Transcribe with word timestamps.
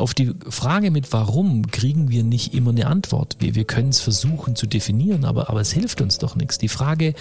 Auf 0.00 0.14
die 0.14 0.32
Frage 0.48 0.90
mit 0.90 1.12
warum 1.12 1.66
kriegen 1.66 2.10
wir 2.10 2.24
nicht 2.24 2.54
immer 2.54 2.70
eine 2.70 2.86
Antwort. 2.86 3.36
Wir, 3.38 3.54
wir 3.54 3.64
können 3.64 3.90
es 3.90 4.00
versuchen 4.00 4.56
zu 4.56 4.66
definieren, 4.66 5.26
aber, 5.26 5.50
aber 5.50 5.60
es 5.60 5.72
hilft 5.72 6.00
uns 6.00 6.16
doch 6.16 6.36
nichts. 6.36 6.56
Die 6.56 6.68
Frage 6.68 7.12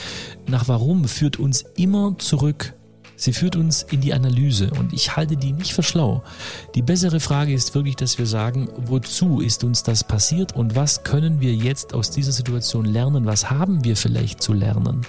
nach 0.48 0.70
warum 0.70 1.04
führt 1.04 1.40
uns 1.40 1.66
immer 1.76 2.16
zurück. 2.20 2.74
Sie 3.18 3.34
führt 3.34 3.58
uns 3.58 3.84
in 3.84 4.00
die 4.00 4.14
Analyse 4.14 4.72
und 4.80 4.94
ich 4.94 5.18
halte 5.18 5.36
die 5.36 5.52
nicht 5.52 5.74
für 5.74 5.84
schlau. 5.84 6.24
Die 6.74 6.82
bessere 6.82 7.20
Frage 7.20 7.54
ist 7.54 7.76
wirklich, 7.76 7.98
dass 7.98 8.18
wir 8.18 8.26
sagen, 8.26 8.70
wozu 8.78 9.42
ist 9.42 9.66
uns 9.66 9.84
das 9.84 10.06
passiert 10.06 10.56
und 10.56 10.78
was 10.78 11.04
können 11.04 11.42
wir 11.42 11.54
jetzt 11.54 11.94
aus 11.94 12.12
dieser 12.12 12.32
Situation 12.32 12.86
lernen? 12.86 13.26
Was 13.26 13.50
haben 13.50 13.84
wir 13.84 13.98
vielleicht 13.98 14.42
zu 14.42 14.54
lernen? 14.54 15.02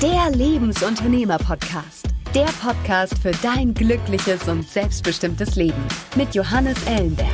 Der 0.00 0.30
Lebensunternehmer-Podcast. 0.30 2.06
Der 2.32 2.46
Podcast 2.62 3.18
für 3.18 3.32
dein 3.42 3.74
glückliches 3.74 4.46
und 4.46 4.62
selbstbestimmtes 4.62 5.56
Leben 5.56 5.82
mit 6.14 6.36
Johannes 6.36 6.80
Ellenberg. 6.86 7.26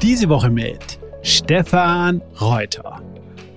Diese 0.00 0.28
Woche 0.28 0.48
mit 0.48 1.00
Stefan 1.22 2.22
Reuter. 2.40 3.02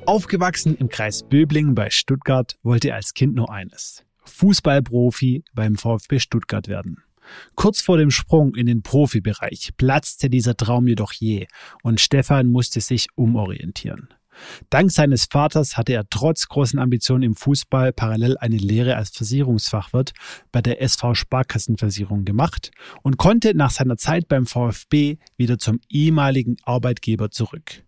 Aufgewachsen 0.08 0.75
im 0.77 0.89
Kreis 0.89 1.22
Böblingen 1.22 1.75
bei 1.75 1.91
Stuttgart, 1.91 2.58
wollte 2.63 2.89
er 2.89 2.95
als 2.95 3.13
Kind 3.13 3.36
nur 3.36 3.52
eines. 3.52 4.03
Fußballprofi 4.23 5.44
beim 5.53 5.75
VfB 5.75 6.17
Stuttgart 6.17 6.67
werden. 6.67 7.03
Kurz 7.55 7.81
vor 7.81 7.97
dem 7.97 8.11
Sprung 8.11 8.55
in 8.55 8.65
den 8.65 8.84
Profibereich 8.84 9.71
platzte 9.77 10.29
dieser 10.29 10.55
Traum 10.55 10.88
jedoch 10.88 11.13
je 11.13 11.47
und 11.83 11.99
Stefan 11.99 12.47
musste 12.47 12.81
sich 12.81 13.07
umorientieren. 13.16 14.09
Dank 14.70 14.91
seines 14.91 15.25
Vaters 15.25 15.77
hatte 15.77 15.94
er 15.94 16.09
trotz 16.09 16.47
großen 16.47 16.80
Ambitionen 16.80 17.23
im 17.23 17.35
Fußball 17.35 17.94
parallel 17.94 18.38
eine 18.38 18.58
Lehre 18.58 18.95
als 18.95 19.09
Versicherungsfachwirt 19.11 20.13
bei 20.52 20.61
der 20.61 20.81
SV 20.81 21.13
Sparkassenversicherung 21.13 22.25
gemacht 22.25 22.72
und 23.02 23.17
konnte 23.17 23.55
nach 23.55 23.72
seiner 23.72 23.97
Zeit 23.97 24.28
beim 24.28 24.45
VfB 24.45 25.17
wieder 25.38 25.57
zum 25.57 25.80
ehemaligen 25.89 26.57
Arbeitgeber 26.63 27.31
zurück. 27.31 27.83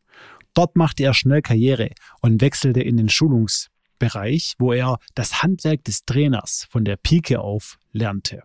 Dort 0.53 0.75
machte 0.75 1.03
er 1.03 1.13
schnell 1.13 1.41
Karriere 1.41 1.91
und 2.21 2.41
wechselte 2.41 2.81
in 2.81 2.97
den 2.97 3.09
Schulungsbereich, 3.09 4.55
wo 4.57 4.73
er 4.73 4.97
das 5.13 5.43
Handwerk 5.43 5.83
des 5.83 6.05
Trainers 6.05 6.65
von 6.69 6.83
der 6.83 6.97
Pike 6.97 7.39
auf 7.39 7.77
lernte. 7.91 8.43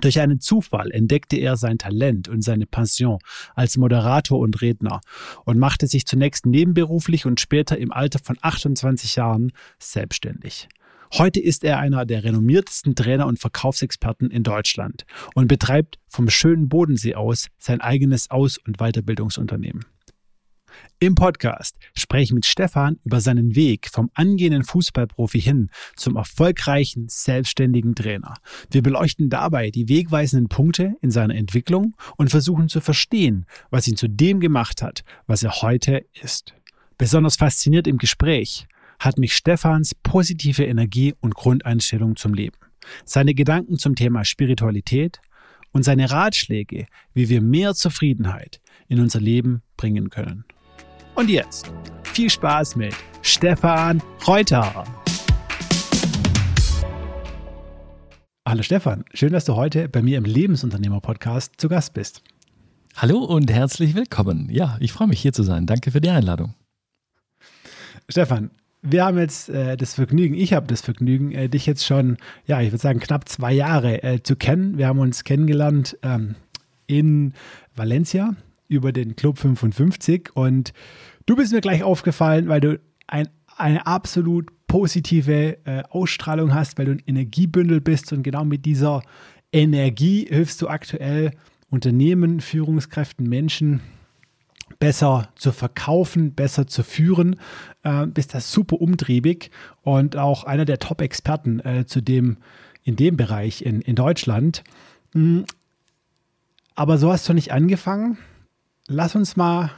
Durch 0.00 0.20
einen 0.20 0.40
Zufall 0.40 0.90
entdeckte 0.90 1.36
er 1.36 1.56
sein 1.56 1.78
Talent 1.78 2.28
und 2.28 2.42
seine 2.42 2.66
Passion 2.66 3.18
als 3.54 3.76
Moderator 3.76 4.38
und 4.38 4.60
Redner 4.60 5.00
und 5.44 5.58
machte 5.58 5.86
sich 5.86 6.06
zunächst 6.06 6.46
nebenberuflich 6.46 7.26
und 7.26 7.40
später 7.40 7.78
im 7.78 7.92
Alter 7.92 8.18
von 8.18 8.36
28 8.40 9.16
Jahren 9.16 9.52
selbstständig. 9.78 10.68
Heute 11.16 11.38
ist 11.38 11.62
er 11.62 11.78
einer 11.78 12.06
der 12.06 12.24
renommiertesten 12.24 12.96
Trainer 12.96 13.26
und 13.26 13.38
Verkaufsexperten 13.38 14.30
in 14.30 14.42
Deutschland 14.42 15.04
und 15.34 15.46
betreibt 15.46 15.98
vom 16.08 16.28
schönen 16.28 16.68
Bodensee 16.68 17.14
aus 17.14 17.48
sein 17.58 17.80
eigenes 17.80 18.30
Aus- 18.30 18.58
und 18.58 18.78
Weiterbildungsunternehmen. 18.78 19.84
Im 21.00 21.14
Podcast 21.14 21.76
spreche 21.94 22.24
ich 22.24 22.32
mit 22.32 22.46
Stefan 22.46 22.98
über 23.04 23.20
seinen 23.20 23.54
Weg 23.56 23.88
vom 23.92 24.10
angehenden 24.14 24.64
Fußballprofi 24.64 25.40
hin 25.40 25.70
zum 25.96 26.16
erfolgreichen, 26.16 27.06
selbstständigen 27.08 27.94
Trainer. 27.94 28.34
Wir 28.70 28.82
beleuchten 28.82 29.28
dabei 29.28 29.70
die 29.70 29.88
wegweisenden 29.88 30.48
Punkte 30.48 30.94
in 31.02 31.10
seiner 31.10 31.34
Entwicklung 31.34 31.94
und 32.16 32.30
versuchen 32.30 32.68
zu 32.68 32.80
verstehen, 32.80 33.46
was 33.70 33.86
ihn 33.88 33.96
zu 33.96 34.08
dem 34.08 34.40
gemacht 34.40 34.82
hat, 34.82 35.04
was 35.26 35.42
er 35.42 35.62
heute 35.62 36.06
ist. 36.22 36.54
Besonders 36.96 37.36
fasziniert 37.36 37.86
im 37.86 37.98
Gespräch 37.98 38.66
hat 38.98 39.18
mich 39.18 39.34
Stefans 39.34 39.94
positive 39.94 40.64
Energie 40.64 41.14
und 41.20 41.34
Grundeinstellung 41.34 42.16
zum 42.16 42.32
Leben. 42.32 42.56
Seine 43.04 43.34
Gedanken 43.34 43.78
zum 43.78 43.94
Thema 43.94 44.24
Spiritualität 44.24 45.20
und 45.72 45.82
seine 45.82 46.10
Ratschläge, 46.10 46.86
wie 47.12 47.28
wir 47.28 47.42
mehr 47.42 47.74
Zufriedenheit 47.74 48.60
in 48.88 49.00
unser 49.00 49.20
Leben 49.20 49.62
bringen 49.76 50.08
können. 50.08 50.44
Und 51.14 51.30
jetzt 51.30 51.72
viel 52.02 52.28
Spaß 52.28 52.74
mit 52.74 52.92
Stefan 53.22 54.02
Reuter. 54.26 54.84
Hallo 58.46 58.62
Stefan, 58.62 59.04
schön, 59.14 59.32
dass 59.32 59.44
du 59.44 59.54
heute 59.54 59.88
bei 59.88 60.02
mir 60.02 60.18
im 60.18 60.24
Lebensunternehmer-Podcast 60.24 61.52
zu 61.56 61.68
Gast 61.68 61.94
bist. 61.94 62.22
Hallo 62.96 63.18
und 63.18 63.48
herzlich 63.50 63.94
willkommen. 63.94 64.48
Ja, 64.50 64.76
ich 64.80 64.92
freue 64.92 65.06
mich 65.06 65.20
hier 65.20 65.32
zu 65.32 65.44
sein. 65.44 65.66
Danke 65.66 65.92
für 65.92 66.00
die 66.00 66.10
Einladung. 66.10 66.54
Stefan, 68.08 68.50
wir 68.82 69.04
haben 69.04 69.18
jetzt 69.18 69.48
äh, 69.48 69.76
das 69.76 69.94
Vergnügen, 69.94 70.34
ich 70.34 70.52
habe 70.52 70.66
das 70.66 70.80
Vergnügen, 70.80 71.30
äh, 71.30 71.48
dich 71.48 71.64
jetzt 71.64 71.86
schon, 71.86 72.16
ja, 72.44 72.60
ich 72.60 72.72
würde 72.72 72.82
sagen, 72.82 72.98
knapp 72.98 73.28
zwei 73.28 73.52
Jahre 73.52 74.02
äh, 74.02 74.22
zu 74.22 74.34
kennen. 74.34 74.78
Wir 74.78 74.88
haben 74.88 74.98
uns 74.98 75.22
kennengelernt 75.22 75.96
ähm, 76.02 76.34
in 76.88 77.34
Valencia 77.76 78.34
über 78.74 78.92
den 78.92 79.16
Club 79.16 79.38
55 79.38 80.30
und 80.34 80.72
du 81.26 81.36
bist 81.36 81.52
mir 81.52 81.60
gleich 81.60 81.82
aufgefallen, 81.82 82.48
weil 82.48 82.60
du 82.60 82.80
ein, 83.06 83.28
eine 83.56 83.86
absolut 83.86 84.50
positive 84.66 85.58
äh, 85.64 85.82
Ausstrahlung 85.90 86.54
hast, 86.54 86.78
weil 86.78 86.86
du 86.86 86.92
ein 86.92 87.02
Energiebündel 87.06 87.80
bist 87.80 88.12
und 88.12 88.22
genau 88.22 88.44
mit 88.44 88.64
dieser 88.64 89.02
Energie 89.52 90.26
hilfst 90.28 90.60
du 90.62 90.68
aktuell 90.68 91.32
Unternehmen, 91.70 92.40
Führungskräften, 92.40 93.28
Menschen 93.28 93.80
besser 94.78 95.28
zu 95.36 95.52
verkaufen, 95.52 96.34
besser 96.34 96.66
zu 96.66 96.82
führen, 96.82 97.36
äh, 97.82 98.06
bist 98.06 98.34
das 98.34 98.50
super 98.50 98.80
umtriebig 98.80 99.50
und 99.82 100.16
auch 100.16 100.44
einer 100.44 100.64
der 100.64 100.78
Top-Experten 100.78 101.60
äh, 101.60 101.86
zu 101.86 102.00
dem 102.00 102.38
in 102.82 102.96
dem 102.96 103.16
Bereich 103.16 103.62
in, 103.62 103.80
in 103.80 103.96
Deutschland. 103.96 104.62
Mhm. 105.14 105.44
Aber 106.74 106.98
so 106.98 107.12
hast 107.12 107.28
du 107.28 107.32
nicht 107.32 107.52
angefangen, 107.52 108.18
lass 108.86 109.14
uns 109.14 109.36
mal 109.36 109.70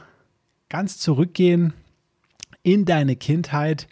ganz 0.69 0.97
zurückgehen 0.97 1.73
in 2.63 2.85
deine 2.85 3.15
Kindheit 3.15 3.87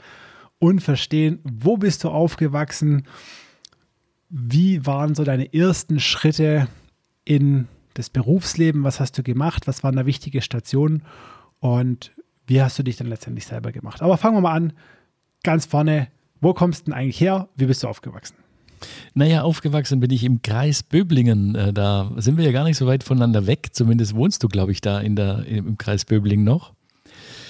und 0.60 0.82
verstehen, 0.82 1.40
wo 1.44 1.78
bist 1.78 2.04
du 2.04 2.10
aufgewachsen, 2.10 3.08
wie 4.30 4.86
waren 4.86 5.16
so 5.16 5.24
deine 5.24 5.54
ersten 5.54 6.00
Schritte 6.00 6.68
in 7.24 7.68
das 7.94 8.10
Berufsleben, 8.10 8.84
was 8.84 9.00
hast 9.00 9.18
du 9.18 9.24
gemacht, 9.24 9.68
was 9.68 9.84
waren 9.84 9.96
da 9.96 10.06
wichtige 10.06 10.42
Stationen? 10.42 11.04
Und 11.60 12.12
wie 12.48 12.62
hast 12.62 12.78
du 12.78 12.84
dich 12.84 12.98
dann 12.98 13.08
letztendlich 13.08 13.46
selber 13.46 13.72
gemacht. 13.72 14.02
Aber 14.02 14.18
fangen 14.18 14.38
wir 14.38 14.42
mal 14.42 14.54
an, 14.54 14.74
ganz 15.44 15.66
vorne, 15.66 16.10
wo 16.42 16.54
kommst 16.54 16.82
du 16.82 16.86
denn 16.86 16.94
eigentlich 16.94 17.20
her, 17.20 17.50
wie 17.56 17.66
bist 17.66 17.84
du 17.84 17.88
aufgewachsen? 17.88 18.36
Naja, 19.14 19.44
aufgewachsen 19.44 20.00
bin 20.00 20.12
ich 20.12 20.24
im 20.24 20.42
Kreis 20.42 20.84
Böblingen. 20.84 21.56
Äh, 21.56 21.74
da 21.74 22.12
sind 22.18 22.38
wir 22.38 22.46
ja 22.46 22.52
gar 22.52 22.64
nicht 22.64 22.78
so 22.78 22.86
weit 22.88 23.04
voneinander 23.04 23.48
weg. 23.48 23.70
Zumindest 23.72 24.16
wohnst 24.16 24.44
du, 24.44 24.48
glaube 24.48 24.72
ich, 24.72 24.82
da 24.82 25.00
in 25.00 25.16
der, 25.16 25.46
im 25.46 25.78
Kreis 25.78 26.06
Böblingen 26.06 26.46
noch. 26.46 26.74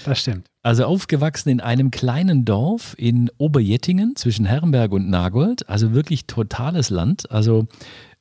Das 0.05 0.19
stimmt. 0.19 0.47
Also 0.61 0.85
aufgewachsen 0.85 1.49
in 1.49 1.61
einem 1.61 1.91
kleinen 1.91 2.45
Dorf 2.45 2.95
in 2.97 3.31
Oberjettingen 3.37 4.15
zwischen 4.15 4.45
Herrenberg 4.45 4.91
und 4.91 5.09
Nagold. 5.09 5.67
Also 5.69 5.93
wirklich 5.93 6.27
totales 6.27 6.89
Land. 6.89 7.31
Also 7.31 7.67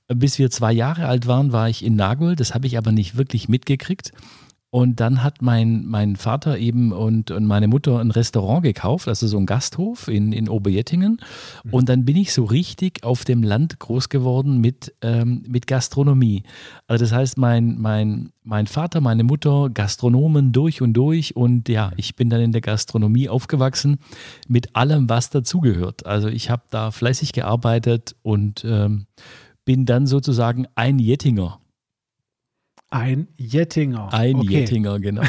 bis 0.09 0.39
wir 0.39 0.51
zwei 0.51 0.73
Jahre 0.73 1.07
alt 1.07 1.27
waren, 1.27 1.53
war 1.53 1.69
ich 1.69 1.85
in 1.85 1.97
Nagold. 1.97 2.41
Das 2.41 2.55
habe 2.55 2.67
ich 2.67 2.77
aber 2.77 2.93
nicht 2.93 3.17
wirklich 3.17 3.49
mitgekriegt. 3.49 4.13
Und 4.75 4.99
dann 4.99 5.23
hat 5.23 5.41
mein, 5.41 5.87
mein 5.87 6.17
Vater 6.17 6.59
eben 6.59 6.91
und, 6.91 7.31
und 7.31 7.47
meine 7.47 7.69
Mutter 7.69 8.01
ein 8.01 8.11
Restaurant 8.11 8.65
gekauft, 8.65 9.07
also 9.07 9.29
so 9.29 9.39
ein 9.39 9.47
Gasthof 9.47 10.09
in, 10.09 10.33
in 10.33 10.49
Oberjettingen. 10.49 11.21
Mhm. 11.63 11.73
Und 11.73 11.89
dann 11.89 12.05
bin 12.05 12.17
ich 12.17 12.33
so 12.33 12.43
richtig 12.43 13.05
auf 13.05 13.25
dem 13.25 13.45
Land 13.45 13.79
groß 13.79 14.09
geworden 14.09 14.61
mit, 14.61 14.93
ähm, 15.01 15.45
mit 15.47 15.69
Gastronomie. 15.69 16.43
Also 16.89 17.05
das 17.05 17.13
heißt, 17.13 17.39
mein, 17.39 17.79
mein, 17.79 18.33
mein 18.43 18.67
Vater, 18.67 19.01
meine 19.01 19.23
Mutter, 19.23 19.71
Gastronomen 19.73 20.51
durch 20.51 20.83
und 20.83 20.95
durch. 20.95 21.37
Und 21.37 21.69
ja, 21.69 21.93
ich 21.97 22.17
bin 22.17 22.29
dann 22.29 22.41
in 22.41 22.51
der 22.51 22.61
Gastronomie 22.61 23.29
aufgewachsen 23.29 23.99
mit 24.49 24.75
allem, 24.75 25.09
was 25.09 25.31
dazugehört. 25.31 26.05
Also 26.05 26.27
ich 26.27 26.51
habe 26.51 26.65
da 26.71 26.91
fleißig 26.91 27.33
gearbeitet 27.33 28.17
und 28.23 28.65
ähm, 28.65 29.07
bin 29.65 29.87
dann 29.87 30.09
sozusagen 30.09 30.67
ein 30.75 30.99
Jettinger 30.99 31.61
ein 32.95 33.27
Jettinger. 33.37 34.13
Ein 34.13 34.37
okay. 34.37 34.61
Jettinger, 34.61 35.01
genau. 35.01 35.23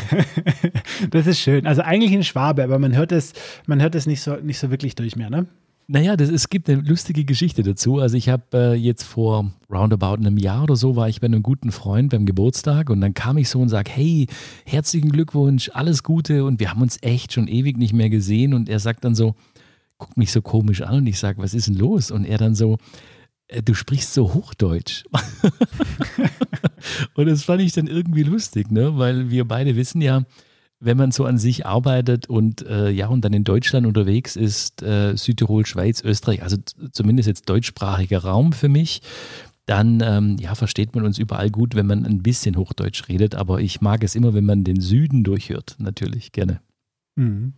das 1.09 1.25
ist 1.25 1.39
schön. 1.39 1.65
Also 1.65 1.81
eigentlich 1.81 2.13
ein 2.13 2.23
Schwabe, 2.23 2.63
aber 2.63 2.77
man 2.77 2.95
hört 2.95 3.11
es, 3.11 3.33
man 3.65 3.81
hört 3.81 3.95
es 3.95 4.05
nicht 4.05 4.21
so, 4.21 4.35
nicht 4.35 4.59
so 4.59 4.69
wirklich 4.69 4.93
durch 4.93 5.15
mehr, 5.15 5.31
ne? 5.31 5.47
Naja, 5.87 6.15
das, 6.15 6.29
es 6.29 6.49
gibt 6.49 6.69
eine 6.69 6.81
lustige 6.81 7.25
Geschichte 7.25 7.63
dazu. 7.63 7.99
Also 7.99 8.17
ich 8.17 8.29
habe 8.29 8.43
äh, 8.53 8.73
jetzt 8.73 9.03
vor 9.03 9.51
roundabout 9.71 10.15
einem 10.15 10.37
Jahr 10.37 10.63
oder 10.63 10.75
so 10.75 10.95
war 10.95 11.09
ich 11.09 11.21
bei 11.21 11.25
einem 11.25 11.41
guten 11.41 11.71
Freund 11.71 12.11
beim 12.11 12.25
Geburtstag 12.25 12.91
und 12.91 13.01
dann 13.01 13.15
kam 13.15 13.37
ich 13.37 13.49
so 13.49 13.59
und 13.59 13.69
sage, 13.69 13.91
hey, 13.91 14.27
herzlichen 14.65 15.09
Glückwunsch, 15.09 15.71
alles 15.73 16.03
Gute 16.03 16.45
und 16.45 16.59
wir 16.59 16.69
haben 16.69 16.81
uns 16.81 16.97
echt 17.01 17.33
schon 17.33 17.47
ewig 17.47 17.77
nicht 17.77 17.93
mehr 17.93 18.09
gesehen 18.09 18.53
und 18.53 18.69
er 18.69 18.79
sagt 18.79 19.05
dann 19.05 19.15
so, 19.15 19.35
guckt 19.97 20.17
mich 20.17 20.31
so 20.31 20.41
komisch 20.41 20.81
an 20.81 20.97
und 20.97 21.07
ich 21.07 21.17
sage, 21.19 21.41
was 21.41 21.53
ist 21.53 21.67
denn 21.67 21.75
los? 21.75 22.11
Und 22.11 22.25
er 22.25 22.37
dann 22.37 22.53
so, 22.53 22.77
du 23.63 23.73
sprichst 23.73 24.13
so 24.13 24.33
Hochdeutsch. 24.33 25.03
und 27.15 27.27
das 27.27 27.43
fand 27.43 27.61
ich 27.61 27.73
dann 27.73 27.87
irgendwie 27.87 28.23
lustig, 28.23 28.71
ne? 28.71 28.97
weil 28.97 29.29
wir 29.29 29.45
beide 29.45 29.75
wissen 29.75 30.01
ja, 30.01 30.23
wenn 30.79 30.97
man 30.97 31.11
so 31.11 31.25
an 31.25 31.37
sich 31.37 31.65
arbeitet 31.65 32.27
und 32.27 32.65
äh, 32.67 32.89
ja 32.89 33.07
und 33.07 33.23
dann 33.23 33.33
in 33.33 33.43
Deutschland 33.43 33.87
unterwegs 33.87 34.35
ist, 34.35 34.83
äh, 34.83 35.15
Südtirol, 35.15 35.65
Schweiz, 35.65 36.03
Österreich, 36.03 36.43
also 36.43 36.57
zumindest 36.91 37.27
jetzt 37.27 37.49
deutschsprachiger 37.49 38.19
Raum 38.19 38.51
für 38.51 38.69
mich, 38.69 39.01
dann 39.65 40.01
ähm, 40.01 40.37
ja, 40.39 40.53
versteht 40.53 40.93
man 40.93 41.05
uns 41.05 41.17
überall 41.17 41.49
gut, 41.49 41.75
wenn 41.75 41.87
man 41.87 42.05
ein 42.05 42.21
bisschen 42.21 42.55
Hochdeutsch 42.55 43.07
redet. 43.07 43.35
Aber 43.35 43.61
ich 43.61 43.81
mag 43.81 44.03
es 44.03 44.15
immer, 44.15 44.33
wenn 44.33 44.45
man 44.45 44.63
den 44.63 44.79
Süden 44.79 45.23
durchhört, 45.23 45.75
natürlich 45.79 46.31
gerne. 46.31 46.61
Mhm. 47.15 47.53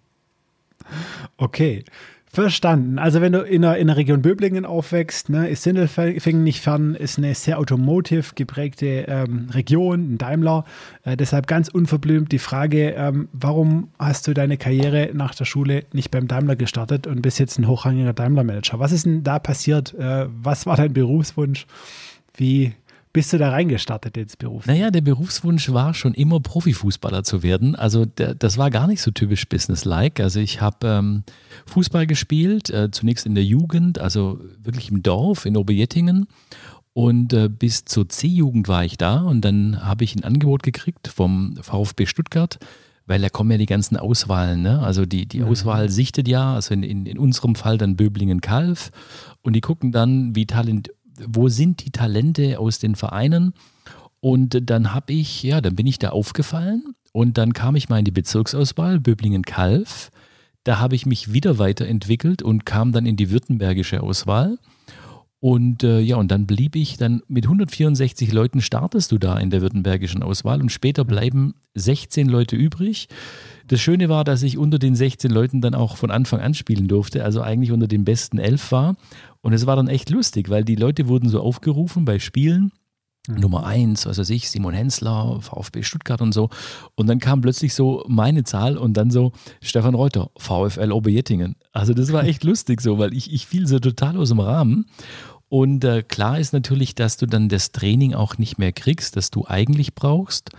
Okay. 1.35 1.83
Verstanden. 2.29 2.99
Also 2.99 3.21
wenn 3.21 3.31
du 3.31 3.39
in 3.39 3.61
der, 3.61 3.77
in 3.77 3.87
der 3.87 3.95
Region 3.95 4.21
Böblingen 4.21 4.65
aufwächst, 4.65 5.29
ne, 5.29 5.49
ist 5.49 5.63
Sindelfingen 5.63 6.43
nicht 6.43 6.61
fern, 6.61 6.93
ist 6.93 7.17
eine 7.17 7.33
sehr 7.33 7.57
automotive 7.57 8.35
geprägte 8.35 9.05
ähm, 9.07 9.47
Region, 9.51 10.13
ein 10.13 10.17
Daimler. 10.17 10.65
Äh, 11.03 11.15
deshalb 11.15 11.47
ganz 11.47 11.69
unverblümt 11.69 12.31
die 12.31 12.39
Frage, 12.39 12.91
ähm, 12.91 13.29
warum 13.31 13.89
hast 13.97 14.27
du 14.27 14.33
deine 14.33 14.57
Karriere 14.57 15.09
nach 15.13 15.35
der 15.35 15.45
Schule 15.45 15.85
nicht 15.93 16.11
beim 16.11 16.27
Daimler 16.27 16.57
gestartet 16.57 17.07
und 17.07 17.21
bist 17.21 17.39
jetzt 17.39 17.59
ein 17.59 17.67
hochrangiger 17.67 18.13
Daimler-Manager? 18.13 18.77
Was 18.79 18.91
ist 18.91 19.05
denn 19.05 19.23
da 19.23 19.39
passiert? 19.39 19.93
Äh, 19.93 20.27
was 20.29 20.65
war 20.65 20.75
dein 20.75 20.93
Berufswunsch? 20.93 21.65
Wie 22.35 22.73
bist 23.17 23.33
du 23.33 23.39
da 23.39 23.49
reingestartet 23.49 24.15
ins 24.15 24.37
Beruf? 24.37 24.67
Naja, 24.67 24.91
der 24.91 25.01
Berufswunsch 25.01 25.71
war 25.71 25.95
schon 25.95 26.13
immer 26.13 26.39
Profifußballer 26.39 27.23
zu 27.23 27.41
werden. 27.41 27.73
Also 27.73 28.05
der, 28.05 28.35
das 28.35 28.59
war 28.59 28.69
gar 28.69 28.85
nicht 28.85 29.01
so 29.01 29.09
typisch 29.09 29.49
Business-like. 29.49 30.19
Also 30.19 30.39
ich 30.39 30.61
habe 30.61 30.87
ähm, 30.87 31.23
Fußball 31.65 32.05
gespielt, 32.05 32.69
äh, 32.69 32.91
zunächst 32.91 33.25
in 33.25 33.33
der 33.33 33.43
Jugend, 33.43 33.97
also 33.97 34.39
wirklich 34.61 34.91
im 34.91 35.01
Dorf 35.01 35.47
in 35.47 35.57
Oberjettingen. 35.57 36.27
Und 36.93 37.33
äh, 37.33 37.49
bis 37.49 37.85
zur 37.85 38.07
C-Jugend 38.07 38.67
war 38.67 38.85
ich 38.85 38.97
da 38.99 39.21
und 39.21 39.41
dann 39.41 39.83
habe 39.83 40.03
ich 40.03 40.15
ein 40.15 40.23
Angebot 40.23 40.61
gekriegt 40.61 41.07
vom 41.07 41.57
VfB 41.59 42.05
Stuttgart, 42.05 42.59
weil 43.07 43.19
da 43.19 43.29
kommen 43.29 43.49
ja 43.49 43.57
die 43.57 43.65
ganzen 43.65 43.97
Auswahlen. 43.97 44.61
Ne? 44.61 44.79
Also 44.83 45.07
die, 45.07 45.25
die 45.25 45.39
mhm. 45.39 45.47
Auswahl 45.47 45.89
sichtet 45.89 46.27
ja, 46.27 46.53
also 46.53 46.71
in, 46.75 46.83
in, 46.83 47.07
in 47.07 47.17
unserem 47.17 47.55
Fall 47.55 47.79
dann 47.79 47.95
Böblingen-Kalf 47.95 48.91
und 49.41 49.53
die 49.53 49.61
gucken 49.61 49.91
dann, 49.91 50.35
wie 50.35 50.45
talent, 50.45 50.91
wo 51.25 51.49
sind 51.49 51.85
die 51.85 51.91
Talente 51.91 52.59
aus 52.59 52.79
den 52.79 52.95
Vereinen? 52.95 53.53
Und 54.19 54.69
dann 54.69 54.93
habe 54.93 55.13
ich, 55.13 55.43
ja, 55.43 55.61
dann 55.61 55.75
bin 55.75 55.87
ich 55.87 55.99
da 55.99 56.09
aufgefallen 56.09 56.95
und 57.13 57.37
dann 57.37 57.53
kam 57.53 57.75
ich 57.75 57.89
mal 57.89 57.99
in 57.99 58.05
die 58.05 58.11
Bezirksauswahl, 58.11 58.99
Böblingen-Kalf. 58.99 60.11
Da 60.63 60.79
habe 60.79 60.95
ich 60.95 61.05
mich 61.05 61.31
wieder 61.33 61.59
weiterentwickelt 61.59 62.41
und 62.41 62.65
kam 62.65 62.91
dann 62.91 63.05
in 63.05 63.15
die 63.15 63.31
württembergische 63.31 64.03
Auswahl. 64.03 64.57
Und 65.39 65.83
äh, 65.83 65.99
ja, 65.99 66.15
und 66.17 66.29
dann 66.29 66.47
blieb 66.47 66.75
ich 66.75 66.97
dann 66.97 67.21
mit 67.27 67.45
164 67.45 68.31
Leuten 68.33 68.59
startest 68.59 69.11
du 69.11 69.17
da 69.19 69.37
in 69.37 69.51
der 69.51 69.61
württembergischen 69.61 70.23
Auswahl 70.23 70.61
und 70.61 70.71
später 70.71 71.05
bleiben 71.05 71.53
16 71.75 72.27
Leute 72.27 72.55
übrig. 72.55 73.07
Das 73.67 73.81
Schöne 73.81 74.07
war, 74.09 74.23
dass 74.23 74.43
ich 74.43 74.57
unter 74.57 74.79
den 74.79 74.95
16 74.95 75.29
Leuten 75.29 75.61
dann 75.61 75.75
auch 75.75 75.97
von 75.97 76.09
Anfang 76.09 76.39
an 76.39 76.53
spielen 76.53 76.87
durfte, 76.87 77.23
also 77.23 77.41
eigentlich 77.41 77.71
unter 77.71 77.87
den 77.87 78.05
besten 78.05 78.37
elf 78.37 78.71
war. 78.71 78.95
Und 79.41 79.53
es 79.53 79.65
war 79.65 79.75
dann 79.75 79.87
echt 79.87 80.09
lustig, 80.09 80.49
weil 80.49 80.63
die 80.63 80.75
Leute 80.75 81.07
wurden 81.07 81.29
so 81.29 81.41
aufgerufen 81.41 82.05
bei 82.05 82.19
Spielen. 82.19 82.71
Mhm. 83.27 83.39
Nummer 83.41 83.65
eins, 83.65 84.05
was 84.05 84.17
weiß 84.17 84.29
ich, 84.29 84.49
Simon 84.49 84.73
Hensler, 84.73 85.39
VfB 85.41 85.83
Stuttgart 85.83 86.21
und 86.21 86.33
so. 86.33 86.49
Und 86.95 87.07
dann 87.07 87.19
kam 87.19 87.41
plötzlich 87.41 87.73
so 87.73 88.05
meine 88.07 88.43
Zahl 88.43 88.77
und 88.77 88.95
dann 88.95 89.11
so 89.11 89.33
Stefan 89.61 89.95
Reuter, 89.95 90.31
VfL 90.37 90.91
Oberjettingen. 90.91 91.55
Also 91.73 91.93
das 91.93 92.11
war 92.13 92.23
echt 92.23 92.43
lustig 92.45 92.81
so, 92.81 92.97
weil 92.97 93.13
ich, 93.13 93.33
ich 93.33 93.45
fiel 93.45 93.67
so 93.67 93.79
total 93.79 94.17
aus 94.17 94.29
dem 94.29 94.39
Rahmen. 94.39 94.85
Und 95.49 95.83
äh, 95.83 96.03
klar 96.03 96.39
ist 96.39 96.53
natürlich, 96.53 96.95
dass 96.95 97.17
du 97.17 97.25
dann 97.25 97.49
das 97.49 97.71
Training 97.71 98.13
auch 98.13 98.37
nicht 98.37 98.57
mehr 98.57 98.73
kriegst, 98.73 99.15
das 99.15 99.31
du 99.31 99.45
eigentlich 99.45 99.93
brauchst. 99.95 100.51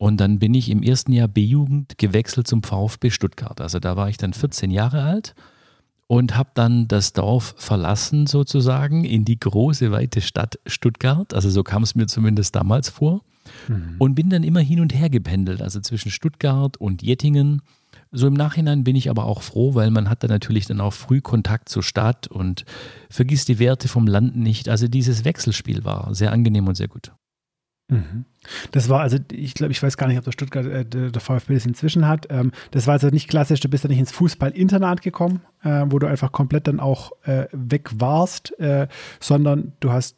Und 0.00 0.18
dann 0.18 0.38
bin 0.38 0.54
ich 0.54 0.70
im 0.70 0.82
ersten 0.82 1.12
Jahr 1.12 1.28
B-Jugend 1.28 1.98
gewechselt 1.98 2.46
zum 2.46 2.62
VfB 2.62 3.10
Stuttgart. 3.10 3.60
Also 3.60 3.80
da 3.80 3.98
war 3.98 4.08
ich 4.08 4.16
dann 4.16 4.32
14 4.32 4.70
Jahre 4.70 5.02
alt 5.02 5.34
und 6.06 6.38
habe 6.38 6.48
dann 6.54 6.88
das 6.88 7.12
Dorf 7.12 7.54
verlassen 7.58 8.26
sozusagen 8.26 9.04
in 9.04 9.26
die 9.26 9.38
große, 9.38 9.92
weite 9.92 10.22
Stadt 10.22 10.58
Stuttgart. 10.64 11.34
Also 11.34 11.50
so 11.50 11.62
kam 11.62 11.82
es 11.82 11.94
mir 11.94 12.06
zumindest 12.06 12.56
damals 12.56 12.88
vor. 12.88 13.20
Mhm. 13.68 13.96
Und 13.98 14.14
bin 14.14 14.30
dann 14.30 14.42
immer 14.42 14.60
hin 14.60 14.80
und 14.80 14.94
her 14.94 15.10
gependelt, 15.10 15.60
also 15.60 15.80
zwischen 15.80 16.10
Stuttgart 16.10 16.78
und 16.78 17.02
Jettingen. 17.02 17.60
So 18.10 18.26
im 18.26 18.34
Nachhinein 18.34 18.84
bin 18.84 18.96
ich 18.96 19.10
aber 19.10 19.26
auch 19.26 19.42
froh, 19.42 19.74
weil 19.74 19.90
man 19.90 20.08
hat 20.08 20.22
dann 20.22 20.30
natürlich 20.30 20.64
dann 20.64 20.80
auch 20.80 20.94
früh 20.94 21.20
Kontakt 21.20 21.68
zur 21.68 21.82
Stadt 21.82 22.26
und 22.26 22.64
vergisst 23.10 23.48
die 23.48 23.58
Werte 23.58 23.86
vom 23.86 24.06
Land 24.06 24.34
nicht. 24.34 24.70
Also 24.70 24.88
dieses 24.88 25.26
Wechselspiel 25.26 25.84
war 25.84 26.14
sehr 26.14 26.32
angenehm 26.32 26.68
und 26.68 26.76
sehr 26.76 26.88
gut. 26.88 27.12
Mhm. 27.90 28.24
Das 28.70 28.88
war 28.88 29.00
also, 29.00 29.18
ich 29.30 29.54
glaube, 29.54 29.72
ich 29.72 29.82
weiß 29.82 29.96
gar 29.96 30.06
nicht, 30.06 30.18
ob 30.18 30.24
der 30.24 30.32
Stuttgart, 30.32 30.66
äh, 30.66 30.84
der 30.84 31.20
VfB 31.20 31.54
das 31.54 31.66
inzwischen 31.66 32.06
hat. 32.08 32.28
Ähm, 32.30 32.52
das 32.70 32.86
war 32.86 32.94
also 32.94 33.08
nicht 33.08 33.28
klassisch, 33.28 33.60
du 33.60 33.68
bist 33.68 33.84
ja 33.84 33.90
nicht 33.90 33.98
ins 33.98 34.12
Fußballinternat 34.12 35.02
gekommen, 35.02 35.42
äh, 35.62 35.84
wo 35.86 35.98
du 35.98 36.06
einfach 36.06 36.32
komplett 36.32 36.66
dann 36.66 36.80
auch 36.80 37.12
äh, 37.24 37.46
weg 37.52 37.90
warst, 37.94 38.58
äh, 38.58 38.88
sondern 39.18 39.72
du 39.80 39.92
hast 39.92 40.16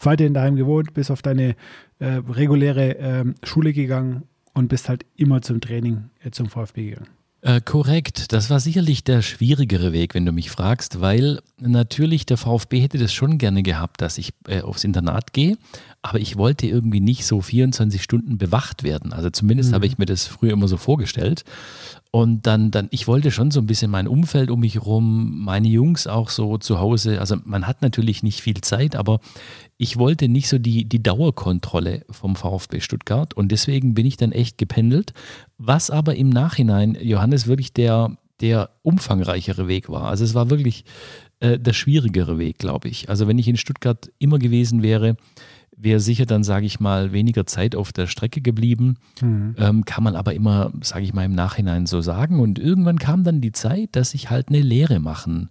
weiterhin 0.00 0.34
daheim 0.34 0.56
gewohnt, 0.56 0.94
bis 0.94 1.10
auf 1.10 1.22
deine 1.22 1.56
äh, 1.98 2.20
reguläre 2.28 2.92
ähm, 2.92 3.34
Schule 3.42 3.72
gegangen 3.72 4.22
und 4.54 4.68
bist 4.68 4.88
halt 4.88 5.04
immer 5.16 5.42
zum 5.42 5.60
Training 5.60 6.10
äh, 6.22 6.30
zum 6.30 6.48
VfB 6.48 6.90
gegangen. 6.90 7.17
Äh, 7.40 7.60
korrekt, 7.60 8.32
das 8.32 8.50
war 8.50 8.58
sicherlich 8.58 9.04
der 9.04 9.22
schwierigere 9.22 9.92
Weg, 9.92 10.14
wenn 10.14 10.26
du 10.26 10.32
mich 10.32 10.50
fragst, 10.50 11.00
weil 11.00 11.40
natürlich 11.60 12.26
der 12.26 12.36
VfB 12.36 12.80
hätte 12.80 12.98
das 12.98 13.12
schon 13.12 13.38
gerne 13.38 13.62
gehabt, 13.62 14.00
dass 14.00 14.18
ich 14.18 14.32
äh, 14.48 14.62
aufs 14.62 14.82
Internat 14.82 15.32
gehe, 15.32 15.56
aber 16.02 16.18
ich 16.18 16.36
wollte 16.36 16.66
irgendwie 16.66 16.98
nicht 16.98 17.24
so 17.24 17.40
24 17.40 18.02
Stunden 18.02 18.38
bewacht 18.38 18.82
werden. 18.82 19.12
Also 19.12 19.30
zumindest 19.30 19.70
mhm. 19.70 19.74
habe 19.76 19.86
ich 19.86 19.98
mir 19.98 20.06
das 20.06 20.26
früher 20.26 20.52
immer 20.52 20.66
so 20.66 20.76
vorgestellt. 20.76 21.44
Und 22.10 22.46
dann, 22.46 22.70
dann, 22.70 22.88
ich 22.90 23.06
wollte 23.06 23.30
schon 23.30 23.50
so 23.50 23.60
ein 23.60 23.66
bisschen 23.66 23.90
mein 23.90 24.08
Umfeld 24.08 24.50
um 24.50 24.60
mich 24.60 24.74
herum, 24.74 25.44
meine 25.44 25.68
Jungs 25.68 26.06
auch 26.06 26.30
so 26.30 26.56
zu 26.56 26.80
Hause. 26.80 27.20
Also 27.20 27.36
man 27.44 27.66
hat 27.66 27.82
natürlich 27.82 28.22
nicht 28.22 28.40
viel 28.40 28.62
Zeit, 28.62 28.96
aber 28.96 29.20
ich 29.76 29.98
wollte 29.98 30.28
nicht 30.28 30.48
so 30.48 30.58
die, 30.58 30.86
die 30.86 31.02
Dauerkontrolle 31.02 32.04
vom 32.10 32.34
VfB 32.34 32.80
Stuttgart. 32.80 33.34
Und 33.34 33.52
deswegen 33.52 33.92
bin 33.92 34.06
ich 34.06 34.16
dann 34.16 34.32
echt 34.32 34.56
gependelt. 34.56 35.12
Was 35.58 35.90
aber 35.90 36.14
im 36.14 36.28
Nachhinein, 36.30 36.96
Johannes, 37.00 37.46
wirklich 37.46 37.72
der, 37.72 38.16
der 38.40 38.70
umfangreichere 38.82 39.68
Weg 39.68 39.88
war. 39.88 40.04
Also 40.04 40.24
es 40.24 40.34
war 40.34 40.50
wirklich 40.50 40.84
äh, 41.40 41.58
der 41.58 41.72
schwierigere 41.72 42.38
Weg, 42.38 42.58
glaube 42.58 42.88
ich. 42.88 43.08
Also 43.08 43.28
wenn 43.28 43.38
ich 43.38 43.48
in 43.48 43.56
Stuttgart 43.56 44.10
immer 44.18 44.38
gewesen 44.38 44.82
wäre, 44.82 45.16
wäre 45.76 46.00
sicher 46.00 46.26
dann, 46.26 46.42
sage 46.42 46.66
ich 46.66 46.80
mal, 46.80 47.12
weniger 47.12 47.46
Zeit 47.46 47.74
auf 47.76 47.92
der 47.92 48.06
Strecke 48.06 48.40
geblieben. 48.40 48.96
Mhm. 49.20 49.54
Ähm, 49.58 49.84
kann 49.84 50.04
man 50.04 50.16
aber 50.16 50.34
immer, 50.34 50.72
sage 50.82 51.04
ich 51.04 51.14
mal, 51.14 51.24
im 51.24 51.34
Nachhinein 51.34 51.86
so 51.86 52.00
sagen. 52.00 52.40
Und 52.40 52.58
irgendwann 52.58 52.98
kam 52.98 53.24
dann 53.24 53.40
die 53.40 53.52
Zeit, 53.52 53.90
dass 53.92 54.14
ich 54.14 54.30
halt 54.30 54.48
eine 54.48 54.60
Lehre 54.60 54.98
machen 54.98 55.50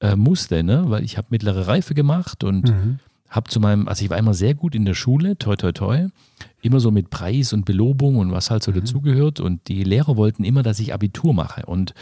äh, 0.00 0.16
musste, 0.16 0.62
ne? 0.62 0.84
weil 0.88 1.04
ich 1.04 1.16
habe 1.16 1.28
mittlere 1.30 1.66
Reife 1.66 1.94
gemacht 1.94 2.44
und 2.44 2.68
mhm. 2.68 2.98
habe 3.28 3.50
zu 3.50 3.60
meinem, 3.60 3.88
also 3.88 4.04
ich 4.04 4.10
war 4.10 4.18
immer 4.18 4.34
sehr 4.34 4.54
gut 4.54 4.74
in 4.74 4.84
der 4.84 4.94
Schule, 4.94 5.36
toi 5.38 5.56
toi 5.56 5.72
toi, 5.72 6.08
immer 6.62 6.80
so 6.80 6.90
mit 6.90 7.10
Preis 7.10 7.52
und 7.52 7.64
Belobung 7.64 8.16
und 8.16 8.32
was 8.32 8.50
halt 8.50 8.62
so 8.62 8.70
mhm. 8.70 8.76
dazugehört. 8.76 9.40
Und 9.40 9.68
die 9.68 9.84
Lehrer 9.84 10.16
wollten 10.16 10.44
immer, 10.44 10.62
dass 10.62 10.80
ich 10.80 10.94
Abitur 10.94 11.34
mache. 11.34 11.66
Und 11.66 11.94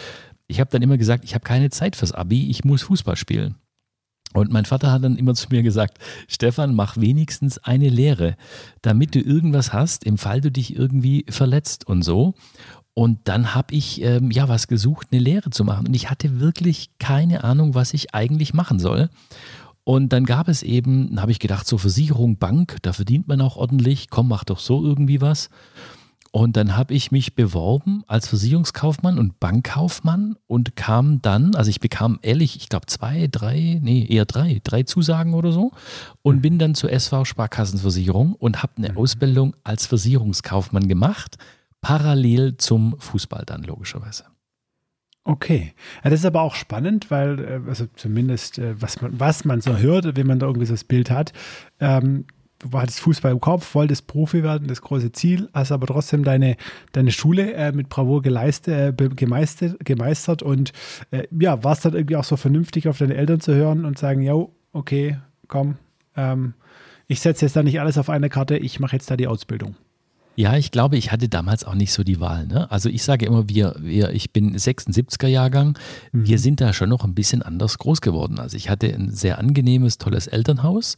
ich 0.46 0.60
habe 0.60 0.70
dann 0.70 0.82
immer 0.82 0.98
gesagt, 0.98 1.24
ich 1.24 1.34
habe 1.34 1.44
keine 1.44 1.70
Zeit 1.70 1.96
fürs 1.96 2.12
Abi, 2.12 2.50
ich 2.50 2.64
muss 2.64 2.82
Fußball 2.82 3.16
spielen. 3.16 3.56
Und 4.34 4.50
mein 4.52 4.64
Vater 4.64 4.90
hat 4.90 5.04
dann 5.04 5.16
immer 5.16 5.34
zu 5.34 5.46
mir 5.50 5.62
gesagt, 5.62 5.98
Stefan, 6.26 6.74
mach 6.74 6.96
wenigstens 6.96 7.58
eine 7.58 7.88
Lehre, 7.88 8.36
damit 8.82 9.14
du 9.14 9.20
irgendwas 9.20 9.72
hast, 9.72 10.04
im 10.04 10.18
Fall 10.18 10.40
du 10.40 10.50
dich 10.50 10.74
irgendwie 10.74 11.24
verletzt 11.28 11.86
und 11.86 12.02
so. 12.02 12.34
Und 12.94 13.20
dann 13.24 13.54
habe 13.54 13.74
ich 13.74 14.02
ähm, 14.02 14.30
ja 14.30 14.48
was 14.48 14.66
gesucht, 14.66 15.08
eine 15.10 15.20
Lehre 15.20 15.50
zu 15.50 15.64
machen. 15.64 15.86
Und 15.86 15.94
ich 15.94 16.10
hatte 16.10 16.40
wirklich 16.40 16.90
keine 16.98 17.44
Ahnung, 17.44 17.74
was 17.74 17.94
ich 17.94 18.14
eigentlich 18.14 18.54
machen 18.54 18.78
soll. 18.78 19.08
Und 19.84 20.12
dann 20.14 20.24
gab 20.24 20.48
es 20.48 20.62
eben, 20.62 21.10
dann 21.10 21.20
habe 21.22 21.32
ich 21.32 21.38
gedacht, 21.38 21.66
so 21.66 21.76
Versicherung, 21.76 22.38
Bank, 22.38 22.78
da 22.82 22.92
verdient 22.92 23.28
man 23.28 23.40
auch 23.40 23.56
ordentlich. 23.56 24.08
Komm, 24.08 24.28
mach 24.28 24.44
doch 24.44 24.58
so 24.58 24.82
irgendwie 24.82 25.20
was. 25.20 25.50
Und 26.34 26.56
dann 26.56 26.76
habe 26.76 26.94
ich 26.94 27.12
mich 27.12 27.36
beworben 27.36 28.02
als 28.08 28.26
Versicherungskaufmann 28.26 29.20
und 29.20 29.38
Bankkaufmann 29.38 30.34
und 30.48 30.74
kam 30.74 31.22
dann, 31.22 31.54
also 31.54 31.70
ich 31.70 31.78
bekam 31.78 32.18
ehrlich, 32.22 32.56
ich 32.56 32.68
glaube 32.68 32.86
zwei, 32.86 33.28
drei, 33.30 33.78
nee, 33.80 34.04
eher 34.04 34.24
drei, 34.24 34.60
drei 34.64 34.82
Zusagen 34.82 35.34
oder 35.34 35.52
so 35.52 35.70
und 36.22 36.42
bin 36.42 36.58
dann 36.58 36.74
zur 36.74 36.90
SV 36.90 37.24
Sparkassenversicherung 37.24 38.32
und 38.32 38.64
habe 38.64 38.72
eine 38.78 38.90
mhm. 38.90 38.98
Ausbildung 38.98 39.54
als 39.62 39.86
Versicherungskaufmann 39.86 40.88
gemacht, 40.88 41.36
parallel 41.80 42.56
zum 42.56 42.96
Fußball 42.98 43.44
dann 43.46 43.62
logischerweise. 43.62 44.24
Okay. 45.24 45.72
Ja, 46.04 46.10
das 46.10 46.20
ist 46.20 46.26
aber 46.26 46.42
auch 46.42 46.54
spannend, 46.54 47.10
weil, 47.10 47.40
äh, 47.40 47.60
also 47.66 47.86
zumindest, 47.96 48.58
äh, 48.58 48.80
was 48.80 49.00
man, 49.00 49.18
was 49.18 49.44
man 49.44 49.60
so 49.62 49.78
hört, 49.78 50.16
wenn 50.16 50.26
man 50.26 50.38
da 50.38 50.46
irgendwie 50.46 50.66
so 50.66 50.74
das 50.74 50.84
Bild 50.84 51.10
hat, 51.10 51.32
ähm, 51.80 52.26
du 52.58 52.78
hattest 52.78 53.00
Fußball 53.00 53.32
im 53.32 53.40
Kopf, 53.40 53.74
wolltest 53.74 54.06
Profi 54.06 54.42
werden, 54.42 54.68
das 54.68 54.82
große 54.82 55.12
Ziel, 55.12 55.48
hast 55.54 55.72
aber 55.72 55.86
trotzdem 55.86 56.24
deine, 56.24 56.56
deine 56.92 57.10
Schule 57.10 57.54
äh, 57.54 57.72
mit 57.72 57.88
Bravour 57.88 58.20
geleistet, 58.22 59.00
äh, 59.00 59.08
gemeistert, 59.08 59.82
gemeistert 59.84 60.42
und 60.42 60.72
äh, 61.10 61.26
ja, 61.38 61.64
warst 61.64 61.84
dann 61.86 61.94
irgendwie 61.94 62.16
auch 62.16 62.24
so 62.24 62.36
vernünftig 62.36 62.88
auf 62.88 62.98
deine 62.98 63.14
Eltern 63.14 63.40
zu 63.40 63.54
hören 63.54 63.86
und 63.86 63.98
sagen, 63.98 64.22
ja, 64.22 64.34
okay, 64.72 65.18
komm, 65.48 65.76
ähm, 66.16 66.54
ich 67.06 67.20
setze 67.20 67.46
jetzt 67.46 67.56
da 67.56 67.62
nicht 67.62 67.80
alles 67.80 67.98
auf 67.98 68.10
eine 68.10 68.28
Karte, 68.28 68.56
ich 68.56 68.80
mache 68.80 68.96
jetzt 68.96 69.10
da 69.10 69.16
die 69.16 69.26
Ausbildung. 69.26 69.76
Ja, 70.36 70.56
ich 70.56 70.70
glaube, 70.70 70.96
ich 70.96 71.12
hatte 71.12 71.28
damals 71.28 71.64
auch 71.64 71.74
nicht 71.74 71.92
so 71.92 72.02
die 72.02 72.20
Wahl. 72.20 72.46
Ne? 72.46 72.70
Also 72.70 72.88
ich 72.88 73.04
sage 73.04 73.26
immer, 73.26 73.48
wir, 73.48 73.76
wir, 73.78 74.10
ich 74.10 74.32
bin 74.32 74.56
76er 74.56 75.28
Jahrgang, 75.28 75.78
mhm. 76.12 76.26
wir 76.26 76.38
sind 76.38 76.60
da 76.60 76.72
schon 76.72 76.88
noch 76.88 77.04
ein 77.04 77.14
bisschen 77.14 77.42
anders 77.42 77.78
groß 77.78 78.00
geworden. 78.00 78.38
Also 78.38 78.56
ich 78.56 78.68
hatte 78.68 78.92
ein 78.92 79.10
sehr 79.10 79.38
angenehmes, 79.38 79.98
tolles 79.98 80.26
Elternhaus, 80.26 80.96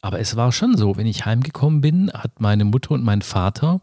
aber 0.00 0.18
es 0.18 0.34
war 0.34 0.50
schon 0.50 0.76
so, 0.76 0.96
wenn 0.96 1.06
ich 1.06 1.24
heimgekommen 1.24 1.80
bin, 1.80 2.10
hat 2.12 2.40
meine 2.40 2.64
Mutter 2.64 2.92
und 2.92 3.04
mein 3.04 3.22
Vater 3.22 3.80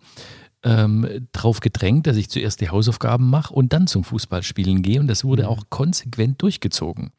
ähm, 0.63 1.27
darauf 1.32 1.62
gedrängt, 1.62 2.08
dass 2.08 2.18
ich 2.18 2.29
zuerst 2.29 2.60
die 2.60 2.70
Hausaufgaben 2.70 3.29
mache 3.29 3.53
und 3.53 3.72
dann 3.72 3.88
zum 3.88 4.03
Fußballspielen 4.03 4.82
gehe 4.82 5.00
und 5.00 5.08
das 5.08 5.24
wurde 5.24 5.44
mhm. 5.44 5.50
auch 5.50 5.63
konsequent 5.70 6.41
durchgezogen 6.41 7.12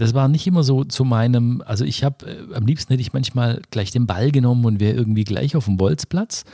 das 0.00 0.14
war 0.14 0.28
nicht 0.28 0.46
immer 0.46 0.62
so 0.62 0.84
zu 0.84 1.04
meinem, 1.04 1.62
also 1.66 1.84
ich 1.84 2.04
habe, 2.04 2.26
äh, 2.26 2.54
am 2.54 2.64
liebsten 2.64 2.92
hätte 2.92 3.02
ich 3.02 3.12
manchmal 3.12 3.60
gleich 3.70 3.90
den 3.90 4.06
Ball 4.06 4.30
genommen 4.30 4.64
und 4.64 4.80
wäre 4.80 4.94
irgendwie 4.94 5.24
gleich 5.24 5.56
auf 5.56 5.66
dem 5.66 5.76
Bolzplatz. 5.76 6.44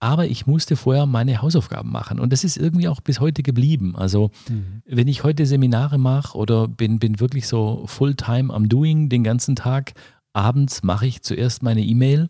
Aber 0.00 0.26
ich 0.26 0.46
musste 0.46 0.76
vorher 0.76 1.06
meine 1.06 1.40
Hausaufgaben 1.40 1.90
machen. 1.90 2.20
Und 2.20 2.32
das 2.32 2.44
ist 2.44 2.56
irgendwie 2.56 2.88
auch 2.88 3.00
bis 3.00 3.20
heute 3.20 3.42
geblieben. 3.42 3.96
Also, 3.96 4.30
mhm. 4.48 4.82
wenn 4.86 5.08
ich 5.08 5.24
heute 5.24 5.46
Seminare 5.46 5.98
mache 5.98 6.36
oder 6.36 6.68
bin, 6.68 6.98
bin 6.98 7.20
wirklich 7.20 7.48
so 7.48 7.84
fulltime 7.86 8.52
am 8.52 8.68
Doing 8.68 9.08
den 9.08 9.24
ganzen 9.24 9.56
Tag, 9.56 9.94
abends 10.32 10.82
mache 10.82 11.06
ich 11.06 11.22
zuerst 11.22 11.62
meine 11.62 11.82
E-Mail. 11.82 12.28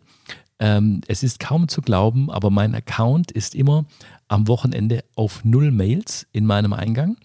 Ähm, 0.59 1.01
es 1.07 1.21
ist 1.21 1.39
kaum 1.39 1.67
zu 1.67 1.81
glauben, 1.81 2.31
aber 2.31 2.49
mein 2.49 2.75
Account 2.75 3.31
ist 3.31 3.55
immer 3.55 3.85
am 4.27 4.47
Wochenende 4.47 5.03
auf 5.15 5.43
null 5.43 5.71
Mails 5.71 6.27
in 6.31 6.45
meinem 6.45 6.71
Eingang 6.71 7.17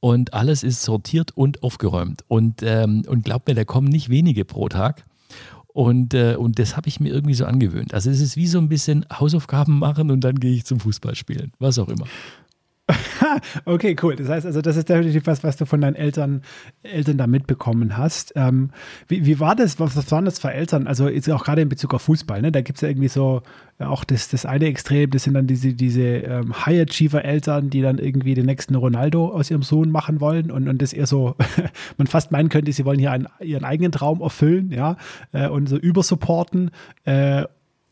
und 0.00 0.34
alles 0.34 0.62
ist 0.62 0.82
sortiert 0.82 1.32
und 1.36 1.62
aufgeräumt. 1.62 2.22
Und, 2.28 2.62
ähm, 2.62 3.02
und 3.08 3.24
glaubt 3.24 3.48
mir, 3.48 3.54
da 3.54 3.64
kommen 3.64 3.88
nicht 3.88 4.08
wenige 4.08 4.44
pro 4.44 4.68
Tag. 4.68 5.04
Und, 5.76 6.14
äh, 6.14 6.36
und 6.36 6.58
das 6.58 6.74
habe 6.74 6.88
ich 6.88 7.00
mir 7.00 7.12
irgendwie 7.12 7.34
so 7.34 7.44
angewöhnt. 7.44 7.92
Also 7.92 8.08
es 8.08 8.22
ist 8.22 8.38
wie 8.38 8.46
so 8.46 8.56
ein 8.56 8.70
bisschen 8.70 9.04
Hausaufgaben 9.12 9.78
machen 9.78 10.10
und 10.10 10.22
dann 10.22 10.40
gehe 10.40 10.54
ich 10.54 10.64
zum 10.64 10.80
Fußballspielen, 10.80 11.52
was 11.58 11.78
auch 11.78 11.90
immer. 11.90 12.06
okay, 13.64 13.96
cool. 14.02 14.14
Das 14.14 14.28
heißt 14.28 14.46
also, 14.46 14.62
das 14.62 14.76
ist 14.76 14.88
definitiv 14.88 15.26
was, 15.26 15.42
was 15.42 15.56
du 15.56 15.66
von 15.66 15.80
deinen 15.80 15.96
Eltern, 15.96 16.42
Eltern 16.82 17.18
da 17.18 17.26
mitbekommen 17.26 17.96
hast. 17.96 18.32
Ähm, 18.36 18.70
wie, 19.08 19.26
wie 19.26 19.40
war 19.40 19.56
das? 19.56 19.80
Was, 19.80 20.10
waren 20.12 20.24
das 20.24 20.38
für 20.38 20.52
Eltern? 20.52 20.86
Also 20.86 21.08
jetzt 21.08 21.28
auch 21.30 21.44
gerade 21.44 21.62
in 21.62 21.68
Bezug 21.68 21.94
auf 21.94 22.02
Fußball, 22.02 22.40
ne? 22.42 22.52
Da 22.52 22.60
gibt 22.60 22.78
es 22.78 22.82
ja 22.82 22.88
irgendwie 22.88 23.08
so 23.08 23.42
auch 23.78 24.04
das, 24.04 24.28
das 24.28 24.46
eine 24.46 24.66
Extrem, 24.66 25.10
das 25.10 25.24
sind 25.24 25.34
dann 25.34 25.46
diese, 25.46 25.74
diese 25.74 26.00
ähm, 26.00 26.64
High-Achiever-Eltern, 26.64 27.68
die 27.68 27.82
dann 27.82 27.98
irgendwie 27.98 28.34
den 28.34 28.46
nächsten 28.46 28.74
Ronaldo 28.74 29.28
aus 29.28 29.50
ihrem 29.50 29.62
Sohn 29.62 29.90
machen 29.90 30.20
wollen 30.20 30.50
und, 30.50 30.68
und 30.68 30.80
das 30.80 30.92
eher 30.92 31.06
so, 31.06 31.34
man 31.98 32.06
fast 32.06 32.30
meinen 32.32 32.48
könnte, 32.48 32.72
sie 32.72 32.84
wollen 32.86 32.98
hier 32.98 33.12
einen, 33.12 33.28
ihren 33.40 33.64
eigenen 33.64 33.92
Traum 33.92 34.22
erfüllen, 34.22 34.70
ja, 34.70 34.96
äh, 35.32 35.48
und 35.48 35.68
so 35.68 35.76
übersupporten. 35.76 36.70
Äh, 37.04 37.44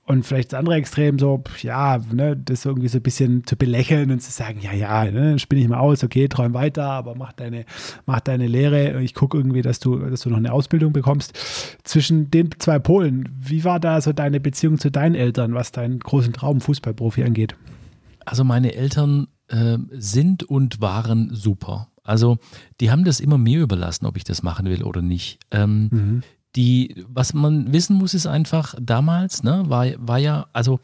und 0.06 0.26
vielleicht 0.26 0.52
das 0.52 0.58
andere 0.58 0.75
Extrem 0.75 1.18
so, 1.18 1.42
ja, 1.62 1.99
ne, 2.12 2.37
das 2.37 2.64
irgendwie 2.64 2.88
so 2.88 2.99
ein 2.99 3.02
bisschen 3.02 3.46
zu 3.46 3.56
belächeln 3.56 4.11
und 4.11 4.20
zu 4.20 4.30
sagen, 4.30 4.61
ja, 4.61 4.73
ja, 4.73 5.11
ne, 5.11 5.38
spinne 5.38 5.62
ich 5.62 5.68
mal 5.68 5.78
aus, 5.78 6.04
okay, 6.04 6.28
träum 6.28 6.52
weiter, 6.52 6.84
aber 6.84 7.14
mach 7.14 7.32
deine, 7.32 7.64
mach 8.04 8.20
deine 8.20 8.46
Lehre. 8.46 9.02
Ich 9.02 9.14
gucke 9.14 9.38
irgendwie, 9.38 9.62
dass 9.62 9.80
du, 9.80 9.99
dass 9.99 10.20
du 10.20 10.30
noch 10.30 10.37
eine 10.37 10.52
Ausbildung 10.52 10.92
bekommst. 10.92 11.32
Zwischen 11.84 12.30
den 12.30 12.50
zwei 12.58 12.78
Polen, 12.78 13.30
wie 13.40 13.64
war 13.64 13.80
da 13.80 14.00
so 14.00 14.12
deine 14.12 14.40
Beziehung 14.40 14.78
zu 14.78 14.90
deinen 14.90 15.14
Eltern, 15.14 15.54
was 15.54 15.73
deinen 15.73 16.00
großen 16.00 16.34
Traum 16.34 16.61
Fußballprofi 16.61 17.25
angeht? 17.25 17.56
Also 18.26 18.44
meine 18.44 18.75
Eltern 18.75 19.28
äh, 19.49 19.78
sind 19.92 20.44
und 20.44 20.82
waren 20.82 21.30
super. 21.32 21.88
Also 22.02 22.37
die 22.82 22.90
haben 22.90 23.04
das 23.04 23.20
immer 23.20 23.38
mir 23.38 23.62
überlassen, 23.62 24.04
ob 24.04 24.18
ich 24.18 24.25
das 24.25 24.42
machen 24.42 24.66
will 24.66 24.82
oder 24.82 25.00
nicht. 25.00 25.38
Ähm, 25.50 25.88
mhm 25.90 26.23
die, 26.56 27.04
was 27.08 27.34
man 27.34 27.73
wissen 27.73 27.96
muss, 27.96 28.14
ist 28.14 28.26
einfach, 28.26 28.75
damals, 28.80 29.42
ne, 29.42 29.64
war, 29.66 29.87
war 29.99 30.18
ja, 30.18 30.46
also 30.52 30.80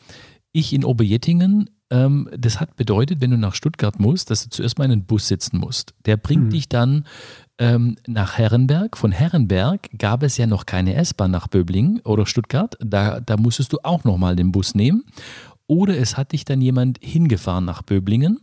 ich 0.52 0.72
in 0.72 0.84
Oberjettingen, 0.84 1.70
ähm, 1.90 2.28
das 2.36 2.60
hat 2.60 2.76
bedeutet, 2.76 3.20
wenn 3.20 3.30
du 3.30 3.36
nach 3.36 3.54
Stuttgart 3.54 3.98
musst, 3.98 4.30
dass 4.30 4.44
du 4.44 4.50
zuerst 4.50 4.78
mal 4.78 4.84
in 4.84 4.92
einen 4.92 5.04
Bus 5.04 5.28
sitzen 5.28 5.58
musst. 5.58 5.94
Der 6.06 6.16
bringt 6.16 6.46
mhm. 6.46 6.50
dich 6.50 6.68
dann 6.68 7.04
ähm, 7.58 7.96
nach 8.06 8.38
Herrenberg. 8.38 8.96
Von 8.96 9.12
Herrenberg 9.12 9.90
gab 9.98 10.22
es 10.22 10.36
ja 10.36 10.46
noch 10.46 10.66
keine 10.66 10.94
S-Bahn 10.94 11.30
nach 11.30 11.48
Böblingen 11.48 12.00
oder 12.00 12.26
Stuttgart. 12.26 12.76
Da, 12.80 13.20
da 13.20 13.36
musstest 13.36 13.72
du 13.72 13.78
auch 13.82 14.04
nochmal 14.04 14.36
den 14.36 14.52
Bus 14.52 14.74
nehmen. 14.74 15.04
Oder 15.66 15.98
es 15.98 16.16
hat 16.16 16.32
dich 16.32 16.44
dann 16.44 16.60
jemand 16.60 16.98
hingefahren 17.02 17.64
nach 17.64 17.82
Böblingen. 17.82 18.40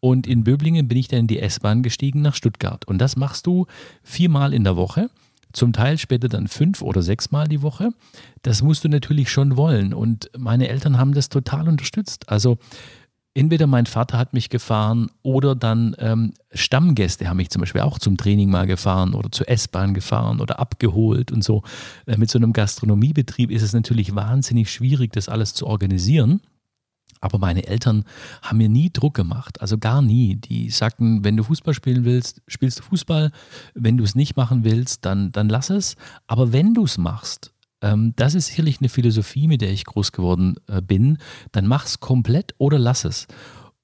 Und 0.00 0.26
in 0.26 0.44
Böblingen 0.44 0.88
bin 0.88 0.98
ich 0.98 1.08
dann 1.08 1.20
in 1.20 1.26
die 1.26 1.40
S-Bahn 1.40 1.82
gestiegen 1.82 2.22
nach 2.22 2.34
Stuttgart. 2.34 2.86
Und 2.86 2.98
das 2.98 3.16
machst 3.16 3.46
du 3.46 3.66
viermal 4.02 4.52
in 4.52 4.64
der 4.64 4.76
Woche 4.76 5.10
zum 5.52 5.72
Teil 5.72 5.98
später 5.98 6.28
dann 6.28 6.48
fünf 6.48 6.82
oder 6.82 7.02
sechs 7.02 7.30
Mal 7.30 7.48
die 7.48 7.62
Woche. 7.62 7.90
Das 8.42 8.62
musst 8.62 8.84
du 8.84 8.88
natürlich 8.88 9.30
schon 9.30 9.56
wollen. 9.56 9.94
Und 9.94 10.30
meine 10.36 10.68
Eltern 10.68 10.98
haben 10.98 11.14
das 11.14 11.28
total 11.28 11.68
unterstützt. 11.68 12.28
Also 12.28 12.58
entweder 13.34 13.66
mein 13.66 13.86
Vater 13.86 14.18
hat 14.18 14.34
mich 14.34 14.50
gefahren 14.50 15.10
oder 15.22 15.54
dann 15.54 15.96
ähm, 15.98 16.34
Stammgäste 16.52 17.28
haben 17.28 17.38
mich 17.38 17.50
zum 17.50 17.60
Beispiel 17.60 17.80
auch 17.80 17.98
zum 17.98 18.16
Training 18.16 18.50
mal 18.50 18.66
gefahren 18.66 19.14
oder 19.14 19.30
zur 19.30 19.48
S-Bahn 19.48 19.94
gefahren 19.94 20.40
oder 20.40 20.58
abgeholt 20.58 21.32
und 21.32 21.42
so. 21.42 21.62
Äh, 22.06 22.18
mit 22.18 22.30
so 22.30 22.38
einem 22.38 22.52
Gastronomiebetrieb 22.52 23.50
ist 23.50 23.62
es 23.62 23.72
natürlich 23.72 24.14
wahnsinnig 24.14 24.70
schwierig, 24.70 25.12
das 25.12 25.28
alles 25.28 25.54
zu 25.54 25.66
organisieren. 25.66 26.40
Aber 27.20 27.38
meine 27.38 27.66
Eltern 27.66 28.04
haben 28.42 28.58
mir 28.58 28.68
nie 28.68 28.90
Druck 28.90 29.14
gemacht, 29.14 29.60
also 29.60 29.78
gar 29.78 30.02
nie. 30.02 30.36
Die 30.36 30.70
sagten, 30.70 31.24
wenn 31.24 31.36
du 31.36 31.44
Fußball 31.44 31.74
spielen 31.74 32.04
willst, 32.04 32.42
spielst 32.48 32.80
du 32.80 32.82
Fußball. 32.82 33.30
Wenn 33.74 33.96
du 33.96 34.04
es 34.04 34.14
nicht 34.14 34.36
machen 34.36 34.64
willst, 34.64 35.04
dann, 35.04 35.30
dann 35.32 35.48
lass 35.48 35.70
es. 35.70 35.96
Aber 36.26 36.52
wenn 36.52 36.74
du 36.74 36.84
es 36.84 36.98
machst, 36.98 37.52
ähm, 37.82 38.14
das 38.16 38.34
ist 38.34 38.46
sicherlich 38.46 38.80
eine 38.80 38.88
Philosophie, 38.88 39.48
mit 39.48 39.60
der 39.60 39.70
ich 39.70 39.84
groß 39.84 40.12
geworden 40.12 40.56
äh, 40.68 40.80
bin, 40.80 41.18
dann 41.52 41.66
mach 41.66 41.84
es 41.84 42.00
komplett 42.00 42.54
oder 42.58 42.78
lass 42.78 43.04
es. 43.04 43.26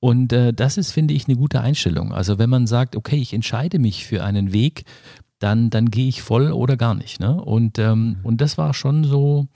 Und 0.01 0.33
äh, 0.33 0.53
das 0.53 0.77
ist, 0.77 0.93
finde 0.93 1.15
ich, 1.15 1.27
eine 1.27 1.37
gute 1.37 1.61
Einstellung. 1.61 2.13
Also 2.13 2.39
wenn 2.39 2.51
man 2.51 2.67
sagt, 2.67 2.97
okay, 2.97 3.17
ich 3.17 3.35
entscheide 3.35 3.79
mich 3.79 4.07
für 4.07 4.25
einen 4.25 4.53
Weg, 4.53 4.85
dann, 5.41 5.71
dann 5.71 5.91
gehe 5.91 6.09
ich 6.09 6.23
voll 6.23 6.53
oder 6.53 6.77
gar 6.77 6.95
nicht. 6.95 7.21
Ne? 7.21 7.41
Und, 7.41 7.79
ähm, 7.79 8.19
und 8.23 8.41
das 8.41 8.59
war 8.59 8.75
schon 8.75 9.05
so, 9.05 9.49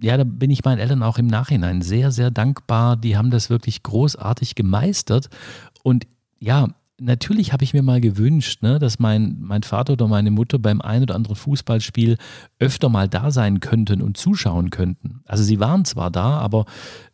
ja, 0.00 0.16
da 0.16 0.24
bin 0.24 0.50
ich 0.50 0.64
meinen 0.64 0.78
Eltern 0.78 1.02
auch 1.02 1.18
im 1.18 1.26
Nachhinein 1.26 1.82
sehr, 1.82 2.12
sehr 2.12 2.30
dankbar. 2.30 2.96
Die 2.96 3.16
haben 3.16 3.30
das 3.30 3.48
wirklich 3.48 3.82
großartig 3.82 4.54
gemeistert. 4.54 5.28
Und 5.82 6.06
ja, 6.38 6.68
natürlich 6.98 7.52
habe 7.52 7.64
ich 7.64 7.74
mir 7.74 7.82
mal 7.82 8.00
gewünscht, 8.00 8.62
ne, 8.62 8.78
dass 8.78 8.98
mein, 8.98 9.36
mein 9.40 9.62
Vater 9.62 9.94
oder 9.94 10.08
meine 10.08 10.30
Mutter 10.30 10.58
beim 10.58 10.80
ein 10.80 11.02
oder 11.02 11.14
anderen 11.14 11.36
Fußballspiel 11.36 12.16
öfter 12.58 12.88
mal 12.88 13.08
da 13.08 13.30
sein 13.30 13.60
könnten 13.60 14.02
und 14.02 14.16
zuschauen 14.16 14.70
könnten. 14.70 15.20
Also 15.24 15.42
sie 15.42 15.60
waren 15.60 15.84
zwar 15.84 16.10
da, 16.10 16.38
aber 16.38 16.64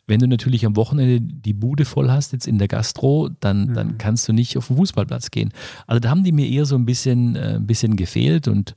wenn 0.05 0.19
du 0.19 0.27
natürlich 0.27 0.65
am 0.65 0.75
Wochenende 0.75 1.21
die 1.21 1.53
Bude 1.53 1.85
voll 1.85 2.11
hast, 2.11 2.33
jetzt 2.33 2.47
in 2.47 2.57
der 2.57 2.67
Gastro, 2.67 3.29
dann, 3.39 3.67
mhm. 3.67 3.73
dann 3.73 3.97
kannst 3.97 4.27
du 4.27 4.33
nicht 4.33 4.57
auf 4.57 4.67
den 4.67 4.77
Fußballplatz 4.77 5.31
gehen. 5.31 5.51
Also 5.87 5.99
da 5.99 6.09
haben 6.09 6.23
die 6.23 6.33
mir 6.33 6.47
eher 6.47 6.65
so 6.65 6.75
ein 6.75 6.85
bisschen, 6.85 7.35
äh, 7.35 7.55
ein 7.55 7.67
bisschen 7.67 7.95
gefehlt 7.95 8.47
und 8.47 8.75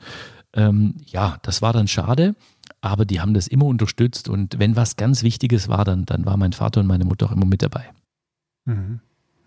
ähm, 0.55 0.95
ja, 1.07 1.39
das 1.43 1.61
war 1.61 1.73
dann 1.73 1.89
schade 1.89 2.35
aber 2.91 3.05
die 3.05 3.21
haben 3.21 3.35
das 3.35 3.47
immer 3.47 3.67
unterstützt 3.67 4.29
und 4.29 4.59
wenn 4.59 4.77
was 4.77 4.97
ganz 4.97 5.23
Wichtiges 5.23 5.69
war, 5.69 5.85
dann, 5.85 6.05
dann 6.05 6.27
war 6.27 6.37
mein 6.37 6.53
Vater 6.53 6.81
und 6.81 6.87
meine 6.87 7.05
Mutter 7.05 7.27
auch 7.27 7.33
immer 7.33 7.47
mit 7.47 7.63
dabei. 7.63 7.85
Mhm. 8.65 9.01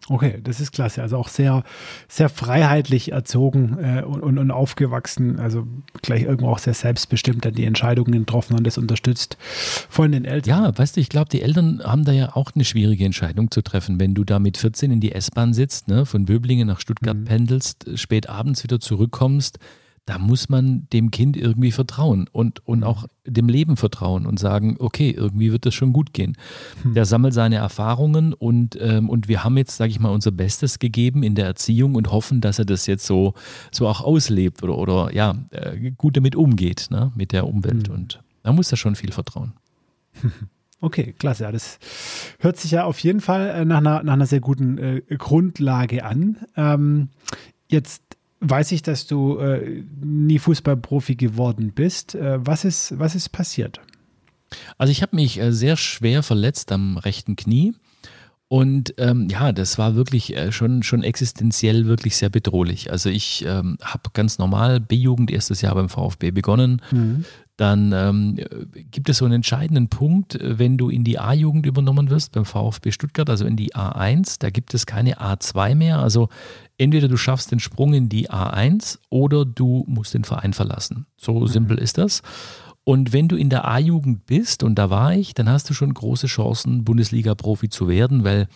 Okay, 0.07 0.39
das 0.43 0.59
ist 0.59 0.71
klasse. 0.71 1.01
Also 1.01 1.17
auch 1.17 1.27
sehr, 1.27 1.63
sehr 2.07 2.29
freiheitlich 2.29 3.11
erzogen 3.11 3.77
äh, 3.79 4.01
und, 4.01 4.21
und, 4.21 4.37
und, 4.39 4.49
aufgewachsen. 4.49 5.39
Also 5.39 5.67
gleich 6.01 6.23
irgendwo 6.23 6.49
auch 6.49 6.57
sehr 6.57 6.73
selbstbestimmt 6.73 7.45
dann 7.45 7.53
die 7.53 7.65
Entscheidungen 7.65 8.11
getroffen 8.13 8.55
und 8.55 8.65
das 8.65 8.77
unterstützt 8.77 9.37
von 9.39 10.11
den 10.11 10.25
Eltern. 10.25 10.63
Ja, 10.63 10.77
weißt 10.77 10.95
du, 10.95 11.01
ich 11.01 11.09
glaube, 11.09 11.29
die 11.29 11.41
Eltern 11.41 11.81
haben 11.83 12.05
da 12.05 12.11
ja 12.11 12.35
auch 12.35 12.51
eine 12.55 12.65
schwierige 12.65 13.05
Entscheidung 13.05 13.51
zu 13.51 13.61
treffen. 13.61 13.99
Wenn 13.99 14.15
du 14.15 14.23
da 14.23 14.39
mit 14.39 14.57
14 14.57 14.91
in 14.91 14.99
die 14.99 15.11
S-Bahn 15.11 15.53
sitzt, 15.53 15.87
ne, 15.87 16.05
von 16.05 16.25
Böblingen 16.25 16.67
nach 16.67 16.79
Stuttgart 16.79 17.17
mhm. 17.17 17.25
pendelst, 17.25 17.85
spät 17.99 18.29
abends 18.29 18.63
wieder 18.63 18.79
zurückkommst, 18.79 19.59
da 20.09 20.17
muss 20.17 20.49
man 20.49 20.87
dem 20.91 21.11
Kind 21.11 21.37
irgendwie 21.37 21.71
vertrauen 21.71 22.27
und, 22.31 22.65
und 22.65 22.83
auch 22.83 23.05
dem 23.27 23.47
Leben 23.47 23.77
vertrauen 23.77 24.25
und 24.25 24.39
sagen, 24.39 24.75
okay, 24.79 25.11
irgendwie 25.11 25.51
wird 25.51 25.67
das 25.67 25.75
schon 25.75 25.93
gut 25.93 26.13
gehen. 26.13 26.35
Hm. 26.81 26.95
Der 26.95 27.05
sammelt 27.05 27.35
seine 27.35 27.57
Erfahrungen 27.57 28.33
und, 28.33 28.75
ähm, 28.81 29.07
und 29.07 29.27
wir 29.27 29.43
haben 29.43 29.55
jetzt, 29.55 29.77
sage 29.77 29.91
ich 29.91 29.99
mal, 29.99 30.09
unser 30.09 30.31
Bestes 30.31 30.79
gegeben 30.79 31.21
in 31.21 31.35
der 31.35 31.45
Erziehung 31.45 31.93
und 31.93 32.11
hoffen, 32.11 32.41
dass 32.41 32.57
er 32.57 32.65
das 32.65 32.87
jetzt 32.87 33.05
so, 33.05 33.35
so 33.71 33.87
auch 33.87 34.01
auslebt 34.01 34.63
oder, 34.63 34.79
oder 34.79 35.13
ja, 35.13 35.35
äh, 35.51 35.91
gut 35.91 36.17
damit 36.17 36.35
umgeht, 36.35 36.87
ne, 36.89 37.11
mit 37.13 37.31
der 37.31 37.45
Umwelt. 37.45 37.87
Hm. 37.87 37.93
Und 37.93 38.23
da 38.41 38.51
muss 38.51 38.71
er 38.71 38.77
schon 38.77 38.95
viel 38.95 39.11
vertrauen. 39.11 39.53
Okay, 40.81 41.13
klasse. 41.19 41.43
Ja, 41.43 41.51
das 41.51 41.77
hört 42.39 42.55
sich 42.55 42.71
ja 42.71 42.85
auf 42.85 42.99
jeden 42.99 43.19
Fall 43.19 43.49
äh, 43.49 43.65
nach 43.65 43.79
einer, 43.79 44.01
nach 44.01 44.13
einer 44.13 44.25
sehr 44.25 44.39
guten 44.39 44.77
äh, 44.77 45.01
Grundlage 45.17 46.05
an. 46.05 46.37
Ähm, 46.55 47.09
jetzt 47.67 48.01
weiß 48.41 48.71
ich, 48.71 48.81
dass 48.81 49.07
du 49.07 49.37
äh, 49.37 49.83
nie 50.01 50.39
Fußballprofi 50.39 51.15
geworden 51.15 51.71
bist. 51.73 52.15
Äh, 52.15 52.45
was, 52.45 52.65
ist, 52.65 52.97
was 52.97 53.15
ist 53.15 53.29
passiert? 53.29 53.81
Also 54.77 54.91
ich 54.91 55.01
habe 55.01 55.15
mich 55.15 55.39
äh, 55.39 55.51
sehr 55.51 55.77
schwer 55.77 56.23
verletzt 56.23 56.71
am 56.71 56.97
rechten 56.97 57.35
Knie. 57.35 57.73
Und 58.47 58.95
ähm, 58.97 59.27
ja, 59.29 59.51
das 59.51 59.77
war 59.77 59.93
wirklich 59.93 60.35
äh, 60.35 60.51
schon, 60.51 60.81
schon 60.81 61.03
existenziell 61.03 61.85
wirklich 61.85 62.17
sehr 62.17 62.29
bedrohlich. 62.29 62.91
Also 62.91 63.09
ich 63.09 63.45
ähm, 63.45 63.77
habe 63.83 64.09
ganz 64.13 64.39
normal 64.39 64.79
B-Jugend 64.79 65.29
erstes 65.29 65.61
Jahr 65.61 65.75
beim 65.75 65.87
VfB 65.87 66.31
begonnen. 66.31 66.81
Mhm. 66.91 67.25
dann 67.57 67.91
ähm, 67.91 68.37
gibt 68.89 69.09
es 69.09 69.17
so 69.17 69.25
einen 69.25 69.35
entscheidenden 69.35 69.89
Punkt, 69.89 70.39
wenn 70.41 70.77
du 70.77 70.89
in 70.89 71.03
die 71.03 71.19
A-Jugend 71.19 71.65
übernommen 71.65 72.09
wirst 72.09 72.31
beim 72.31 72.45
VfB 72.45 72.91
Stuttgart, 72.91 73.29
also 73.29 73.45
in 73.45 73.57
die 73.57 73.75
A1, 73.75 74.37
da 74.39 74.49
gibt 74.49 74.73
es 74.73 74.85
keine 74.85 75.19
A2 75.19 75.75
mehr. 75.75 75.99
Also 75.99 76.29
entweder 76.79 77.07
du 77.07 77.17
schaffst 77.17 77.51
den 77.51 77.59
Sprung 77.59 77.93
in 77.93 78.09
die 78.09 78.29
A1 78.29 78.97
oder 79.09 79.45
du 79.45 79.85
musst 79.87 80.13
den 80.13 80.23
Verein 80.23 80.53
verlassen. 80.53 81.05
So 81.17 81.39
mhm. 81.39 81.47
simpel 81.47 81.77
ist 81.77 81.97
das. 81.99 82.23
Und 82.83 83.13
wenn 83.13 83.27
du 83.27 83.35
in 83.35 83.49
der 83.49 83.67
A-Jugend 83.67 84.25
bist, 84.25 84.63
und 84.63 84.75
da 84.75 84.89
war 84.89 85.13
ich, 85.13 85.35
dann 85.35 85.47
hast 85.47 85.69
du 85.69 85.75
schon 85.75 85.93
große 85.93 86.25
Chancen, 86.25 86.83
Bundesliga-Profi 86.85 87.69
zu 87.69 87.87
werden, 87.87 88.23
weil 88.23 88.47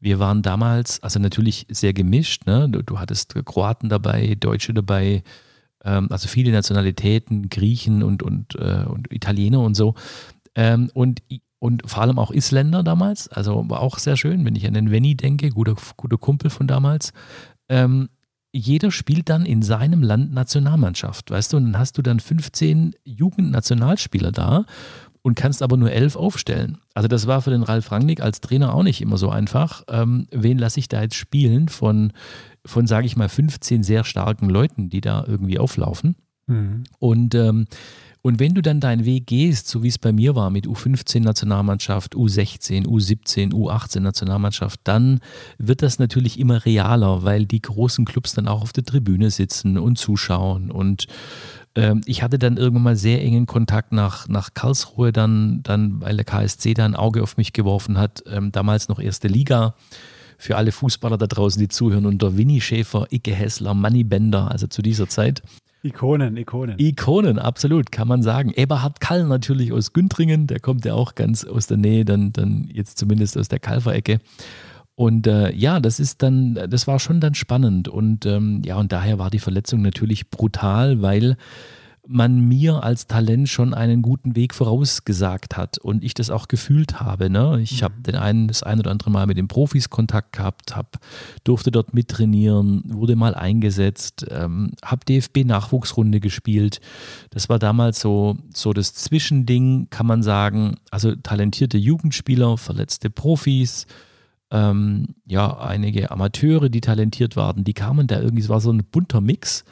wir 0.00 0.18
waren 0.18 0.42
damals, 0.42 1.02
also 1.02 1.18
natürlich 1.18 1.66
sehr 1.70 1.92
gemischt. 1.92 2.46
Ne? 2.46 2.68
Du, 2.68 2.82
du 2.82 2.98
hattest 2.98 3.34
Kroaten 3.46 3.88
dabei, 3.88 4.36
Deutsche 4.38 4.74
dabei, 4.74 5.22
ähm, 5.84 6.08
also 6.10 6.28
viele 6.28 6.52
Nationalitäten, 6.52 7.48
Griechen 7.48 8.02
und, 8.02 8.22
und, 8.22 8.56
äh, 8.56 8.84
und 8.86 9.12
Italiener 9.12 9.60
und 9.60 9.74
so. 9.74 9.94
Ähm, 10.54 10.90
und, 10.92 11.22
und 11.58 11.88
vor 11.88 12.02
allem 12.02 12.18
auch 12.18 12.30
Isländer 12.30 12.82
damals, 12.82 13.28
also 13.28 13.68
war 13.68 13.80
auch 13.80 13.98
sehr 13.98 14.16
schön, 14.16 14.44
wenn 14.44 14.54
ich 14.54 14.66
an 14.66 14.74
den 14.74 14.90
Venny 14.90 15.16
denke, 15.16 15.50
guter, 15.50 15.76
guter 15.96 16.18
Kumpel 16.18 16.50
von 16.50 16.66
damals. 16.66 17.12
Ähm, 17.68 18.08
jeder 18.52 18.90
spielt 18.90 19.28
dann 19.28 19.44
in 19.44 19.62
seinem 19.62 20.02
Land 20.02 20.32
Nationalmannschaft, 20.32 21.30
weißt 21.30 21.52
du, 21.52 21.58
und 21.58 21.64
dann 21.64 21.78
hast 21.78 21.98
du 21.98 22.02
dann 22.02 22.18
15 22.18 22.94
Jugendnationalspieler 23.04 24.32
da 24.32 24.64
und 25.20 25.34
kannst 25.34 25.62
aber 25.62 25.76
nur 25.76 25.92
elf 25.92 26.16
aufstellen. 26.16 26.78
Also 26.94 27.08
das 27.08 27.26
war 27.26 27.42
für 27.42 27.50
den 27.50 27.62
Ralf 27.62 27.92
Rangnick 27.92 28.22
als 28.22 28.40
Trainer 28.40 28.74
auch 28.74 28.82
nicht 28.82 29.02
immer 29.02 29.18
so 29.18 29.28
einfach. 29.28 29.82
Ähm, 29.88 30.26
wen 30.30 30.58
lasse 30.58 30.80
ich 30.80 30.88
da 30.88 31.02
jetzt 31.02 31.16
spielen 31.16 31.68
von 31.68 32.12
von, 32.68 32.86
sage 32.86 33.06
ich 33.06 33.16
mal, 33.16 33.28
15 33.28 33.82
sehr 33.82 34.04
starken 34.04 34.48
Leuten, 34.48 34.90
die 34.90 35.00
da 35.00 35.24
irgendwie 35.26 35.58
auflaufen. 35.58 36.16
Mhm. 36.46 36.84
Und, 36.98 37.34
ähm, 37.34 37.66
und 38.28 38.38
wenn 38.40 38.52
du 38.52 38.60
dann 38.60 38.78
deinen 38.78 39.06
Weg 39.06 39.26
gehst, 39.26 39.68
so 39.68 39.82
wie 39.82 39.88
es 39.88 39.96
bei 39.96 40.12
mir 40.12 40.34
war 40.34 40.50
mit 40.50 40.66
U15-Nationalmannschaft, 40.66 42.14
U16, 42.14 42.86
U17, 42.86 43.54
U18-Nationalmannschaft, 43.54 44.80
dann 44.84 45.20
wird 45.56 45.80
das 45.80 45.98
natürlich 45.98 46.38
immer 46.38 46.66
realer, 46.66 47.24
weil 47.24 47.46
die 47.46 47.62
großen 47.62 48.04
Clubs 48.04 48.34
dann 48.34 48.46
auch 48.46 48.60
auf 48.60 48.74
der 48.74 48.84
Tribüne 48.84 49.30
sitzen 49.30 49.78
und 49.78 49.96
zuschauen. 49.96 50.70
Und 50.70 51.06
ähm, 51.74 52.02
ich 52.04 52.22
hatte 52.22 52.38
dann 52.38 52.58
irgendwann 52.58 52.82
mal 52.82 52.96
sehr 52.96 53.22
engen 53.22 53.46
Kontakt 53.46 53.92
nach, 53.92 54.28
nach 54.28 54.52
Karlsruhe, 54.52 55.10
dann, 55.10 55.62
dann, 55.62 56.02
weil 56.02 56.16
der 56.16 56.26
KSC 56.26 56.74
da 56.74 56.84
ein 56.84 56.96
Auge 56.96 57.22
auf 57.22 57.38
mich 57.38 57.54
geworfen 57.54 57.96
hat, 57.96 58.22
ähm, 58.26 58.52
damals 58.52 58.90
noch 58.90 59.00
erste 59.00 59.28
Liga 59.28 59.74
für 60.36 60.58
alle 60.58 60.70
Fußballer 60.70 61.16
da 61.16 61.26
draußen, 61.26 61.58
die 61.58 61.68
zuhören, 61.68 62.04
unter 62.04 62.36
Winnie 62.36 62.60
Schäfer, 62.60 63.06
Icke 63.10 63.34
Hessler, 63.34 63.72
Manny 63.72 64.04
Bender, 64.04 64.50
also 64.50 64.66
zu 64.66 64.82
dieser 64.82 65.08
Zeit. 65.08 65.40
Ikonen, 65.82 66.36
Ikonen. 66.36 66.78
Ikonen, 66.78 67.38
absolut, 67.38 67.92
kann 67.92 68.08
man 68.08 68.22
sagen. 68.22 68.52
Eberhard 68.54 69.00
Kall 69.00 69.24
natürlich 69.26 69.72
aus 69.72 69.92
Günthringen, 69.92 70.46
der 70.46 70.58
kommt 70.58 70.84
ja 70.84 70.94
auch 70.94 71.14
ganz 71.14 71.44
aus 71.44 71.68
der 71.68 71.76
Nähe, 71.76 72.04
dann, 72.04 72.32
dann 72.32 72.68
jetzt 72.72 72.98
zumindest 72.98 73.38
aus 73.38 73.48
der 73.48 73.60
Kalferecke. 73.60 74.18
Und 74.96 75.28
äh, 75.28 75.52
ja, 75.52 75.78
das 75.78 76.00
ist 76.00 76.24
dann, 76.24 76.58
das 76.68 76.88
war 76.88 76.98
schon 76.98 77.20
dann 77.20 77.34
spannend. 77.34 77.86
Und 77.86 78.26
ähm, 78.26 78.62
ja, 78.64 78.76
und 78.76 78.90
daher 78.90 79.20
war 79.20 79.30
die 79.30 79.38
Verletzung 79.38 79.80
natürlich 79.80 80.30
brutal, 80.30 81.00
weil 81.00 81.36
man 82.10 82.40
mir 82.40 82.82
als 82.82 83.06
Talent 83.06 83.50
schon 83.50 83.74
einen 83.74 84.00
guten 84.00 84.34
Weg 84.34 84.54
vorausgesagt 84.54 85.58
hat 85.58 85.76
und 85.76 86.02
ich 86.02 86.14
das 86.14 86.30
auch 86.30 86.48
gefühlt 86.48 87.00
habe. 87.00 87.28
Ne? 87.28 87.60
Ich 87.60 87.80
mhm. 87.80 87.84
habe 87.84 87.94
den 88.00 88.16
einen, 88.16 88.48
das 88.48 88.62
ein 88.62 88.78
oder 88.78 88.90
andere 88.90 89.10
Mal 89.10 89.26
mit 89.26 89.36
den 89.36 89.46
Profis 89.46 89.90
Kontakt 89.90 90.32
gehabt, 90.32 90.74
hab, 90.74 90.98
durfte 91.44 91.70
dort 91.70 91.92
mittrainieren, 91.92 92.82
wurde 92.86 93.14
mal 93.14 93.34
eingesetzt, 93.34 94.26
ähm, 94.30 94.72
habe 94.82 95.04
DFB-Nachwuchsrunde 95.04 96.18
gespielt. 96.20 96.80
Das 97.28 97.50
war 97.50 97.58
damals 97.58 98.00
so, 98.00 98.38
so 98.54 98.72
das 98.72 98.94
Zwischending, 98.94 99.88
kann 99.90 100.06
man 100.06 100.22
sagen. 100.22 100.76
Also 100.90 101.14
talentierte 101.14 101.76
Jugendspieler, 101.76 102.56
verletzte 102.56 103.10
Profis, 103.10 103.86
ähm, 104.50 105.14
ja, 105.26 105.58
einige 105.58 106.10
Amateure, 106.10 106.70
die 106.70 106.80
talentiert 106.80 107.36
waren, 107.36 107.64
die 107.64 107.74
kamen 107.74 108.06
da 108.06 108.18
irgendwie, 108.18 108.42
es 108.42 108.48
war 108.48 108.60
so 108.60 108.72
ein 108.72 108.82
bunter 108.84 109.20
Mix. 109.20 109.64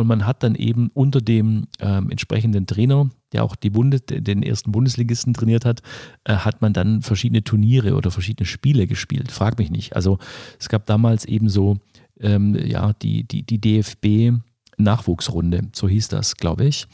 Und 0.00 0.06
man 0.06 0.26
hat 0.26 0.42
dann 0.42 0.54
eben 0.54 0.90
unter 0.94 1.20
dem 1.20 1.66
ähm, 1.78 2.10
entsprechenden 2.10 2.66
Trainer, 2.66 3.10
der 3.34 3.44
auch 3.44 3.54
die 3.54 3.68
Bundes 3.68 4.00
den 4.06 4.42
ersten 4.42 4.72
Bundesligisten 4.72 5.34
trainiert 5.34 5.66
hat, 5.66 5.82
äh, 6.24 6.36
hat 6.36 6.62
man 6.62 6.72
dann 6.72 7.02
verschiedene 7.02 7.44
Turniere 7.44 7.94
oder 7.94 8.10
verschiedene 8.10 8.46
Spiele 8.46 8.86
gespielt. 8.86 9.30
Frag 9.30 9.58
mich 9.58 9.70
nicht. 9.70 9.94
Also 9.94 10.16
es 10.58 10.70
gab 10.70 10.86
damals 10.86 11.26
eben 11.26 11.50
so 11.50 11.76
ähm, 12.18 12.54
ja, 12.54 12.94
die, 12.94 13.24
die, 13.24 13.42
die 13.42 13.60
DFB-Nachwuchsrunde, 13.60 15.68
so 15.74 15.86
hieß 15.86 16.08
das, 16.08 16.36
glaube 16.36 16.64
ich. 16.64 16.86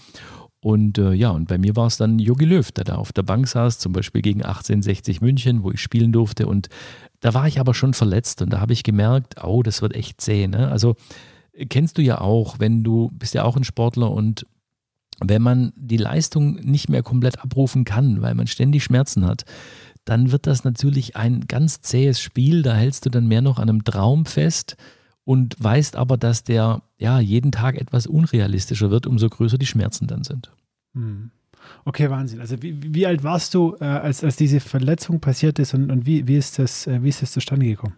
Und 0.58 0.98
äh, 0.98 1.12
ja, 1.12 1.30
und 1.30 1.46
bei 1.46 1.58
mir 1.58 1.76
war 1.76 1.86
es 1.86 1.98
dann 1.98 2.18
Jogi 2.18 2.44
Löw, 2.44 2.72
der 2.72 2.82
da 2.82 2.96
auf 2.96 3.12
der 3.12 3.22
Bank 3.22 3.46
saß, 3.46 3.78
zum 3.78 3.92
Beispiel 3.92 4.20
gegen 4.20 4.42
1860 4.42 5.20
München, 5.20 5.62
wo 5.62 5.70
ich 5.70 5.80
spielen 5.80 6.10
durfte. 6.10 6.48
Und 6.48 6.70
da 7.20 7.34
war 7.34 7.46
ich 7.46 7.60
aber 7.60 7.72
schon 7.72 7.94
verletzt 7.94 8.42
und 8.42 8.52
da 8.52 8.58
habe 8.58 8.72
ich 8.72 8.82
gemerkt, 8.82 9.44
oh, 9.44 9.62
das 9.62 9.80
wird 9.80 9.94
echt 9.94 10.20
zäh. 10.20 10.48
Ne? 10.48 10.66
Also 10.66 10.96
kennst 11.68 11.98
du 11.98 12.02
ja 12.02 12.20
auch, 12.20 12.58
wenn 12.58 12.82
du 12.82 13.10
bist 13.12 13.34
ja 13.34 13.44
auch 13.44 13.56
ein 13.56 13.64
Sportler 13.64 14.10
und 14.10 14.46
wenn 15.20 15.42
man 15.42 15.72
die 15.76 15.96
Leistung 15.96 16.56
nicht 16.56 16.88
mehr 16.88 17.02
komplett 17.02 17.40
abrufen 17.40 17.84
kann, 17.84 18.20
weil 18.20 18.34
man 18.34 18.46
ständig 18.46 18.84
Schmerzen 18.84 19.24
hat, 19.24 19.44
dann 20.04 20.30
wird 20.30 20.46
das 20.46 20.64
natürlich 20.64 21.16
ein 21.16 21.46
ganz 21.48 21.80
zähes 21.80 22.20
Spiel. 22.20 22.62
Da 22.62 22.74
hältst 22.74 23.06
du 23.06 23.10
dann 23.10 23.26
mehr 23.26 23.42
noch 23.42 23.58
an 23.58 23.68
einem 23.68 23.84
Traum 23.84 24.26
fest 24.26 24.76
und 25.24 25.56
weißt 25.58 25.96
aber, 25.96 26.16
dass 26.16 26.44
der 26.44 26.82
ja 26.98 27.18
jeden 27.18 27.50
Tag 27.50 27.76
etwas 27.76 28.06
unrealistischer 28.06 28.90
wird, 28.90 29.06
umso 29.06 29.28
größer 29.28 29.58
die 29.58 29.66
Schmerzen 29.66 30.06
dann 30.06 30.22
sind. 30.22 30.52
Hm. 30.94 31.30
Okay, 31.84 32.10
Wahnsinn. 32.10 32.40
Also 32.40 32.62
wie, 32.62 32.94
wie 32.94 33.06
alt 33.06 33.24
warst 33.24 33.52
du, 33.54 33.76
äh, 33.80 33.84
als, 33.84 34.22
als 34.22 34.36
diese 34.36 34.60
Verletzung 34.60 35.20
passiert 35.20 35.58
ist 35.58 35.74
und, 35.74 35.90
und 35.90 36.06
wie, 36.06 36.28
wie, 36.28 36.36
ist 36.36 36.58
das, 36.58 36.86
äh, 36.86 37.02
wie 37.02 37.08
ist 37.08 37.22
das 37.22 37.32
zustande 37.32 37.66
gekommen? 37.66 37.94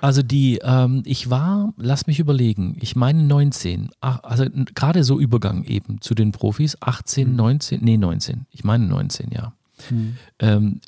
Also 0.00 0.22
die, 0.22 0.60
ähm, 0.62 1.02
ich 1.04 1.30
war, 1.30 1.72
lass 1.76 2.06
mich 2.06 2.18
überlegen, 2.18 2.76
ich 2.80 2.96
meine 2.96 3.22
19, 3.22 3.90
ach, 4.00 4.22
also 4.22 4.44
gerade 4.74 5.04
so 5.04 5.18
Übergang 5.18 5.64
eben 5.64 6.00
zu 6.00 6.14
den 6.14 6.32
Profis, 6.32 6.76
18, 6.80 7.34
19, 7.34 7.78
hm. 7.78 7.84
nee 7.84 7.96
19, 7.96 8.46
ich 8.50 8.64
meine 8.64 8.86
19, 8.86 9.30
ja. 9.32 9.52
Hm. 9.88 10.16
Ähm, 10.38 10.80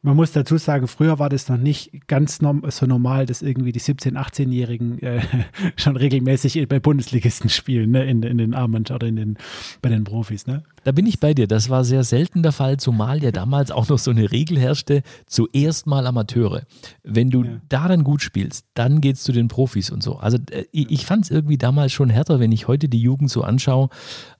man 0.00 0.14
muss 0.14 0.30
dazu 0.30 0.58
sagen, 0.58 0.86
früher 0.86 1.18
war 1.18 1.28
das 1.28 1.48
noch 1.48 1.56
nicht 1.56 2.06
ganz 2.06 2.38
so 2.38 2.86
normal, 2.86 3.26
dass 3.26 3.42
irgendwie 3.42 3.72
die 3.72 3.80
17-, 3.80 4.14
18-Jährigen 4.14 5.02
äh, 5.02 5.20
schon 5.76 5.96
regelmäßig 5.96 6.68
bei 6.68 6.78
Bundesligisten 6.78 7.50
spielen, 7.50 7.90
ne? 7.90 8.04
in, 8.04 8.22
in 8.22 8.38
den 8.38 8.54
Armen 8.54 8.84
oder 8.92 9.06
in 9.08 9.16
den, 9.16 9.38
bei 9.82 9.88
den 9.88 10.04
Profis. 10.04 10.46
Ne? 10.46 10.62
Da 10.84 10.92
bin 10.92 11.04
ich 11.04 11.18
bei 11.18 11.34
dir. 11.34 11.48
Das 11.48 11.68
war 11.68 11.82
sehr 11.82 12.04
selten 12.04 12.44
der 12.44 12.52
Fall, 12.52 12.76
zumal 12.76 13.22
ja 13.24 13.32
damals 13.32 13.72
auch 13.72 13.88
noch 13.88 13.98
so 13.98 14.12
eine 14.12 14.30
Regel 14.30 14.58
herrschte, 14.58 15.02
zuerst 15.26 15.88
mal 15.88 16.06
Amateure. 16.06 16.62
Wenn 17.02 17.30
du 17.30 17.42
ja. 17.42 17.60
da 17.68 17.88
dann 17.88 18.04
gut 18.04 18.22
spielst, 18.22 18.66
dann 18.74 19.00
geht's 19.00 19.24
zu 19.24 19.32
den 19.32 19.48
Profis 19.48 19.90
und 19.90 20.02
so. 20.02 20.18
Also 20.18 20.38
äh, 20.50 20.64
ich 20.70 21.06
fand 21.06 21.24
es 21.24 21.30
irgendwie 21.32 21.58
damals 21.58 21.92
schon 21.92 22.08
härter, 22.08 22.38
wenn 22.38 22.52
ich 22.52 22.68
heute 22.68 22.88
die 22.88 23.00
Jugend 23.00 23.30
so 23.30 23.42
anschaue. 23.42 23.88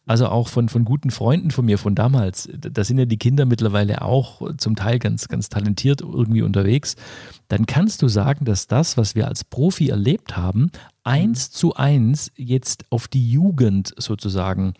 Also 0.08 0.26
auch 0.28 0.48
von, 0.48 0.70
von 0.70 0.86
guten 0.86 1.10
Freunden 1.10 1.50
von 1.50 1.66
mir 1.66 1.76
von 1.76 1.94
damals. 1.94 2.48
Da 2.58 2.82
sind 2.82 2.98
ja 2.98 3.04
die 3.04 3.18
Kinder 3.18 3.44
mittlerweile 3.44 4.00
auch 4.00 4.40
zum 4.56 4.74
Teil 4.74 4.98
ganz, 4.98 5.28
ganz 5.28 5.50
talentiert 5.50 6.00
irgendwie 6.00 6.40
unterwegs. 6.40 6.96
Dann 7.48 7.66
kannst 7.66 8.00
du 8.00 8.08
sagen, 8.08 8.46
dass 8.46 8.66
das, 8.66 8.96
was 8.96 9.14
wir 9.14 9.28
als 9.28 9.44
Profi 9.44 9.90
erlebt 9.90 10.34
haben, 10.34 10.70
eins 11.08 11.50
zu 11.50 11.74
eins 11.74 12.30
jetzt 12.36 12.84
auf 12.90 13.08
die 13.08 13.30
Jugend 13.30 13.94
sozusagen 13.96 14.74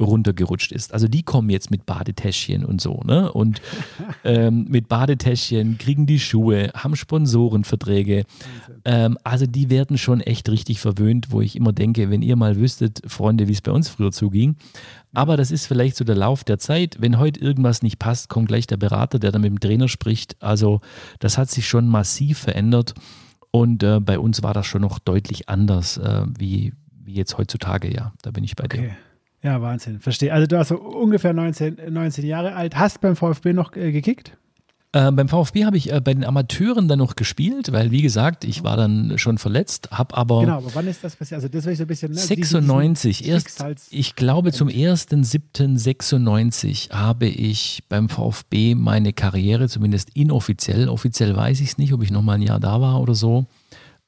runtergerutscht 0.00 0.70
ist. 0.70 0.94
Also 0.94 1.08
die 1.08 1.24
kommen 1.24 1.50
jetzt 1.50 1.72
mit 1.72 1.86
Badetäschchen 1.86 2.64
und 2.64 2.80
so, 2.80 3.00
ne? 3.04 3.32
Und 3.32 3.60
ähm, 4.24 4.66
mit 4.68 4.88
Badetäschchen 4.88 5.78
kriegen 5.78 6.06
die 6.06 6.20
Schuhe, 6.20 6.70
haben 6.74 6.94
Sponsorenverträge. 6.94 8.24
Ähm, 8.84 9.18
also 9.24 9.46
die 9.46 9.70
werden 9.70 9.98
schon 9.98 10.20
echt 10.20 10.48
richtig 10.48 10.78
verwöhnt, 10.78 11.32
wo 11.32 11.40
ich 11.40 11.56
immer 11.56 11.72
denke, 11.72 12.10
wenn 12.10 12.22
ihr 12.22 12.36
mal 12.36 12.56
wüsstet, 12.56 13.02
Freunde, 13.06 13.48
wie 13.48 13.52
es 13.52 13.60
bei 13.60 13.72
uns 13.72 13.88
früher 13.88 14.12
zuging. 14.12 14.54
Aber 15.12 15.36
das 15.36 15.50
ist 15.50 15.66
vielleicht 15.66 15.96
so 15.96 16.04
der 16.04 16.14
Lauf 16.14 16.44
der 16.44 16.60
Zeit. 16.60 16.98
Wenn 17.00 17.18
heute 17.18 17.40
irgendwas 17.40 17.82
nicht 17.82 17.98
passt, 17.98 18.28
kommt 18.28 18.46
gleich 18.46 18.68
der 18.68 18.76
Berater, 18.76 19.18
der 19.18 19.32
dann 19.32 19.42
mit 19.42 19.50
dem 19.50 19.60
Trainer 19.60 19.88
spricht. 19.88 20.36
Also 20.40 20.80
das 21.18 21.38
hat 21.38 21.50
sich 21.50 21.66
schon 21.66 21.88
massiv 21.88 22.38
verändert. 22.38 22.94
Und 23.52 23.82
äh, 23.82 24.00
bei 24.00 24.18
uns 24.18 24.42
war 24.42 24.54
das 24.54 24.66
schon 24.66 24.80
noch 24.80 24.98
deutlich 24.98 25.48
anders, 25.48 25.98
äh, 25.98 26.24
wie, 26.38 26.72
wie 27.04 27.12
jetzt 27.12 27.36
heutzutage, 27.38 27.94
ja. 27.94 28.12
Da 28.22 28.30
bin 28.30 28.42
ich 28.42 28.56
bei 28.56 28.64
okay. 28.64 28.80
dir. 28.80 28.96
Ja, 29.42 29.60
Wahnsinn. 29.60 30.00
Verstehe. 30.00 30.32
Also 30.32 30.46
du 30.46 30.56
warst 30.56 30.70
so 30.70 30.78
ungefähr 30.80 31.34
19, 31.34 31.92
19 31.92 32.24
Jahre 32.24 32.54
alt, 32.54 32.76
hast 32.76 33.00
beim 33.00 33.14
VfB 33.14 33.52
noch 33.52 33.76
äh, 33.76 33.92
gekickt? 33.92 34.36
Äh, 34.94 35.10
beim 35.10 35.26
VfB 35.26 35.64
habe 35.64 35.78
ich 35.78 35.90
äh, 35.90 36.02
bei 36.02 36.12
den 36.12 36.22
Amateuren 36.22 36.86
dann 36.86 36.98
noch 36.98 37.16
gespielt, 37.16 37.72
weil 37.72 37.90
wie 37.90 38.02
gesagt, 38.02 38.44
ich 38.44 38.62
war 38.62 38.76
dann 38.76 39.16
schon 39.16 39.38
verletzt, 39.38 39.88
habe 39.90 40.14
aber. 40.14 40.42
Genau, 40.42 40.58
aber 40.58 40.74
wann 40.74 40.86
ist 40.86 41.02
das 41.02 41.16
passiert? 41.16 41.36
Also 41.36 41.48
das 41.48 41.64
war 41.64 41.72
ich 41.72 41.78
so 41.78 41.84
ein 41.84 41.86
bisschen. 41.86 42.12
Ne, 42.12 42.18
96, 42.18 43.26
erst, 43.26 43.64
ich 43.90 44.16
glaube 44.16 44.52
zum 44.52 44.68
1.7.96 44.68 46.90
habe 46.90 47.26
ich 47.26 47.84
beim 47.88 48.10
VfB 48.10 48.74
meine 48.74 49.14
Karriere, 49.14 49.70
zumindest 49.70 50.10
inoffiziell, 50.14 50.90
offiziell 50.90 51.34
weiß 51.34 51.60
ich 51.60 51.70
es 51.70 51.78
nicht, 51.78 51.94
ob 51.94 52.02
ich 52.02 52.10
noch 52.10 52.20
mal 52.20 52.34
ein 52.34 52.42
Jahr 52.42 52.60
da 52.60 52.82
war 52.82 53.00
oder 53.00 53.14
so, 53.14 53.46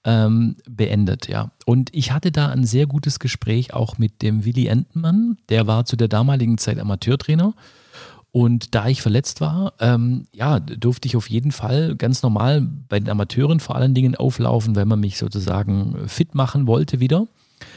ähm, 0.04 0.56
beendet, 0.68 1.28
ja. 1.28 1.50
Und 1.64 1.94
ich 1.94 2.12
hatte 2.12 2.30
da 2.30 2.50
ein 2.50 2.64
sehr 2.64 2.86
gutes 2.86 3.20
Gespräch 3.20 3.72
auch 3.72 3.96
mit 3.96 4.20
dem 4.20 4.44
Willi 4.44 4.66
Entenmann, 4.66 5.38
der 5.48 5.66
war 5.66 5.86
zu 5.86 5.96
der 5.96 6.08
damaligen 6.08 6.58
Zeit 6.58 6.78
Amateurtrainer. 6.78 7.54
Und 8.34 8.74
da 8.74 8.88
ich 8.88 9.00
verletzt 9.00 9.40
war, 9.40 9.74
ähm, 9.78 10.24
ja, 10.34 10.58
durfte 10.58 11.06
ich 11.06 11.14
auf 11.14 11.30
jeden 11.30 11.52
Fall 11.52 11.94
ganz 11.94 12.24
normal 12.24 12.62
bei 12.88 12.98
den 12.98 13.08
Amateuren 13.08 13.60
vor 13.60 13.76
allen 13.76 13.94
Dingen 13.94 14.16
auflaufen, 14.16 14.74
wenn 14.74 14.88
man 14.88 14.98
mich 14.98 15.18
sozusagen 15.18 16.08
fit 16.08 16.34
machen 16.34 16.66
wollte 16.66 16.98
wieder. 16.98 17.28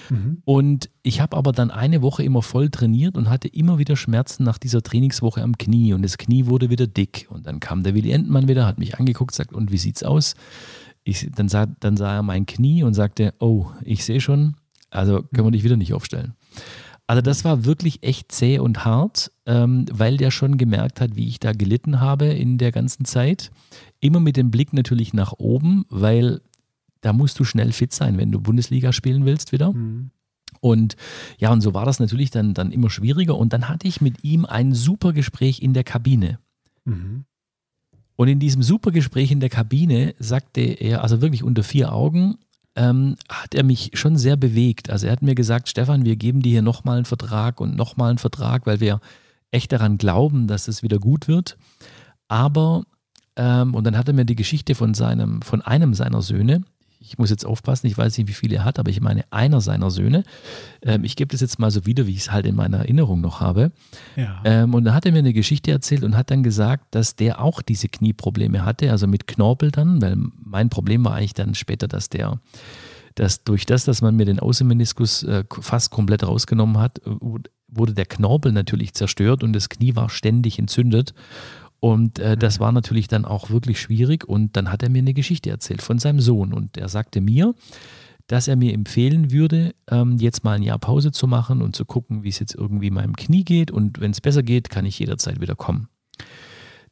Mhm. 0.09 0.41
Und 0.45 0.89
ich 1.03 1.21
habe 1.21 1.37
aber 1.37 1.51
dann 1.51 1.69
eine 1.69 2.01
Woche 2.01 2.23
immer 2.23 2.41
voll 2.41 2.71
trainiert 2.71 3.17
und 3.17 3.29
hatte 3.29 3.47
immer 3.47 3.77
wieder 3.77 3.95
Schmerzen 3.95 4.45
nach 4.45 4.57
dieser 4.57 4.81
Trainingswoche 4.81 5.43
am 5.43 5.59
Knie 5.59 5.93
und 5.93 6.01
das 6.01 6.17
Knie 6.17 6.47
wurde 6.47 6.71
wieder 6.71 6.87
dick. 6.87 7.27
Und 7.29 7.45
dann 7.45 7.59
kam 7.59 7.83
der 7.83 7.93
Willi 7.93 8.09
Entmann 8.09 8.47
wieder, 8.47 8.65
hat 8.65 8.79
mich 8.79 8.97
angeguckt, 8.97 9.35
sagt, 9.35 9.53
und 9.53 9.71
wie 9.71 9.77
sieht's 9.77 10.01
aus? 10.01 10.33
Ich, 11.03 11.29
dann, 11.35 11.49
sah, 11.49 11.67
dann 11.67 11.97
sah 11.97 12.15
er 12.15 12.23
mein 12.23 12.47
Knie 12.47 12.81
und 12.81 12.95
sagte, 12.95 13.35
oh, 13.39 13.67
ich 13.83 14.03
sehe 14.03 14.21
schon, 14.21 14.55
also 14.89 15.21
können 15.21 15.45
wir 15.45 15.51
dich 15.51 15.63
wieder 15.63 15.77
nicht 15.77 15.93
aufstellen. 15.93 16.33
Also 17.07 17.21
das 17.21 17.45
war 17.45 17.63
wirklich 17.63 18.03
echt 18.03 18.33
zäh 18.33 18.59
und 18.59 18.83
hart, 18.83 19.31
ähm, 19.45 19.85
weil 19.91 20.17
der 20.17 20.29
schon 20.29 20.57
gemerkt 20.57 20.99
hat, 20.99 21.15
wie 21.15 21.27
ich 21.27 21.39
da 21.39 21.53
gelitten 21.53 22.01
habe 22.01 22.25
in 22.25 22.57
der 22.57 22.73
ganzen 22.73 23.05
Zeit. 23.05 23.49
Immer 24.01 24.19
mit 24.19 24.35
dem 24.35 24.51
Blick 24.51 24.73
natürlich 24.73 25.13
nach 25.13 25.33
oben, 25.37 25.85
weil 25.89 26.41
da 26.99 27.13
musst 27.13 27.39
du 27.39 27.45
schnell 27.45 27.71
fit 27.71 27.93
sein, 27.93 28.17
wenn 28.17 28.33
du 28.33 28.41
Bundesliga 28.41 28.91
spielen 28.91 29.25
willst 29.25 29.53
wieder. 29.53 29.71
Mhm. 29.71 30.11
Und 30.59 30.97
ja, 31.37 31.51
und 31.51 31.61
so 31.61 31.73
war 31.73 31.85
das 31.85 31.99
natürlich 31.99 32.29
dann, 32.29 32.53
dann 32.53 32.73
immer 32.73 32.89
schwieriger. 32.89 33.37
Und 33.37 33.53
dann 33.53 33.69
hatte 33.69 33.87
ich 33.87 34.01
mit 34.01 34.23
ihm 34.25 34.45
ein 34.45 34.73
super 34.73 35.13
Gespräch 35.13 35.61
in 35.61 35.73
der 35.73 35.85
Kabine. 35.85 36.39
Mhm. 36.83 37.23
Und 38.17 38.27
in 38.27 38.39
diesem 38.39 38.63
super 38.63 38.91
Gespräch 38.91 39.31
in 39.31 39.39
der 39.39 39.49
Kabine 39.49 40.15
sagte 40.17 40.61
er, 40.61 41.03
also 41.03 41.21
wirklich 41.21 41.43
unter 41.43 41.63
vier 41.63 41.93
Augen, 41.93 42.39
ähm, 42.77 43.15
hat 43.27 43.55
er 43.55 43.63
mich 43.63 43.91
schon 43.95 44.17
sehr 44.17 44.37
bewegt. 44.37 44.89
Also 44.89 45.07
er 45.07 45.11
hat 45.11 45.23
mir 45.23 45.35
gesagt, 45.35 45.67
Stefan, 45.67 46.05
wir 46.05 46.15
geben 46.15 46.41
dir 46.41 46.51
hier 46.51 46.61
nochmal 46.61 46.97
einen 46.97 47.05
Vertrag 47.05 47.59
und 47.59 47.75
nochmal 47.75 48.11
einen 48.11 48.19
Vertrag, 48.19 48.67
weil 48.67 48.79
wir 48.79 49.01
echt 49.51 49.71
daran 49.71 49.97
glauben, 49.97 50.47
dass 50.47 50.67
es 50.67 50.83
wieder 50.83 50.99
gut 50.99 51.27
wird. 51.27 51.57
Aber, 52.27 52.83
ähm, 53.35 53.73
und 53.73 53.83
dann 53.83 53.97
hat 53.97 54.07
er 54.07 54.13
mir 54.13 54.25
die 54.25 54.35
Geschichte 54.35 54.75
von 54.75 54.93
seinem, 54.93 55.41
von 55.41 55.63
einem 55.63 55.95
seiner 55.95 56.21
Söhne 56.21 56.63
ich 56.99 57.17
muss 57.17 57.29
jetzt 57.29 57.45
aufpassen, 57.45 57.87
ich 57.87 57.97
weiß 57.97 58.17
nicht, 58.17 58.27
wie 58.27 58.33
viele 58.33 58.57
er 58.57 58.65
hat, 58.65 58.79
aber 58.79 58.89
ich 58.89 59.01
meine 59.01 59.23
einer 59.31 59.61
seiner 59.61 59.91
Söhne. 59.91 60.23
Ähm, 60.81 61.03
ich 61.03 61.15
gebe 61.15 61.31
das 61.31 61.41
jetzt 61.41 61.59
mal 61.59 61.71
so 61.71 61.85
wieder, 61.85 62.07
wie 62.07 62.11
ich 62.11 62.19
es 62.19 62.31
halt 62.31 62.45
in 62.45 62.55
meiner 62.55 62.79
Erinnerung 62.79 63.21
noch 63.21 63.39
habe. 63.39 63.71
Ja. 64.15 64.41
Ähm, 64.43 64.73
und 64.73 64.85
da 64.85 64.93
hat 64.93 65.05
er 65.05 65.11
mir 65.11 65.19
eine 65.19 65.33
Geschichte 65.33 65.71
erzählt 65.71 66.03
und 66.03 66.17
hat 66.17 66.31
dann 66.31 66.43
gesagt, 66.43 66.95
dass 66.95 67.15
der 67.15 67.41
auch 67.41 67.61
diese 67.61 67.87
Knieprobleme 67.87 68.65
hatte, 68.65 68.91
also 68.91 69.07
mit 69.07 69.27
Knorpel 69.27 69.71
dann, 69.71 70.01
weil 70.01 70.17
mein 70.43 70.69
Problem 70.69 71.05
war 71.05 71.15
eigentlich 71.15 71.33
dann 71.33 71.55
später, 71.55 71.87
dass 71.87 72.09
der 72.09 72.39
dass 73.15 73.43
durch 73.43 73.65
das, 73.65 73.83
dass 73.83 74.03
man 74.03 74.15
mir 74.15 74.25
den 74.25 74.39
Außenmeniskus 74.39 75.23
äh, 75.23 75.43
fast 75.49 75.89
komplett 75.89 76.23
rausgenommen 76.23 76.77
hat, 76.77 77.01
wurde 77.67 77.93
der 77.93 78.05
Knorpel 78.05 78.51
natürlich 78.51 78.93
zerstört 78.93 79.43
und 79.43 79.53
das 79.53 79.69
Knie 79.69 79.95
war 79.95 80.09
ständig 80.09 80.59
entzündet. 80.59 81.15
Und 81.79 82.19
äh, 82.19 82.37
das 82.37 82.59
mhm. 82.59 82.63
war 82.63 82.71
natürlich 82.71 83.07
dann 83.07 83.25
auch 83.25 83.49
wirklich 83.49 83.79
schwierig. 83.79 84.27
Und 84.27 84.55
dann 84.57 84.71
hat 84.71 84.83
er 84.83 84.89
mir 84.89 84.99
eine 84.99 85.13
Geschichte 85.13 85.49
erzählt 85.49 85.81
von 85.81 85.99
seinem 85.99 86.19
Sohn. 86.19 86.53
Und 86.53 86.77
er 86.77 86.89
sagte 86.89 87.21
mir, 87.21 87.53
dass 88.27 88.47
er 88.47 88.55
mir 88.55 88.73
empfehlen 88.73 89.31
würde, 89.31 89.73
ähm, 89.89 90.17
jetzt 90.17 90.43
mal 90.43 90.53
ein 90.53 90.63
Jahr 90.63 90.79
Pause 90.79 91.11
zu 91.11 91.27
machen 91.27 91.61
und 91.61 91.75
zu 91.75 91.85
gucken, 91.85 92.23
wie 92.23 92.29
es 92.29 92.39
jetzt 92.39 92.55
irgendwie 92.55 92.91
meinem 92.91 93.15
Knie 93.15 93.43
geht. 93.43 93.71
Und 93.71 93.99
wenn 94.01 94.11
es 94.11 94.21
besser 94.21 94.43
geht, 94.43 94.69
kann 94.69 94.85
ich 94.85 94.99
jederzeit 94.99 95.39
wieder 95.39 95.55
kommen. 95.55 95.87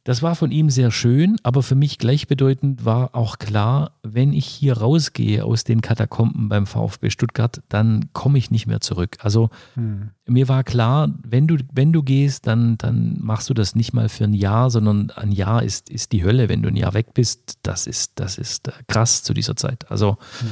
Das 0.06 0.22
war 0.22 0.36
von 0.36 0.52
ihm 0.52 0.70
sehr 0.70 0.92
schön, 0.92 1.36
aber 1.42 1.64
für 1.64 1.74
mich 1.74 1.98
gleichbedeutend 1.98 2.84
war 2.84 3.16
auch 3.16 3.38
klar, 3.38 3.90
wenn 4.04 4.32
ich 4.32 4.46
hier 4.46 4.78
rausgehe 4.78 5.44
aus 5.44 5.64
den 5.64 5.80
Katakomben 5.80 6.48
beim 6.48 6.68
VfB 6.68 7.10
Stuttgart, 7.10 7.60
dann 7.68 8.10
komme 8.12 8.38
ich 8.38 8.52
nicht 8.52 8.68
mehr 8.68 8.80
zurück. 8.80 9.16
Also 9.18 9.50
hm. 9.74 10.10
mir 10.24 10.46
war 10.46 10.62
klar, 10.62 11.12
wenn 11.24 11.48
du, 11.48 11.56
wenn 11.72 11.92
du 11.92 12.04
gehst, 12.04 12.46
dann, 12.46 12.78
dann 12.78 13.18
machst 13.20 13.50
du 13.50 13.54
das 13.54 13.74
nicht 13.74 13.94
mal 13.94 14.08
für 14.08 14.22
ein 14.22 14.32
Jahr, 14.32 14.70
sondern 14.70 15.10
ein 15.10 15.32
Jahr 15.32 15.64
ist, 15.64 15.90
ist 15.90 16.12
die 16.12 16.22
Hölle. 16.22 16.48
Wenn 16.48 16.62
du 16.62 16.68
ein 16.68 16.76
Jahr 16.76 16.94
weg 16.94 17.12
bist, 17.12 17.58
das 17.62 17.88
ist, 17.88 18.12
das 18.14 18.38
ist 18.38 18.68
äh, 18.68 18.72
krass 18.86 19.24
zu 19.24 19.34
dieser 19.34 19.56
Zeit. 19.56 19.90
Also 19.90 20.18
hm. 20.38 20.48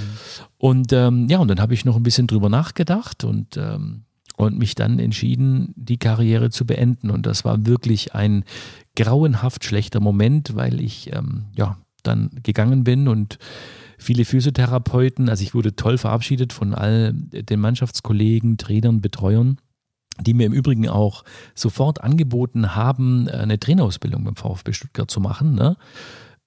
und 0.58 0.92
ähm, 0.92 1.28
ja, 1.28 1.38
und 1.38 1.46
dann 1.46 1.60
habe 1.60 1.74
ich 1.74 1.84
noch 1.84 1.94
ein 1.94 2.02
bisschen 2.02 2.26
drüber 2.26 2.48
nachgedacht 2.48 3.22
und 3.22 3.56
ähm, 3.56 4.02
und 4.36 4.58
mich 4.58 4.74
dann 4.74 4.98
entschieden, 4.98 5.72
die 5.76 5.98
Karriere 5.98 6.50
zu 6.50 6.66
beenden. 6.66 7.10
Und 7.10 7.26
das 7.26 7.44
war 7.44 7.66
wirklich 7.66 8.14
ein 8.14 8.44
grauenhaft 8.96 9.64
schlechter 9.64 10.00
Moment, 10.00 10.56
weil 10.56 10.80
ich 10.80 11.12
ähm, 11.12 11.46
ja 11.56 11.78
dann 12.02 12.30
gegangen 12.42 12.84
bin 12.84 13.08
und 13.08 13.38
viele 13.98 14.24
Physiotherapeuten, 14.24 15.28
also 15.28 15.42
ich 15.42 15.54
wurde 15.54 15.76
toll 15.76 15.98
verabschiedet 15.98 16.52
von 16.52 16.74
all 16.74 17.12
den 17.14 17.60
Mannschaftskollegen, 17.60 18.58
Trainern, 18.58 19.00
Betreuern, 19.00 19.58
die 20.20 20.34
mir 20.34 20.46
im 20.46 20.52
Übrigen 20.52 20.88
auch 20.88 21.24
sofort 21.54 22.02
angeboten 22.02 22.74
haben, 22.74 23.28
eine 23.28 23.58
Trainerausbildung 23.58 24.24
beim 24.24 24.36
VfB 24.36 24.72
Stuttgart 24.72 25.10
zu 25.10 25.20
machen. 25.20 25.54
Ne? 25.54 25.76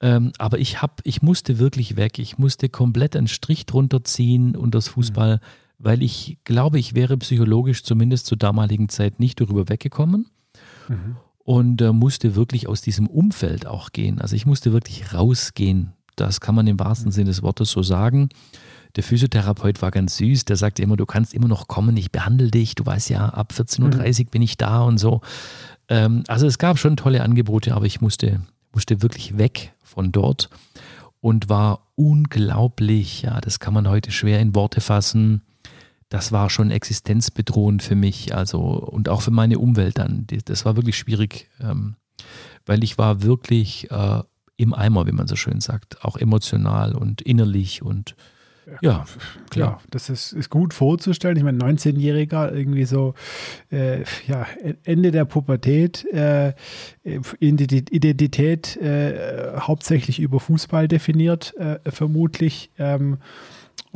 Ähm, 0.02 0.32
aber 0.38 0.60
ich 0.60 0.82
hab, 0.82 1.02
ich 1.04 1.22
musste 1.22 1.58
wirklich 1.58 1.96
weg. 1.96 2.20
Ich 2.20 2.38
musste 2.38 2.70
komplett 2.70 3.16
einen 3.16 3.28
Strich 3.28 3.66
drunter 3.66 4.04
ziehen 4.04 4.56
und 4.56 4.76
das 4.76 4.88
Fußball. 4.90 5.40
Weil 5.80 6.02
ich 6.02 6.38
glaube, 6.44 6.80
ich 6.80 6.96
wäre 6.96 7.18
psychologisch 7.18 7.84
zumindest 7.84 8.26
zur 8.26 8.38
damaligen 8.38 8.90
Zeit 8.90 9.20
nicht 9.20 9.40
darüber 9.40 9.70
weggekommen 9.70 10.28
mhm. 10.88 11.18
und 11.44 11.82
äh, 11.82 11.94
musste 11.94 12.36
wirklich 12.36 12.68
aus 12.68 12.82
diesem 12.82 13.08
Umfeld 13.08 13.68
auch 13.68 13.92
gehen. 13.92 14.20
Also 14.20 14.36
ich 14.36 14.46
musste 14.46 14.74
wirklich 14.74 15.14
rausgehen. 15.14 15.94
Das 16.16 16.42
kann 16.42 16.56
man 16.56 16.66
im 16.68 16.80
wahrsten 16.80 17.10
mhm. 17.10 17.14
Sinne 17.14 17.30
des 17.30 17.44
Wortes 17.44 17.70
so 17.70 17.84
sagen. 17.84 18.30
Der 18.96 19.04
Physiotherapeut 19.04 19.82
war 19.84 19.92
ganz 19.92 20.18
süß, 20.18 20.46
der 20.46 20.56
sagte 20.56 20.82
immer, 20.82 20.98
du 20.98 21.06
kannst 21.06 21.36
immer 21.36 21.48
noch 21.48 21.68
kommen, 21.68 21.96
ich 21.98 22.12
behandle 22.12 22.50
dich, 22.50 22.74
du 22.74 22.84
weißt 22.84 23.12
ja, 23.12 23.30
ab 23.30 23.54
14.30 23.56 23.82
Uhr 23.84 24.26
mhm. 24.26 24.30
bin 24.32 24.42
ich 24.42 24.58
da 24.58 24.82
und 24.82 24.98
so. 24.98 25.22
Ähm, 25.90 26.24
also 26.28 26.48
es 26.48 26.58
gab 26.58 26.80
schon 26.80 26.98
tolle 26.98 27.22
Angebote, 27.22 27.76
aber 27.76 27.86
ich 27.86 28.02
musste, 28.02 28.42
musste 28.74 29.04
wirklich 29.04 29.38
weg 29.38 29.74
von 29.84 30.12
dort 30.12 30.50
und 31.22 31.50
war 31.50 31.88
unglaublich, 31.96 33.24
ja, 33.24 33.40
das 33.42 33.60
kann 33.60 33.74
man 33.74 33.88
heute 33.88 34.12
schwer 34.12 34.40
in 34.40 34.56
Worte 34.56 34.82
fassen, 34.82 35.42
das 36.10 36.32
war 36.32 36.50
schon 36.50 36.72
existenzbedrohend 36.72 37.84
für 37.84 37.96
mich, 37.96 38.36
also 38.36 38.60
und 38.62 39.10
auch 39.10 39.22
für 39.22 39.32
meine 39.32 39.60
Umwelt 39.60 39.98
dann. 39.98 40.26
Das 40.46 40.66
war 40.66 40.76
wirklich 40.76 40.98
schwierig, 40.98 41.50
ähm, 41.60 41.96
weil 42.66 42.84
ich 42.84 42.98
war 42.98 43.22
wirklich 43.24 43.92
äh, 43.92 44.22
im 44.58 44.74
Eimer, 44.74 45.06
wie 45.08 45.12
man 45.12 45.28
so 45.28 45.36
schön 45.36 45.62
sagt, 45.62 46.04
auch 46.04 46.18
emotional 46.18 46.96
und 46.96 47.22
innerlich 47.22 47.82
und 47.82 48.16
ja, 48.82 49.06
klar. 49.50 49.80
Ja, 49.80 49.88
das 49.92 50.10
ist, 50.10 50.34
ist 50.34 50.50
gut 50.50 50.74
vorzustellen. 50.74 51.38
Ich 51.38 51.44
meine, 51.44 51.58
19-Jähriger, 51.58 52.54
irgendwie 52.54 52.84
so, 52.84 53.14
äh, 53.72 54.04
ja, 54.28 54.46
Ende 54.84 55.12
der 55.12 55.24
Pubertät, 55.24 56.04
äh, 56.06 56.54
Identität 57.40 58.76
äh, 58.76 59.58
hauptsächlich 59.58 60.20
über 60.20 60.42
Fußball 60.42 60.90
definiert, 60.90 61.56
äh, 61.56 61.80
vermutlich. 61.90 62.70
Ähm, 62.78 63.20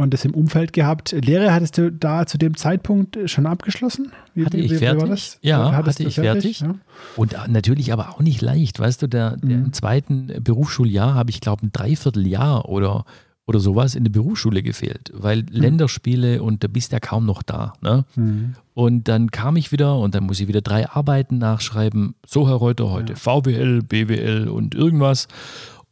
und 0.01 0.13
das 0.13 0.25
im 0.25 0.33
Umfeld 0.33 0.73
gehabt. 0.73 1.11
Lehre 1.11 1.53
hattest 1.53 1.77
du 1.77 1.91
da 1.91 2.25
zu 2.25 2.37
dem 2.37 2.57
Zeitpunkt 2.57 3.17
schon 3.25 3.45
abgeschlossen? 3.45 4.11
Wie, 4.33 4.45
hatte 4.45 4.57
ich 4.57 4.71
wie, 4.71 4.77
fertig? 4.77 5.37
Ja, 5.41 5.71
hattest 5.71 5.99
hatte 5.99 6.07
ich 6.09 6.15
fertig. 6.15 6.57
fertig? 6.57 6.61
Ja. 6.61 6.75
Und 7.15 7.35
natürlich 7.47 7.93
aber 7.93 8.09
auch 8.09 8.19
nicht 8.19 8.41
leicht. 8.41 8.79
Weißt 8.79 9.01
du, 9.01 9.07
der, 9.07 9.37
der 9.37 9.57
mhm. 9.57 9.65
im 9.65 9.73
zweiten 9.73 10.27
Berufsschuljahr 10.41 11.13
habe 11.13 11.29
ich, 11.29 11.41
glaube 11.41 11.65
ein 11.65 11.71
Dreivierteljahr 11.71 12.67
oder 12.69 13.05
oder 13.51 13.59
sowas 13.59 13.95
in 13.95 14.05
der 14.05 14.11
Berufsschule 14.11 14.63
gefehlt, 14.63 15.11
weil 15.13 15.39
mhm. 15.39 15.47
Länderspiele 15.49 16.41
und 16.41 16.63
da 16.63 16.67
bist 16.67 16.93
ja 16.93 16.99
kaum 16.99 17.25
noch 17.25 17.43
da. 17.43 17.73
Ne? 17.81 18.05
Mhm. 18.15 18.55
Und 18.73 19.07
dann 19.07 19.31
kam 19.31 19.57
ich 19.57 19.71
wieder 19.71 19.97
und 19.97 20.15
dann 20.15 20.23
muss 20.23 20.39
ich 20.39 20.47
wieder 20.47 20.61
drei 20.61 20.89
Arbeiten 20.89 21.37
nachschreiben. 21.37 22.15
So, 22.25 22.47
Herr 22.47 22.55
Reuter, 22.55 22.89
heute 22.91 23.13
ja. 23.13 23.19
VWL, 23.19 23.81
BWL 23.81 24.47
und 24.47 24.73
irgendwas. 24.73 25.27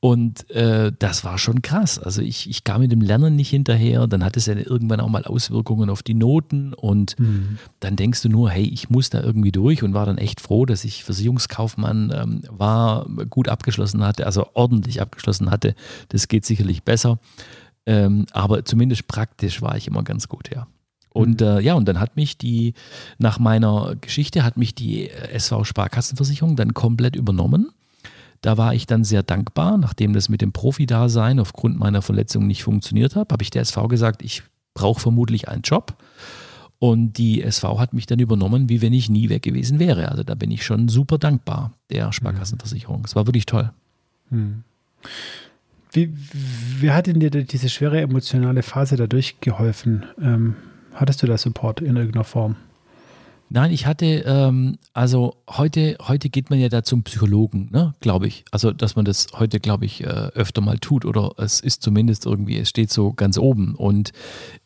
Und 0.02 0.50
äh, 0.52 0.94
das 0.98 1.26
war 1.26 1.38
schon 1.38 1.62
krass. 1.62 2.00
Also 2.00 2.22
ich, 2.22 2.50
ich 2.50 2.64
kam 2.64 2.82
mit 2.82 2.92
dem 2.92 3.02
Lernen 3.02 3.36
nicht 3.36 3.50
hinterher. 3.50 4.08
Dann 4.08 4.24
hat 4.24 4.38
es 4.38 4.46
ja 4.46 4.56
irgendwann 4.56 5.02
auch 5.02 5.10
mal 5.10 5.26
Auswirkungen 5.26 5.90
auf 5.90 6.04
die 6.04 6.14
Noten. 6.14 6.74
Und 6.74 7.20
mhm. 7.20 7.58
dann 7.82 7.98
denkst 7.98 8.22
du 8.22 8.30
nur, 8.30 8.50
hey, 8.50 8.64
ich 8.64 8.90
muss 8.90 9.10
da 9.10 9.22
irgendwie 9.22 9.52
durch 9.52 9.84
und 9.84 9.94
war 9.94 10.06
dann 10.06 10.18
echt 10.18 10.40
froh, 10.40 10.66
dass 10.66 10.86
ich 10.86 11.04
Versicherungskaufmann 11.04 12.14
ähm, 12.16 12.42
war, 12.50 13.08
gut 13.30 13.50
abgeschlossen 13.50 14.06
hatte, 14.06 14.26
also 14.26 14.48
ordentlich 14.54 15.02
abgeschlossen 15.02 15.52
hatte. 15.52 15.76
Das 16.08 16.30
geht 16.30 16.46
sicherlich 16.46 16.84
besser. 16.84 17.20
Ähm, 17.86 18.26
aber 18.32 18.64
zumindest 18.64 19.08
praktisch 19.08 19.62
war 19.62 19.76
ich 19.76 19.88
immer 19.88 20.04
ganz 20.04 20.30
gut, 20.30 20.50
ja. 20.54 20.68
Und 21.12 21.42
mhm. 21.42 21.48
äh, 21.48 21.60
ja, 21.60 21.74
und 21.74 21.86
dann 21.90 22.00
hat 22.00 22.16
mich 22.16 22.38
die, 22.38 22.74
nach 23.18 23.38
meiner 23.38 23.96
Geschichte 24.00 24.46
hat 24.46 24.56
mich 24.56 24.76
die 24.76 25.10
SV 25.10 25.66
Sparkassenversicherung 25.66 26.56
dann 26.56 26.74
komplett 26.74 27.18
übernommen. 27.18 27.72
Da 28.42 28.58
war 28.58 28.74
ich 28.74 28.88
dann 28.88 29.04
sehr 29.04 29.24
dankbar, 29.24 29.78
nachdem 29.78 30.14
das 30.14 30.30
mit 30.30 30.42
dem 30.42 30.52
Profi-Dasein 30.52 31.40
aufgrund 31.40 31.78
meiner 31.78 32.02
Verletzung 32.02 32.48
nicht 32.48 32.64
funktioniert 32.64 33.16
hat, 33.16 33.32
habe 33.32 33.44
ich 33.44 33.50
der 33.50 33.64
SV 33.64 33.88
gesagt, 33.88 34.22
ich 34.24 34.44
brauche 34.74 35.02
vermutlich 35.02 35.50
einen 35.50 35.62
Job. 35.62 35.96
Und 36.80 37.18
die 37.18 37.44
SV 37.44 37.78
hat 37.78 37.94
mich 37.94 38.06
dann 38.06 38.20
übernommen, 38.20 38.70
wie 38.70 38.82
wenn 38.82 38.94
ich 38.94 39.10
nie 39.10 39.28
weg 39.28 39.44
gewesen 39.44 39.80
wäre. 39.80 40.10
Also 40.10 40.24
da 40.24 40.36
bin 40.36 40.50
ich 40.50 40.64
schon 40.64 40.88
super 40.88 41.18
dankbar 41.18 41.74
der 41.90 42.14
Sparkassenversicherung. 42.14 43.04
Es 43.04 43.18
war 43.18 43.28
wirklich 43.28 43.46
toll. 43.46 43.72
Hm. 44.30 44.64
wie, 45.92 46.14
wie 46.80 46.92
hat 46.92 47.08
denn 47.08 47.20
dir 47.20 47.32
diese 47.32 47.68
schwere 47.68 48.00
emotionale 48.00 48.64
Phase 48.64 48.96
dadurch 48.96 49.42
geholfen? 49.42 50.06
Ähm, 50.22 50.56
hattest 50.94 51.22
du 51.22 51.28
da 51.28 51.38
Support 51.38 51.82
in 51.82 51.98
irgendeiner 51.98 52.24
Form? 52.24 52.56
Nein, 53.52 53.72
ich 53.72 53.88
hatte, 53.88 54.06
ähm, 54.28 54.78
also 54.94 55.38
heute, 55.50 55.98
heute 56.08 56.30
geht 56.30 56.52
man 56.52 56.60
ja 56.60 56.70
da 56.70 56.84
zum 56.84 57.02
Psychologen, 57.02 57.70
ne, 57.72 57.96
glaube 58.00 58.28
ich. 58.28 58.46
Also, 58.52 58.72
dass 58.72 58.96
man 58.96 59.06
das 59.06 59.28
heute, 59.34 59.60
glaube 59.60 59.86
ich, 59.86 60.04
äh, 60.04 60.06
öfter 60.06 60.62
mal 60.62 60.78
tut 60.78 61.04
oder 61.04 61.34
es 61.38 61.60
ist 61.60 61.82
zumindest 61.82 62.28
irgendwie, 62.28 62.60
es 62.60 62.70
steht 62.70 62.92
so 62.92 63.12
ganz 63.12 63.40
oben. 63.40 63.74
Und 63.74 64.12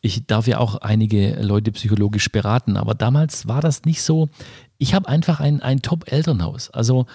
ich 0.02 0.26
darf 0.26 0.46
ja 0.46 0.58
auch 0.58 0.76
einige 0.76 1.40
Leute 1.40 1.72
psychologisch 1.72 2.30
beraten, 2.30 2.76
aber 2.76 2.94
damals 2.94 3.48
war 3.48 3.62
das 3.62 3.84
nicht 3.84 4.02
so. 4.02 4.28
Ich 4.76 4.92
habe 4.92 5.08
einfach 5.08 5.40
ein, 5.40 5.62
ein 5.62 5.80
Top-Elternhaus. 5.80 6.68
Also, 6.70 7.06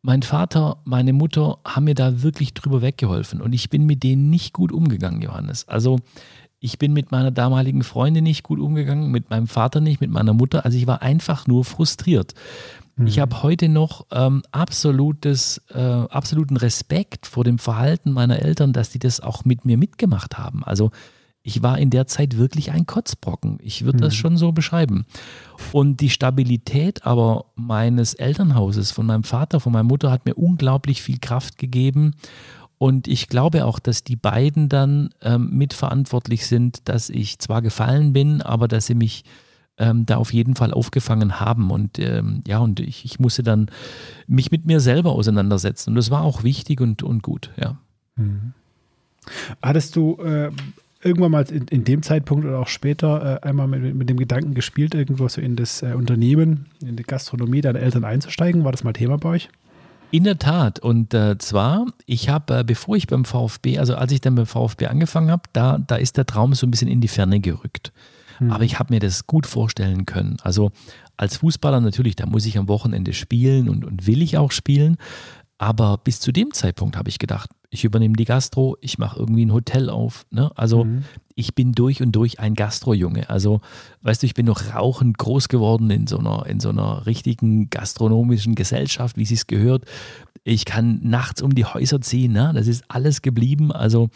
mein 0.00 0.22
Vater, 0.22 0.78
meine 0.84 1.12
Mutter 1.12 1.58
haben 1.66 1.84
mir 1.84 1.94
da 1.94 2.22
wirklich 2.22 2.54
drüber 2.54 2.80
weggeholfen 2.80 3.42
und 3.42 3.52
ich 3.52 3.68
bin 3.68 3.84
mit 3.84 4.02
denen 4.02 4.30
nicht 4.30 4.54
gut 4.54 4.72
umgegangen, 4.72 5.20
Johannes. 5.20 5.68
Also, 5.68 5.98
ich 6.60 6.78
bin 6.78 6.92
mit 6.92 7.12
meiner 7.12 7.30
damaligen 7.30 7.82
Freundin 7.82 8.24
nicht 8.24 8.42
gut 8.42 8.58
umgegangen, 8.58 9.10
mit 9.10 9.30
meinem 9.30 9.46
Vater 9.46 9.80
nicht, 9.80 10.00
mit 10.00 10.10
meiner 10.10 10.32
Mutter. 10.32 10.64
Also 10.64 10.76
ich 10.76 10.86
war 10.86 11.02
einfach 11.02 11.46
nur 11.46 11.64
frustriert. 11.64 12.34
Mhm. 12.96 13.06
Ich 13.06 13.20
habe 13.20 13.42
heute 13.42 13.68
noch 13.68 14.06
ähm, 14.10 14.42
absolutes, 14.50 15.62
äh, 15.72 15.78
absoluten 15.78 16.56
Respekt 16.56 17.26
vor 17.26 17.44
dem 17.44 17.58
Verhalten 17.58 18.10
meiner 18.10 18.40
Eltern, 18.40 18.72
dass 18.72 18.90
die 18.90 18.98
das 18.98 19.20
auch 19.20 19.44
mit 19.44 19.64
mir 19.64 19.78
mitgemacht 19.78 20.36
haben. 20.36 20.64
Also 20.64 20.90
ich 21.42 21.62
war 21.62 21.78
in 21.78 21.90
der 21.90 22.06
Zeit 22.06 22.36
wirklich 22.36 22.72
ein 22.72 22.86
Kotzbrocken. 22.86 23.58
Ich 23.62 23.84
würde 23.84 23.98
mhm. 23.98 24.02
das 24.02 24.14
schon 24.14 24.36
so 24.36 24.52
beschreiben. 24.52 25.06
Und 25.72 26.00
die 26.00 26.10
Stabilität 26.10 27.06
aber 27.06 27.46
meines 27.54 28.14
Elternhauses, 28.14 28.90
von 28.90 29.06
meinem 29.06 29.24
Vater, 29.24 29.60
von 29.60 29.72
meiner 29.72 29.84
Mutter, 29.84 30.10
hat 30.10 30.26
mir 30.26 30.34
unglaublich 30.34 31.00
viel 31.00 31.18
Kraft 31.18 31.56
gegeben. 31.56 32.16
Und 32.78 33.08
ich 33.08 33.28
glaube 33.28 33.64
auch, 33.64 33.80
dass 33.80 34.04
die 34.04 34.16
beiden 34.16 34.68
dann 34.68 35.10
ähm, 35.22 35.50
mitverantwortlich 35.50 36.46
sind, 36.46 36.88
dass 36.88 37.10
ich 37.10 37.38
zwar 37.40 37.60
gefallen 37.60 38.12
bin, 38.12 38.40
aber 38.40 38.68
dass 38.68 38.86
sie 38.86 38.94
mich 38.94 39.24
ähm, 39.78 40.06
da 40.06 40.16
auf 40.16 40.32
jeden 40.32 40.54
Fall 40.54 40.72
aufgefangen 40.72 41.40
haben. 41.40 41.70
Und 41.70 41.98
ähm, 41.98 42.42
ja, 42.46 42.58
und 42.58 42.80
ich, 42.80 43.04
ich 43.04 43.18
musste 43.18 43.42
dann 43.42 43.68
mich 44.26 44.50
mit 44.50 44.66
mir 44.66 44.80
selber 44.80 45.12
auseinandersetzen. 45.12 45.90
Und 45.90 45.96
das 45.96 46.10
war 46.10 46.22
auch 46.22 46.44
wichtig 46.44 46.80
und, 46.80 47.02
und 47.02 47.22
gut, 47.22 47.50
ja. 47.56 47.78
Mhm. 48.16 48.52
Hattest 49.62 49.96
du 49.96 50.16
äh, 50.22 50.50
irgendwann 51.02 51.30
mal 51.30 51.44
in, 51.50 51.66
in, 51.68 51.84
dem 51.84 52.02
Zeitpunkt 52.02 52.44
oder 52.44 52.60
auch 52.60 52.68
später 52.68 53.40
äh, 53.42 53.46
einmal 53.46 53.68
mit, 53.68 53.94
mit, 53.94 54.08
dem 54.08 54.16
Gedanken 54.16 54.54
gespielt, 54.54 54.94
irgendwo 54.94 55.28
so 55.28 55.40
in 55.40 55.56
das 55.56 55.82
äh, 55.82 55.94
Unternehmen, 55.94 56.66
in 56.80 56.96
die 56.96 57.02
Gastronomie 57.02 57.60
deiner 57.60 57.80
Eltern 57.80 58.04
einzusteigen? 58.04 58.64
War 58.64 58.72
das 58.72 58.84
mal 58.84 58.92
Thema 58.92 59.16
bei 59.18 59.30
euch? 59.30 59.48
In 60.10 60.24
der 60.24 60.38
Tat. 60.38 60.78
Und 60.78 61.12
äh, 61.14 61.36
zwar, 61.38 61.86
ich 62.06 62.28
habe, 62.28 62.60
äh, 62.60 62.64
bevor 62.64 62.96
ich 62.96 63.06
beim 63.06 63.24
VfB, 63.24 63.78
also 63.78 63.94
als 63.94 64.12
ich 64.12 64.20
dann 64.20 64.34
beim 64.34 64.46
VfB 64.46 64.86
angefangen 64.86 65.30
habe, 65.30 65.42
da, 65.52 65.78
da 65.78 65.96
ist 65.96 66.16
der 66.16 66.26
Traum 66.26 66.54
so 66.54 66.66
ein 66.66 66.70
bisschen 66.70 66.88
in 66.88 67.00
die 67.00 67.08
Ferne 67.08 67.40
gerückt. 67.40 67.92
Hm. 68.38 68.50
Aber 68.50 68.64
ich 68.64 68.78
habe 68.78 68.94
mir 68.94 69.00
das 69.00 69.26
gut 69.26 69.46
vorstellen 69.46 70.06
können. 70.06 70.36
Also 70.42 70.70
als 71.16 71.38
Fußballer 71.38 71.80
natürlich, 71.80 72.16
da 72.16 72.26
muss 72.26 72.46
ich 72.46 72.56
am 72.58 72.68
Wochenende 72.68 73.12
spielen 73.12 73.68
und, 73.68 73.84
und 73.84 74.06
will 74.06 74.22
ich 74.22 74.38
auch 74.38 74.52
spielen. 74.52 74.96
Aber 75.58 75.98
bis 75.98 76.20
zu 76.20 76.32
dem 76.32 76.52
Zeitpunkt 76.52 76.96
habe 76.96 77.08
ich 77.08 77.18
gedacht, 77.18 77.50
ich 77.70 77.84
übernehme 77.84 78.14
die 78.14 78.24
Gastro, 78.24 78.76
ich 78.80 78.98
mache 78.98 79.18
irgendwie 79.18 79.44
ein 79.44 79.52
Hotel 79.52 79.90
auf. 79.90 80.24
Ne? 80.30 80.50
Also 80.54 80.84
mhm. 80.84 81.04
Ich 81.38 81.54
bin 81.54 81.72
durch 81.72 82.02
und 82.02 82.10
durch 82.12 82.40
ein 82.40 82.54
Gastro-Junge. 82.54 83.30
Also, 83.30 83.60
weißt 84.02 84.22
du, 84.22 84.26
ich 84.26 84.34
bin 84.34 84.44
noch 84.44 84.74
rauchend 84.74 85.18
groß 85.18 85.48
geworden 85.48 85.88
in 85.88 86.08
so 86.08 86.18
einer, 86.18 86.44
in 86.46 86.58
so 86.58 86.70
einer 86.70 87.06
richtigen 87.06 87.70
gastronomischen 87.70 88.56
Gesellschaft, 88.56 89.16
wie 89.16 89.22
es 89.22 89.46
gehört. 89.46 89.84
Ich 90.42 90.64
kann 90.64 90.98
nachts 91.04 91.40
um 91.40 91.54
die 91.54 91.64
Häuser 91.64 92.00
ziehen, 92.00 92.32
ne? 92.32 92.50
das 92.54 92.66
ist 92.66 92.82
alles 92.88 93.22
geblieben. 93.22 93.70
Also 93.70 94.10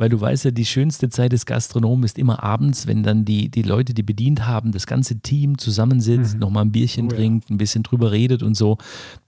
weil 0.00 0.08
du 0.08 0.18
weißt 0.18 0.46
ja, 0.46 0.50
die 0.50 0.64
schönste 0.64 1.10
Zeit 1.10 1.32
des 1.32 1.44
Gastronomen 1.44 2.04
ist 2.04 2.18
immer 2.18 2.42
abends, 2.42 2.86
wenn 2.86 3.02
dann 3.02 3.26
die, 3.26 3.50
die 3.50 3.60
Leute, 3.60 3.92
die 3.92 4.02
bedient 4.02 4.46
haben, 4.46 4.72
das 4.72 4.86
ganze 4.86 5.20
Team 5.20 5.58
zusammensitzt, 5.58 6.34
mhm. 6.34 6.40
nochmal 6.40 6.64
ein 6.64 6.72
Bierchen 6.72 7.04
oh, 7.04 7.08
trinkt, 7.10 7.50
ja. 7.50 7.54
ein 7.54 7.58
bisschen 7.58 7.82
drüber 7.82 8.10
redet 8.10 8.42
und 8.42 8.56
so. 8.56 8.78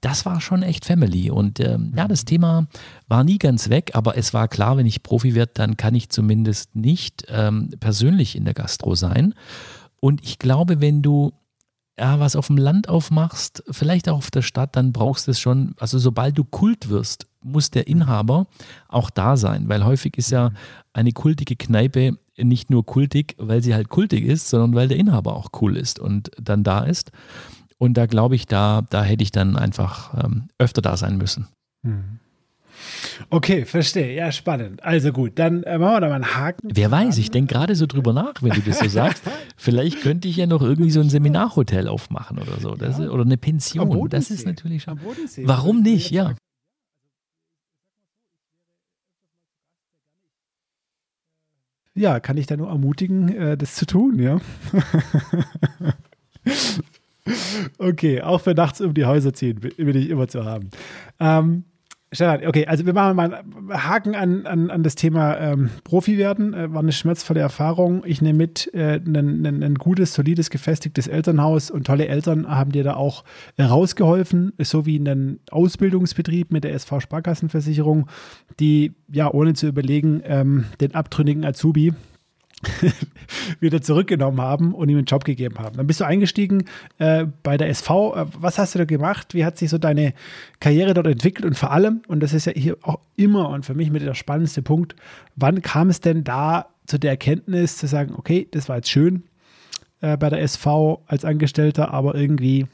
Das 0.00 0.24
war 0.24 0.40
schon 0.40 0.62
echt 0.62 0.86
Family. 0.86 1.30
Und 1.30 1.60
ähm, 1.60 1.90
mhm. 1.90 1.98
ja, 1.98 2.08
das 2.08 2.24
Thema 2.24 2.68
war 3.06 3.22
nie 3.22 3.36
ganz 3.36 3.68
weg, 3.68 3.90
aber 3.92 4.16
es 4.16 4.32
war 4.32 4.48
klar, 4.48 4.78
wenn 4.78 4.86
ich 4.86 5.02
Profi 5.02 5.34
werde, 5.34 5.52
dann 5.54 5.76
kann 5.76 5.94
ich 5.94 6.08
zumindest 6.08 6.74
nicht 6.74 7.26
ähm, 7.28 7.68
persönlich 7.78 8.34
in 8.34 8.46
der 8.46 8.54
Gastro 8.54 8.94
sein. 8.94 9.34
Und 10.00 10.24
ich 10.24 10.38
glaube, 10.38 10.80
wenn 10.80 11.02
du 11.02 11.32
ja, 11.98 12.18
was 12.20 12.36
auf 12.36 12.46
dem 12.46 12.56
Land 12.56 12.88
aufmachst, 12.88 13.62
vielleicht 13.70 14.08
auch 14.08 14.18
auf 14.18 14.30
der 14.30 14.42
Stadt, 14.42 14.76
dann 14.76 14.92
brauchst 14.92 15.26
du 15.26 15.30
es 15.30 15.40
schon, 15.40 15.74
also 15.78 15.98
sobald 15.98 16.38
du 16.38 16.44
Kult 16.44 16.88
wirst, 16.88 17.26
muss 17.42 17.70
der 17.70 17.86
Inhaber 17.86 18.46
auch 18.88 19.10
da 19.10 19.36
sein, 19.36 19.68
weil 19.68 19.84
häufig 19.84 20.16
ist 20.16 20.30
ja 20.30 20.52
eine 20.92 21.12
kultige 21.12 21.56
Kneipe 21.56 22.18
nicht 22.38 22.70
nur 22.70 22.86
kultig, 22.86 23.34
weil 23.38 23.62
sie 23.62 23.74
halt 23.74 23.88
kultig 23.88 24.24
ist, 24.24 24.48
sondern 24.48 24.74
weil 24.74 24.88
der 24.88 24.96
Inhaber 24.96 25.36
auch 25.36 25.50
cool 25.60 25.76
ist 25.76 25.98
und 25.98 26.30
dann 26.40 26.64
da 26.64 26.84
ist. 26.84 27.12
Und 27.78 27.94
da 27.94 28.06
glaube 28.06 28.36
ich, 28.36 28.46
da, 28.46 28.82
da 28.90 29.02
hätte 29.02 29.22
ich 29.22 29.32
dann 29.32 29.56
einfach 29.56 30.24
ähm, 30.24 30.48
öfter 30.58 30.82
da 30.82 30.96
sein 30.96 31.18
müssen. 31.18 31.48
Mhm. 31.82 32.20
Okay, 33.30 33.64
verstehe. 33.64 34.14
Ja, 34.14 34.32
spannend. 34.32 34.82
Also 34.82 35.12
gut, 35.12 35.38
dann 35.38 35.62
äh, 35.62 35.78
machen 35.78 35.94
wir 35.94 36.00
da 36.00 36.08
mal 36.08 36.14
einen 36.16 36.34
Haken. 36.34 36.68
Wer 36.72 36.90
weiß, 36.90 37.18
ich 37.18 37.30
denke 37.30 37.54
gerade 37.54 37.74
so 37.74 37.86
drüber 37.86 38.12
nach, 38.12 38.34
wenn 38.42 38.52
du 38.52 38.60
das 38.60 38.78
so 38.78 38.88
sagst. 38.88 39.24
Vielleicht 39.56 40.02
könnte 40.02 40.28
ich 40.28 40.36
ja 40.36 40.46
noch 40.46 40.62
irgendwie 40.62 40.90
so 40.90 41.00
ein 41.00 41.10
Seminarhotel 41.10 41.88
aufmachen 41.88 42.38
oder 42.38 42.60
so. 42.60 42.76
Ja. 42.76 43.10
Oder 43.10 43.22
eine 43.22 43.36
Pension. 43.36 44.08
Das 44.08 44.30
ist 44.30 44.46
natürlich 44.46 44.82
schon. 44.82 45.00
Warum 45.44 45.82
nicht? 45.82 46.10
Ja. 46.10 46.34
Ja, 51.94 52.20
kann 52.20 52.38
ich 52.38 52.46
da 52.46 52.56
nur 52.56 52.68
ermutigen, 52.68 53.28
äh, 53.28 53.56
das 53.56 53.74
zu 53.74 53.84
tun, 53.84 54.18
ja. 54.18 54.40
okay, 57.78 58.22
auch 58.22 58.40
für 58.40 58.54
nachts 58.54 58.80
um 58.80 58.94
die 58.94 59.04
Häuser 59.04 59.34
ziehen 59.34 59.60
bin 59.60 59.96
ich 59.96 60.08
immer 60.08 60.26
zu 60.26 60.44
haben. 60.44 60.70
Ähm, 61.20 61.64
Stefan, 62.14 62.46
okay, 62.46 62.66
also 62.66 62.84
wir 62.84 62.92
machen 62.92 63.16
mal 63.16 63.34
einen 63.34 63.72
Haken 63.72 64.14
an, 64.14 64.46
an, 64.46 64.70
an 64.70 64.82
das 64.82 64.96
Thema 64.96 65.38
ähm, 65.38 65.70
Profi 65.82 66.18
werden. 66.18 66.52
Äh, 66.52 66.72
war 66.72 66.80
eine 66.80 66.92
schmerzvolle 66.92 67.40
Erfahrung. 67.40 68.02
Ich 68.04 68.20
nehme 68.20 68.36
mit, 68.36 68.72
äh, 68.74 68.96
ein, 68.96 69.46
ein, 69.46 69.74
gutes, 69.76 70.12
solides, 70.12 70.50
gefestigtes 70.50 71.06
Elternhaus 71.06 71.70
und 71.70 71.86
tolle 71.86 72.08
Eltern 72.08 72.46
haben 72.46 72.70
dir 72.70 72.84
da 72.84 72.94
auch 72.94 73.24
äh, 73.56 73.62
rausgeholfen, 73.62 74.52
so 74.60 74.84
wie 74.84 74.96
in 74.96 75.08
einem 75.08 75.40
Ausbildungsbetrieb 75.50 76.52
mit 76.52 76.64
der 76.64 76.74
SV 76.74 77.00
Sparkassenversicherung, 77.00 78.08
die 78.60 78.92
ja 79.10 79.32
ohne 79.32 79.54
zu 79.54 79.66
überlegen 79.66 80.20
ähm, 80.26 80.66
den 80.82 80.94
abtrünnigen 80.94 81.46
Azubi 81.46 81.94
wieder 83.60 83.82
zurückgenommen 83.82 84.40
haben 84.40 84.74
und 84.74 84.88
ihm 84.88 84.98
einen 84.98 85.06
Job 85.06 85.24
gegeben 85.24 85.58
haben. 85.58 85.76
Dann 85.76 85.86
bist 85.86 86.00
du 86.00 86.04
eingestiegen 86.04 86.64
äh, 86.98 87.26
bei 87.42 87.56
der 87.56 87.68
SV. 87.68 88.14
Äh, 88.14 88.26
was 88.38 88.58
hast 88.58 88.74
du 88.74 88.78
da 88.78 88.84
gemacht? 88.84 89.34
Wie 89.34 89.44
hat 89.44 89.58
sich 89.58 89.70
so 89.70 89.78
deine 89.78 90.14
Karriere 90.60 90.94
dort 90.94 91.06
entwickelt? 91.06 91.44
Und 91.44 91.58
vor 91.58 91.70
allem, 91.70 92.02
und 92.08 92.20
das 92.20 92.32
ist 92.32 92.46
ja 92.46 92.52
hier 92.52 92.76
auch 92.82 93.00
immer 93.16 93.48
und 93.48 93.64
für 93.66 93.74
mich 93.74 93.90
mit 93.90 94.02
der 94.02 94.14
spannendste 94.14 94.62
Punkt, 94.62 94.94
wann 95.36 95.62
kam 95.62 95.88
es 95.88 96.00
denn 96.00 96.24
da 96.24 96.66
zu 96.86 96.98
der 96.98 97.12
Erkenntnis 97.12 97.78
zu 97.78 97.86
sagen, 97.86 98.14
okay, 98.16 98.48
das 98.50 98.68
war 98.68 98.76
jetzt 98.76 98.90
schön 98.90 99.24
äh, 100.00 100.16
bei 100.16 100.28
der 100.28 100.42
SV 100.42 101.02
als 101.06 101.24
Angestellter, 101.24 101.92
aber 101.92 102.14
irgendwie 102.14 102.66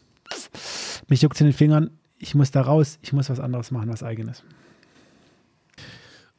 mich 1.09 1.23
juckt 1.23 1.37
es 1.37 1.41
in 1.41 1.47
den 1.49 1.55
Fingern, 1.55 1.91
ich 2.19 2.35
muss 2.35 2.51
da 2.51 2.63
raus, 2.63 2.99
ich 3.03 3.13
muss 3.13 3.31
was 3.31 3.41
anderes 3.41 3.71
machen, 3.71 3.89
was 3.89 4.03
eigenes. 4.03 4.43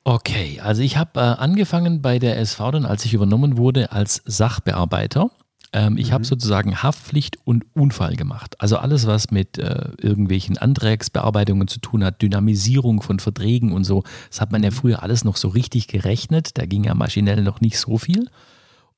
Okay, 0.10 0.60
also 0.60 0.82
ich 0.82 0.98
habe 0.98 1.19
äh, 1.19 1.24
angefangen 1.24 2.02
bei 2.02 2.17
der 2.17 2.39
SV 2.39 2.72
dann, 2.72 2.86
als 2.88 3.06
ich 3.06 3.13
übernommen 3.13 3.58
wurde, 3.58 3.91
als 3.91 4.24
Sachbearbeiter. 4.26 5.30
Ähm, 5.72 5.98
ich 5.98 6.08
mhm. 6.08 6.13
habe 6.13 6.26
sozusagen 6.26 6.82
Haftpflicht 6.82 7.38
und 7.45 7.63
Unfall 7.76 8.15
gemacht. 8.15 8.60
Also 8.60 8.78
alles, 8.78 9.06
was 9.06 9.30
mit 9.30 9.60
äh, 9.60 9.89
irgendwelchen 10.02 10.58
Antragsbearbeitungen 10.58 11.67
zu 11.67 11.80
tun 11.80 12.04
hat, 12.04 12.24
Dynamisierung 12.24 13.04
von 13.04 13.19
Verträgen 13.19 13.72
und 13.72 13.84
so, 13.84 14.02
das 14.30 14.41
hat 14.41 14.52
man 14.52 14.63
ja 14.63 14.72
mhm. 14.72 14.76
früher 14.76 15.04
alles 15.04 15.24
noch 15.26 15.38
so 15.38 15.50
richtig 15.50 15.88
gerechnet. 15.88 16.58
Da 16.58 16.65
ging 16.65 16.86
ja 16.86 16.95
maschinell 16.95 17.43
noch 17.43 17.62
nicht 17.62 17.78
so 17.78 18.00
viel. 18.00 18.32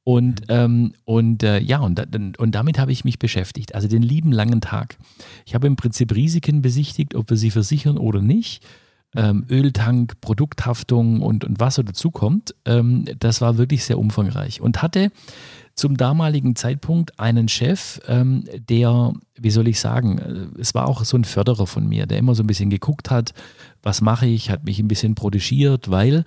Und, 0.05 0.47
mhm. 0.47 0.47
ähm, 0.47 0.93
und 1.03 1.43
äh, 1.43 1.59
ja, 1.59 1.79
und, 1.79 2.39
und 2.39 2.55
damit 2.55 2.79
habe 2.79 2.93
ich 2.93 3.03
mich 3.03 3.19
beschäftigt. 3.19 3.75
Also 3.75 3.89
den 3.89 4.01
lieben 4.01 4.31
langen 4.31 4.61
Tag. 4.61 4.95
Ich 5.45 5.55
habe 5.55 5.67
im 5.67 5.75
Prinzip 5.75 6.15
Risiken 6.15 6.61
besichtigt, 6.61 7.15
ob 7.15 7.29
wir 7.29 7.35
sie 7.35 7.51
versichern 7.51 7.97
oder 7.97 8.21
nicht 8.21 8.63
ähm, 9.15 9.45
Öltank, 9.49 10.21
Produkthaftung 10.21 11.21
und, 11.21 11.43
und 11.43 11.59
was 11.59 11.75
so 11.75 11.83
dazukommt, 11.83 12.55
ähm, 12.65 13.05
das 13.19 13.41
war 13.41 13.57
wirklich 13.57 13.83
sehr 13.83 13.99
umfangreich 13.99 14.61
und 14.61 14.81
hatte 14.81 15.11
zum 15.75 15.97
damaligen 15.97 16.55
Zeitpunkt 16.55 17.19
einen 17.19 17.47
Chef, 17.47 17.99
ähm, 18.07 18.43
der, 18.69 19.13
wie 19.35 19.51
soll 19.51 19.67
ich 19.67 19.79
sagen, 19.79 20.19
äh, 20.19 20.59
es 20.59 20.73
war 20.73 20.87
auch 20.87 21.03
so 21.03 21.17
ein 21.17 21.23
Förderer 21.23 21.67
von 21.67 21.87
mir, 21.87 22.05
der 22.05 22.17
immer 22.17 22.35
so 22.35 22.43
ein 22.43 22.47
bisschen 22.47 22.69
geguckt 22.69 23.09
hat, 23.09 23.33
was 23.81 24.01
mache 24.01 24.27
ich, 24.27 24.49
hat 24.49 24.65
mich 24.65 24.79
ein 24.79 24.87
bisschen 24.87 25.15
protegiert, 25.15 25.89
weil 25.89 26.25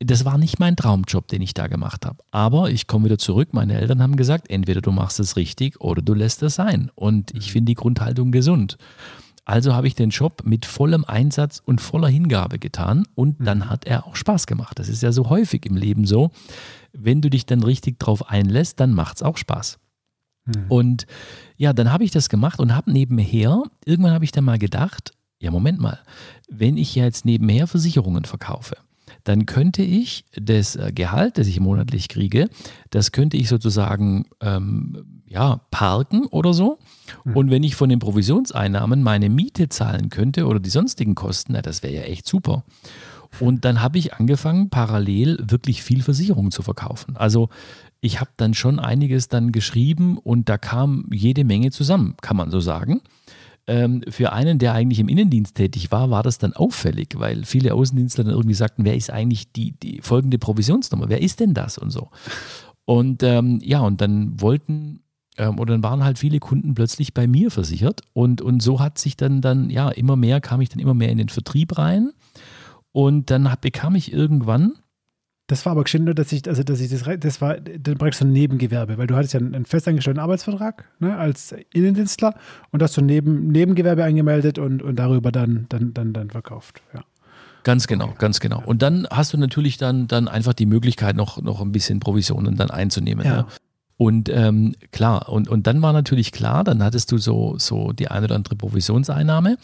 das 0.00 0.24
war 0.24 0.38
nicht 0.38 0.58
mein 0.60 0.76
Traumjob, 0.76 1.28
den 1.28 1.42
ich 1.42 1.54
da 1.54 1.66
gemacht 1.66 2.04
habe. 2.04 2.22
Aber 2.30 2.70
ich 2.70 2.86
komme 2.86 3.06
wieder 3.06 3.18
zurück. 3.18 3.50
Meine 3.52 3.80
Eltern 3.80 4.02
haben 4.02 4.16
gesagt, 4.16 4.50
entweder 4.50 4.80
du 4.80 4.90
machst 4.90 5.18
es 5.20 5.36
richtig 5.36 5.80
oder 5.80 6.02
du 6.02 6.14
lässt 6.14 6.42
es 6.42 6.56
sein. 6.56 6.90
Und 6.94 7.34
ich 7.34 7.52
finde 7.52 7.70
die 7.70 7.74
Grundhaltung 7.74 8.30
gesund. 8.30 8.76
Also 9.44 9.74
habe 9.74 9.86
ich 9.86 9.94
den 9.94 10.10
Job 10.10 10.42
mit 10.44 10.64
vollem 10.64 11.04
Einsatz 11.04 11.60
und 11.64 11.80
voller 11.80 12.08
Hingabe 12.08 12.58
getan 12.58 13.06
und 13.14 13.36
dann 13.46 13.58
Mhm. 13.58 13.70
hat 13.70 13.84
er 13.84 14.06
auch 14.06 14.16
Spaß 14.16 14.46
gemacht. 14.46 14.78
Das 14.78 14.88
ist 14.88 15.02
ja 15.02 15.12
so 15.12 15.28
häufig 15.28 15.66
im 15.66 15.76
Leben 15.76 16.06
so. 16.06 16.30
Wenn 16.92 17.20
du 17.20 17.28
dich 17.28 17.44
dann 17.44 17.62
richtig 17.62 17.98
drauf 17.98 18.30
einlässt, 18.30 18.80
dann 18.80 18.92
macht 18.94 19.16
es 19.16 19.22
auch 19.22 19.36
Spaß. 19.36 19.78
Mhm. 20.46 20.64
Und 20.68 21.06
ja, 21.56 21.72
dann 21.72 21.92
habe 21.92 22.04
ich 22.04 22.10
das 22.10 22.28
gemacht 22.28 22.58
und 22.58 22.74
habe 22.74 22.90
nebenher, 22.90 23.62
irgendwann 23.84 24.12
habe 24.12 24.24
ich 24.24 24.32
dann 24.32 24.44
mal 24.44 24.58
gedacht, 24.58 25.12
ja, 25.40 25.50
Moment 25.50 25.78
mal, 25.80 25.98
wenn 26.48 26.76
ich 26.78 26.94
jetzt 26.94 27.24
nebenher 27.26 27.66
Versicherungen 27.66 28.24
verkaufe, 28.24 28.76
dann 29.24 29.44
könnte 29.46 29.82
ich 29.82 30.24
das 30.34 30.76
äh, 30.76 30.90
Gehalt, 30.94 31.36
das 31.38 31.48
ich 31.48 31.60
monatlich 31.60 32.08
kriege, 32.08 32.48
das 32.90 33.12
könnte 33.12 33.36
ich 33.36 33.48
sozusagen 33.48 34.26
ähm, 34.40 35.13
ja, 35.34 35.60
parken 35.72 36.26
oder 36.26 36.54
so. 36.54 36.78
Und 37.34 37.50
wenn 37.50 37.64
ich 37.64 37.74
von 37.74 37.88
den 37.88 37.98
Provisionseinnahmen 37.98 39.02
meine 39.02 39.28
Miete 39.28 39.68
zahlen 39.68 40.08
könnte 40.08 40.46
oder 40.46 40.60
die 40.60 40.70
sonstigen 40.70 41.16
Kosten, 41.16 41.54
na, 41.54 41.62
das 41.62 41.82
wäre 41.82 41.94
ja 41.94 42.02
echt 42.02 42.26
super. 42.26 42.64
Und 43.40 43.64
dann 43.64 43.82
habe 43.82 43.98
ich 43.98 44.14
angefangen, 44.14 44.70
parallel 44.70 45.38
wirklich 45.42 45.82
viel 45.82 46.02
Versicherungen 46.02 46.52
zu 46.52 46.62
verkaufen. 46.62 47.16
Also 47.16 47.48
ich 48.00 48.20
habe 48.20 48.30
dann 48.36 48.54
schon 48.54 48.78
einiges 48.78 49.28
dann 49.28 49.50
geschrieben 49.50 50.18
und 50.18 50.48
da 50.48 50.56
kam 50.56 51.06
jede 51.12 51.42
Menge 51.42 51.72
zusammen, 51.72 52.14
kann 52.22 52.36
man 52.36 52.52
so 52.52 52.60
sagen. 52.60 53.00
Ähm, 53.66 54.02
für 54.08 54.32
einen, 54.32 54.60
der 54.60 54.74
eigentlich 54.74 55.00
im 55.00 55.08
Innendienst 55.08 55.56
tätig 55.56 55.90
war, 55.90 56.10
war 56.10 56.22
das 56.22 56.38
dann 56.38 56.52
auffällig, 56.52 57.14
weil 57.16 57.44
viele 57.44 57.74
Außendienstler 57.74 58.24
dann 58.24 58.34
irgendwie 58.34 58.54
sagten, 58.54 58.84
wer 58.84 58.94
ist 58.94 59.10
eigentlich 59.10 59.50
die, 59.50 59.72
die 59.72 60.00
folgende 60.00 60.38
Provisionsnummer? 60.38 61.08
Wer 61.08 61.22
ist 61.22 61.40
denn 61.40 61.54
das 61.54 61.76
und 61.76 61.90
so? 61.90 62.10
Und 62.84 63.22
ähm, 63.22 63.60
ja, 63.64 63.80
und 63.80 64.00
dann 64.00 64.40
wollten 64.40 65.00
ähm, 65.36 65.58
oder 65.58 65.74
dann 65.74 65.82
waren 65.82 66.04
halt 66.04 66.18
viele 66.18 66.38
Kunden 66.38 66.74
plötzlich 66.74 67.14
bei 67.14 67.26
mir 67.26 67.50
versichert 67.50 68.02
und, 68.12 68.40
und 68.40 68.62
so 68.62 68.80
hat 68.80 68.98
sich 68.98 69.16
dann 69.16 69.40
dann, 69.40 69.70
ja, 69.70 69.90
immer 69.90 70.16
mehr, 70.16 70.40
kam 70.40 70.60
ich 70.60 70.68
dann 70.68 70.78
immer 70.78 70.94
mehr 70.94 71.10
in 71.10 71.18
den 71.18 71.28
Vertrieb 71.28 71.78
rein 71.78 72.12
und 72.92 73.30
dann 73.30 73.50
hab, 73.50 73.62
bekam 73.62 73.94
ich 73.94 74.12
irgendwann, 74.12 74.74
Das 75.46 75.66
war 75.66 75.72
aber 75.72 75.84
geschehen 75.84 76.04
nur, 76.04 76.14
dass 76.14 76.32
ich, 76.32 76.48
also 76.48 76.62
dass 76.62 76.80
ich 76.80 76.90
das, 76.90 77.02
das 77.20 77.40
war 77.42 77.60
dann 77.60 77.98
praktisch 77.98 78.18
so 78.20 78.24
ein 78.24 78.32
Nebengewerbe, 78.32 78.96
weil 78.96 79.06
du 79.06 79.14
hattest 79.14 79.34
ja 79.34 79.40
einen, 79.40 79.54
einen 79.54 79.66
festangestellten 79.66 80.20
Arbeitsvertrag 80.22 80.88
ne, 81.00 81.16
als 81.16 81.54
Innendienstler 81.74 82.34
und 82.70 82.82
hast 82.82 82.96
du 82.96 83.02
neben, 83.02 83.48
Nebengewerbe 83.48 84.04
angemeldet 84.04 84.58
und, 84.58 84.82
und 84.82 84.96
darüber 84.96 85.32
dann, 85.32 85.66
dann, 85.68 85.92
dann, 85.92 86.14
dann 86.14 86.30
verkauft. 86.30 86.80
Ja. 86.94 87.04
Ganz 87.62 87.86
genau, 87.86 88.14
ganz 88.18 88.40
genau. 88.40 88.62
Und 88.64 88.82
dann 88.82 89.06
hast 89.10 89.32
du 89.32 89.38
natürlich 89.38 89.76
dann, 89.78 90.06
dann 90.06 90.28
einfach 90.28 90.52
die 90.52 90.66
Möglichkeit, 90.66 91.16
noch, 91.16 91.40
noch 91.42 91.60
ein 91.60 91.72
bisschen 91.72 91.98
Provisionen 91.98 92.56
dann 92.56 92.70
einzunehmen. 92.70 93.24
Ja. 93.26 93.36
Ne? 93.36 93.46
Und 93.96 94.28
ähm, 94.28 94.74
klar, 94.90 95.28
und, 95.28 95.48
und 95.48 95.66
dann 95.66 95.80
war 95.80 95.92
natürlich 95.92 96.32
klar, 96.32 96.64
dann 96.64 96.82
hattest 96.82 97.12
du 97.12 97.18
so, 97.18 97.56
so 97.58 97.92
die 97.92 98.08
eine 98.08 98.26
oder 98.26 98.34
andere 98.34 98.56
Provisionseinnahme. 98.56 99.56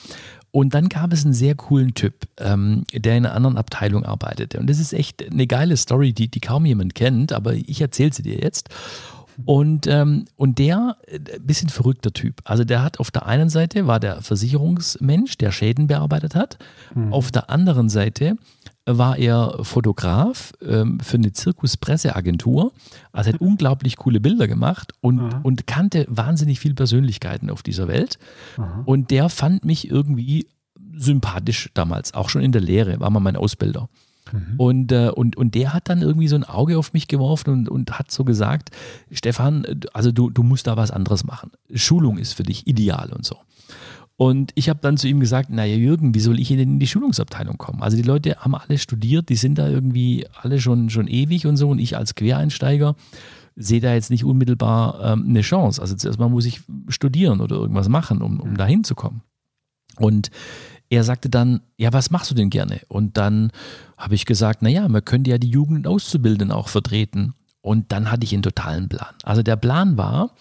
Und 0.52 0.74
dann 0.74 0.88
gab 0.88 1.12
es 1.12 1.24
einen 1.24 1.34
sehr 1.34 1.54
coolen 1.54 1.94
Typ, 1.94 2.14
ähm, 2.38 2.84
der 2.92 3.16
in 3.16 3.26
einer 3.26 3.34
anderen 3.34 3.56
Abteilung 3.56 4.04
arbeitete. 4.04 4.58
Und 4.58 4.68
das 4.68 4.78
ist 4.78 4.92
echt 4.92 5.28
eine 5.30 5.46
geile 5.46 5.76
Story, 5.76 6.12
die, 6.12 6.28
die 6.28 6.40
kaum 6.40 6.66
jemand 6.66 6.94
kennt, 6.94 7.32
aber 7.32 7.54
ich 7.54 7.80
erzähle 7.80 8.12
sie 8.12 8.22
dir 8.22 8.38
jetzt. 8.38 8.68
Und, 9.44 9.86
ähm, 9.86 10.26
und 10.36 10.58
der, 10.58 10.96
äh, 11.06 11.18
bisschen 11.40 11.68
verrückter 11.68 12.12
Typ. 12.12 12.40
Also 12.44 12.64
der 12.64 12.82
hat 12.82 13.00
auf 13.00 13.10
der 13.10 13.26
einen 13.26 13.48
Seite 13.48 13.86
war 13.86 14.00
der 14.00 14.22
Versicherungsmensch, 14.22 15.38
der 15.38 15.50
Schäden 15.50 15.86
bearbeitet 15.86 16.34
hat. 16.34 16.58
Auf 17.10 17.30
der 17.30 17.48
anderen 17.50 17.88
Seite 17.88 18.36
war 18.98 19.18
er 19.18 19.58
Fotograf 19.62 20.52
ähm, 20.62 21.00
für 21.00 21.16
eine 21.16 21.32
Zirkuspresseagentur. 21.32 22.72
Also 23.12 23.32
hat 23.32 23.40
unglaublich 23.40 23.96
coole 23.96 24.20
Bilder 24.20 24.48
gemacht 24.48 24.92
und, 25.00 25.20
Aha. 25.20 25.40
und 25.42 25.66
kannte 25.66 26.06
wahnsinnig 26.08 26.60
viele 26.60 26.74
Persönlichkeiten 26.74 27.50
auf 27.50 27.62
dieser 27.62 27.88
Welt. 27.88 28.18
Aha. 28.56 28.82
Und 28.86 29.10
der 29.10 29.28
fand 29.28 29.64
mich 29.64 29.90
irgendwie 29.90 30.46
sympathisch 30.96 31.70
damals, 31.74 32.14
auch 32.14 32.28
schon 32.28 32.42
in 32.42 32.52
der 32.52 32.60
Lehre, 32.60 33.00
war 33.00 33.10
mal 33.10 33.20
mein 33.20 33.36
Ausbilder. 33.36 33.88
Und, 34.58 34.92
äh, 34.92 35.10
und, 35.10 35.36
und 35.36 35.54
der 35.54 35.72
hat 35.72 35.88
dann 35.88 36.02
irgendwie 36.02 36.28
so 36.28 36.36
ein 36.36 36.44
Auge 36.44 36.78
auf 36.78 36.92
mich 36.92 37.08
geworfen 37.08 37.50
und, 37.50 37.68
und 37.68 37.98
hat 37.98 38.10
so 38.10 38.24
gesagt, 38.24 38.70
Stefan, 39.10 39.64
also 39.92 40.12
du, 40.12 40.30
du 40.30 40.42
musst 40.42 40.66
da 40.66 40.76
was 40.76 40.90
anderes 40.90 41.24
machen. 41.24 41.50
Schulung 41.74 42.18
ist 42.18 42.34
für 42.34 42.42
dich 42.42 42.66
ideal 42.66 43.12
und 43.12 43.24
so. 43.24 43.36
Und 44.20 44.52
ich 44.54 44.68
habe 44.68 44.80
dann 44.82 44.98
zu 44.98 45.08
ihm 45.08 45.18
gesagt, 45.18 45.48
naja 45.48 45.76
Jürgen, 45.76 46.14
wie 46.14 46.20
soll 46.20 46.38
ich 46.38 46.48
denn 46.48 46.58
in 46.58 46.78
die 46.78 46.86
Schulungsabteilung 46.86 47.56
kommen? 47.56 47.80
Also 47.80 47.96
die 47.96 48.02
Leute 48.02 48.36
haben 48.36 48.54
alle 48.54 48.76
studiert, 48.76 49.30
die 49.30 49.34
sind 49.34 49.56
da 49.56 49.66
irgendwie 49.66 50.26
alle 50.42 50.60
schon, 50.60 50.90
schon 50.90 51.08
ewig 51.08 51.46
und 51.46 51.56
so 51.56 51.70
und 51.70 51.78
ich 51.78 51.96
als 51.96 52.14
Quereinsteiger 52.14 52.96
sehe 53.56 53.80
da 53.80 53.94
jetzt 53.94 54.10
nicht 54.10 54.26
unmittelbar 54.26 55.00
ähm, 55.02 55.24
eine 55.26 55.40
Chance. 55.40 55.80
Also 55.80 55.96
zuerst 55.96 56.18
mal 56.18 56.28
muss 56.28 56.44
ich 56.44 56.60
studieren 56.88 57.40
oder 57.40 57.56
irgendwas 57.56 57.88
machen, 57.88 58.20
um, 58.20 58.40
um 58.40 58.58
da 58.58 58.66
hinzukommen. 58.66 59.22
Und 59.96 60.30
er 60.90 61.02
sagte 61.02 61.30
dann, 61.30 61.62
ja, 61.78 61.90
was 61.94 62.10
machst 62.10 62.30
du 62.30 62.34
denn 62.34 62.50
gerne? 62.50 62.82
Und 62.88 63.16
dann 63.16 63.50
habe 63.96 64.16
ich 64.16 64.26
gesagt, 64.26 64.60
naja, 64.60 64.86
man 64.86 65.02
könnte 65.02 65.30
ja 65.30 65.38
die 65.38 65.48
Jugend- 65.48 65.86
und 65.86 65.86
Auszubildenden 65.86 66.52
auch 66.52 66.68
vertreten. 66.68 67.32
Und 67.62 67.90
dann 67.90 68.10
hatte 68.10 68.24
ich 68.24 68.34
einen 68.34 68.42
totalen 68.42 68.90
Plan. 68.90 69.14
Also 69.22 69.42
der 69.42 69.56
Plan 69.56 69.96
war, 69.96 70.34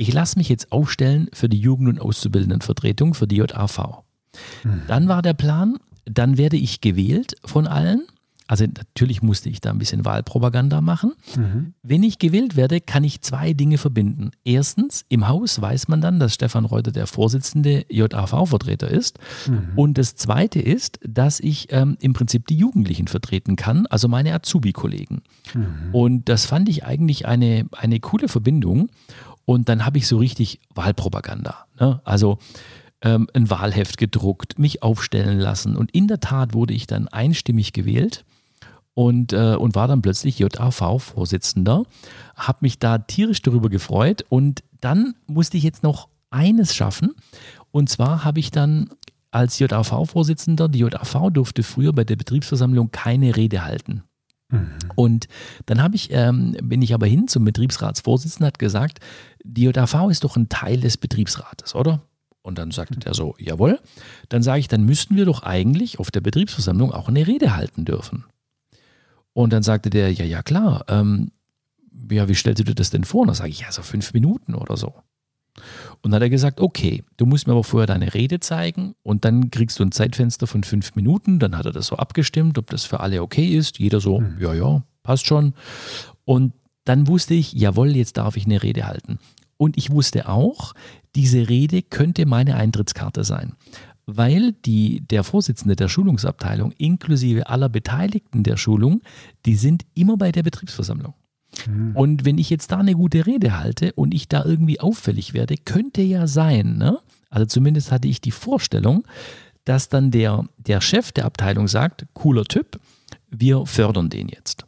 ich 0.00 0.14
lasse 0.14 0.38
mich 0.38 0.48
jetzt 0.48 0.72
aufstellen 0.72 1.28
für 1.34 1.50
die 1.50 1.60
Jugend- 1.60 1.90
und 1.90 2.00
Auszubildendenvertretung 2.00 3.12
für 3.12 3.26
die 3.26 3.36
JAV. 3.36 4.02
Dann 4.88 5.08
war 5.08 5.20
der 5.20 5.34
Plan, 5.34 5.76
dann 6.06 6.38
werde 6.38 6.56
ich 6.56 6.80
gewählt 6.80 7.34
von 7.44 7.66
allen. 7.66 8.06
Also 8.46 8.64
natürlich 8.64 9.22
musste 9.22 9.48
ich 9.50 9.60
da 9.60 9.70
ein 9.70 9.78
bisschen 9.78 10.06
Wahlpropaganda 10.06 10.80
machen. 10.80 11.12
Mhm. 11.36 11.74
Wenn 11.82 12.02
ich 12.02 12.18
gewählt 12.18 12.56
werde, 12.56 12.80
kann 12.80 13.04
ich 13.04 13.20
zwei 13.20 13.52
Dinge 13.52 13.76
verbinden. 13.76 14.30
Erstens, 14.42 15.04
im 15.08 15.28
Haus 15.28 15.60
weiß 15.60 15.86
man 15.88 16.00
dann, 16.00 16.18
dass 16.18 16.34
Stefan 16.34 16.64
Reuter 16.64 16.92
der 16.92 17.06
Vorsitzende 17.06 17.84
JAV-Vertreter 17.90 18.88
ist. 18.88 19.18
Und 19.76 19.98
das 19.98 20.16
Zweite 20.16 20.60
ist, 20.60 20.98
dass 21.06 21.40
ich 21.40 21.68
ähm, 21.70 21.98
im 22.00 22.14
Prinzip 22.14 22.46
die 22.46 22.56
Jugendlichen 22.56 23.06
vertreten 23.06 23.54
kann, 23.54 23.86
also 23.86 24.08
meine 24.08 24.32
Azubi-Kollegen. 24.32 25.22
Und 25.92 26.28
das 26.30 26.46
fand 26.46 26.70
ich 26.70 26.84
eigentlich 26.84 27.26
eine, 27.26 27.66
eine 27.72 28.00
coole 28.00 28.28
Verbindung. 28.28 28.88
Und 29.50 29.68
dann 29.68 29.84
habe 29.84 29.98
ich 29.98 30.06
so 30.06 30.16
richtig 30.16 30.60
Wahlpropaganda. 30.76 31.66
Ne? 31.80 32.00
Also 32.04 32.38
ähm, 33.02 33.26
ein 33.34 33.50
Wahlheft 33.50 33.96
gedruckt, 33.96 34.60
mich 34.60 34.84
aufstellen 34.84 35.40
lassen. 35.40 35.76
Und 35.76 35.90
in 35.90 36.06
der 36.06 36.20
Tat 36.20 36.54
wurde 36.54 36.72
ich 36.72 36.86
dann 36.86 37.08
einstimmig 37.08 37.72
gewählt 37.72 38.24
und, 38.94 39.32
äh, 39.32 39.56
und 39.56 39.74
war 39.74 39.88
dann 39.88 40.02
plötzlich 40.02 40.38
JAV-Vorsitzender. 40.38 41.82
Habe 42.36 42.58
mich 42.60 42.78
da 42.78 42.98
tierisch 42.98 43.42
darüber 43.42 43.70
gefreut. 43.70 44.24
Und 44.28 44.62
dann 44.80 45.16
musste 45.26 45.56
ich 45.56 45.64
jetzt 45.64 45.82
noch 45.82 46.06
eines 46.30 46.72
schaffen. 46.72 47.10
Und 47.72 47.90
zwar 47.90 48.22
habe 48.22 48.38
ich 48.38 48.52
dann 48.52 48.90
als 49.32 49.58
JAV-Vorsitzender, 49.58 50.68
die 50.68 50.78
JAV 50.78 51.32
durfte 51.32 51.64
früher 51.64 51.92
bei 51.92 52.04
der 52.04 52.14
Betriebsversammlung 52.14 52.92
keine 52.92 53.34
Rede 53.34 53.64
halten. 53.64 54.04
Und 54.96 55.28
dann 55.66 55.82
habe 55.82 55.94
ich, 55.94 56.08
ähm, 56.10 56.56
bin 56.62 56.82
ich 56.82 56.92
aber 56.92 57.06
hin 57.06 57.28
zum 57.28 57.44
Betriebsratsvorsitzenden, 57.44 58.46
hat 58.46 58.58
gesagt, 58.58 58.98
die 59.44 59.64
JAV 59.64 60.10
ist 60.10 60.24
doch 60.24 60.36
ein 60.36 60.48
Teil 60.48 60.80
des 60.80 60.96
Betriebsrates, 60.96 61.74
oder? 61.74 62.02
Und 62.42 62.58
dann 62.58 62.70
sagte 62.70 62.98
der 62.98 63.14
so, 63.14 63.34
jawohl. 63.38 63.78
Dann 64.28 64.42
sage 64.42 64.60
ich, 64.60 64.68
dann 64.68 64.84
müssten 64.84 65.16
wir 65.16 65.26
doch 65.26 65.42
eigentlich 65.42 65.98
auf 65.98 66.10
der 66.10 66.20
Betriebsversammlung 66.20 66.92
auch 66.92 67.08
eine 67.08 67.26
Rede 67.26 67.54
halten 67.54 67.84
dürfen. 67.84 68.24
Und 69.32 69.52
dann 69.52 69.62
sagte 69.62 69.90
der, 69.90 70.12
ja, 70.12 70.24
ja, 70.24 70.42
klar. 70.42 70.84
Ähm, 70.88 71.32
ja, 72.10 72.28
wie 72.28 72.34
stellst 72.34 72.60
du 72.60 72.64
dir 72.64 72.74
das 72.74 72.90
denn 72.90 73.04
vor? 73.04 73.22
Und 73.22 73.28
dann 73.28 73.36
sage 73.36 73.50
ich, 73.50 73.60
ja, 73.60 73.70
so 73.70 73.82
fünf 73.82 74.14
Minuten 74.14 74.54
oder 74.54 74.76
so. 74.76 74.94
Und 76.02 76.10
dann 76.10 76.14
hat 76.14 76.22
er 76.22 76.30
gesagt, 76.30 76.60
okay, 76.60 77.04
du 77.18 77.26
musst 77.26 77.46
mir 77.46 77.52
aber 77.52 77.64
vorher 77.64 77.86
deine 77.86 78.14
Rede 78.14 78.40
zeigen 78.40 78.94
und 79.02 79.24
dann 79.24 79.50
kriegst 79.50 79.78
du 79.78 79.84
ein 79.84 79.92
Zeitfenster 79.92 80.46
von 80.46 80.64
fünf 80.64 80.94
Minuten. 80.94 81.38
Dann 81.38 81.58
hat 81.58 81.66
er 81.66 81.72
das 81.72 81.86
so 81.86 81.96
abgestimmt, 81.96 82.56
ob 82.56 82.70
das 82.70 82.84
für 82.84 83.00
alle 83.00 83.22
okay 83.22 83.54
ist. 83.54 83.78
Jeder 83.78 84.00
so, 84.00 84.22
ja, 84.38 84.54
ja, 84.54 84.82
passt 85.02 85.26
schon. 85.26 85.54
Und 86.24 86.52
dann 86.90 87.06
wusste 87.06 87.34
ich, 87.34 87.52
jawohl, 87.52 87.94
jetzt 87.94 88.16
darf 88.16 88.36
ich 88.36 88.46
eine 88.46 88.64
Rede 88.64 88.84
halten. 88.84 89.20
Und 89.56 89.78
ich 89.78 89.90
wusste 89.90 90.28
auch, 90.28 90.74
diese 91.14 91.48
Rede 91.48 91.82
könnte 91.82 92.26
meine 92.26 92.56
Eintrittskarte 92.56 93.22
sein. 93.22 93.52
Weil 94.06 94.54
die, 94.64 95.00
der 95.02 95.22
Vorsitzende 95.22 95.76
der 95.76 95.86
Schulungsabteilung 95.86 96.72
inklusive 96.72 97.48
aller 97.48 97.68
Beteiligten 97.68 98.42
der 98.42 98.56
Schulung, 98.56 99.02
die 99.46 99.54
sind 99.54 99.86
immer 99.94 100.16
bei 100.16 100.32
der 100.32 100.42
Betriebsversammlung. 100.42 101.14
Und 101.94 102.24
wenn 102.24 102.38
ich 102.38 102.50
jetzt 102.50 102.72
da 102.72 102.78
eine 102.78 102.94
gute 102.94 103.24
Rede 103.24 103.56
halte 103.56 103.92
und 103.92 104.12
ich 104.12 104.26
da 104.26 104.44
irgendwie 104.44 104.80
auffällig 104.80 105.32
werde, 105.32 105.54
könnte 105.64 106.02
ja 106.02 106.26
sein, 106.26 106.76
ne? 106.76 106.98
also 107.28 107.46
zumindest 107.46 107.92
hatte 107.92 108.08
ich 108.08 108.20
die 108.20 108.32
Vorstellung, 108.32 109.06
dass 109.64 109.88
dann 109.88 110.10
der, 110.10 110.44
der 110.58 110.80
Chef 110.80 111.12
der 111.12 111.26
Abteilung 111.26 111.68
sagt, 111.68 112.06
cooler 112.14 112.46
Typ, 112.46 112.80
wir 113.30 113.64
fördern 113.64 114.10
den 114.10 114.28
jetzt. 114.28 114.66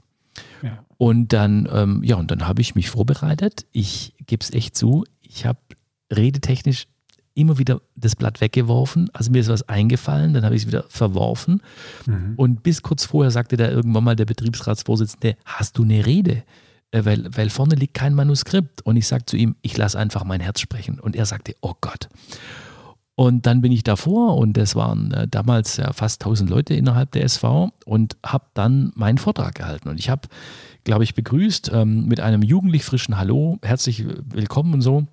Und 1.03 1.33
dann, 1.33 1.69
ähm, 1.73 2.05
ja, 2.05 2.15
und 2.15 2.31
dann 2.31 2.47
habe 2.47 2.61
ich 2.61 2.77
mich 2.77 2.89
vorbereitet. 2.89 3.67
Ich 3.73 4.15
gebe 4.25 4.41
es 4.41 4.53
echt 4.53 4.77
zu, 4.77 5.05
ich 5.21 5.45
habe 5.45 5.59
redetechnisch 6.13 6.87
immer 7.35 7.59
wieder 7.59 7.81
das 7.97 8.15
Blatt 8.15 8.41
weggeworfen. 8.41 9.11
Also 9.13 9.33
mir 9.33 9.41
ist 9.41 9.49
was 9.49 9.69
eingefallen, 9.69 10.33
dann 10.33 10.45
habe 10.45 10.55
ich 10.55 10.63
es 10.63 10.69
wieder 10.69 10.85
verworfen. 10.89 11.61
Und 12.37 12.63
bis 12.63 12.83
kurz 12.83 13.05
vorher 13.05 13.33
sagte 13.33 13.57
da 13.57 13.69
irgendwann 13.69 14.05
mal 14.05 14.15
der 14.15 14.27
Betriebsratsvorsitzende, 14.27 15.35
hast 15.45 15.77
du 15.77 15.83
eine 15.83 16.07
Rede? 16.07 16.45
Äh, 16.93 17.05
Weil, 17.05 17.27
weil 17.37 17.51
vorne 17.51 17.75
liegt 17.75 17.95
kein 17.95 18.15
Manuskript. 18.15 18.83
Und 18.83 18.95
ich 18.95 19.09
sage 19.09 19.27
zu 19.27 19.37
ihm, 19.37 19.57
ich 19.61 19.77
lasse 19.77 19.99
einfach 19.99 20.23
mein 20.23 20.41
Herz 20.41 20.61
sprechen. 20.61 21.01
Und 21.01 21.17
er 21.17 21.27
sagte, 21.27 21.57
oh 21.63 21.75
Gott. 21.81 22.11
Und 23.15 23.47
dann 23.47 23.61
bin 23.61 23.73
ich 23.73 23.83
davor 23.83 24.37
und 24.39 24.57
es 24.57 24.75
waren 24.75 25.13
äh, 25.13 25.29
damals 25.29 25.77
ja 25.77 25.93
fast 25.93 26.23
1000 26.23 26.49
Leute 26.49 26.75
innerhalb 26.75 27.11
der 27.13 27.25
SV 27.25 27.71
und 27.85 28.17
habe 28.25 28.47
dann 28.55 28.93
meinen 28.95 29.19
Vortrag 29.19 29.55
gehalten. 29.55 29.89
Und 29.89 29.99
ich 29.99 30.09
habe, 30.09 30.29
glaube 30.85 31.05
ich, 31.05 31.15
begrüßt 31.15 31.71
ähm, 31.73 32.07
mit 32.07 32.21
einem 32.21 32.43
jugendlich 32.43 32.85
frischen 32.85 33.19
Hallo, 33.19 33.59
herzlich 33.63 34.05
willkommen 34.07 34.75
und 34.75 34.83
so. 34.83 35.07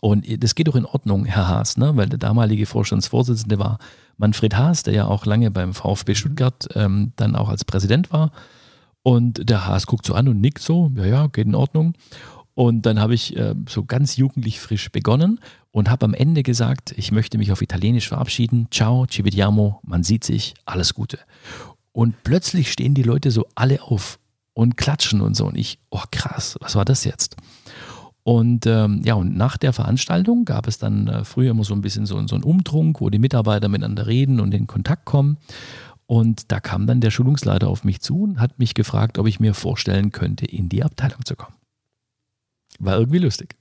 Und 0.00 0.26
das 0.42 0.54
geht 0.54 0.68
doch 0.68 0.76
in 0.76 0.84
Ordnung, 0.84 1.24
Herr 1.24 1.48
Haas, 1.48 1.76
ne? 1.76 1.96
weil 1.96 2.08
der 2.08 2.18
damalige 2.18 2.66
Vorstandsvorsitzende 2.66 3.58
war 3.58 3.78
Manfred 4.16 4.56
Haas, 4.56 4.82
der 4.84 4.94
ja 4.94 5.06
auch 5.06 5.26
lange 5.26 5.50
beim 5.50 5.74
VfB 5.74 6.14
Stuttgart 6.14 6.68
ähm, 6.74 7.12
dann 7.16 7.34
auch 7.34 7.48
als 7.48 7.64
Präsident 7.64 8.12
war. 8.12 8.30
Und 9.02 9.48
der 9.48 9.66
Haas 9.66 9.86
guckt 9.86 10.06
so 10.06 10.14
an 10.14 10.28
und 10.28 10.40
nickt 10.40 10.60
so, 10.60 10.90
ja, 10.94 11.04
ja, 11.04 11.26
geht 11.26 11.46
in 11.46 11.54
Ordnung. 11.54 11.94
Und 12.54 12.86
dann 12.86 13.00
habe 13.00 13.14
ich 13.14 13.36
äh, 13.36 13.54
so 13.68 13.84
ganz 13.84 14.16
jugendlich 14.16 14.60
frisch 14.60 14.90
begonnen 14.90 15.40
und 15.70 15.88
habe 15.88 16.04
am 16.04 16.14
Ende 16.14 16.42
gesagt, 16.42 16.92
ich 16.96 17.12
möchte 17.12 17.38
mich 17.38 17.52
auf 17.52 17.62
Italienisch 17.62 18.08
verabschieden. 18.08 18.66
Ciao, 18.70 19.06
ci 19.06 19.24
vediamo, 19.24 19.80
man 19.82 20.02
sieht 20.02 20.24
sich, 20.24 20.54
alles 20.64 20.94
Gute. 20.94 21.18
Und 21.92 22.22
plötzlich 22.24 22.70
stehen 22.72 22.94
die 22.94 23.02
Leute 23.02 23.30
so 23.30 23.46
alle 23.54 23.82
auf 23.82 24.18
und 24.58 24.76
klatschen 24.76 25.20
und 25.20 25.36
so. 25.36 25.46
Und 25.46 25.56
ich, 25.56 25.78
oh 25.90 26.02
krass, 26.10 26.56
was 26.60 26.74
war 26.74 26.84
das 26.84 27.04
jetzt? 27.04 27.36
Und 28.24 28.66
ähm, 28.66 29.02
ja, 29.04 29.14
und 29.14 29.36
nach 29.36 29.56
der 29.56 29.72
Veranstaltung 29.72 30.44
gab 30.44 30.66
es 30.66 30.78
dann 30.78 31.06
äh, 31.06 31.24
früher 31.24 31.52
immer 31.52 31.62
so 31.62 31.74
ein 31.74 31.80
bisschen 31.80 32.06
so, 32.06 32.26
so 32.26 32.34
einen 32.34 32.42
Umtrunk, 32.42 33.00
wo 33.00 33.08
die 33.08 33.20
Mitarbeiter 33.20 33.68
miteinander 33.68 34.08
reden 34.08 34.40
und 34.40 34.52
in 34.52 34.66
Kontakt 34.66 35.04
kommen. 35.04 35.38
Und 36.06 36.50
da 36.50 36.58
kam 36.58 36.88
dann 36.88 37.00
der 37.00 37.12
Schulungsleiter 37.12 37.68
auf 37.68 37.84
mich 37.84 38.00
zu 38.00 38.20
und 38.20 38.40
hat 38.40 38.58
mich 38.58 38.74
gefragt, 38.74 39.16
ob 39.18 39.28
ich 39.28 39.38
mir 39.38 39.54
vorstellen 39.54 40.10
könnte, 40.10 40.44
in 40.44 40.68
die 40.68 40.82
Abteilung 40.82 41.24
zu 41.24 41.36
kommen. 41.36 41.54
War 42.80 42.98
irgendwie 42.98 43.18
lustig. 43.18 43.54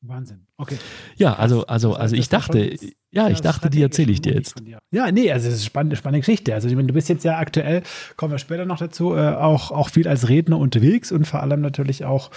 Wahnsinn. 0.00 0.46
Okay. 0.60 0.76
Ja, 1.16 1.32
also, 1.36 1.66
also, 1.66 1.94
also 1.94 2.14
ich 2.14 2.28
dachte, 2.28 2.76
ja, 3.10 3.30
ich 3.30 3.40
dachte, 3.40 3.70
die 3.70 3.80
erzähle 3.80 4.12
ich 4.12 4.20
dir 4.20 4.34
jetzt. 4.34 4.56
Ja, 4.90 5.10
nee, 5.10 5.32
also 5.32 5.48
es 5.48 5.54
ist 5.54 5.60
eine 5.60 5.66
spannende, 5.66 5.96
spannende 5.96 6.20
Geschichte. 6.20 6.52
Also 6.52 6.68
ich 6.68 6.76
meine, 6.76 6.86
du 6.86 6.92
bist 6.92 7.08
jetzt 7.08 7.24
ja 7.24 7.38
aktuell, 7.38 7.82
kommen 8.18 8.32
wir 8.32 8.38
später 8.38 8.66
noch 8.66 8.76
dazu, 8.76 9.16
äh, 9.16 9.20
auch, 9.20 9.70
auch 9.70 9.88
viel 9.88 10.06
als 10.06 10.28
Redner 10.28 10.58
unterwegs 10.58 11.12
und 11.12 11.26
vor 11.26 11.40
allem 11.40 11.62
natürlich 11.62 12.04
auch, 12.04 12.30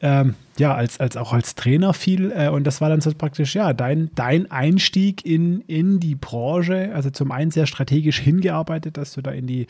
ähm, 0.00 0.34
ja, 0.58 0.74
als, 0.74 0.98
als 0.98 1.18
auch 1.18 1.34
als 1.34 1.56
Trainer 1.56 1.92
viel. 1.92 2.32
Äh, 2.34 2.48
und 2.48 2.64
das 2.64 2.80
war 2.80 2.88
dann 2.88 3.02
so 3.02 3.12
praktisch, 3.12 3.54
ja, 3.54 3.74
dein, 3.74 4.10
dein 4.14 4.50
Einstieg 4.50 5.26
in, 5.26 5.60
in 5.60 6.00
die 6.00 6.14
Branche. 6.14 6.90
Also 6.94 7.10
zum 7.10 7.30
einen 7.32 7.50
sehr 7.50 7.66
strategisch 7.66 8.18
hingearbeitet, 8.18 8.96
dass 8.96 9.12
du 9.12 9.20
da 9.20 9.30
in 9.30 9.46
die, 9.46 9.66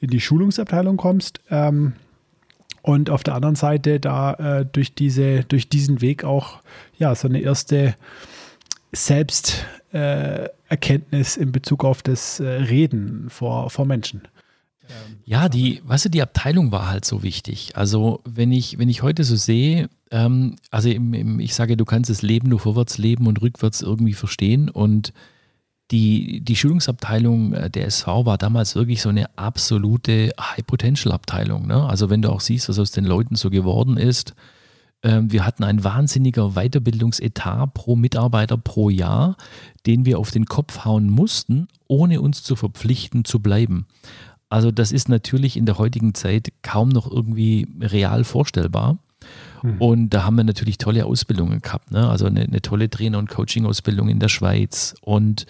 in 0.00 0.10
die 0.10 0.20
Schulungsabteilung 0.20 0.96
kommst. 0.96 1.40
Ähm, 1.48 1.92
und 2.86 3.10
auf 3.10 3.24
der 3.24 3.34
anderen 3.34 3.56
Seite 3.56 3.98
da 3.98 4.34
äh, 4.34 4.64
durch, 4.64 4.94
diese, 4.94 5.42
durch 5.42 5.68
diesen 5.68 6.00
Weg 6.02 6.22
auch 6.22 6.60
ja, 6.98 7.14
so 7.14 7.28
eine 7.28 7.40
erste 7.40 7.94
Selbsterkenntnis 8.92 11.36
äh, 11.36 11.42
in 11.42 11.52
Bezug 11.52 11.84
auf 11.84 12.02
das 12.02 12.40
äh, 12.40 12.46
Reden 12.46 13.30
vor, 13.30 13.70
vor 13.70 13.86
Menschen. 13.86 14.22
Ja, 15.24 15.48
die, 15.48 15.80
weißt 15.84 16.04
du, 16.04 16.10
die 16.10 16.22
Abteilung 16.22 16.70
war 16.70 16.88
halt 16.88 17.04
so 17.04 17.24
wichtig. 17.24 17.72
Also, 17.74 18.20
wenn 18.24 18.52
ich, 18.52 18.78
wenn 18.78 18.88
ich 18.88 19.02
heute 19.02 19.24
so 19.24 19.34
sehe, 19.34 19.88
ähm, 20.12 20.56
also 20.70 20.88
im, 20.88 21.14
im, 21.14 21.40
ich 21.40 21.54
sage, 21.54 21.76
du 21.76 21.84
kannst 21.84 22.10
das 22.10 22.22
Leben 22.22 22.48
nur 22.48 22.60
vorwärts 22.60 22.96
leben 22.96 23.26
und 23.26 23.42
rückwärts 23.42 23.82
irgendwie 23.82 24.14
verstehen 24.14 24.68
und 24.68 25.12
die, 25.90 26.40
die 26.40 26.56
Schulungsabteilung 26.56 27.52
äh, 27.52 27.70
der 27.70 27.86
SV 27.86 28.26
war 28.26 28.38
damals 28.38 28.74
wirklich 28.74 29.02
so 29.02 29.08
eine 29.08 29.36
absolute 29.36 30.32
High-Potential-Abteilung. 30.40 31.66
Ne? 31.66 31.84
Also 31.84 32.10
wenn 32.10 32.22
du 32.22 32.30
auch 32.30 32.40
siehst, 32.40 32.68
was 32.68 32.78
aus 32.78 32.90
den 32.90 33.04
Leuten 33.04 33.36
so 33.36 33.50
geworden 33.50 33.96
ist. 33.96 34.34
Ähm, 35.02 35.32
wir 35.32 35.44
hatten 35.44 35.64
ein 35.64 35.84
wahnsinniger 35.84 36.50
Weiterbildungsetat 36.50 37.74
pro 37.74 37.96
Mitarbeiter 37.96 38.56
pro 38.56 38.90
Jahr, 38.90 39.36
den 39.86 40.04
wir 40.04 40.18
auf 40.18 40.30
den 40.30 40.46
Kopf 40.46 40.84
hauen 40.84 41.08
mussten, 41.08 41.68
ohne 41.88 42.20
uns 42.20 42.42
zu 42.42 42.56
verpflichten 42.56 43.24
zu 43.24 43.40
bleiben. 43.40 43.86
Also 44.48 44.70
das 44.70 44.92
ist 44.92 45.08
natürlich 45.08 45.56
in 45.56 45.66
der 45.66 45.78
heutigen 45.78 46.14
Zeit 46.14 46.52
kaum 46.62 46.88
noch 46.88 47.10
irgendwie 47.10 47.68
real 47.80 48.24
vorstellbar. 48.24 48.98
Mhm. 49.62 49.80
Und 49.80 50.10
da 50.10 50.24
haben 50.24 50.36
wir 50.36 50.44
natürlich 50.44 50.78
tolle 50.78 51.06
Ausbildungen 51.06 51.60
gehabt. 51.60 51.90
Ne? 51.90 52.08
Also 52.08 52.26
eine, 52.26 52.42
eine 52.42 52.62
tolle 52.62 52.90
Trainer- 52.90 53.18
und 53.18 53.28
Coaching-Ausbildung 53.28 54.08
in 54.08 54.18
der 54.18 54.28
Schweiz. 54.28 54.94
Und 55.00 55.46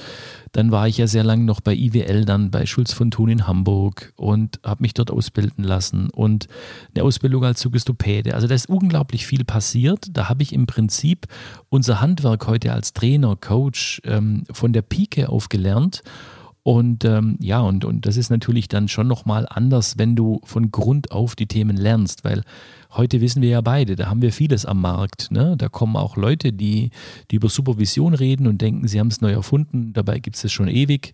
dann 0.53 0.71
war 0.71 0.89
ich 0.89 0.97
ja 0.99 1.07
sehr 1.07 1.25
lange 1.25 1.45
noch 1.45 1.61
bei 1.61 1.75
IWL, 1.75 2.25
dann 2.25 2.51
bei 2.51 2.67
Schulz 2.67 2.93
von 2.93 3.11
Thun 3.11 3.29
in 3.29 3.47
Hamburg 3.47 4.13
und 4.17 4.61
habe 4.65 4.83
mich 4.83 4.95
dort 4.95 5.11
ausbilden 5.11 5.65
lassen. 5.65 6.09
Und 6.11 6.49
eine 6.95 7.05
Ausbildung 7.05 7.45
als 7.45 7.61
Sugestopäde. 7.61 8.35
Also 8.35 8.47
da 8.47 8.55
ist 8.55 8.69
unglaublich 8.69 9.27
viel 9.27 9.45
passiert. 9.45 10.09
Da 10.13 10.29
habe 10.29 10.43
ich 10.43 10.53
im 10.53 10.67
Prinzip 10.67 11.27
unser 11.69 12.01
Handwerk 12.01 12.47
heute 12.47 12.73
als 12.73 12.95
Trainer, 12.95 13.37
Coach 13.37 14.01
ähm, 14.05 14.45
von 14.51 14.73
der 14.73 14.83
Pike 14.83 15.29
auf 15.29 15.49
gelernt. 15.49 16.03
Und 16.67 17.05
ähm, 17.05 17.37
ja, 17.39 17.61
und, 17.61 17.85
und 17.85 18.07
das 18.07 18.17
ist 18.17 18.29
natürlich 18.29 18.67
dann 18.67 18.89
schon 18.89 19.07
nochmal 19.07 19.47
anders, 19.49 19.99
wenn 19.99 20.17
du 20.17 20.41
von 20.43 20.73
Grund 20.73 21.13
auf 21.13 21.37
die 21.37 21.47
Themen 21.47 21.77
lernst, 21.77 22.25
weil 22.25 22.43
Heute 22.97 23.21
wissen 23.21 23.43
wir 23.43 23.51
ja 23.51 23.61
beide, 23.61 23.95
da 23.95 24.07
haben 24.07 24.23
wir 24.23 24.33
vieles 24.33 24.65
am 24.65 24.81
Markt. 24.81 25.31
Ne? 25.31 25.55
Da 25.59 25.69
kommen 25.69 25.97
auch 25.97 26.17
Leute, 26.17 26.55
die, 26.55 26.91
die 27.31 27.37
über 27.37 27.51
Supervision 27.51 28.15
reden 28.15 28.47
und 28.47 28.63
denken, 28.63 28.89
sie 28.89 28.99
haben 28.99 29.09
es 29.09 29.21
neu 29.21 29.33
erfunden. 29.33 29.93
Dabei 29.93 30.19
gibt 30.19 30.37
es 30.37 30.45
es 30.45 30.53
schon 30.53 30.69
ewig. 30.69 31.13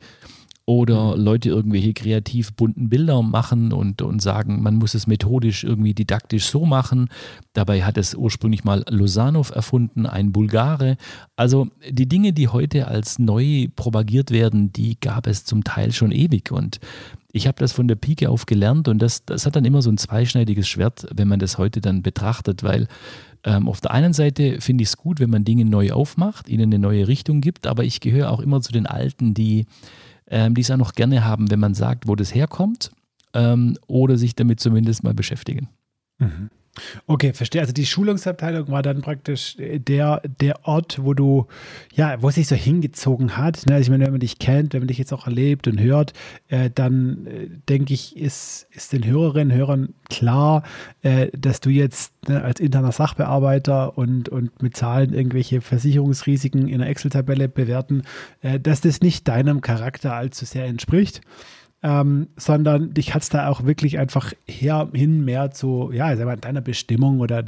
Oder 0.65 1.17
mhm. 1.17 1.23
Leute 1.23 1.49
irgendwelche 1.49 1.93
kreativ 1.93 2.53
bunten 2.55 2.89
Bilder 2.89 3.23
machen 3.23 3.73
und, 3.73 4.03
und 4.03 4.23
sagen, 4.23 4.63
man 4.63 4.77
muss 4.77 4.95
es 4.95 5.07
methodisch 5.07 5.65
irgendwie 5.65 5.95
didaktisch 5.95 6.47
so 6.47 6.65
machen. 6.65 7.09
Dabei 7.53 7.83
hat 7.83 7.99
es 7.99 8.15
ursprünglich 8.15 8.65
mal 8.65 8.85
Losanov 8.89 9.51
erfunden, 9.51 10.07
ein 10.07 10.33
Bulgare. 10.33 10.97
Also 11.37 11.69
die 11.89 12.09
Dinge, 12.09 12.33
die 12.33 12.49
heute 12.49 12.87
als 12.87 13.19
neu 13.19 13.69
propagiert 13.75 14.31
werden, 14.31 14.73
die 14.73 14.99
gab 15.01 15.27
es 15.27 15.45
zum 15.45 15.65
Teil 15.65 15.93
schon 15.93 16.13
ewig. 16.13 16.53
Und 16.53 16.79
ich 17.33 17.47
habe 17.47 17.59
das 17.59 17.73
von 17.73 17.89
der 17.89 17.97
Pike 17.97 18.29
auf 18.29 18.47
gelernt 18.47 18.89
und 18.89 19.01
das, 19.01 19.25
das 19.25 19.47
hat 19.47 19.57
dann 19.57 19.65
immer 19.65 19.83
so 19.83 19.91
ein 19.91 19.99
zweischneidiges 19.99 20.69
Schwert, 20.69 21.07
wenn 21.15 21.29
man 21.29 21.41
das 21.41 21.59
heute 21.59 21.81
dann 21.81 22.03
betrachtet, 22.03 22.63
weil 22.63 22.89
ähm, 23.45 23.69
auf 23.69 23.81
der 23.81 23.91
einen 23.91 24.13
Seite 24.13 24.61
finde 24.61 24.83
ich 24.83 24.91
es 24.91 24.97
gut, 24.97 25.19
wenn 25.19 25.31
man 25.31 25.45
Dinge 25.45 25.65
neu 25.65 25.93
aufmacht, 25.93 26.49
ihnen 26.49 26.65
eine 26.65 26.79
neue 26.79 27.09
Richtung 27.09 27.41
gibt, 27.41 27.67
aber 27.67 27.85
ich 27.85 28.01
gehöre 28.01 28.31
auch 28.31 28.41
immer 28.41 28.61
zu 28.61 28.73
den 28.73 28.87
Alten, 28.87 29.35
die 29.35 29.67
ähm, 30.33 30.57
es 30.63 30.71
auch 30.71 30.79
noch 30.79 30.95
gerne 30.95 31.25
haben, 31.25 31.51
wenn 31.51 31.61
man 31.61 31.75
sagt, 31.75 32.09
wo 32.09 32.17
das 32.17 32.35
herkommt 32.35 32.91
ähm, 33.35 33.77
oder 33.87 34.17
sich 34.17 34.35
damit 34.35 34.59
zumindest 34.59 35.05
mal 35.05 35.15
beschäftigen. 35.15 35.69
Mhm. 36.19 36.51
Okay, 37.07 37.35
verstehe. 37.35 37.61
Also 37.61 37.75
die 37.75 37.85
Schulungsabteilung 37.85 38.71
war 38.71 38.83
dann 38.83 39.03
praktisch 39.03 39.57
der, 39.59 40.23
der 40.41 40.67
Ort, 40.67 41.01
wo 41.03 41.13
du, 41.13 41.47
ja, 41.95 42.23
wo 42.23 42.31
es 42.31 42.37
sich 42.37 42.49
so 42.49 42.57
hingezogen 42.57 43.37
hat. 43.37 43.67
Ne? 43.67 43.75
Also 43.75 43.85
ich 43.85 43.91
meine, 43.91 44.07
wenn 44.07 44.13
man 44.13 44.21
dich 44.21 44.39
kennt, 44.39 44.73
wenn 44.73 44.81
man 44.81 44.89
dich 44.89 44.97
jetzt 44.97 45.13
auch 45.13 45.27
erlebt 45.27 45.69
und 45.69 45.79
hört, 45.79 46.15
äh, 46.49 46.71
dann 46.75 47.27
äh, 47.27 47.49
denke 47.69 47.93
ich, 47.93 48.17
ist, 48.17 48.69
ist 48.71 48.95
den 48.95 49.05
Hörerinnen 49.05 49.53
und 49.53 49.59
Hörern 49.59 49.95
klar, 50.09 50.63
äh, 51.03 51.29
dass 51.37 51.61
du 51.61 51.69
jetzt 51.69 52.15
ne, 52.27 52.43
als 52.43 52.59
interner 52.59 52.93
Sachbearbeiter 52.93 53.99
und, 53.99 54.31
und 54.31 54.63
mit 54.63 54.75
Zahlen 54.75 55.13
irgendwelche 55.13 55.61
Versicherungsrisiken 55.61 56.69
in 56.69 56.79
der 56.79 56.89
Excel-Tabelle 56.89 57.51
bewerten, 57.51 58.03
äh, 58.41 58.59
dass 58.59 58.81
das 58.81 59.03
nicht 59.03 59.29
deinem 59.29 59.61
Charakter 59.61 60.15
allzu 60.15 60.47
sehr 60.47 60.65
entspricht 60.65 61.21
ähm, 61.83 62.29
sondern 62.37 62.95
dich 62.95 63.15
hat 63.15 63.23
es 63.23 63.29
da 63.29 63.49
auch 63.49 63.65
wirklich 63.65 63.99
einfach 63.99 64.33
her, 64.47 64.89
hin 64.93 65.25
mehr 65.25 65.51
zu, 65.51 65.91
ja, 65.93 66.15
deiner 66.15 66.61
Bestimmung 66.61 67.21
oder 67.21 67.45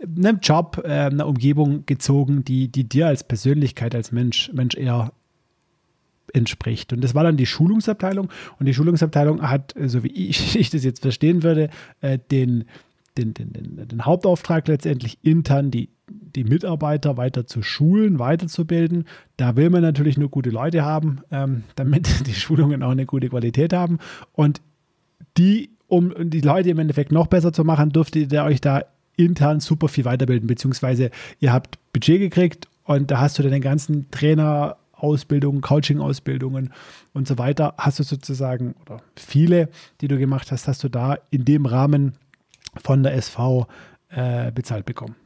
einem 0.00 0.38
Job, 0.40 0.82
äh, 0.84 0.88
einer 0.88 1.26
Umgebung 1.26 1.84
gezogen, 1.86 2.44
die, 2.44 2.68
die 2.68 2.84
dir 2.84 3.08
als 3.08 3.24
Persönlichkeit, 3.24 3.94
als 3.94 4.10
Mensch, 4.10 4.50
Mensch 4.52 4.74
eher 4.74 5.12
entspricht. 6.32 6.92
Und 6.92 7.02
das 7.02 7.14
war 7.14 7.24
dann 7.24 7.36
die 7.36 7.46
Schulungsabteilung. 7.46 8.28
Und 8.58 8.66
die 8.66 8.74
Schulungsabteilung 8.74 9.42
hat, 9.42 9.74
so 9.84 10.02
wie 10.02 10.08
ich, 10.08 10.56
ich 10.56 10.70
das 10.70 10.84
jetzt 10.84 11.02
verstehen 11.02 11.42
würde, 11.42 11.70
äh, 12.00 12.18
den, 12.30 12.64
den, 13.16 13.34
den, 13.34 13.52
den, 13.52 13.88
den 13.88 14.04
Hauptauftrag 14.04 14.66
letztendlich 14.68 15.18
intern 15.22 15.70
die 15.70 15.88
die 16.08 16.44
Mitarbeiter 16.44 17.16
weiter 17.16 17.46
zu 17.46 17.62
schulen, 17.62 18.18
weiterzubilden. 18.18 19.04
Da 19.36 19.56
will 19.56 19.70
man 19.70 19.82
natürlich 19.82 20.18
nur 20.18 20.28
gute 20.28 20.50
Leute 20.50 20.84
haben, 20.84 21.20
ähm, 21.30 21.64
damit 21.76 22.08
die 22.26 22.34
Schulungen 22.34 22.82
auch 22.82 22.90
eine 22.90 23.06
gute 23.06 23.28
Qualität 23.28 23.72
haben. 23.72 23.98
Und 24.32 24.60
die, 25.36 25.70
um 25.86 26.12
die 26.30 26.40
Leute 26.40 26.70
im 26.70 26.78
Endeffekt 26.78 27.12
noch 27.12 27.26
besser 27.26 27.52
zu 27.52 27.64
machen, 27.64 27.90
dürftet 27.90 28.32
ihr 28.32 28.44
euch 28.44 28.60
da 28.60 28.82
intern 29.16 29.60
super 29.60 29.88
viel 29.88 30.04
weiterbilden, 30.04 30.46
beziehungsweise 30.46 31.10
ihr 31.38 31.52
habt 31.52 31.78
Budget 31.92 32.18
gekriegt 32.18 32.68
und 32.84 33.10
da 33.10 33.20
hast 33.20 33.38
du 33.38 33.42
dann 33.42 33.52
den 33.52 33.62
ganzen 33.62 34.10
Trainer, 34.10 34.76
Ausbildungen, 34.92 35.60
Coaching-Ausbildungen 35.60 36.72
und 37.12 37.28
so 37.28 37.36
weiter, 37.36 37.74
hast 37.78 37.98
du 37.98 38.02
sozusagen, 38.04 38.74
oder 38.82 39.02
viele, 39.16 39.68
die 40.00 40.08
du 40.08 40.18
gemacht 40.18 40.50
hast, 40.50 40.66
hast 40.66 40.82
du 40.82 40.88
da 40.88 41.18
in 41.30 41.44
dem 41.44 41.66
Rahmen 41.66 42.14
von 42.82 43.02
der 43.02 43.14
SV 43.14 43.66
äh, 44.10 44.52
bezahlt 44.52 44.86
bekommen. 44.86 45.16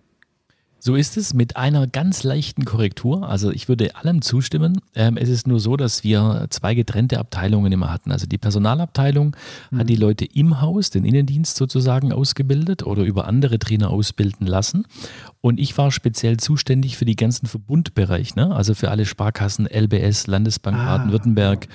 So 0.80 0.94
ist 0.94 1.16
es 1.16 1.34
mit 1.34 1.56
einer 1.56 1.88
ganz 1.88 2.22
leichten 2.22 2.64
Korrektur. 2.64 3.28
Also 3.28 3.50
ich 3.50 3.68
würde 3.68 3.96
allem 3.96 4.22
zustimmen. 4.22 4.80
Ähm, 4.94 5.16
es 5.16 5.28
ist 5.28 5.48
nur 5.48 5.58
so, 5.58 5.76
dass 5.76 6.04
wir 6.04 6.46
zwei 6.50 6.74
getrennte 6.74 7.18
Abteilungen 7.18 7.72
immer 7.72 7.90
hatten. 7.92 8.12
Also 8.12 8.26
die 8.26 8.38
Personalabteilung 8.38 9.36
mhm. 9.70 9.78
hat 9.78 9.88
die 9.88 9.96
Leute 9.96 10.24
im 10.24 10.60
Haus, 10.60 10.90
den 10.90 11.04
Innendienst 11.04 11.56
sozusagen 11.56 12.12
ausgebildet 12.12 12.84
oder 12.84 13.02
über 13.02 13.26
andere 13.26 13.58
Trainer 13.58 13.90
ausbilden 13.90 14.46
lassen. 14.46 14.86
Und 15.40 15.58
ich 15.58 15.76
war 15.76 15.90
speziell 15.90 16.36
zuständig 16.36 16.96
für 16.96 17.04
die 17.04 17.16
ganzen 17.16 17.46
Verbundbereich, 17.46 18.36
ne? 18.36 18.54
also 18.54 18.74
für 18.74 18.90
alle 18.90 19.04
Sparkassen, 19.04 19.66
LBS, 19.66 20.28
Landesbank 20.28 20.76
ah. 20.76 20.96
Baden-Württemberg 20.96 21.66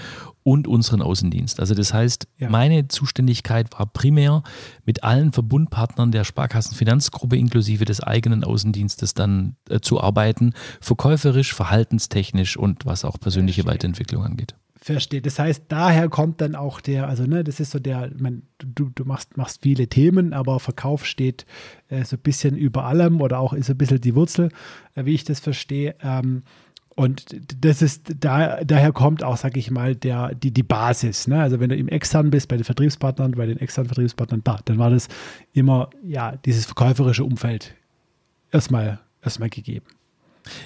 und 0.44 0.68
unseren 0.68 1.02
Außendienst. 1.02 1.60
Also 1.60 1.74
das 1.74 1.94
heißt, 1.94 2.28
ja. 2.38 2.50
meine 2.50 2.88
Zuständigkeit 2.88 3.68
war 3.78 3.86
primär 3.86 4.44
mit 4.86 5.04
allen 5.04 5.32
Verbundpartnern 5.32 6.12
der 6.12 6.24
Sparkassenfinanzgruppe 6.24 7.38
inklusive 7.38 7.86
des 7.86 8.02
eigenen 8.02 8.44
Außendienstes 8.44 9.14
dann 9.14 9.56
äh, 9.70 9.80
zu 9.80 10.02
arbeiten, 10.02 10.54
verkäuferisch, 10.82 11.54
verhaltenstechnisch 11.54 12.58
und 12.58 12.86
was 12.86 13.06
auch 13.06 13.20
persönliche 13.20 13.64
Verstehe. 13.64 13.74
Weiterentwicklung 13.74 14.24
angeht. 14.24 14.56
Verstehe. 14.84 15.22
Das 15.22 15.40
heißt, 15.40 15.64
daher 15.70 16.10
kommt 16.10 16.42
dann 16.42 16.56
auch 16.56 16.82
der, 16.82 17.08
also 17.08 17.24
ne, 17.24 17.46
das 17.46 17.62
ist 17.62 17.72
so 17.72 17.80
der, 17.80 18.12
man, 18.18 18.44
du, 18.58 18.90
du 18.94 19.06
machst, 19.06 19.38
machst 19.38 19.62
viele 19.62 19.88
Themen, 19.88 20.34
aber 20.34 20.60
Verkauf 20.60 21.06
steht 21.06 21.46
äh, 21.88 22.04
so 22.04 22.18
ein 22.18 22.20
bisschen 22.20 22.58
über 22.58 22.84
allem 22.84 23.22
oder 23.22 23.40
auch 23.40 23.54
ist 23.54 23.70
ein 23.70 23.78
bisschen 23.78 24.02
die 24.02 24.14
Wurzel, 24.14 24.50
äh, 24.96 25.06
wie 25.06 25.14
ich 25.14 25.24
das 25.24 25.40
verstehe. 25.40 25.96
Ähm, 26.02 26.44
und 26.96 27.26
das 27.64 27.82
ist, 27.82 28.14
da, 28.20 28.64
daher 28.64 28.92
kommt 28.92 29.24
auch, 29.24 29.38
sag 29.38 29.58
ich 29.58 29.72
mal, 29.72 29.96
der, 29.96 30.36
die, 30.36 30.52
die 30.52 30.64
Basis. 30.64 31.28
Ne? 31.28 31.42
Also 31.42 31.60
wenn 31.60 31.70
du 31.70 31.76
im 31.76 31.88
extern 31.88 32.30
bist, 32.30 32.48
bei 32.48 32.58
den 32.58 32.64
Vertriebspartnern, 32.64 33.32
bei 33.32 33.46
den 33.46 33.58
externen 33.58 33.88
Vertriebspartnern, 33.88 34.42
da, 34.44 34.60
dann 34.66 34.78
war 34.78 34.90
das 34.90 35.08
immer, 35.54 35.90
ja, 36.04 36.36
dieses 36.46 36.66
verkäuferische 36.66 37.24
Umfeld 37.24 37.74
erstmal, 38.52 39.00
erstmal 39.22 39.50
gegeben. 39.50 39.86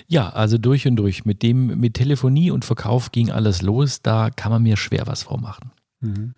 Ja, 0.07 0.29
also 0.29 0.57
durch 0.57 0.87
und 0.87 0.95
durch. 0.95 1.25
Mit 1.25 1.43
dem, 1.43 1.79
mit 1.79 1.93
Telefonie 1.93 2.51
und 2.51 2.65
Verkauf 2.65 3.11
ging 3.11 3.31
alles 3.31 3.61
los. 3.61 4.01
Da 4.01 4.29
kann 4.29 4.51
man 4.51 4.63
mir 4.63 4.75
schwer 4.75 5.07
was 5.07 5.23
vormachen. 5.23 5.71
Mhm. 6.01 6.33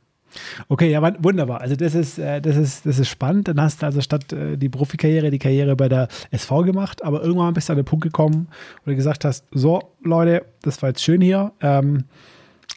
Okay, 0.68 0.92
ja, 0.92 1.02
wunderbar. 1.24 1.62
Also 1.62 1.76
das 1.76 1.96
ist, 1.96 2.20
äh, 2.20 2.42
das 2.42 2.56
ist, 2.56 2.86
das 2.86 3.00
ist 3.00 3.10
spannend. 3.10 3.48
Dann 3.48 3.62
hast 3.62 3.82
du 3.82 3.86
also 3.86 4.02
statt 4.02 4.32
äh, 4.34 4.58
die 4.58 4.70
Profikarriere, 4.70 5.32
die 5.32 5.40
Karriere 5.40 5.76
bei 5.76 5.90
der 5.90 6.08
SV 6.32 6.64
gemacht, 6.64 7.04
aber 7.04 7.24
irgendwann 7.24 7.54
bist 7.54 7.70
du 7.70 7.74
an 7.74 7.78
den 7.78 7.86
Punkt 7.86 8.04
gekommen, 8.04 8.48
wo 8.84 8.92
du 8.92 8.96
gesagt 8.96 9.26
hast, 9.26 9.46
so 9.52 9.82
Leute, 10.04 10.46
das 10.62 10.82
war 10.82 10.90
jetzt 10.90 11.04
schön 11.04 11.22
hier, 11.22 11.52
ähm, 11.62 12.06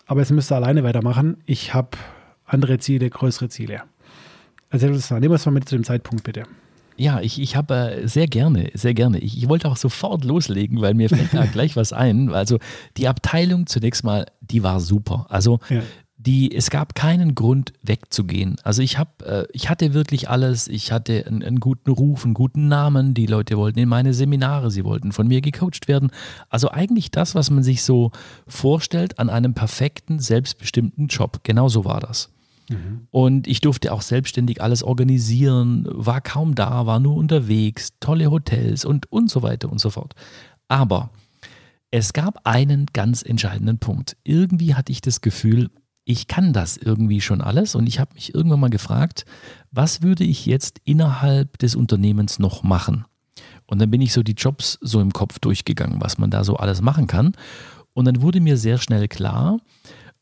aber 0.06 0.20
jetzt 0.20 0.30
müsst 0.30 0.52
ihr 0.52 0.56
alleine 0.56 0.84
weitermachen. 0.84 1.38
Ich 1.46 1.74
habe 1.74 1.90
andere 2.46 2.78
Ziele, 2.78 3.08
größere 3.08 3.48
Ziele. 3.48 3.82
Also 4.70 4.86
nehmen 4.86 5.00
wir 5.22 5.32
es 5.32 5.46
mal 5.46 5.52
mit 5.52 5.68
zu 5.68 5.76
dem 5.76 5.84
Zeitpunkt 5.84 6.24
bitte. 6.24 6.44
Ja, 6.96 7.20
ich, 7.20 7.40
ich 7.40 7.56
habe 7.56 7.74
äh, 7.74 8.06
sehr 8.06 8.26
gerne, 8.26 8.70
sehr 8.74 8.94
gerne. 8.94 9.18
Ich, 9.18 9.36
ich, 9.36 9.48
wollte 9.48 9.68
auch 9.68 9.76
sofort 9.76 10.24
loslegen, 10.24 10.80
weil 10.82 10.94
mir 10.94 11.08
fällt 11.08 11.32
da 11.32 11.46
gleich 11.52 11.74
was 11.74 11.92
ein. 11.92 12.32
Also 12.32 12.58
die 12.96 13.08
Abteilung 13.08 13.66
zunächst 13.66 14.04
mal, 14.04 14.26
die 14.40 14.62
war 14.62 14.78
super. 14.78 15.26
Also 15.30 15.58
ja 15.68 15.80
die, 16.26 16.54
es 16.54 16.70
gab 16.70 16.94
keinen 16.94 17.34
Grund 17.34 17.72
wegzugehen. 17.82 18.56
Also 18.62 18.80
ich 18.82 18.98
habe, 18.98 19.24
äh, 19.26 19.46
ich 19.52 19.68
hatte 19.68 19.92
wirklich 19.92 20.30
alles. 20.30 20.68
Ich 20.68 20.92
hatte 20.92 21.26
einen, 21.26 21.42
einen, 21.42 21.60
guten 21.60 21.90
Ruf, 21.90 22.24
einen 22.24 22.34
guten 22.34 22.68
Namen. 22.68 23.14
Die 23.14 23.26
Leute 23.26 23.56
wollten 23.56 23.78
in 23.78 23.88
meine 23.88 24.14
Seminare, 24.14 24.70
sie 24.70 24.84
wollten 24.84 25.12
von 25.12 25.26
mir 25.26 25.40
gecoacht 25.40 25.88
werden. 25.88 26.10
Also 26.48 26.70
eigentlich 26.70 27.10
das, 27.10 27.34
was 27.34 27.50
man 27.50 27.62
sich 27.64 27.82
so 27.82 28.12
vorstellt 28.46 29.18
an 29.18 29.30
einem 29.30 29.54
perfekten, 29.54 30.20
selbstbestimmten 30.20 31.08
Job. 31.08 31.40
Genau 31.42 31.68
so 31.68 31.84
war 31.84 32.00
das. 32.00 32.30
Mhm. 32.68 33.08
Und 33.10 33.48
ich 33.48 33.60
durfte 33.60 33.92
auch 33.92 34.02
selbstständig 34.02 34.62
alles 34.62 34.84
organisieren, 34.84 35.86
war 35.88 36.20
kaum 36.20 36.54
da, 36.54 36.86
war 36.86 37.00
nur 37.00 37.16
unterwegs, 37.16 37.94
tolle 37.98 38.30
Hotels 38.30 38.84
und, 38.84 39.10
und 39.10 39.28
so 39.28 39.42
weiter 39.42 39.70
und 39.70 39.80
so 39.80 39.90
fort. 39.90 40.14
Aber 40.68 41.10
es 41.90 42.12
gab 42.12 42.46
einen 42.46 42.86
ganz 42.92 43.22
entscheidenden 43.22 43.78
Punkt. 43.78 44.16
Irgendwie 44.24 44.74
hatte 44.74 44.92
ich 44.92 45.00
das 45.00 45.20
Gefühl, 45.20 45.70
ich 46.04 46.26
kann 46.26 46.52
das 46.52 46.76
irgendwie 46.76 47.20
schon 47.20 47.40
alles 47.40 47.74
und 47.74 47.86
ich 47.86 48.00
habe 48.00 48.14
mich 48.14 48.34
irgendwann 48.34 48.60
mal 48.60 48.70
gefragt, 48.70 49.24
was 49.70 50.02
würde 50.02 50.24
ich 50.24 50.46
jetzt 50.46 50.80
innerhalb 50.84 51.58
des 51.58 51.74
Unternehmens 51.74 52.38
noch 52.38 52.62
machen? 52.62 53.04
Und 53.66 53.80
dann 53.80 53.90
bin 53.90 54.00
ich 54.00 54.12
so 54.12 54.22
die 54.22 54.32
Jobs 54.32 54.78
so 54.80 55.00
im 55.00 55.12
Kopf 55.12 55.38
durchgegangen, 55.38 56.00
was 56.00 56.18
man 56.18 56.30
da 56.30 56.44
so 56.44 56.56
alles 56.56 56.82
machen 56.82 57.06
kann. 57.06 57.32
Und 57.94 58.04
dann 58.06 58.20
wurde 58.20 58.40
mir 58.40 58.56
sehr 58.56 58.78
schnell 58.78 59.08
klar, 59.08 59.58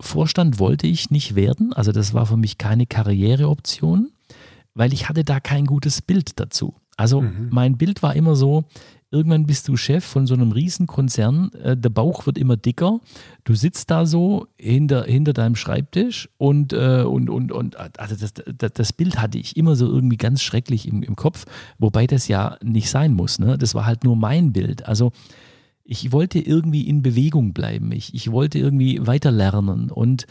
Vorstand 0.00 0.58
wollte 0.58 0.86
ich 0.86 1.10
nicht 1.10 1.34
werden, 1.34 1.72
also 1.72 1.92
das 1.92 2.14
war 2.14 2.26
für 2.26 2.36
mich 2.36 2.58
keine 2.58 2.86
Karriereoption, 2.86 4.10
weil 4.74 4.92
ich 4.92 5.08
hatte 5.08 5.24
da 5.24 5.40
kein 5.40 5.66
gutes 5.66 6.00
Bild 6.00 6.40
dazu. 6.40 6.74
Also 6.96 7.20
mhm. 7.22 7.48
mein 7.50 7.76
Bild 7.76 8.02
war 8.02 8.16
immer 8.16 8.34
so, 8.34 8.64
Irgendwann 9.12 9.46
bist 9.46 9.66
du 9.66 9.76
Chef 9.76 10.04
von 10.04 10.28
so 10.28 10.34
einem 10.34 10.52
Riesenkonzern, 10.52 11.50
äh, 11.54 11.76
der 11.76 11.90
Bauch 11.90 12.26
wird 12.26 12.38
immer 12.38 12.56
dicker, 12.56 13.00
du 13.42 13.54
sitzt 13.54 13.90
da 13.90 14.06
so 14.06 14.46
hinter, 14.56 15.04
hinter 15.04 15.32
deinem 15.32 15.56
Schreibtisch 15.56 16.28
und, 16.38 16.72
äh, 16.72 17.02
und, 17.02 17.28
und, 17.28 17.50
und 17.50 17.76
also 17.98 18.14
das, 18.14 18.34
das, 18.34 18.72
das, 18.72 18.92
Bild 18.92 19.20
hatte 19.20 19.38
ich 19.38 19.56
immer 19.56 19.74
so 19.74 19.86
irgendwie 19.86 20.16
ganz 20.16 20.42
schrecklich 20.42 20.86
im, 20.86 21.02
im 21.02 21.16
Kopf, 21.16 21.44
wobei 21.78 22.06
das 22.06 22.28
ja 22.28 22.56
nicht 22.62 22.88
sein 22.88 23.14
muss. 23.14 23.40
Ne? 23.40 23.58
Das 23.58 23.74
war 23.74 23.84
halt 23.84 24.04
nur 24.04 24.14
mein 24.14 24.52
Bild. 24.52 24.86
Also 24.86 25.10
ich 25.82 26.12
wollte 26.12 26.38
irgendwie 26.38 26.86
in 26.86 27.02
Bewegung 27.02 27.52
bleiben, 27.52 27.90
ich, 27.90 28.14
ich 28.14 28.30
wollte 28.30 28.60
irgendwie 28.60 29.04
weiter 29.08 29.32
lernen 29.32 29.90
und 29.90 30.28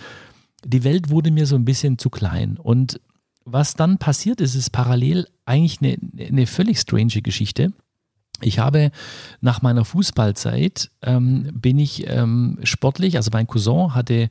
die 0.63 0.85
Welt 0.85 1.09
wurde 1.09 1.31
mir 1.31 1.45
so 1.45 1.55
ein 1.55 1.65
bisschen 1.65 1.97
zu 1.97 2.09
klein. 2.09 2.57
Und 2.57 3.01
was 3.43 3.73
dann 3.73 3.97
passiert 3.97 4.39
ist, 4.39 4.55
ist 4.55 4.69
parallel 4.69 5.27
eigentlich 5.45 5.79
eine, 5.81 5.97
eine 6.25 6.47
völlig 6.47 6.79
strange 6.79 7.21
Geschichte. 7.21 7.73
Ich 8.41 8.59
habe 8.59 8.91
nach 9.41 9.61
meiner 9.61 9.85
Fußballzeit 9.85 10.91
ähm, 11.01 11.49
bin 11.53 11.79
ich 11.79 12.07
ähm, 12.07 12.59
sportlich, 12.63 13.15
also 13.17 13.29
mein 13.33 13.47
Cousin 13.47 13.93
hatte 13.93 14.29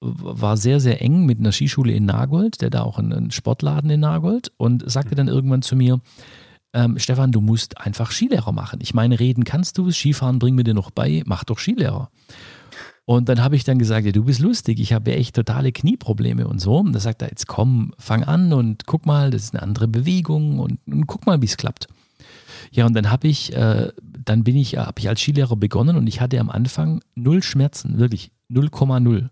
war 0.00 0.56
sehr, 0.56 0.80
sehr 0.80 1.02
eng 1.02 1.26
mit 1.26 1.40
einer 1.40 1.52
Skischule 1.52 1.92
in 1.92 2.06
Nagold, 2.06 2.60
der 2.60 2.70
da 2.70 2.82
auch 2.82 2.98
einen 2.98 3.30
Sportladen 3.30 3.90
in 3.90 4.00
Nagold 4.00 4.52
und 4.56 4.88
sagte 4.88 5.14
dann 5.14 5.28
irgendwann 5.28 5.62
zu 5.62 5.74
mir, 5.74 6.00
ähm, 6.72 6.98
Stefan, 6.98 7.32
du 7.32 7.40
musst 7.40 7.78
einfach 7.80 8.12
Skilehrer 8.12 8.52
machen. 8.52 8.78
Ich 8.82 8.94
meine, 8.94 9.18
reden 9.18 9.44
kannst 9.44 9.78
du, 9.78 9.90
Skifahren 9.90 10.38
bringen 10.38 10.56
wir 10.56 10.64
dir 10.64 10.74
noch 10.74 10.90
bei, 10.90 11.22
mach 11.26 11.44
doch 11.44 11.58
Skilehrer. 11.58 12.10
Und 13.06 13.30
dann 13.30 13.42
habe 13.42 13.56
ich 13.56 13.64
dann 13.64 13.78
gesagt, 13.78 14.04
ja, 14.04 14.12
du 14.12 14.24
bist 14.24 14.38
lustig, 14.38 14.78
ich 14.78 14.92
habe 14.92 15.10
ja 15.10 15.16
echt 15.16 15.34
totale 15.34 15.72
Knieprobleme 15.72 16.46
und 16.46 16.60
so. 16.60 16.76
Und 16.76 16.92
da 16.92 17.00
sagt 17.00 17.22
er, 17.22 17.28
jetzt 17.28 17.46
komm, 17.46 17.94
fang 17.98 18.22
an 18.22 18.52
und 18.52 18.86
guck 18.86 19.06
mal, 19.06 19.30
das 19.30 19.44
ist 19.44 19.54
eine 19.54 19.62
andere 19.62 19.88
Bewegung 19.88 20.58
und, 20.58 20.78
und 20.86 21.06
guck 21.06 21.24
mal, 21.24 21.40
wie 21.40 21.46
es 21.46 21.56
klappt. 21.56 21.88
Ja, 22.70 22.86
und 22.86 22.94
dann 22.94 23.10
habe 23.10 23.28
ich, 23.28 23.54
äh, 23.54 23.90
dann 24.02 24.44
bin 24.44 24.56
ich, 24.56 24.76
habe 24.76 24.98
ich 24.98 25.08
als 25.08 25.20
Skilehrer 25.20 25.56
begonnen 25.56 25.96
und 25.96 26.06
ich 26.06 26.20
hatte 26.20 26.38
am 26.40 26.50
Anfang 26.50 27.00
null 27.14 27.42
Schmerzen, 27.42 27.98
wirklich 27.98 28.30
0,0. 28.50 29.28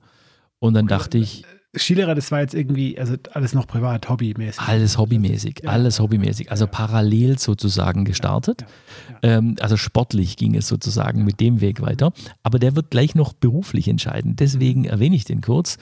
Und 0.59 0.75
dann 0.75 0.87
dachte 0.87 1.19
ich. 1.19 1.45
Skilehrer, 1.79 2.15
das 2.15 2.31
war 2.31 2.41
jetzt 2.41 2.55
irgendwie, 2.55 2.99
also 2.99 3.17
alles 3.33 3.53
noch 3.53 3.67
privat, 3.67 4.09
hobbymäßig. 4.09 4.61
Alles 4.61 4.97
hobbymäßig, 4.97 5.61
ja. 5.63 5.71
alles 5.71 6.01
hobbymäßig. 6.01 6.51
Also 6.51 6.67
parallel 6.67 7.39
sozusagen 7.39 8.07
gestartet. 8.07 8.63
Ja. 8.63 9.29
Ja. 9.29 9.37
Ähm, 9.39 9.57
also 9.61 9.77
sportlich 9.77 10.37
ging 10.37 10.55
es 10.55 10.69
sozusagen 10.69 11.25
mit 11.25 11.39
dem 11.41 11.61
Weg 11.61 11.83
weiter. 11.83 12.13
Aber 12.43 12.59
der 12.59 12.77
wird 12.77 12.91
gleich 12.91 13.15
noch 13.15 13.35
beruflich 13.35 13.89
entscheiden. 13.89 14.37
Deswegen 14.37 14.87
erwähne 14.87 15.17
ich 15.17 15.25
den 15.25 15.43
kurz. 15.43 15.77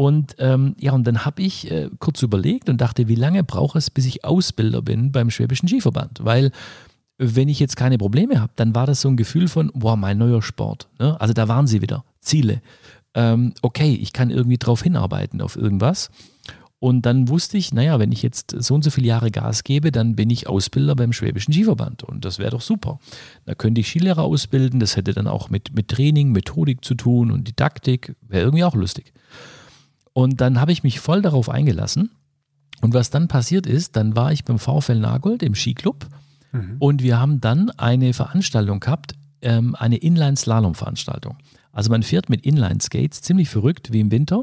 Und 0.00 0.36
ähm, 0.38 0.76
ja, 0.80 0.92
und 0.92 1.06
dann 1.06 1.26
habe 1.26 1.42
ich 1.42 1.70
äh, 1.70 1.90
kurz 1.98 2.22
überlegt 2.22 2.70
und 2.70 2.80
dachte, 2.80 3.06
wie 3.06 3.16
lange 3.16 3.44
braucht 3.44 3.76
es, 3.76 3.90
bis 3.90 4.06
ich 4.06 4.24
Ausbilder 4.24 4.80
bin 4.80 5.12
beim 5.12 5.28
Schwäbischen 5.28 5.68
Skiverband? 5.68 6.24
Weil 6.24 6.52
wenn 7.18 7.50
ich 7.50 7.60
jetzt 7.60 7.76
keine 7.76 7.98
Probleme 7.98 8.40
habe, 8.40 8.50
dann 8.56 8.74
war 8.74 8.86
das 8.86 9.02
so 9.02 9.10
ein 9.10 9.18
Gefühl 9.18 9.46
von, 9.46 9.70
boah, 9.74 9.98
mein 9.98 10.16
neuer 10.16 10.40
Sport. 10.40 10.88
Ne? 10.98 11.20
Also 11.20 11.34
da 11.34 11.48
waren 11.48 11.66
sie 11.66 11.82
wieder, 11.82 12.02
Ziele. 12.18 12.62
Ähm, 13.12 13.52
okay, 13.60 13.92
ich 13.92 14.14
kann 14.14 14.30
irgendwie 14.30 14.56
drauf 14.56 14.82
hinarbeiten, 14.82 15.42
auf 15.42 15.54
irgendwas. 15.54 16.08
Und 16.78 17.04
dann 17.04 17.28
wusste 17.28 17.58
ich, 17.58 17.74
naja, 17.74 17.98
wenn 17.98 18.10
ich 18.10 18.22
jetzt 18.22 18.54
so 18.58 18.76
und 18.76 18.82
so 18.82 18.88
viele 18.88 19.08
Jahre 19.08 19.30
Gas 19.30 19.64
gebe, 19.64 19.92
dann 19.92 20.16
bin 20.16 20.30
ich 20.30 20.48
Ausbilder 20.48 20.96
beim 20.96 21.12
Schwäbischen 21.12 21.52
Skiverband. 21.52 22.04
Und 22.04 22.24
das 22.24 22.38
wäre 22.38 22.52
doch 22.52 22.62
super. 22.62 23.00
Da 23.44 23.54
könnte 23.54 23.82
ich 23.82 23.88
Skilehrer 23.88 24.22
ausbilden, 24.22 24.80
das 24.80 24.96
hätte 24.96 25.12
dann 25.12 25.26
auch 25.26 25.50
mit, 25.50 25.74
mit 25.74 25.88
Training, 25.88 26.32
Methodik 26.32 26.86
zu 26.86 26.94
tun 26.94 27.30
und 27.30 27.46
Didaktik. 27.46 28.16
Wäre 28.26 28.44
irgendwie 28.44 28.64
auch 28.64 28.74
lustig. 28.74 29.12
Und 30.12 30.40
dann 30.40 30.60
habe 30.60 30.72
ich 30.72 30.82
mich 30.82 31.00
voll 31.00 31.22
darauf 31.22 31.48
eingelassen. 31.48 32.10
Und 32.80 32.94
was 32.94 33.10
dann 33.10 33.28
passiert 33.28 33.66
ist, 33.66 33.96
dann 33.96 34.16
war 34.16 34.32
ich 34.32 34.44
beim 34.44 34.58
VfL 34.58 34.98
Nagold 34.98 35.42
im 35.42 35.54
Skiclub 35.54 36.08
Mhm. 36.52 36.76
Und 36.78 37.02
wir 37.02 37.18
haben 37.18 37.40
dann 37.40 37.70
eine 37.70 38.12
Veranstaltung 38.12 38.80
gehabt, 38.80 39.14
ähm, 39.42 39.74
eine 39.76 39.96
Inline-Slalom-Veranstaltung. 39.96 41.36
Also 41.72 41.90
man 41.90 42.02
fährt 42.02 42.28
mit 42.28 42.44
Inline-Skates, 42.44 43.22
ziemlich 43.22 43.48
verrückt 43.48 43.92
wie 43.92 44.00
im 44.00 44.10
Winter. 44.10 44.42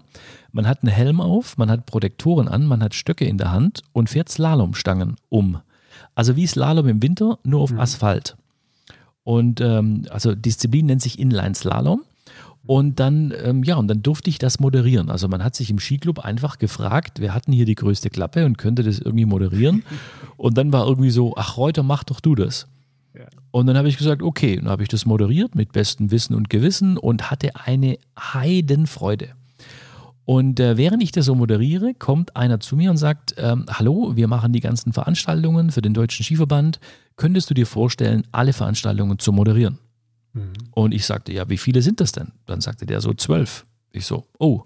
Man 0.52 0.68
hat 0.68 0.82
einen 0.82 0.94
Helm 0.94 1.20
auf, 1.20 1.58
man 1.58 1.70
hat 1.70 1.86
Protektoren 1.86 2.48
an, 2.48 2.66
man 2.66 2.82
hat 2.82 2.94
Stöcke 2.94 3.26
in 3.26 3.38
der 3.38 3.52
Hand 3.52 3.82
und 3.92 4.10
fährt 4.10 4.30
Slalomstangen 4.30 5.18
um. 5.30 5.60
Also 6.16 6.36
wie 6.36 6.48
Slalom 6.48 6.88
im 6.88 7.02
Winter, 7.02 7.38
nur 7.44 7.62
auf 7.62 7.72
mhm. 7.72 7.80
Asphalt. 7.80 8.38
Und 9.24 9.60
ähm, 9.60 10.06
also 10.10 10.34
Disziplin 10.34 10.86
nennt 10.86 11.02
sich 11.02 11.20
Inline-Slalom. 11.20 12.02
Und 12.68 13.00
dann, 13.00 13.34
ähm, 13.44 13.64
ja, 13.64 13.76
und 13.78 13.88
dann 13.88 14.04
durfte 14.04 14.30
ich 14.30 14.40
das 14.40 14.60
moderieren. 14.60 15.10
Also 15.10 15.30
man 15.30 15.42
hat 15.44 15.56
sich 15.56 15.70
im 15.70 15.80
Skiclub 15.80 16.20
einfach 16.20 16.58
gefragt, 16.58 17.22
wer 17.22 17.34
hat 17.34 17.48
denn 17.48 17.54
hier 17.54 17.66
die 17.66 17.76
größte 17.76 18.10
Klappe 18.10 18.46
und 18.46 18.58
könnte 18.58 18.84
das 18.84 19.00
irgendwie 19.00 19.26
moderieren. 19.26 19.84
Und 20.38 20.56
dann 20.56 20.72
war 20.72 20.86
irgendwie 20.86 21.10
so, 21.10 21.34
ach 21.36 21.58
Reuter, 21.58 21.82
mach 21.82 22.04
doch 22.04 22.20
du 22.20 22.36
das. 22.36 22.68
Ja. 23.16 23.26
Und 23.50 23.66
dann 23.66 23.76
habe 23.76 23.90
ich 23.90 23.98
gesagt, 23.98 24.22
okay, 24.22 24.58
dann 24.58 24.70
habe 24.70 24.84
ich 24.84 24.90
das 24.90 25.08
moderiert 25.08 25.56
mit 25.56 25.72
bestem 25.72 26.12
Wissen 26.12 26.36
und 26.36 26.52
Gewissen 26.52 26.98
und 26.98 27.32
hatte 27.32 27.56
eine 27.56 27.98
Heidenfreude. 28.20 29.30
Und 30.26 30.60
äh, 30.60 30.78
während 30.78 31.02
ich 31.02 31.12
das 31.12 31.26
so 31.26 31.34
moderiere, 31.34 31.94
kommt 31.94 32.36
einer 32.36 32.60
zu 32.60 32.76
mir 32.76 32.92
und 32.92 32.98
sagt, 32.98 33.34
ähm, 33.38 33.66
hallo, 33.70 34.16
wir 34.16 34.28
machen 34.28 34.54
die 34.54 34.60
ganzen 34.60 34.94
Veranstaltungen 34.94 35.72
für 35.72 35.82
den 35.82 35.94
Deutschen 35.94 36.24
Skiverband. 36.24 36.80
Könntest 37.16 37.50
du 37.50 37.54
dir 37.54 37.66
vorstellen, 37.66 38.28
alle 38.32 38.54
Veranstaltungen 38.54 39.18
zu 39.18 39.32
moderieren? 39.32 39.80
Mhm. 40.38 40.54
Und 40.72 40.94
ich 40.94 41.06
sagte, 41.06 41.34
ja, 41.34 41.50
wie 41.50 41.58
viele 41.58 41.82
sind 41.82 42.00
das 42.00 42.12
denn? 42.12 42.32
Dann 42.46 42.62
sagte 42.62 42.86
der 42.86 43.02
so 43.02 43.14
zwölf. 43.14 43.66
Ich 43.92 44.06
so, 44.06 44.26
oh. 44.40 44.64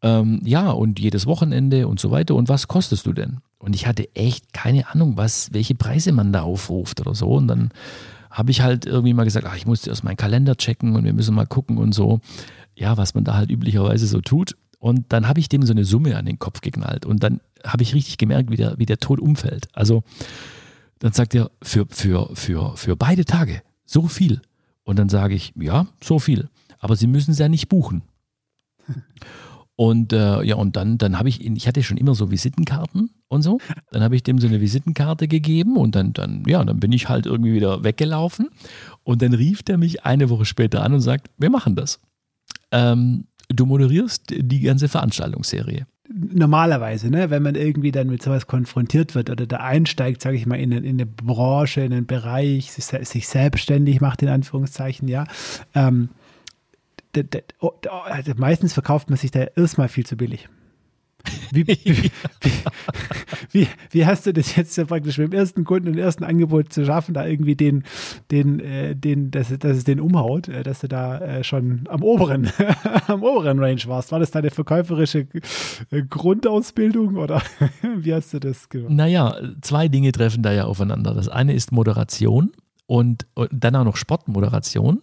Ähm, 0.00 0.40
ja, 0.44 0.70
und 0.70 1.00
jedes 1.00 1.26
Wochenende 1.26 1.88
und 1.88 1.98
so 1.98 2.10
weiter. 2.10 2.34
Und 2.34 2.48
was 2.48 2.68
kostest 2.68 3.06
du 3.06 3.12
denn? 3.12 3.38
Und 3.58 3.74
ich 3.74 3.86
hatte 3.86 4.14
echt 4.14 4.52
keine 4.52 4.88
Ahnung, 4.88 5.16
was, 5.16 5.52
welche 5.52 5.74
Preise 5.74 6.12
man 6.12 6.32
da 6.32 6.42
aufruft 6.42 7.00
oder 7.00 7.14
so. 7.14 7.30
Und 7.32 7.48
dann 7.48 7.70
habe 8.30 8.50
ich 8.50 8.60
halt 8.60 8.86
irgendwie 8.86 9.14
mal 9.14 9.24
gesagt, 9.24 9.46
ach, 9.48 9.56
ich 9.56 9.66
musste 9.66 9.90
erst 9.90 10.04
meinen 10.04 10.16
Kalender 10.16 10.56
checken 10.56 10.94
und 10.94 11.04
wir 11.04 11.12
müssen 11.12 11.34
mal 11.34 11.46
gucken 11.46 11.78
und 11.78 11.92
so. 11.92 12.20
Ja, 12.76 12.96
was 12.96 13.14
man 13.14 13.24
da 13.24 13.34
halt 13.34 13.50
üblicherweise 13.50 14.06
so 14.06 14.20
tut. 14.20 14.56
Und 14.78 15.06
dann 15.08 15.26
habe 15.26 15.40
ich 15.40 15.48
dem 15.48 15.62
so 15.62 15.72
eine 15.72 15.84
Summe 15.84 16.16
an 16.16 16.26
den 16.26 16.38
Kopf 16.38 16.60
geknallt. 16.60 17.04
Und 17.04 17.24
dann 17.24 17.40
habe 17.66 17.82
ich 17.82 17.94
richtig 17.94 18.18
gemerkt, 18.18 18.50
wie 18.50 18.56
der, 18.56 18.78
wie 18.78 18.86
der 18.86 18.98
Tod 18.98 19.18
umfällt. 19.18 19.66
Also 19.72 20.04
dann 21.00 21.12
sagt 21.12 21.34
er, 21.34 21.50
für, 21.62 21.86
für, 21.90 22.30
für, 22.34 22.76
für 22.76 22.96
beide 22.96 23.24
Tage 23.24 23.62
so 23.84 24.06
viel. 24.06 24.40
Und 24.88 24.98
dann 24.98 25.10
sage 25.10 25.34
ich, 25.34 25.52
ja, 25.54 25.86
so 26.02 26.18
viel. 26.18 26.48
Aber 26.78 26.96
Sie 26.96 27.08
müssen 27.08 27.32
es 27.32 27.38
ja 27.38 27.50
nicht 27.50 27.68
buchen. 27.68 28.00
Und 29.76 30.14
äh, 30.14 30.42
ja, 30.42 30.56
und 30.56 30.74
dann, 30.74 30.98
dann 30.98 31.20
habe 31.20 31.28
ich, 31.28 31.44
ich 31.44 31.68
hatte 31.68 31.84
schon 31.84 31.98
immer 31.98 32.16
so 32.16 32.32
Visitenkarten 32.32 33.10
und 33.28 33.42
so. 33.42 33.60
Dann 33.92 34.02
habe 34.02 34.16
ich 34.16 34.24
dem 34.24 34.40
so 34.40 34.48
eine 34.48 34.60
Visitenkarte 34.60 35.28
gegeben 35.28 35.76
und 35.76 35.94
dann, 35.94 36.12
dann, 36.14 36.42
ja, 36.48 36.64
dann 36.64 36.80
bin 36.80 36.90
ich 36.90 37.08
halt 37.08 37.26
irgendwie 37.26 37.52
wieder 37.52 37.84
weggelaufen. 37.84 38.48
Und 39.04 39.22
dann 39.22 39.34
rief 39.34 39.62
der 39.62 39.78
mich 39.78 40.04
eine 40.04 40.30
Woche 40.30 40.46
später 40.46 40.82
an 40.82 40.94
und 40.94 41.00
sagt, 41.00 41.30
wir 41.38 41.48
machen 41.48 41.76
das. 41.76 42.00
Ähm, 42.72 43.28
du 43.48 43.66
moderierst 43.66 44.34
die 44.36 44.60
ganze 44.62 44.88
Veranstaltungsserie. 44.88 45.86
Normalerweise, 46.10 47.10
ne, 47.10 47.28
wenn 47.28 47.42
man 47.42 47.54
irgendwie 47.54 47.92
dann 47.92 48.08
mit 48.08 48.22
sowas 48.22 48.46
konfrontiert 48.46 49.14
wird 49.14 49.28
oder 49.28 49.46
da 49.46 49.58
einsteigt, 49.58 50.22
sage 50.22 50.36
ich 50.36 50.46
mal, 50.46 50.58
in, 50.58 50.72
in 50.72 50.86
eine 50.86 51.06
Branche, 51.06 51.82
in 51.82 51.92
einen 51.92 52.06
Bereich, 52.06 52.72
sich, 52.72 52.84
sich 52.84 53.28
selbstständig 53.28 54.00
macht, 54.00 54.22
in 54.22 54.28
Anführungszeichen, 54.28 55.06
ja, 55.08 55.26
ähm, 55.74 56.08
Oh, 57.60 57.72
also 57.90 58.32
meistens 58.36 58.74
verkauft 58.74 59.10
man 59.10 59.16
sich 59.16 59.30
da 59.30 59.44
erstmal 59.56 59.88
viel 59.88 60.06
zu 60.06 60.16
billig. 60.16 60.48
Wie, 61.50 61.66
wie, 61.66 62.10
wie, 63.50 63.68
wie, 63.90 64.06
hast 64.06 64.26
du 64.26 64.32
das 64.32 64.54
jetzt 64.56 64.76
praktisch 64.86 65.18
mit 65.18 65.32
dem 65.32 65.38
ersten 65.38 65.64
Kunden 65.64 65.88
und 65.88 65.98
ersten 65.98 66.24
Angebot 66.24 66.72
zu 66.72 66.84
schaffen, 66.84 67.14
da 67.14 67.26
irgendwie 67.26 67.56
den, 67.56 67.84
den, 68.30 68.60
äh, 68.60 68.94
den, 68.94 69.30
dass, 69.30 69.56
dass 69.58 69.76
es 69.76 69.84
den 69.84 70.00
umhaut, 70.00 70.48
äh, 70.48 70.62
dass 70.62 70.80
du 70.80 70.88
da 70.88 71.18
äh, 71.18 71.44
schon 71.44 71.84
am 71.88 72.02
oberen, 72.02 72.50
am 73.06 73.22
oberen 73.22 73.58
Range 73.58 73.82
warst? 73.86 74.12
War 74.12 74.20
das 74.20 74.30
deine 74.30 74.50
verkäuferische 74.50 75.26
Grundausbildung 76.08 77.16
oder 77.16 77.42
wie 77.96 78.14
hast 78.14 78.32
du 78.34 78.38
das 78.38 78.68
gemacht? 78.68 78.92
Naja, 78.92 79.36
zwei 79.60 79.88
Dinge 79.88 80.12
treffen 80.12 80.42
da 80.42 80.52
ja 80.52 80.64
aufeinander. 80.64 81.14
Das 81.14 81.28
eine 81.28 81.52
ist 81.52 81.72
Moderation 81.72 82.52
und, 82.86 83.26
und 83.34 83.48
dann 83.52 83.76
auch 83.76 83.84
noch 83.84 83.96
Sportmoderation. 83.96 85.02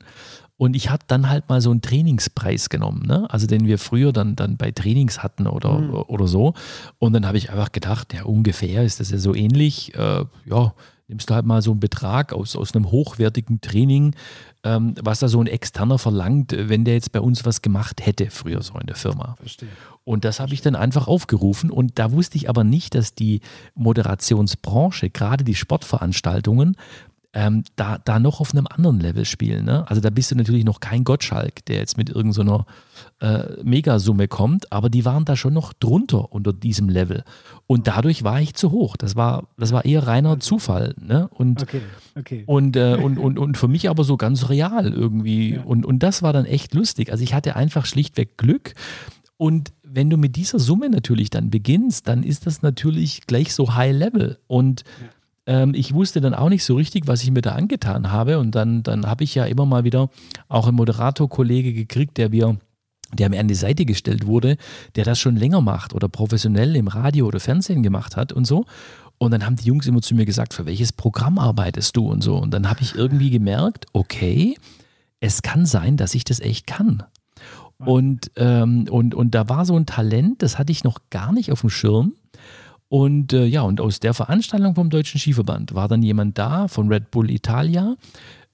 Und 0.57 0.75
ich 0.75 0.89
habe 0.89 1.03
dann 1.07 1.29
halt 1.29 1.49
mal 1.49 1.59
so 1.59 1.71
einen 1.71 1.81
Trainingspreis 1.81 2.69
genommen, 2.69 3.05
ne? 3.05 3.27
also 3.29 3.45
den 3.45 3.67
wir 3.67 3.77
früher 3.77 4.13
dann, 4.13 4.37
dann 4.37 4.55
bei 4.55 4.71
Trainings 4.71 5.21
hatten 5.21 5.47
oder, 5.47 5.79
mhm. 5.79 5.93
oder 6.07 6.27
so. 6.27 6.53
Und 6.97 7.13
dann 7.13 7.25
habe 7.25 7.37
ich 7.37 7.49
einfach 7.49 7.73
gedacht, 7.73 8.13
ja, 8.13 8.23
ungefähr 8.23 8.83
ist 8.83 9.01
das 9.01 9.11
ja 9.11 9.17
so 9.17 9.35
ähnlich. 9.35 9.93
Äh, 9.95 10.23
ja, 10.45 10.73
nimmst 11.07 11.29
du 11.29 11.35
halt 11.35 11.45
mal 11.45 11.61
so 11.61 11.71
einen 11.71 11.79
Betrag 11.79 12.33
aus, 12.33 12.55
aus 12.55 12.73
einem 12.73 12.89
hochwertigen 12.89 13.61
Training, 13.61 14.15
ähm, 14.63 14.95
was 15.01 15.19
da 15.19 15.27
so 15.27 15.41
ein 15.41 15.47
Externer 15.47 15.99
verlangt, 15.99 16.55
wenn 16.57 16.85
der 16.85 16.95
jetzt 16.95 17.11
bei 17.11 17.19
uns 17.19 17.45
was 17.45 17.61
gemacht 17.61 18.05
hätte, 18.05 18.31
früher 18.31 18.61
so 18.61 18.75
in 18.79 18.87
der 18.87 18.95
Firma. 18.95 19.35
Verstehe. 19.37 19.69
Und 20.03 20.23
das 20.23 20.39
habe 20.39 20.53
ich 20.53 20.61
dann 20.61 20.75
einfach 20.75 21.07
aufgerufen. 21.07 21.69
Und 21.69 21.99
da 21.99 22.11
wusste 22.11 22.37
ich 22.37 22.49
aber 22.49 22.63
nicht, 22.63 22.95
dass 22.95 23.13
die 23.13 23.41
Moderationsbranche, 23.75 25.09
gerade 25.09 25.43
die 25.43 25.55
Sportveranstaltungen, 25.55 26.77
ähm, 27.35 27.65
da, 27.75 27.97
da 27.97 28.17
noch 28.17 28.39
auf 28.39 28.53
einem 28.53 28.65
anderen 28.65 29.01
Level 29.01 29.25
spielen. 29.25 29.65
Ne? 29.65 29.87
Also 29.89 30.01
da 30.01 30.09
bist 30.09 30.31
du 30.31 30.35
natürlich 30.35 30.63
noch 30.63 30.79
kein 30.79 31.03
Gottschalk, 31.03 31.65
der 31.65 31.75
jetzt 31.75 31.97
mit 31.97 32.09
irgendeiner 32.09 32.65
so 33.19 33.25
äh, 33.25 33.61
Megasumme 33.61 34.29
kommt, 34.29 34.71
aber 34.71 34.89
die 34.89 35.03
waren 35.03 35.25
da 35.25 35.35
schon 35.35 35.53
noch 35.53 35.73
drunter 35.73 36.31
unter 36.31 36.53
diesem 36.53 36.87
Level. 36.87 37.25
Und 37.67 37.87
dadurch 37.87 38.23
war 38.23 38.39
ich 38.39 38.53
zu 38.53 38.71
hoch. 38.71 38.95
Das 38.95 39.17
war, 39.17 39.49
das 39.57 39.73
war 39.73 39.83
eher 39.83 40.07
reiner 40.07 40.39
Zufall. 40.39 40.95
Ne? 40.97 41.27
Und, 41.27 41.61
okay, 41.61 41.81
okay. 42.17 42.43
Und, 42.45 42.77
äh, 42.77 42.95
und, 42.95 43.17
und, 43.17 43.37
und 43.37 43.57
für 43.57 43.67
mich 43.67 43.89
aber 43.89 44.05
so 44.05 44.15
ganz 44.15 44.47
real 44.47 44.93
irgendwie. 44.93 45.55
Ja. 45.55 45.63
Und, 45.63 45.85
und 45.85 46.03
das 46.03 46.23
war 46.23 46.31
dann 46.31 46.45
echt 46.45 46.73
lustig. 46.73 47.11
Also 47.11 47.25
ich 47.25 47.33
hatte 47.33 47.57
einfach 47.57 47.85
schlichtweg 47.85 48.37
Glück. 48.37 48.75
Und 49.35 49.73
wenn 49.83 50.09
du 50.09 50.15
mit 50.15 50.37
dieser 50.37 50.59
Summe 50.59 50.89
natürlich 50.89 51.29
dann 51.31 51.49
beginnst, 51.49 52.07
dann 52.07 52.23
ist 52.23 52.45
das 52.45 52.61
natürlich 52.61 53.27
gleich 53.27 53.53
so 53.53 53.75
High 53.75 53.93
Level. 53.93 54.39
Und 54.47 54.85
ja 55.01 55.07
ähm, 55.47 55.73
ich 55.75 55.93
wusste 55.93 56.21
dann 56.21 56.33
auch 56.33 56.49
nicht 56.49 56.63
so 56.63 56.75
richtig, 56.75 57.07
was 57.07 57.23
ich 57.23 57.31
mir 57.31 57.41
da 57.41 57.53
angetan 57.53 58.11
habe. 58.11 58.39
Und 58.39 58.55
dann, 58.55 58.83
dann 58.83 59.05
habe 59.05 59.23
ich 59.23 59.35
ja 59.35 59.45
immer 59.45 59.65
mal 59.65 59.83
wieder 59.83 60.09
auch 60.47 60.67
einen 60.67 60.77
Moderator-Kollege 60.77 61.73
gekriegt, 61.73 62.17
der 62.17 62.29
mir 62.29 62.57
der 63.13 63.29
mir 63.29 63.39
an 63.39 63.47
die 63.47 63.55
Seite 63.55 63.85
gestellt 63.85 64.25
wurde, 64.25 64.57
der 64.95 65.05
das 65.05 65.19
schon 65.19 65.35
länger 65.35 65.61
macht 65.61 65.93
oder 65.93 66.09
professionell 66.09 66.75
im 66.75 66.87
Radio 66.87 67.27
oder 67.27 67.39
Fernsehen 67.39 67.83
gemacht 67.83 68.17
hat 68.17 68.33
und 68.33 68.45
so. 68.45 68.65
Und 69.17 69.31
dann 69.31 69.45
haben 69.45 69.55
die 69.55 69.65
Jungs 69.65 69.87
immer 69.87 70.01
zu 70.01 70.15
mir 70.15 70.25
gesagt, 70.25 70.53
für 70.53 70.65
welches 70.65 70.91
Programm 70.91 71.39
arbeitest 71.39 71.95
du 71.95 72.09
und 72.09 72.21
so. 72.21 72.35
Und 72.35 72.51
dann 72.51 72.69
habe 72.69 72.81
ich 72.81 72.95
irgendwie 72.95 73.29
gemerkt, 73.29 73.85
okay, 73.93 74.57
es 75.19 75.41
kann 75.41 75.65
sein, 75.65 75.97
dass 75.97 76.15
ich 76.15 76.23
das 76.25 76.39
echt 76.39 76.67
kann. 76.67 77.03
Und, 77.77 78.31
ähm, 78.35 78.87
und, 78.89 79.15
und 79.15 79.35
da 79.35 79.49
war 79.49 79.65
so 79.65 79.75
ein 79.75 79.85
Talent, 79.85 80.41
das 80.41 80.57
hatte 80.57 80.71
ich 80.71 80.83
noch 80.83 80.99
gar 81.09 81.31
nicht 81.31 81.51
auf 81.51 81.61
dem 81.61 81.69
Schirm. 81.69 82.13
Und 82.87 83.33
äh, 83.33 83.45
ja, 83.45 83.61
und 83.61 83.81
aus 83.81 83.99
der 83.99 84.13
Veranstaltung 84.13 84.75
vom 84.75 84.89
Deutschen 84.89 85.19
Skiverband 85.19 85.73
war 85.73 85.87
dann 85.87 86.03
jemand 86.03 86.37
da 86.37 86.67
von 86.67 86.87
Red 86.87 87.11
Bull 87.11 87.31
Italia, 87.31 87.95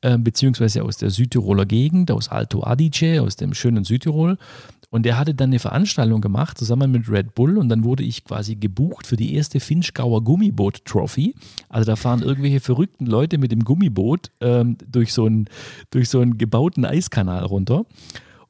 äh, 0.02 0.18
beziehungsweise 0.18 0.84
aus 0.84 0.98
der 0.98 1.10
Südtiroler 1.10 1.66
Gegend, 1.66 2.12
aus 2.12 2.30
Alto 2.30 2.64
Adige, 2.64 3.22
aus 3.22 3.36
dem 3.36 3.54
schönen 3.54 3.84
Südtirol. 3.84 4.38
Und 4.90 5.04
der 5.04 5.18
hatte 5.18 5.34
dann 5.34 5.52
eine 5.52 5.60
Veranstaltung 5.60 6.20
gemacht 6.20 6.58
zusammen 6.58 6.92
mit 6.92 7.10
Red 7.10 7.34
Bull 7.34 7.58
und 7.58 7.70
dann 7.70 7.86
wurde 7.86 8.04
ich 8.04 8.26
quasi 8.26 8.56
gebucht 8.56 9.08
für 9.08 9.16
die 9.16 9.36
erste 9.36 9.62
Finchgauer 9.62 10.22
Gummiboot 10.22 10.84
Trophy. 10.84 11.34
Also 11.70 11.86
da 11.86 11.96
fahren 11.96 12.22
irgendwelche 12.22 12.60
verrückten 12.60 13.06
Leute 13.06 13.38
mit 13.38 13.54
dem 13.54 13.64
Gummiboot 13.64 14.32
ähm, 14.42 14.78
durch, 14.86 15.14
so 15.14 15.26
einen, 15.26 15.46
durch 15.92 16.10
so 16.10 16.20
einen 16.20 16.38
gebauten 16.38 16.84
Eiskanal 16.84 17.46
runter. 17.46 17.86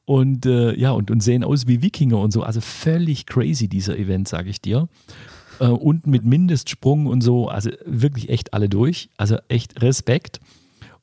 Und 0.04 0.46
äh, 0.46 0.74
ja, 0.74 0.90
und, 0.90 1.12
und 1.12 1.22
sehen 1.22 1.44
aus 1.44 1.68
wie 1.68 1.80
Wikinger 1.80 2.18
und 2.18 2.32
so. 2.32 2.42
Also 2.42 2.60
völlig 2.60 3.26
crazy, 3.26 3.68
dieser 3.68 3.96
Event, 3.96 4.26
sage 4.26 4.50
ich 4.50 4.60
dir 4.60 4.88
äh, 5.62 5.68
und 5.68 6.06
mit 6.06 6.24
Mindestsprung 6.24 7.06
und 7.06 7.22
so, 7.22 7.48
also 7.48 7.70
wirklich 7.86 8.28
echt 8.28 8.52
alle 8.52 8.68
durch. 8.68 9.08
Also 9.16 9.38
echt 9.48 9.80
Respekt. 9.80 10.40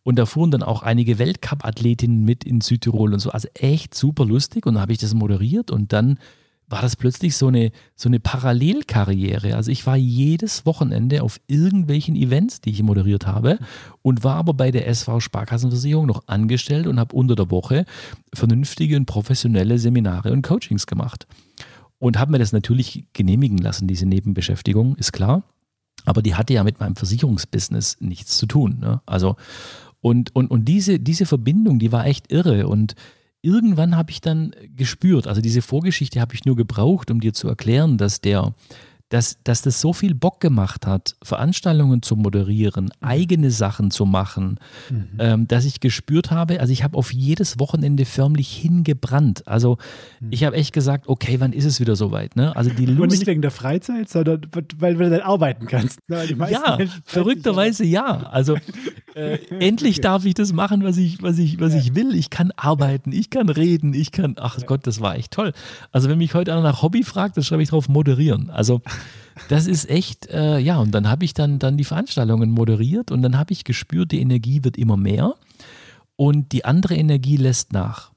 Und 0.03 0.17
da 0.17 0.25
fuhren 0.25 0.51
dann 0.51 0.63
auch 0.63 0.83
einige 0.83 1.19
Weltcup-Athletinnen 1.19 2.23
mit 2.23 2.43
in 2.43 2.61
Südtirol 2.61 3.13
und 3.13 3.19
so. 3.19 3.31
Also 3.31 3.47
echt 3.53 3.95
super 3.95 4.25
lustig. 4.25 4.65
Und 4.65 4.75
dann 4.75 4.81
habe 4.81 4.91
ich 4.91 4.97
das 4.97 5.13
moderiert 5.13 5.71
und 5.71 5.93
dann 5.93 6.19
war 6.67 6.81
das 6.83 6.95
plötzlich 6.95 7.35
so 7.35 7.47
eine, 7.47 7.71
so 7.95 8.09
eine 8.09 8.19
Parallelkarriere. 8.19 9.55
Also 9.55 9.71
ich 9.71 9.87
war 9.87 9.95
jedes 9.95 10.67
Wochenende 10.67 11.23
auf 11.23 11.39
irgendwelchen 11.47 12.15
Events, 12.15 12.61
die 12.61 12.69
ich 12.69 12.83
moderiert 12.83 13.25
habe 13.25 13.57
und 14.03 14.23
war 14.23 14.35
aber 14.35 14.53
bei 14.53 14.69
der 14.69 14.87
SV 14.87 15.19
Sparkassenversicherung 15.19 16.05
noch 16.05 16.27
angestellt 16.27 16.85
und 16.85 16.99
habe 16.99 17.15
unter 17.15 17.35
der 17.35 17.49
Woche 17.49 17.85
vernünftige 18.35 18.97
und 18.97 19.07
professionelle 19.07 19.79
Seminare 19.79 20.31
und 20.31 20.43
Coachings 20.43 20.85
gemacht 20.85 21.25
und 21.99 22.17
habe 22.17 22.31
mir 22.31 22.39
das 22.39 22.53
natürlich 22.53 23.05
genehmigen 23.13 23.57
lassen, 23.57 23.87
diese 23.87 24.05
Nebenbeschäftigung, 24.05 24.95
ist 24.95 25.13
klar. 25.13 25.43
Aber 26.05 26.21
die 26.21 26.35
hatte 26.35 26.53
ja 26.53 26.63
mit 26.63 26.79
meinem 26.79 26.95
Versicherungsbusiness 26.95 27.97
nichts 27.99 28.37
zu 28.37 28.45
tun. 28.45 28.79
Ne? 28.79 29.01
Also, 29.05 29.35
und, 30.01 30.33
und, 30.35 30.49
und 30.49 30.65
diese, 30.65 30.99
diese 30.99 31.25
Verbindung, 31.25 31.77
die 31.77 31.91
war 31.91 32.05
echt 32.05 32.31
irre. 32.31 32.67
Und 32.67 32.95
irgendwann 33.41 33.97
habe 33.97 34.11
ich 34.11 34.21
dann 34.21 34.55
gespürt, 34.75 35.27
also 35.27 35.41
diese 35.41 35.61
Vorgeschichte 35.61 36.21
habe 36.21 36.33
ich 36.33 36.45
nur 36.45 36.55
gebraucht, 36.55 37.11
um 37.11 37.19
dir 37.19 37.33
zu 37.33 37.47
erklären, 37.47 37.97
dass 37.97 38.21
der, 38.21 38.53
dass, 39.09 39.37
dass 39.43 39.61
das 39.63 39.81
so 39.81 39.91
viel 39.91 40.13
Bock 40.13 40.39
gemacht 40.39 40.85
hat, 40.85 41.15
Veranstaltungen 41.23 42.01
zu 42.01 42.15
moderieren, 42.15 42.85
mhm. 42.85 42.91
eigene 43.01 43.51
Sachen 43.51 43.91
zu 43.91 44.05
machen, 44.05 44.59
mhm. 44.89 45.09
ähm, 45.17 45.47
dass 45.47 45.65
ich 45.65 45.79
gespürt 45.79 46.31
habe, 46.31 46.59
also 46.59 46.71
ich 46.71 46.83
habe 46.83 46.97
auf 46.97 47.11
jedes 47.11 47.59
Wochenende 47.59 48.05
förmlich 48.05 48.51
hingebrannt. 48.51 49.47
Also 49.47 49.77
mhm. 50.19 50.27
ich 50.31 50.43
habe 50.43 50.55
echt 50.55 50.73
gesagt, 50.73 51.07
okay, 51.07 51.39
wann 51.39 51.53
ist 51.53 51.65
es 51.65 51.79
wieder 51.79 51.95
soweit? 51.95 52.35
Ne? 52.35 52.55
Also 52.55 52.69
die 52.69 52.85
Lust, 52.85 53.01
Und 53.01 53.11
nicht 53.11 53.27
wegen 53.27 53.41
der 53.41 53.51
Freizeit, 53.51 54.09
sondern 54.09 54.41
weil 54.77 54.95
du 54.95 55.09
dann 55.09 55.21
arbeiten 55.21 55.65
kannst. 55.65 55.99
Ne? 56.07 56.25
Ja, 56.49 56.77
verrückterweise 57.05 57.85
ja. 57.85 58.27
Also 58.29 58.55
Äh, 59.15 59.39
endlich 59.59 60.01
darf 60.01 60.25
ich 60.25 60.33
das 60.33 60.53
machen, 60.53 60.83
was 60.83 60.97
ich, 60.97 61.21
was 61.21 61.37
ich, 61.37 61.59
was 61.59 61.73
ja. 61.73 61.79
ich 61.79 61.95
will. 61.95 62.15
Ich 62.15 62.29
kann 62.29 62.51
arbeiten, 62.55 63.11
ich 63.11 63.29
kann 63.29 63.49
reden, 63.49 63.93
ich 63.93 64.11
kann. 64.11 64.35
Ach 64.39 64.57
ja. 64.57 64.65
Gott, 64.65 64.87
das 64.87 65.01
war 65.01 65.15
echt 65.15 65.31
toll. 65.31 65.53
Also 65.91 66.09
wenn 66.09 66.17
mich 66.17 66.33
heute 66.33 66.53
einer 66.53 66.61
nach 66.61 66.81
Hobby 66.81 67.03
fragt, 67.03 67.37
dann 67.37 67.43
schreibe 67.43 67.63
ich 67.63 67.69
drauf 67.69 67.89
moderieren. 67.89 68.49
Also 68.49 68.81
das 69.47 69.67
ist 69.67 69.89
echt, 69.89 70.27
äh, 70.27 70.59
ja. 70.59 70.77
Und 70.79 70.91
dann 70.91 71.09
habe 71.09 71.25
ich 71.25 71.33
dann, 71.33 71.59
dann 71.59 71.77
die 71.77 71.83
Veranstaltungen 71.83 72.51
moderiert 72.51 73.11
und 73.11 73.21
dann 73.21 73.37
habe 73.37 73.53
ich 73.53 73.63
gespürt, 73.63 74.11
die 74.11 74.21
Energie 74.21 74.63
wird 74.63 74.77
immer 74.77 74.97
mehr 74.97 75.35
und 76.15 76.51
die 76.51 76.65
andere 76.65 76.95
Energie 76.95 77.37
lässt 77.37 77.73
nach. 77.73 78.11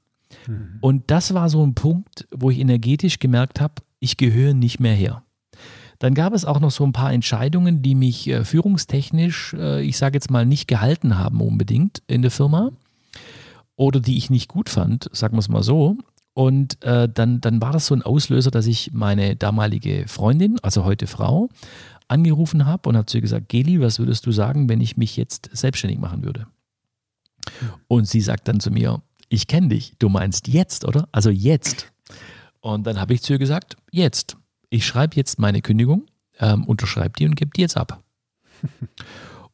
Mhm. 0.47 0.77
Und 0.81 1.03
das 1.07 1.33
war 1.33 1.49
so 1.49 1.65
ein 1.65 1.73
Punkt, 1.73 2.27
wo 2.31 2.49
ich 2.49 2.59
energetisch 2.59 3.19
gemerkt 3.19 3.61
habe, 3.61 3.75
ich 3.99 4.17
gehöre 4.17 4.53
nicht 4.53 4.79
mehr 4.79 4.95
her. 4.95 5.23
Dann 5.99 6.13
gab 6.15 6.33
es 6.33 6.43
auch 6.43 6.59
noch 6.59 6.71
so 6.71 6.83
ein 6.83 6.91
paar 6.91 7.13
Entscheidungen, 7.13 7.81
die 7.81 7.95
mich 7.95 8.27
äh, 8.27 8.43
führungstechnisch, 8.43 9.53
äh, 9.53 9.81
ich 9.81 9.97
sage 9.97 10.17
jetzt 10.17 10.29
mal, 10.29 10.45
nicht 10.45 10.67
gehalten 10.67 11.17
haben 11.17 11.39
unbedingt 11.39 12.03
in 12.07 12.21
der 12.21 12.31
Firma 12.31 12.71
oder 13.75 13.99
die 13.99 14.17
ich 14.17 14.29
nicht 14.29 14.49
gut 14.49 14.69
fand, 14.69 15.09
sagen 15.13 15.35
wir 15.35 15.39
es 15.39 15.49
mal 15.49 15.63
so. 15.63 15.97
Und 16.33 16.83
äh, 16.83 17.07
dann, 17.07 17.41
dann 17.41 17.61
war 17.61 17.71
das 17.71 17.85
so 17.85 17.95
ein 17.95 18.01
Auslöser, 18.01 18.49
dass 18.49 18.65
ich 18.65 18.91
meine 18.91 19.35
damalige 19.35 20.05
Freundin, 20.07 20.57
also 20.61 20.83
heute 20.83 21.05
Frau, 21.05 21.49
angerufen 22.07 22.65
habe 22.65 22.89
und 22.89 22.97
habe 22.97 23.05
zu 23.05 23.17
ihr 23.17 23.21
gesagt, 23.21 23.49
Geli, 23.49 23.79
was 23.81 23.99
würdest 23.99 24.25
du 24.25 24.31
sagen, 24.31 24.67
wenn 24.67 24.81
ich 24.81 24.97
mich 24.97 25.15
jetzt 25.15 25.49
selbstständig 25.53 25.99
machen 25.99 26.23
würde? 26.23 26.47
Und 27.87 28.07
sie 28.07 28.21
sagt 28.21 28.47
dann 28.47 28.59
zu 28.59 28.71
mir, 28.71 29.01
ich 29.29 29.47
kenne 29.47 29.69
dich, 29.69 29.93
du 29.99 30.09
meinst 30.09 30.47
jetzt, 30.47 30.85
oder? 30.85 31.07
Also 31.11 31.29
jetzt. 31.29 31.91
Und 32.61 32.87
dann 32.87 32.99
habe 32.99 33.13
ich 33.13 33.21
zu 33.21 33.33
ihr 33.33 33.39
gesagt, 33.39 33.75
jetzt 33.91 34.37
ich 34.73 34.87
schreibe 34.87 35.15
jetzt 35.15 35.37
meine 35.37 35.61
Kündigung, 35.61 36.07
ähm, 36.39 36.63
unterschreibe 36.65 37.13
die 37.19 37.27
und 37.27 37.35
gebe 37.35 37.51
die 37.55 37.61
jetzt 37.61 37.77
ab. 37.77 38.03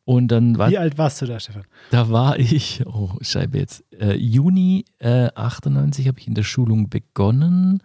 Und 0.09 0.29
dann 0.29 0.57
war, 0.57 0.71
Wie 0.71 0.77
alt 0.79 0.97
warst 0.97 1.21
du 1.21 1.27
da, 1.27 1.39
Stefan? 1.39 1.65
Da 1.91 2.09
war 2.09 2.39
ich, 2.39 2.81
oh, 2.87 3.11
schreibe 3.21 3.59
jetzt, 3.59 3.83
äh, 3.93 4.15
Juni 4.15 4.85
äh, 4.97 5.29
98 5.35 6.07
habe 6.07 6.17
ich 6.17 6.27
in 6.27 6.33
der 6.33 6.41
Schulung 6.41 6.89
begonnen. 6.89 7.83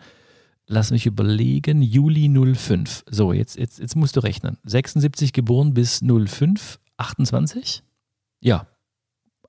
Lass 0.67 0.91
mich 0.91 1.05
überlegen, 1.05 1.83
Juli 1.83 2.31
05. 2.31 3.05
So, 3.11 3.35
jetzt, 3.35 3.59
jetzt, 3.59 3.79
jetzt 3.79 3.95
musst 3.95 4.17
du 4.17 4.21
rechnen. 4.21 4.57
76 4.65 5.35
geboren 5.35 5.75
bis 5.75 6.01
05, 6.01 6.81
28? 6.97 7.83
Ja, 8.41 8.69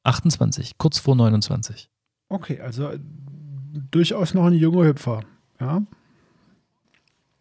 28, 0.03 0.78
kurz 0.78 0.99
vor 0.99 1.15
29. 1.15 1.89
Okay, 2.28 2.59
also 2.59 2.89
äh, 2.89 2.99
durchaus 3.89 4.34
noch 4.34 4.47
ein 4.47 4.53
junger 4.53 4.86
Hüpfer. 4.86 5.21
Ja 5.61 5.82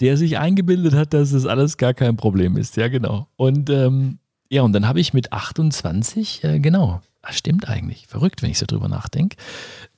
der 0.00 0.16
sich 0.16 0.38
eingebildet 0.38 0.92
hat, 0.92 1.14
dass 1.14 1.30
das 1.30 1.46
alles 1.46 1.76
gar 1.76 1.94
kein 1.94 2.16
Problem 2.16 2.56
ist. 2.56 2.76
Ja, 2.76 2.88
genau. 2.88 3.28
Und 3.36 3.70
ähm, 3.70 4.18
ja, 4.54 4.62
und 4.62 4.72
dann 4.72 4.86
habe 4.86 5.00
ich 5.00 5.12
mit 5.12 5.32
28, 5.32 6.44
äh, 6.44 6.60
genau, 6.60 7.02
das 7.22 7.36
stimmt 7.36 7.68
eigentlich, 7.68 8.06
verrückt, 8.06 8.40
wenn 8.40 8.50
ich 8.50 8.58
so 8.58 8.66
drüber 8.66 8.88
nachdenke, 8.88 9.36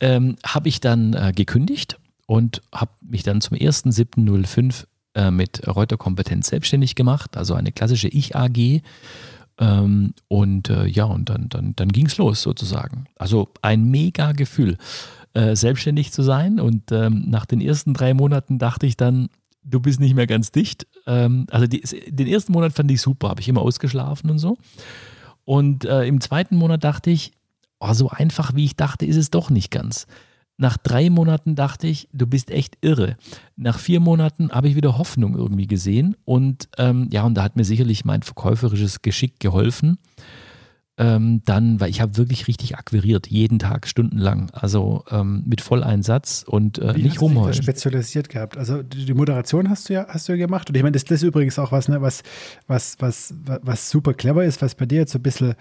ähm, 0.00 0.36
habe 0.46 0.70
ich 0.70 0.80
dann 0.80 1.12
äh, 1.12 1.32
gekündigt 1.36 1.98
und 2.24 2.62
habe 2.72 2.92
mich 3.02 3.22
dann 3.22 3.42
zum 3.42 3.58
1.7.05 3.58 4.86
äh, 5.14 5.30
mit 5.30 5.66
Reuter 5.68 5.98
Kompetenz 5.98 6.48
selbstständig 6.48 6.94
gemacht, 6.94 7.36
also 7.36 7.52
eine 7.52 7.70
klassische 7.70 8.08
Ich-AG. 8.08 8.80
Ähm, 9.58 10.14
und 10.28 10.70
äh, 10.70 10.86
ja, 10.86 11.04
und 11.04 11.28
dann, 11.28 11.50
dann, 11.50 11.76
dann 11.76 11.88
ging 11.88 12.06
es 12.06 12.16
los 12.16 12.40
sozusagen. 12.40 13.08
Also 13.16 13.50
ein 13.60 13.84
mega 13.84 14.32
Gefühl, 14.32 14.78
äh, 15.34 15.54
selbstständig 15.54 16.12
zu 16.12 16.22
sein. 16.22 16.60
Und 16.60 16.92
ähm, 16.92 17.24
nach 17.28 17.44
den 17.44 17.60
ersten 17.60 17.92
drei 17.92 18.14
Monaten 18.14 18.58
dachte 18.58 18.86
ich 18.86 18.96
dann, 18.96 19.28
du 19.66 19.80
bist 19.80 20.00
nicht 20.00 20.14
mehr 20.14 20.26
ganz 20.26 20.52
dicht. 20.52 20.86
Ähm, 21.06 21.46
also 21.50 21.66
die, 21.66 21.82
den 22.08 22.26
ersten 22.26 22.52
Monat 22.52 22.72
fand 22.72 22.90
ich 22.90 23.00
super, 23.00 23.28
habe 23.28 23.40
ich 23.40 23.48
immer 23.48 23.62
ausgeschlafen 23.62 24.30
und 24.30 24.38
so. 24.38 24.56
Und 25.44 25.84
äh, 25.84 26.06
im 26.06 26.20
zweiten 26.20 26.56
Monat 26.56 26.84
dachte 26.84 27.10
ich, 27.10 27.32
oh, 27.80 27.92
so 27.92 28.08
einfach 28.08 28.54
wie 28.54 28.64
ich 28.64 28.76
dachte, 28.76 29.06
ist 29.06 29.16
es 29.16 29.30
doch 29.30 29.50
nicht 29.50 29.70
ganz. 29.70 30.06
Nach 30.58 30.78
drei 30.78 31.10
Monaten 31.10 31.54
dachte 31.54 31.86
ich, 31.86 32.08
du 32.12 32.26
bist 32.26 32.50
echt 32.50 32.78
irre. 32.80 33.16
Nach 33.56 33.78
vier 33.78 34.00
Monaten 34.00 34.50
habe 34.50 34.68
ich 34.68 34.74
wieder 34.74 34.96
Hoffnung 34.96 35.36
irgendwie 35.36 35.66
gesehen. 35.66 36.16
Und 36.24 36.68
ähm, 36.78 37.08
ja, 37.12 37.24
und 37.24 37.34
da 37.34 37.42
hat 37.42 37.56
mir 37.56 37.64
sicherlich 37.64 38.06
mein 38.06 38.22
verkäuferisches 38.22 39.02
Geschick 39.02 39.38
geholfen 39.38 39.98
ähm, 40.98 41.42
dann, 41.44 41.78
weil 41.78 41.90
ich 41.90 42.00
habe 42.00 42.16
wirklich 42.16 42.48
richtig 42.48 42.76
akquiriert, 42.76 43.26
jeden 43.26 43.58
Tag 43.58 43.86
stundenlang, 43.86 44.50
also 44.52 45.04
ähm, 45.10 45.42
mit 45.46 45.60
Volleinsatz 45.60 46.44
und 46.46 46.78
äh, 46.78 46.96
Wie 46.96 47.02
nicht 47.02 47.20
rumheulen. 47.20 47.54
spezialisiert 47.54 48.30
gehabt. 48.30 48.56
Also 48.56 48.82
die 48.82 49.12
Moderation 49.12 49.68
hast 49.68 49.88
du 49.88 49.92
ja, 49.92 50.06
hast 50.08 50.28
du 50.28 50.32
ja 50.32 50.38
gemacht. 50.38 50.70
Und 50.70 50.76
ich 50.76 50.82
meine, 50.82 50.92
das, 50.92 51.04
das 51.04 51.22
ist 51.22 51.28
übrigens 51.28 51.58
auch 51.58 51.70
was, 51.70 51.88
ne, 51.88 52.00
was, 52.00 52.22
was, 52.66 52.96
was, 52.98 53.34
was 53.44 53.90
super 53.90 54.14
clever 54.14 54.44
ist, 54.44 54.62
was 54.62 54.74
bei 54.74 54.86
dir 54.86 55.00
jetzt 55.00 55.12
so 55.12 55.18
ein 55.18 55.22
bisschen 55.22 55.54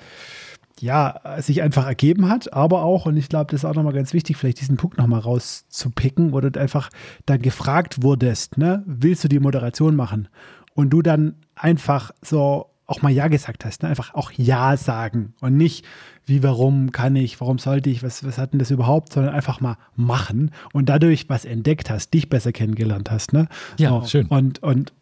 ja, 0.80 1.22
sich 1.40 1.62
einfach 1.62 1.86
ergeben 1.86 2.28
hat, 2.28 2.52
aber 2.52 2.84
auch, 2.84 3.06
und 3.06 3.16
ich 3.16 3.30
glaube, 3.30 3.52
das 3.52 3.62
ist 3.62 3.66
auch 3.66 3.76
nochmal 3.76 3.94
ganz 3.94 4.14
wichtig, 4.14 4.36
vielleicht 4.36 4.60
diesen 4.60 4.76
Punkt 4.76 4.98
nochmal 4.98 5.22
rauszupicken, 5.22 6.34
wo 6.34 6.42
du 6.42 6.60
einfach 6.60 6.90
dann 7.26 7.42
gefragt 7.42 8.04
wurdest, 8.04 8.58
ne, 8.58 8.84
willst 8.86 9.24
du 9.24 9.30
die 9.30 9.40
Moderation 9.40 9.96
machen? 9.96 10.28
Und 10.74 10.90
du 10.90 11.02
dann 11.02 11.36
einfach 11.56 12.12
so 12.22 12.75
auch 12.88 13.02
mal 13.02 13.12
Ja 13.12 13.28
gesagt 13.28 13.66
hast. 13.66 13.84
Ne? 13.84 13.90
Einfach 13.90 14.14
auch 14.14 14.32
Ja 14.32 14.78
sagen 14.78 15.34
und 15.42 15.58
nicht, 15.58 15.86
wie, 16.26 16.44
warum 16.44 16.92
kann 16.92 17.16
ich, 17.16 17.40
warum 17.42 17.58
sollte 17.58 17.90
ich, 17.90 18.04
was, 18.04 18.24
was 18.24 18.38
hat 18.38 18.54
denn 18.54 18.60
das 18.60 18.72
überhaupt, 18.72 19.14
sondern 19.14 19.34
einfach 19.34 19.62
mal 19.62 19.78
machen 19.96 20.52
und 20.74 20.90
dadurch 20.90 21.30
was 21.30 21.46
entdeckt 21.46 21.90
hast, 21.90 22.14
dich 22.14 22.30
besser 22.30 22.52
kennengelernt 22.52 23.12
hast. 23.12 23.34
Ne? 23.34 23.48
Ja, 23.78 24.02
so, 24.02 24.08
schön. 24.08 24.28
Und, 24.28 24.62
und 24.62 24.94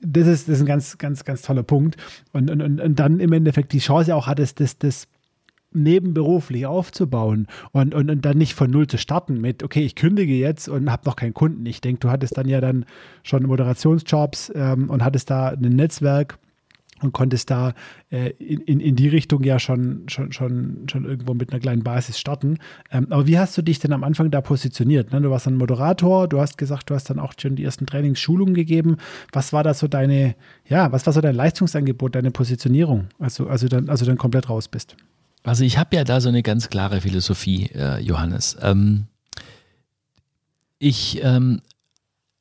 das 0.00 0.26
ist, 0.26 0.48
das 0.48 0.56
ist 0.56 0.62
ein 0.62 0.66
ganz, 0.66 0.98
ganz, 0.98 1.24
ganz 1.24 1.42
toller 1.42 1.62
Punkt. 1.62 1.96
Und, 2.32 2.50
und, 2.50 2.60
und, 2.60 2.80
und 2.80 2.98
dann 2.98 3.20
im 3.20 3.32
Endeffekt 3.32 3.72
die 3.72 3.78
Chance 3.78 4.14
auch 4.14 4.26
hattest, 4.26 4.60
das, 4.60 4.78
das 4.78 5.06
nebenberuflich 5.74 6.66
aufzubauen 6.66 7.46
und, 7.72 7.94
und, 7.94 8.10
und 8.10 8.24
dann 8.24 8.36
nicht 8.36 8.54
von 8.54 8.70
null 8.70 8.86
zu 8.86 8.98
starten 8.98 9.40
mit, 9.40 9.62
okay, 9.62 9.80
ich 9.80 9.94
kündige 9.94 10.34
jetzt 10.34 10.68
und 10.68 10.90
habe 10.90 11.06
noch 11.06 11.16
keinen 11.16 11.32
Kunden. 11.32 11.64
Ich 11.64 11.80
denke, 11.80 12.00
du 12.00 12.10
hattest 12.10 12.36
dann 12.36 12.48
ja 12.48 12.60
dann 12.60 12.84
schon 13.22 13.44
Moderationsjobs 13.44 14.52
ähm, 14.54 14.90
und 14.90 15.02
hattest 15.02 15.30
da 15.30 15.48
ein 15.48 15.60
Netzwerk 15.60 16.38
und 17.02 17.12
konntest 17.12 17.50
da 17.50 17.74
äh, 18.10 18.30
in, 18.38 18.80
in 18.80 18.96
die 18.96 19.08
Richtung 19.08 19.42
ja 19.42 19.58
schon, 19.58 20.04
schon, 20.08 20.32
schon, 20.32 20.88
schon 20.90 21.04
irgendwo 21.04 21.34
mit 21.34 21.52
einer 21.52 21.60
kleinen 21.60 21.82
Basis 21.82 22.18
starten. 22.18 22.58
Ähm, 22.90 23.06
aber 23.10 23.26
wie 23.26 23.38
hast 23.38 23.56
du 23.56 23.62
dich 23.62 23.78
denn 23.78 23.92
am 23.92 24.04
Anfang 24.04 24.30
da 24.30 24.40
positioniert? 24.40 25.12
Ne? 25.12 25.20
Du 25.20 25.30
warst 25.30 25.46
ein 25.46 25.56
Moderator, 25.56 26.28
du 26.28 26.40
hast 26.40 26.58
gesagt, 26.58 26.90
du 26.90 26.94
hast 26.94 27.10
dann 27.10 27.18
auch 27.18 27.34
schon 27.38 27.56
die 27.56 27.64
ersten 27.64 27.86
Trainingsschulungen 27.86 28.54
gegeben. 28.54 28.96
Was 29.32 29.52
war 29.52 29.62
da 29.62 29.74
so 29.74 29.88
deine, 29.88 30.34
ja, 30.68 30.92
was 30.92 31.06
war 31.06 31.12
so 31.12 31.20
dein 31.20 31.34
Leistungsangebot, 31.34 32.14
deine 32.14 32.30
Positionierung, 32.30 33.08
also, 33.18 33.46
also, 33.46 33.68
dann, 33.68 33.88
also 33.88 34.04
dann 34.04 34.18
komplett 34.18 34.48
raus 34.48 34.68
bist? 34.68 34.96
Also 35.44 35.64
ich 35.64 35.76
habe 35.76 35.96
ja 35.96 36.04
da 36.04 36.20
so 36.20 36.28
eine 36.28 36.42
ganz 36.42 36.68
klare 36.68 37.00
Philosophie, 37.00 37.70
äh, 37.74 38.00
Johannes. 38.00 38.56
Ähm, 38.62 39.06
ich 40.78 41.20
ähm, 41.22 41.60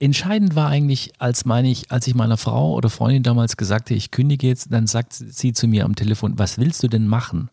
Entscheidend 0.01 0.55
war 0.55 0.67
eigentlich, 0.67 1.11
als, 1.19 1.45
meine 1.45 1.69
ich, 1.69 1.91
als 1.91 2.07
ich 2.07 2.15
meiner 2.15 2.37
Frau 2.37 2.73
oder 2.73 2.89
Freundin 2.89 3.21
damals 3.21 3.55
gesagt 3.55 3.91
habe, 3.91 3.97
ich 3.97 4.09
kündige 4.09 4.47
jetzt, 4.47 4.73
dann 4.73 4.87
sagt 4.87 5.13
sie 5.13 5.53
zu 5.53 5.67
mir 5.67 5.85
am 5.85 5.93
Telefon, 5.93 6.39
was 6.39 6.57
willst 6.57 6.81
du 6.81 6.87
denn 6.87 7.05
machen? 7.05 7.51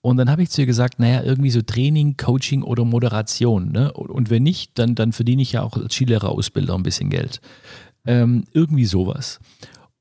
Und 0.00 0.16
dann 0.16 0.30
habe 0.30 0.42
ich 0.42 0.48
zu 0.48 0.62
ihr 0.62 0.66
gesagt, 0.66 0.98
naja, 0.98 1.22
irgendwie 1.22 1.50
so 1.50 1.60
Training, 1.60 2.16
Coaching 2.16 2.62
oder 2.62 2.86
Moderation. 2.86 3.72
Ne? 3.72 3.92
Und 3.92 4.30
wenn 4.30 4.42
nicht, 4.42 4.78
dann, 4.78 4.94
dann 4.94 5.12
verdiene 5.12 5.42
ich 5.42 5.52
ja 5.52 5.64
auch 5.64 5.76
als 5.76 5.92
Skilehrer-Ausbilder 5.94 6.74
ein 6.74 6.82
bisschen 6.82 7.10
Geld. 7.10 7.42
Ähm, 8.06 8.44
irgendwie 8.52 8.86
sowas. 8.86 9.38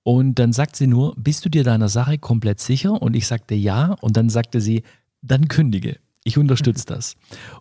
Und 0.03 0.35
dann 0.35 0.53
sagt 0.53 0.77
sie 0.77 0.87
nur, 0.87 1.13
bist 1.17 1.43
du 1.43 1.49
dir 1.49 1.65
deiner 1.65 1.89
Sache 1.89 2.17
komplett 2.17 2.61
sicher? 2.61 3.01
Und 3.01 3.17
ich 3.17 3.27
sagte 3.27 3.53
ja. 3.53 3.97
Und 3.99 4.15
dann 4.15 4.29
sagte 4.29 4.61
sie, 4.61 4.83
dann 5.21 5.49
kündige. 5.49 5.97
Ich 6.27 6.39
unterstütze 6.39 6.87
das. 6.87 7.15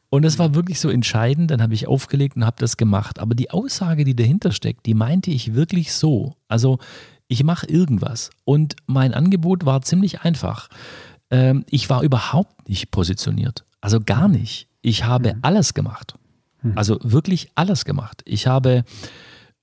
Und 0.09 0.25
es 0.25 0.39
war 0.39 0.55
wirklich 0.55 0.81
so 0.81 0.89
entscheidend, 0.89 1.51
dann 1.51 1.61
habe 1.61 1.75
ich 1.75 1.87
aufgelegt 1.87 2.35
und 2.35 2.47
habe 2.47 2.57
das 2.59 2.79
gemacht. 2.79 3.19
Aber 3.21 3.35
die 3.35 3.51
Aussage, 3.51 4.05
die 4.05 4.17
dahinter 4.17 4.53
steckt, 4.53 4.87
die 4.87 4.95
meinte 4.95 5.31
ich 5.31 5.55
wirklich 5.55 5.93
so. 5.93 6.35
Also 6.49 6.79
ich 7.29 7.45
mache 7.45 7.67
irgendwas. 7.67 8.31
Und 8.45 8.75
mein 8.87 9.13
Angebot 9.13 9.67
war 9.67 9.83
ziemlich 9.83 10.23
einfach. 10.23 10.71
Ähm, 11.31 11.67
ich 11.69 11.91
war 11.91 12.03
überhaupt 12.03 12.67
nicht 12.67 12.91
positioniert. 12.91 13.67
Also 13.83 14.01
gar 14.01 14.29
nicht. 14.29 14.67
Ich 14.81 15.05
habe 15.05 15.35
mhm. 15.35 15.41
alles 15.43 15.75
gemacht. 15.75 16.15
Mhm. 16.63 16.73
Also 16.75 16.99
wirklich 17.03 17.51
alles 17.57 17.85
gemacht. 17.85 18.23
Ich 18.25 18.47
habe 18.47 18.85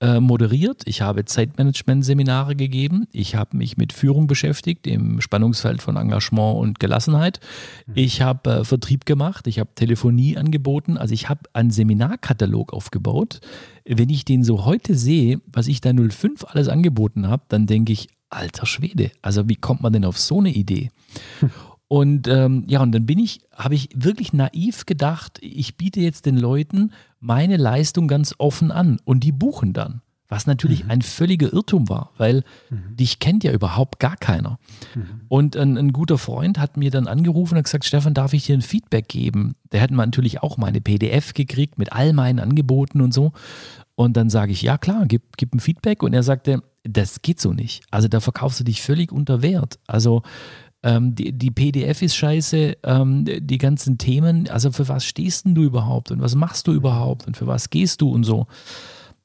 äh, 0.01 0.19
moderiert, 0.19 0.81
ich 0.85 1.01
habe 1.01 1.25
Zeitmanagement-Seminare 1.25 2.55
gegeben, 2.55 3.07
ich 3.11 3.35
habe 3.35 3.55
mich 3.55 3.77
mit 3.77 3.93
Führung 3.93 4.25
beschäftigt 4.25 4.87
im 4.87 5.21
Spannungsfeld 5.21 5.81
von 5.81 5.95
Engagement 5.95 6.57
und 6.57 6.79
Gelassenheit. 6.79 7.39
Mhm. 7.85 7.93
Ich 7.95 8.21
habe 8.21 8.49
äh, 8.49 8.63
Vertrieb 8.63 9.05
gemacht, 9.05 9.45
ich 9.45 9.59
habe 9.59 9.69
Telefonie 9.75 10.37
angeboten, 10.37 10.97
also 10.97 11.13
ich 11.13 11.29
habe 11.29 11.41
einen 11.53 11.69
Seminarkatalog 11.69 12.73
aufgebaut. 12.73 13.41
Wenn 13.85 14.09
ich 14.09 14.25
den 14.25 14.43
so 14.43 14.65
heute 14.65 14.95
sehe, 14.95 15.39
was 15.45 15.67
ich 15.67 15.81
da 15.81 15.91
05 15.93 16.45
alles 16.47 16.67
angeboten 16.67 17.27
habe, 17.27 17.43
dann 17.47 17.67
denke 17.67 17.93
ich, 17.93 18.07
alter 18.31 18.65
Schwede, 18.65 19.11
also 19.21 19.47
wie 19.49 19.55
kommt 19.55 19.81
man 19.81 19.93
denn 19.93 20.05
auf 20.05 20.17
so 20.17 20.39
eine 20.39 20.49
Idee? 20.49 20.89
Und 21.91 22.29
ähm, 22.29 22.63
ja, 22.67 22.81
und 22.81 22.93
dann 22.93 23.05
bin 23.05 23.19
ich, 23.19 23.41
habe 23.53 23.75
ich 23.75 23.89
wirklich 23.93 24.31
naiv 24.31 24.85
gedacht, 24.85 25.39
ich 25.41 25.75
biete 25.75 25.99
jetzt 25.99 26.25
den 26.25 26.37
Leuten 26.37 26.93
meine 27.19 27.57
Leistung 27.57 28.07
ganz 28.07 28.33
offen 28.37 28.71
an 28.71 28.97
und 29.03 29.25
die 29.25 29.33
buchen 29.33 29.73
dann. 29.73 29.99
Was 30.29 30.47
natürlich 30.47 30.85
mhm. 30.85 30.91
ein 30.91 31.01
völliger 31.01 31.51
Irrtum 31.51 31.89
war, 31.89 32.11
weil 32.17 32.45
mhm. 32.69 32.95
dich 32.95 33.19
kennt 33.19 33.43
ja 33.43 33.51
überhaupt 33.51 33.99
gar 33.99 34.15
keiner. 34.15 34.57
Mhm. 34.95 35.05
Und 35.27 35.57
ein, 35.57 35.77
ein, 35.77 35.91
guter 35.91 36.17
Freund 36.17 36.59
hat 36.59 36.77
mir 36.77 36.91
dann 36.91 37.07
angerufen 37.07 37.57
und 37.57 37.63
gesagt, 37.63 37.83
Stefan, 37.83 38.13
darf 38.13 38.31
ich 38.31 38.45
dir 38.45 38.57
ein 38.57 38.61
Feedback 38.61 39.09
geben? 39.09 39.55
Der 39.73 39.81
hat 39.81 39.91
natürlich 39.91 40.41
auch 40.41 40.55
meine 40.55 40.79
PDF 40.79 41.33
gekriegt 41.33 41.77
mit 41.77 41.91
all 41.91 42.13
meinen 42.13 42.39
Angeboten 42.39 43.01
und 43.01 43.13
so. 43.13 43.33
Und 43.95 44.15
dann 44.15 44.29
sage 44.29 44.53
ich, 44.53 44.61
ja 44.61 44.77
klar, 44.77 45.07
gib, 45.07 45.35
gib 45.35 45.53
ein 45.53 45.59
Feedback. 45.59 46.03
Und 46.03 46.13
er 46.13 46.23
sagte, 46.23 46.63
das 46.83 47.21
geht 47.21 47.41
so 47.41 47.51
nicht. 47.51 47.83
Also 47.91 48.07
da 48.07 48.21
verkaufst 48.21 48.61
du 48.61 48.63
dich 48.63 48.81
völlig 48.81 49.11
unter 49.11 49.41
Wert. 49.41 49.77
Also 49.87 50.23
ähm, 50.83 51.13
die, 51.13 51.31
die, 51.31 51.51
PDF 51.51 52.01
ist 52.01 52.15
scheiße, 52.15 52.77
ähm, 52.83 53.25
die 53.25 53.57
ganzen 53.57 53.97
Themen, 53.97 54.49
also 54.49 54.71
für 54.71 54.87
was 54.87 55.05
stehst 55.05 55.45
denn 55.45 55.55
du 55.55 55.63
überhaupt 55.63 56.11
und 56.11 56.21
was 56.21 56.35
machst 56.35 56.67
du 56.67 56.73
überhaupt 56.73 57.27
und 57.27 57.37
für 57.37 57.47
was 57.47 57.69
gehst 57.69 58.01
du 58.01 58.09
und 58.09 58.23
so. 58.23 58.47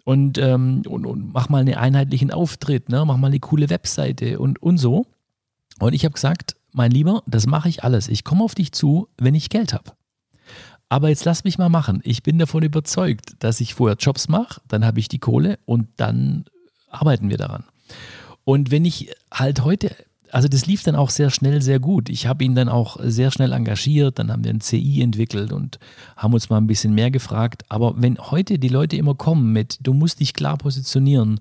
Und, 0.04 0.38
ähm, 0.38 0.82
und, 0.86 1.06
und 1.06 1.32
mach 1.32 1.48
mal 1.48 1.58
einen 1.58 1.74
einheitlichen 1.74 2.30
Auftritt, 2.30 2.88
ne? 2.88 3.04
mach 3.04 3.16
mal 3.16 3.28
eine 3.28 3.40
coole 3.40 3.70
Webseite 3.70 4.38
und, 4.38 4.62
und 4.62 4.78
so. 4.78 5.06
Und 5.80 5.94
ich 5.94 6.04
habe 6.04 6.14
gesagt, 6.14 6.56
mein 6.72 6.90
Lieber, 6.90 7.22
das 7.26 7.46
mache 7.46 7.68
ich 7.68 7.82
alles. 7.82 8.08
Ich 8.08 8.22
komme 8.22 8.44
auf 8.44 8.54
dich 8.54 8.72
zu, 8.72 9.08
wenn 9.18 9.34
ich 9.34 9.48
Geld 9.48 9.72
habe. 9.72 9.92
Aber 10.88 11.08
jetzt 11.08 11.24
lass 11.24 11.42
mich 11.42 11.58
mal 11.58 11.68
machen. 11.68 12.00
Ich 12.04 12.22
bin 12.22 12.38
davon 12.38 12.62
überzeugt, 12.62 13.34
dass 13.40 13.60
ich 13.60 13.74
vorher 13.74 13.96
Jobs 13.96 14.28
mache, 14.28 14.60
dann 14.68 14.84
habe 14.84 15.00
ich 15.00 15.08
die 15.08 15.18
Kohle 15.18 15.58
und 15.64 15.88
dann 15.96 16.44
arbeiten 16.88 17.28
wir 17.28 17.38
daran. 17.38 17.64
Und 18.44 18.70
wenn 18.70 18.84
ich 18.84 19.10
halt 19.32 19.64
heute 19.64 19.96
also 20.30 20.48
das 20.48 20.66
lief 20.66 20.82
dann 20.82 20.96
auch 20.96 21.10
sehr 21.10 21.30
schnell 21.30 21.62
sehr 21.62 21.80
gut. 21.80 22.08
Ich 22.08 22.26
habe 22.26 22.44
ihn 22.44 22.54
dann 22.54 22.68
auch 22.68 22.98
sehr 23.00 23.30
schnell 23.30 23.52
engagiert, 23.52 24.18
dann 24.18 24.30
haben 24.30 24.44
wir 24.44 24.52
ein 24.52 24.60
CI 24.60 25.02
entwickelt 25.02 25.52
und 25.52 25.78
haben 26.16 26.34
uns 26.34 26.50
mal 26.50 26.58
ein 26.58 26.66
bisschen 26.66 26.94
mehr 26.94 27.10
gefragt. 27.10 27.64
Aber 27.68 27.94
wenn 27.96 28.18
heute 28.18 28.58
die 28.58 28.68
Leute 28.68 28.96
immer 28.96 29.14
kommen 29.14 29.52
mit, 29.52 29.78
du 29.82 29.92
musst 29.92 30.20
dich 30.20 30.34
klar 30.34 30.58
positionieren, 30.58 31.40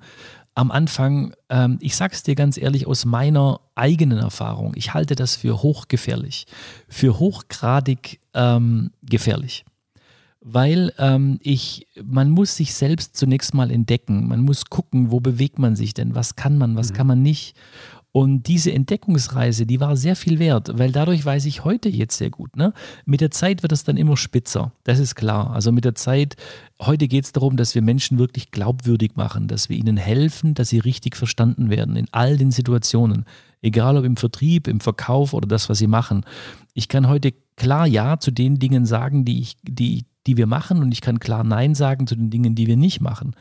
am 0.58 0.72
Anfang, 0.72 1.34
ähm, 1.50 1.78
ich 1.82 1.96
sage 1.96 2.14
es 2.14 2.24
dir 2.24 2.36
ganz 2.36 2.58
ehrlich 2.58 2.88
aus 2.88 3.04
meiner 3.04 3.60
eigenen 3.76 4.20
Erfahrung, 4.20 4.74
ich 4.76 4.94
halte 4.94 5.16
das 5.16 5.36
für 5.36 5.62
hochgefährlich, 5.62 6.48
für 6.88 7.20
hochgradig 7.20 8.22
ähm, 8.34 8.92
gefährlich 9.04 9.66
weil 10.48 10.94
ähm, 11.00 11.40
ich, 11.42 11.88
man 12.04 12.30
muss 12.30 12.56
sich 12.56 12.76
selbst 12.76 13.18
zunächst 13.18 13.56
mal 13.56 13.72
entdecken. 13.72 14.28
Man 14.28 14.42
muss 14.42 14.66
gucken, 14.66 15.10
wo 15.10 15.20
bewegt 15.20 15.58
man 15.58 15.76
sich 15.76 15.96
denn, 15.96 16.14
was 16.14 16.36
kann 16.36 16.60
man, 16.60 16.76
was 16.76 16.92
mhm. 16.92 16.96
kann 16.96 17.08
man 17.08 17.24
nicht. 17.24 17.58
Und 18.16 18.48
diese 18.48 18.72
Entdeckungsreise, 18.72 19.66
die 19.66 19.82
war 19.82 19.98
sehr 19.98 20.16
viel 20.16 20.40
wert, 20.40 20.80
weil 20.80 20.94
dadurch 20.94 21.26
weiß 21.26 21.44
ich 21.48 21.66
heute 21.66 21.90
jetzt 21.90 22.18
sehr 22.18 22.30
gut. 22.30 22.56
Ne? 22.56 22.72
Mit 23.04 23.20
der 23.20 23.30
Zeit 23.30 23.62
wird 23.62 23.74
es 23.74 23.84
dann 23.84 23.98
immer 23.98 24.16
spitzer, 24.16 24.72
das 24.86 25.00
ist 25.00 25.16
klar. 25.16 25.52
Also 25.52 25.74
mit 25.74 25.84
der 25.84 25.96
Zeit, 25.96 26.38
heute 26.80 27.10
geht 27.10 27.26
es 27.26 27.34
darum, 27.34 27.58
dass 27.58 27.76
wir 27.76 27.82
Menschen 27.82 28.18
wirklich 28.18 28.52
glaubwürdig 28.52 29.18
machen, 29.18 29.50
dass 29.50 29.68
wir 29.68 29.76
ihnen 29.76 29.98
helfen, 29.98 30.54
dass 30.54 30.70
sie 30.70 30.80
richtig 30.80 31.18
verstanden 31.18 31.70
werden 31.70 31.98
in 31.98 32.08
all 32.14 32.38
den 32.38 32.52
Situationen. 32.52 33.26
Egal 33.62 33.98
ob 33.98 34.06
im 34.06 34.16
Vertrieb, 34.16 34.70
im 34.70 34.80
Verkauf 34.80 35.34
oder 35.34 35.50
das, 35.50 35.68
was 35.68 35.80
sie 35.80 35.88
machen. 35.88 36.24
Ich 36.74 36.88
kann 36.88 37.10
heute 37.10 37.34
klar 37.58 37.86
Ja 37.86 38.18
zu 38.18 38.32
den 38.32 38.60
Dingen 38.60 38.86
sagen, 38.86 39.26
die, 39.26 39.42
ich, 39.42 39.58
die, 39.62 40.06
die 40.28 40.38
wir 40.38 40.48
machen 40.48 40.82
und 40.82 40.92
ich 40.92 41.02
kann 41.02 41.20
klar 41.20 41.44
Nein 41.44 41.76
sagen 41.76 42.08
zu 42.08 42.16
den 42.16 42.30
Dingen, 42.30 42.56
die 42.56 42.68
wir 42.68 42.78
nicht 42.78 43.02
machen. 43.02 43.36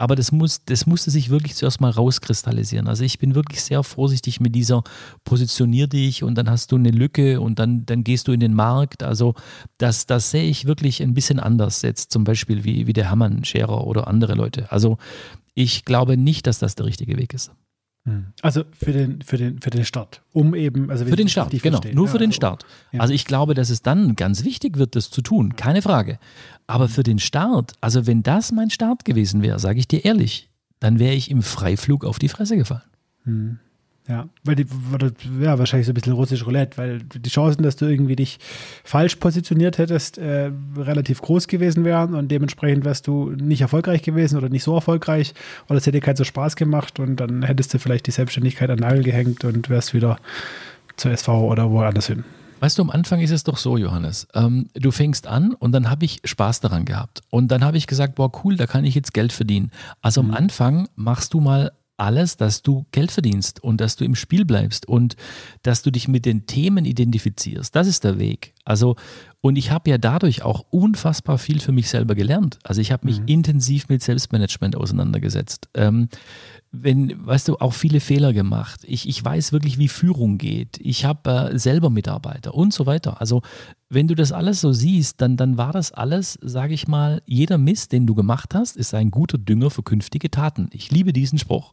Aber 0.00 0.14
das, 0.14 0.30
muss, 0.30 0.64
das 0.64 0.86
musste 0.86 1.10
sich 1.10 1.28
wirklich 1.28 1.56
zuerst 1.56 1.80
mal 1.80 1.90
rauskristallisieren. 1.90 2.86
Also 2.86 3.02
ich 3.02 3.18
bin 3.18 3.34
wirklich 3.34 3.62
sehr 3.62 3.82
vorsichtig 3.82 4.38
mit 4.38 4.54
dieser 4.54 4.84
positionier 5.24 5.88
dich 5.88 6.22
und 6.22 6.36
dann 6.36 6.48
hast 6.48 6.70
du 6.70 6.76
eine 6.76 6.92
Lücke 6.92 7.40
und 7.40 7.58
dann, 7.58 7.84
dann 7.84 8.04
gehst 8.04 8.28
du 8.28 8.32
in 8.32 8.38
den 8.38 8.54
Markt. 8.54 9.02
Also 9.02 9.34
das, 9.76 10.06
das 10.06 10.30
sehe 10.30 10.48
ich 10.48 10.66
wirklich 10.66 11.02
ein 11.02 11.14
bisschen 11.14 11.40
anders 11.40 11.82
jetzt 11.82 12.12
zum 12.12 12.22
Beispiel 12.22 12.62
wie, 12.62 12.86
wie 12.86 12.92
der 12.92 13.08
Hermann 13.08 13.44
Scherer 13.44 13.86
oder 13.86 14.06
andere 14.06 14.34
Leute. 14.34 14.70
Also 14.70 14.98
ich 15.54 15.84
glaube 15.84 16.16
nicht, 16.16 16.46
dass 16.46 16.60
das 16.60 16.76
der 16.76 16.86
richtige 16.86 17.16
Weg 17.16 17.34
ist. 17.34 17.50
Hm. 18.08 18.26
Also 18.40 18.64
für 18.72 18.92
den, 18.92 19.20
für 19.20 19.36
den, 19.36 19.60
für 19.60 19.68
den 19.68 19.84
Start, 19.84 20.22
um 20.32 20.54
eben, 20.54 20.90
also 20.90 21.04
für 21.04 21.14
den 21.14 21.28
Start, 21.28 21.50
genau, 21.50 21.80
nur 21.92 22.06
ja, 22.06 22.12
für 22.12 22.18
den 22.18 22.32
Start. 22.32 22.64
Ja. 22.90 23.00
Also 23.00 23.12
ich 23.12 23.26
glaube, 23.26 23.52
dass 23.52 23.68
es 23.68 23.82
dann 23.82 24.16
ganz 24.16 24.44
wichtig 24.44 24.78
wird, 24.78 24.96
das 24.96 25.10
zu 25.10 25.20
tun, 25.20 25.56
keine 25.56 25.82
Frage. 25.82 26.18
Aber 26.66 26.88
für 26.88 27.02
den 27.02 27.18
Start, 27.18 27.74
also 27.82 28.06
wenn 28.06 28.22
das 28.22 28.50
mein 28.50 28.70
Start 28.70 29.04
gewesen 29.04 29.42
wäre, 29.42 29.58
sage 29.58 29.78
ich 29.78 29.88
dir 29.88 30.06
ehrlich, 30.06 30.48
dann 30.80 30.98
wäre 30.98 31.14
ich 31.14 31.30
im 31.30 31.42
Freiflug 31.42 32.06
auf 32.06 32.18
die 32.18 32.30
Fresse 32.30 32.56
gefallen. 32.56 32.88
Hm. 33.24 33.58
Ja, 34.08 34.26
weil 34.42 34.54
die, 34.54 34.66
ja, 35.38 35.58
wahrscheinlich 35.58 35.86
so 35.86 35.92
ein 35.92 35.94
bisschen 35.94 36.14
russisch 36.14 36.46
Roulette, 36.46 36.78
weil 36.78 37.00
die 37.00 37.28
Chancen, 37.28 37.62
dass 37.62 37.76
du 37.76 37.84
irgendwie 37.84 38.16
dich 38.16 38.38
falsch 38.82 39.16
positioniert 39.16 39.76
hättest, 39.76 40.16
äh, 40.16 40.50
relativ 40.78 41.20
groß 41.20 41.46
gewesen 41.46 41.84
wären 41.84 42.14
und 42.14 42.28
dementsprechend 42.28 42.86
wärst 42.86 43.06
du 43.06 43.32
nicht 43.32 43.60
erfolgreich 43.60 44.02
gewesen 44.02 44.38
oder 44.38 44.48
nicht 44.48 44.62
so 44.62 44.74
erfolgreich 44.74 45.34
oder 45.68 45.76
es 45.76 45.86
hätte 45.86 46.00
keinen 46.00 46.16
so 46.16 46.24
Spaß 46.24 46.56
gemacht 46.56 46.98
und 46.98 47.16
dann 47.16 47.42
hättest 47.42 47.74
du 47.74 47.78
vielleicht 47.78 48.06
die 48.06 48.10
Selbstständigkeit 48.10 48.70
an 48.70 48.78
Nagel 48.78 49.02
gehängt 49.02 49.44
und 49.44 49.68
wärst 49.68 49.92
wieder 49.92 50.18
zur 50.96 51.10
SV 51.12 51.46
oder 51.46 51.70
woanders 51.70 52.06
hin. 52.06 52.24
Weißt 52.60 52.78
du, 52.78 52.82
am 52.82 52.90
Anfang 52.90 53.20
ist 53.20 53.30
es 53.30 53.44
doch 53.44 53.58
so, 53.58 53.76
Johannes. 53.76 54.26
Ähm, 54.34 54.68
du 54.74 54.90
fängst 54.90 55.26
an 55.26 55.52
und 55.52 55.72
dann 55.72 55.90
habe 55.90 56.06
ich 56.06 56.20
Spaß 56.24 56.60
daran 56.60 56.86
gehabt. 56.86 57.20
Und 57.30 57.48
dann 57.48 57.62
habe 57.62 57.76
ich 57.76 57.86
gesagt, 57.86 58.16
boah, 58.16 58.32
cool, 58.42 58.56
da 58.56 58.66
kann 58.66 58.84
ich 58.84 58.94
jetzt 58.94 59.12
Geld 59.12 59.32
verdienen. 59.32 59.70
Also 60.00 60.22
mhm. 60.22 60.30
am 60.30 60.36
Anfang 60.36 60.88
machst 60.96 61.34
du 61.34 61.40
mal 61.40 61.72
alles, 61.98 62.36
dass 62.36 62.62
du 62.62 62.86
Geld 62.92 63.10
verdienst 63.10 63.62
und 63.62 63.80
dass 63.80 63.96
du 63.96 64.04
im 64.04 64.14
Spiel 64.14 64.44
bleibst 64.44 64.88
und 64.88 65.16
dass 65.62 65.82
du 65.82 65.90
dich 65.90 66.08
mit 66.08 66.24
den 66.24 66.46
Themen 66.46 66.84
identifizierst. 66.84 67.74
Das 67.74 67.86
ist 67.86 68.04
der 68.04 68.18
Weg. 68.18 68.54
Also, 68.64 68.96
und 69.40 69.56
ich 69.56 69.70
habe 69.70 69.90
ja 69.90 69.98
dadurch 69.98 70.42
auch 70.42 70.64
unfassbar 70.70 71.38
viel 71.38 71.60
für 71.60 71.72
mich 71.72 71.88
selber 71.88 72.14
gelernt. 72.14 72.58
Also 72.62 72.80
ich 72.80 72.92
habe 72.92 73.06
mich 73.06 73.20
mhm. 73.20 73.28
intensiv 73.28 73.88
mit 73.88 74.02
Selbstmanagement 74.02 74.76
auseinandergesetzt. 74.76 75.68
Ähm, 75.74 76.08
wenn, 76.70 77.26
weißt 77.26 77.48
du, 77.48 77.56
auch 77.56 77.72
viele 77.72 78.00
Fehler 78.00 78.32
gemacht. 78.32 78.80
Ich, 78.84 79.08
ich 79.08 79.24
weiß 79.24 79.52
wirklich, 79.52 79.78
wie 79.78 79.88
Führung 79.88 80.38
geht. 80.38 80.78
Ich 80.80 81.04
habe 81.04 81.50
äh, 81.52 81.58
selber 81.58 81.88
Mitarbeiter 81.90 82.54
und 82.54 82.72
so 82.72 82.86
weiter. 82.86 83.20
Also, 83.20 83.42
wenn 83.90 84.06
du 84.06 84.14
das 84.14 84.32
alles 84.32 84.60
so 84.60 84.72
siehst, 84.72 85.20
dann, 85.20 85.36
dann 85.36 85.56
war 85.56 85.72
das 85.72 85.92
alles, 85.92 86.38
sage 86.42 86.74
ich 86.74 86.88
mal, 86.88 87.22
jeder 87.24 87.56
Mist, 87.56 87.92
den 87.92 88.06
du 88.06 88.14
gemacht 88.14 88.54
hast, 88.54 88.76
ist 88.76 88.92
ein 88.94 89.10
guter 89.10 89.38
Dünger 89.38 89.70
für 89.70 89.82
künftige 89.82 90.30
Taten. 90.30 90.68
Ich 90.72 90.90
liebe 90.90 91.14
diesen 91.14 91.38
Spruch. 91.38 91.72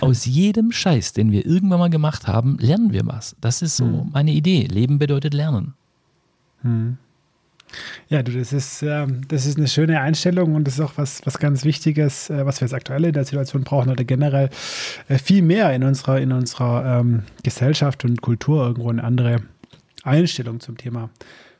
Aus 0.00 0.26
jedem 0.26 0.70
Scheiß, 0.70 1.12
den 1.12 1.32
wir 1.32 1.44
irgendwann 1.44 1.80
mal 1.80 1.90
gemacht 1.90 2.28
haben, 2.28 2.56
lernen 2.60 2.92
wir 2.92 3.06
was. 3.06 3.34
Das 3.40 3.62
ist 3.62 3.76
so 3.76 3.84
hm. 3.84 4.10
meine 4.12 4.30
Idee. 4.30 4.68
Leben 4.70 4.98
bedeutet 4.98 5.34
Lernen. 5.34 5.74
Hm. 6.62 6.98
Ja, 8.08 8.22
du, 8.22 8.30
das 8.30 8.52
ist, 8.52 8.82
äh, 8.82 9.08
das 9.26 9.44
ist 9.44 9.58
eine 9.58 9.66
schöne 9.66 10.00
Einstellung 10.00 10.54
und 10.54 10.68
das 10.68 10.74
ist 10.74 10.80
auch 10.80 10.92
was, 10.94 11.20
was 11.24 11.38
ganz 11.38 11.64
Wichtiges, 11.64 12.30
äh, 12.30 12.46
was 12.46 12.60
wir 12.60 12.66
jetzt 12.66 12.74
aktuell 12.74 13.04
in 13.06 13.12
der 13.12 13.24
Situation 13.24 13.64
brauchen 13.64 13.90
oder 13.90 14.04
generell 14.04 14.50
äh, 15.08 15.18
viel 15.18 15.42
mehr 15.42 15.74
in 15.74 15.82
unserer, 15.82 16.20
in 16.20 16.30
unserer 16.30 17.00
ähm, 17.00 17.24
Gesellschaft 17.42 18.04
und 18.04 18.22
Kultur 18.22 18.64
irgendwo 18.68 18.88
eine 18.90 19.02
andere 19.02 19.42
Einstellung 20.04 20.60
zum 20.60 20.76
Thema 20.76 21.10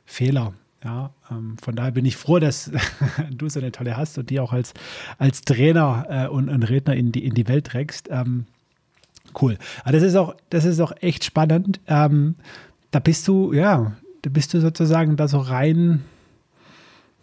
Fehler. 0.07 0.55
Ja, 0.85 1.11
ähm, 1.31 1.57
von 1.61 1.75
daher 1.75 1.91
bin 1.91 2.05
ich 2.05 2.17
froh, 2.17 2.39
dass 2.39 2.71
du 3.31 3.49
so 3.49 3.59
eine 3.59 3.73
tolle 3.73 3.97
hast 3.97 4.19
und 4.19 4.31
die 4.31 4.39
auch 4.39 4.53
als, 4.53 4.73
als 5.19 5.43
Trainer 5.43 6.07
äh, 6.09 6.29
und, 6.29 6.49
und, 6.49 6.63
Redner 6.63 6.95
in 6.95 7.13
die, 7.13 7.25
in 7.25 7.35
die 7.35 7.49
Welt 7.49 7.67
trägst. 7.67 8.09
Ähm, 8.11 8.47
cool. 9.41 9.59
Aber 9.83 9.93
das 9.93 10.03
ist 10.03 10.15
auch, 10.15 10.37
das 10.51 10.65
ist 10.65 10.81
auch 10.81 10.93
echt 11.01 11.25
spannend. 11.25 11.81
Ähm, 11.89 12.37
da 12.93 13.01
bist 13.01 13.27
du, 13.27 13.53
ja, 13.53 13.97
bist 14.23 14.55
du 14.55 14.61
sozusagen 14.61 15.17
da 15.17 15.29
so 15.29 15.39
rein, 15.39 16.05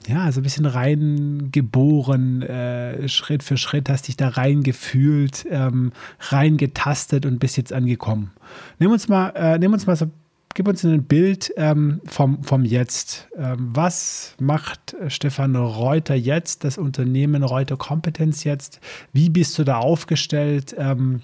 ja, 0.07 0.31
so 0.31 0.41
ein 0.41 0.43
bisschen 0.43 0.65
rein 0.65 1.49
geboren, 1.51 2.41
äh, 2.41 3.07
Schritt 3.07 3.43
für 3.43 3.57
Schritt 3.57 3.89
hast 3.89 4.07
dich 4.07 4.17
da 4.17 4.29
rein 4.29 4.63
gefühlt, 4.63 5.45
ähm, 5.49 5.93
rein 6.19 6.57
getastet 6.57 7.25
und 7.25 7.39
bist 7.39 7.55
jetzt 7.55 7.71
angekommen. 7.71 8.31
Nimm 8.79 8.91
uns 8.91 9.07
mal, 9.07 9.29
äh, 9.36 9.57
nimm 9.57 9.71
uns 9.71 9.86
mal 9.86 9.95
so, 9.95 10.07
gib 10.53 10.67
uns 10.67 10.83
ein 10.83 11.03
Bild 11.03 11.53
ähm, 11.57 12.01
vom, 12.05 12.43
vom 12.43 12.65
Jetzt. 12.65 13.27
Ähm, 13.37 13.69
was 13.73 14.35
macht 14.39 14.95
Stefan 15.07 15.55
Reuter 15.55 16.15
jetzt, 16.15 16.63
das 16.63 16.77
Unternehmen 16.77 17.43
Reuter 17.43 17.77
Kompetenz 17.77 18.43
jetzt? 18.43 18.79
Wie 19.11 19.29
bist 19.29 19.57
du 19.57 19.63
da 19.63 19.77
aufgestellt? 19.77 20.75
Ähm, 20.77 21.21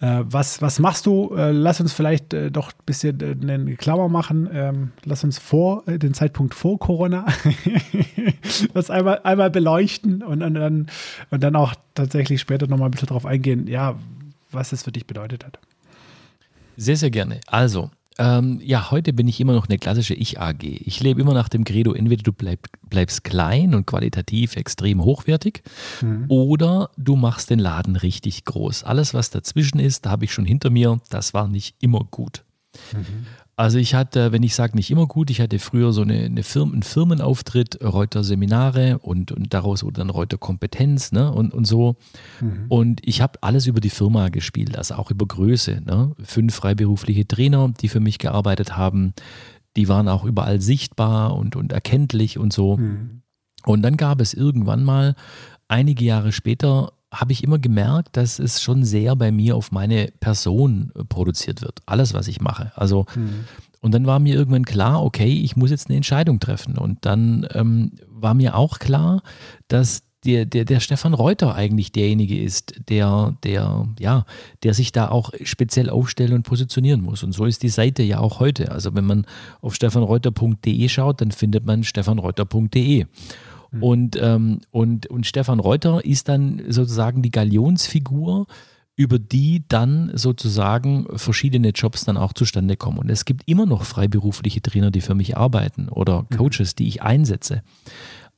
äh, 0.00 0.24
was, 0.24 0.60
was 0.60 0.78
machst 0.78 1.06
du? 1.06 1.34
Äh, 1.34 1.52
lass 1.52 1.80
uns 1.80 1.92
vielleicht 1.92 2.34
äh, 2.34 2.50
doch 2.50 2.68
ein 2.68 2.84
bisschen 2.84 3.20
äh, 3.20 3.52
eine 3.52 3.76
Klammer 3.76 4.08
machen. 4.08 4.48
Ähm, 4.52 4.92
lass 5.04 5.24
uns 5.24 5.38
vor 5.38 5.84
äh, 5.88 5.98
den 5.98 6.12
Zeitpunkt 6.12 6.54
vor 6.54 6.78
Corona 6.78 7.26
das 8.74 8.90
einmal, 8.90 9.20
einmal 9.24 9.50
beleuchten 9.50 10.22
und, 10.22 10.42
und, 10.42 10.54
dann, 10.54 10.86
und 11.30 11.42
dann 11.42 11.56
auch 11.56 11.74
tatsächlich 11.94 12.40
später 12.40 12.66
nochmal 12.66 12.88
ein 12.88 12.90
bisschen 12.90 13.08
darauf 13.08 13.24
eingehen, 13.24 13.66
ja, 13.68 13.98
was 14.50 14.72
es 14.72 14.82
für 14.82 14.92
dich 14.92 15.06
bedeutet 15.06 15.46
hat. 15.46 15.58
Sehr, 16.76 16.96
sehr 16.96 17.10
gerne. 17.10 17.40
Also, 17.46 17.90
ähm, 18.18 18.60
ja, 18.62 18.90
heute 18.90 19.12
bin 19.12 19.28
ich 19.28 19.40
immer 19.40 19.52
noch 19.52 19.68
eine 19.68 19.78
klassische 19.78 20.14
Ich-AG. 20.14 20.62
Ich 20.62 21.00
lebe 21.00 21.20
immer 21.20 21.34
nach 21.34 21.48
dem 21.48 21.64
Credo, 21.64 21.92
entweder 21.92 22.22
du 22.22 22.32
bleib, 22.32 22.60
bleibst 22.88 23.24
klein 23.24 23.74
und 23.74 23.86
qualitativ 23.86 24.56
extrem 24.56 25.04
hochwertig 25.04 25.62
mhm. 26.00 26.24
oder 26.28 26.90
du 26.96 27.16
machst 27.16 27.50
den 27.50 27.58
Laden 27.58 27.96
richtig 27.96 28.44
groß. 28.44 28.84
Alles, 28.84 29.12
was 29.12 29.30
dazwischen 29.30 29.78
ist, 29.78 30.06
da 30.06 30.10
habe 30.10 30.24
ich 30.24 30.32
schon 30.32 30.46
hinter 30.46 30.70
mir, 30.70 30.98
das 31.10 31.34
war 31.34 31.48
nicht 31.48 31.76
immer 31.80 32.06
gut. 32.10 32.44
Mhm. 32.92 33.26
Also 33.58 33.78
ich 33.78 33.94
hatte, 33.94 34.32
wenn 34.32 34.42
ich 34.42 34.54
sage 34.54 34.76
nicht 34.76 34.90
immer 34.90 35.06
gut, 35.06 35.30
ich 35.30 35.40
hatte 35.40 35.58
früher 35.58 35.94
so 35.94 36.02
eine, 36.02 36.24
eine 36.24 36.42
Firmen, 36.42 36.74
einen 36.74 36.82
Firmenauftritt, 36.82 37.82
Reuter 37.82 38.22
Seminare 38.22 38.98
und, 38.98 39.32
und 39.32 39.54
daraus 39.54 39.82
wurde 39.82 40.00
dann 40.00 40.10
Reuter 40.10 40.36
Kompetenz 40.36 41.10
ne, 41.10 41.32
und, 41.32 41.54
und 41.54 41.66
so. 41.66 41.96
Mhm. 42.42 42.66
Und 42.68 43.00
ich 43.02 43.22
habe 43.22 43.38
alles 43.42 43.66
über 43.66 43.80
die 43.80 43.88
Firma 43.88 44.28
gespielt, 44.28 44.76
also 44.76 44.96
auch 44.96 45.10
über 45.10 45.24
Größe. 45.24 45.80
Ne? 45.86 46.12
Fünf 46.22 46.54
freiberufliche 46.54 47.26
Trainer, 47.26 47.72
die 47.80 47.88
für 47.88 48.00
mich 48.00 48.18
gearbeitet 48.18 48.76
haben, 48.76 49.14
die 49.76 49.88
waren 49.88 50.08
auch 50.08 50.24
überall 50.24 50.60
sichtbar 50.60 51.34
und, 51.34 51.56
und 51.56 51.72
erkenntlich 51.72 52.38
und 52.38 52.52
so. 52.52 52.76
Mhm. 52.76 53.22
Und 53.64 53.80
dann 53.80 53.96
gab 53.96 54.20
es 54.20 54.34
irgendwann 54.34 54.84
mal, 54.84 55.14
einige 55.68 56.04
Jahre 56.04 56.32
später, 56.32 56.92
habe 57.20 57.32
ich 57.32 57.42
immer 57.42 57.58
gemerkt, 57.58 58.16
dass 58.16 58.38
es 58.38 58.62
schon 58.62 58.84
sehr 58.84 59.16
bei 59.16 59.32
mir 59.32 59.56
auf 59.56 59.72
meine 59.72 60.12
Person 60.20 60.92
äh, 60.94 61.04
produziert 61.04 61.62
wird. 61.62 61.80
Alles, 61.86 62.14
was 62.14 62.28
ich 62.28 62.40
mache. 62.40 62.72
Also, 62.76 63.06
mhm. 63.14 63.44
und 63.80 63.92
dann 63.92 64.06
war 64.06 64.18
mir 64.18 64.34
irgendwann 64.34 64.64
klar, 64.64 65.02
okay, 65.02 65.32
ich 65.32 65.56
muss 65.56 65.70
jetzt 65.70 65.88
eine 65.88 65.96
Entscheidung 65.96 66.40
treffen. 66.40 66.78
Und 66.78 67.04
dann 67.04 67.46
ähm, 67.52 67.92
war 68.08 68.34
mir 68.34 68.56
auch 68.56 68.78
klar, 68.78 69.22
dass 69.68 70.02
der, 70.26 70.44
der, 70.44 70.64
der 70.64 70.80
Stefan 70.80 71.14
Reuter 71.14 71.54
eigentlich 71.54 71.92
derjenige 71.92 72.40
ist, 72.40 72.74
der, 72.88 73.36
der, 73.44 73.88
ja, 73.98 74.26
der 74.62 74.74
sich 74.74 74.92
da 74.92 75.08
auch 75.08 75.30
speziell 75.44 75.88
aufstellen 75.88 76.32
und 76.32 76.42
positionieren 76.42 77.00
muss. 77.00 77.22
Und 77.22 77.32
so 77.32 77.44
ist 77.44 77.62
die 77.62 77.68
Seite 77.68 78.02
ja 78.02 78.18
auch 78.18 78.40
heute. 78.40 78.72
Also 78.72 78.94
wenn 78.94 79.04
man 79.04 79.26
auf 79.60 79.74
stefanreuter.de 79.74 80.88
schaut, 80.88 81.20
dann 81.20 81.30
findet 81.30 81.64
man 81.64 81.84
stefanreuter.de. 81.84 83.06
Mhm. 83.70 83.82
Und, 83.82 84.18
ähm, 84.20 84.60
und, 84.70 85.06
und 85.08 85.26
Stefan 85.26 85.60
Reuter 85.60 86.04
ist 86.04 86.28
dann 86.28 86.62
sozusagen 86.68 87.22
die 87.22 87.30
Galionsfigur, 87.30 88.46
über 88.96 89.18
die 89.18 89.62
dann 89.68 90.10
sozusagen 90.14 91.06
verschiedene 91.16 91.68
Jobs 91.70 92.04
dann 92.04 92.16
auch 92.16 92.32
zustande 92.32 92.76
kommen. 92.76 92.98
Und 92.98 93.10
es 93.10 93.26
gibt 93.26 93.42
immer 93.46 93.66
noch 93.66 93.84
freiberufliche 93.84 94.62
Trainer, 94.62 94.90
die 94.90 95.02
für 95.02 95.14
mich 95.14 95.36
arbeiten 95.36 95.88
oder 95.90 96.22
mhm. 96.22 96.36
Coaches, 96.36 96.74
die 96.74 96.88
ich 96.88 97.02
einsetze. 97.02 97.62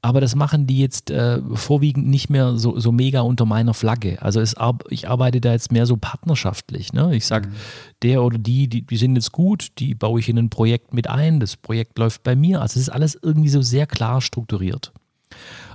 Aber 0.00 0.20
das 0.20 0.36
machen 0.36 0.66
die 0.66 0.78
jetzt 0.78 1.10
äh, 1.10 1.40
vorwiegend 1.54 2.06
nicht 2.06 2.30
mehr 2.30 2.56
so, 2.56 2.78
so 2.78 2.92
mega 2.92 3.20
unter 3.20 3.44
meiner 3.46 3.74
Flagge. 3.74 4.22
Also 4.22 4.40
es, 4.40 4.54
ich 4.90 5.08
arbeite 5.08 5.40
da 5.40 5.52
jetzt 5.52 5.72
mehr 5.72 5.86
so 5.86 5.96
partnerschaftlich. 5.96 6.92
Ne? 6.92 7.16
Ich 7.16 7.26
sage, 7.26 7.48
mhm. 7.48 7.54
der 8.02 8.22
oder 8.22 8.38
die, 8.38 8.68
die, 8.68 8.82
die 8.82 8.96
sind 8.96 9.16
jetzt 9.16 9.32
gut, 9.32 9.68
die 9.78 9.94
baue 9.96 10.20
ich 10.20 10.28
in 10.28 10.38
ein 10.38 10.50
Projekt 10.50 10.94
mit 10.94 11.08
ein, 11.08 11.40
das 11.40 11.56
Projekt 11.56 11.98
läuft 11.98 12.22
bei 12.22 12.36
mir. 12.36 12.60
Also 12.62 12.78
es 12.78 12.86
ist 12.86 12.92
alles 12.92 13.18
irgendwie 13.20 13.48
so 13.48 13.60
sehr 13.60 13.86
klar 13.86 14.20
strukturiert. 14.20 14.92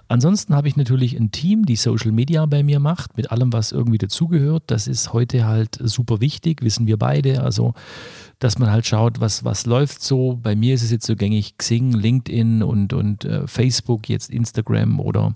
Ansonsten 0.07 0.53
habe 0.53 0.67
ich 0.67 0.75
natürlich 0.75 1.17
ein 1.17 1.31
Team, 1.31 1.65
die 1.65 1.75
Social 1.75 2.11
Media 2.11 2.45
bei 2.45 2.61
mir 2.61 2.79
macht, 2.79 3.17
mit 3.17 3.31
allem, 3.31 3.53
was 3.53 3.71
irgendwie 3.71 3.97
dazugehört. 3.97 4.63
Das 4.67 4.87
ist 4.87 5.13
heute 5.13 5.45
halt 5.45 5.79
super 5.81 6.21
wichtig, 6.21 6.61
wissen 6.61 6.87
wir 6.87 6.97
beide. 6.97 7.41
Also, 7.41 7.73
dass 8.39 8.59
man 8.59 8.69
halt 8.69 8.85
schaut, 8.85 9.19
was, 9.21 9.43
was 9.43 9.65
läuft 9.65 10.03
so. 10.03 10.39
Bei 10.41 10.55
mir 10.55 10.75
ist 10.75 10.83
es 10.83 10.91
jetzt 10.91 11.05
so 11.05 11.15
gängig 11.15 11.57
Xing, 11.57 11.93
LinkedIn 11.93 12.61
und, 12.63 12.93
und 12.93 13.25
äh, 13.25 13.47
Facebook, 13.47 14.09
jetzt 14.09 14.29
Instagram 14.29 14.99
oder 14.99 15.35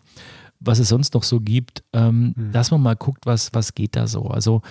was 0.59 0.79
es 0.79 0.89
sonst 0.89 1.13
noch 1.13 1.23
so 1.23 1.39
gibt, 1.39 1.83
ähm, 1.93 2.33
mhm. 2.35 2.51
dass 2.51 2.71
man 2.71 2.81
mal 2.81 2.95
guckt, 2.95 3.25
was, 3.25 3.53
was 3.53 3.73
geht 3.73 3.95
da 3.95 4.07
so. 4.07 4.27
Also, 4.27 4.61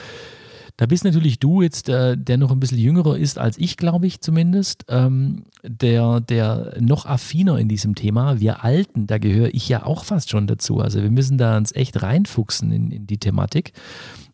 da 0.77 0.85
bist 0.85 1.05
natürlich 1.05 1.39
du 1.39 1.63
jetzt, 1.63 1.89
äh, 1.89 2.17
der 2.19 2.37
noch 2.37 2.51
ein 2.51 2.61
bisschen 2.61 2.79
jüngerer 2.79 3.17
ist 3.17 3.39
als 3.39 3.57
ich, 3.59 3.77
glaube 3.77 4.07
ich 4.07 4.21
zumindest, 4.21 4.85
ähm, 4.89 5.45
der, 5.63 6.21
der 6.21 6.77
noch 6.81 7.07
affiner 7.07 7.59
in 7.59 7.69
diesem 7.69 7.95
Thema. 7.95 8.41
Wir 8.41 8.63
Alten, 8.63 9.07
da 9.07 9.19
gehöre 9.19 9.55
ich 9.55 9.69
ja 9.69 9.87
auch 9.87 10.05
fast 10.05 10.31
schon 10.31 10.47
dazu. 10.47 10.81
Also 10.81 11.03
wir 11.03 11.11
müssen 11.11 11.39
da 11.39 11.57
uns 11.57 11.75
echt 11.75 12.03
reinfuchsen 12.03 12.73
in, 12.73 12.91
in 12.91 13.07
die 13.07 13.19
Thematik. 13.19 13.73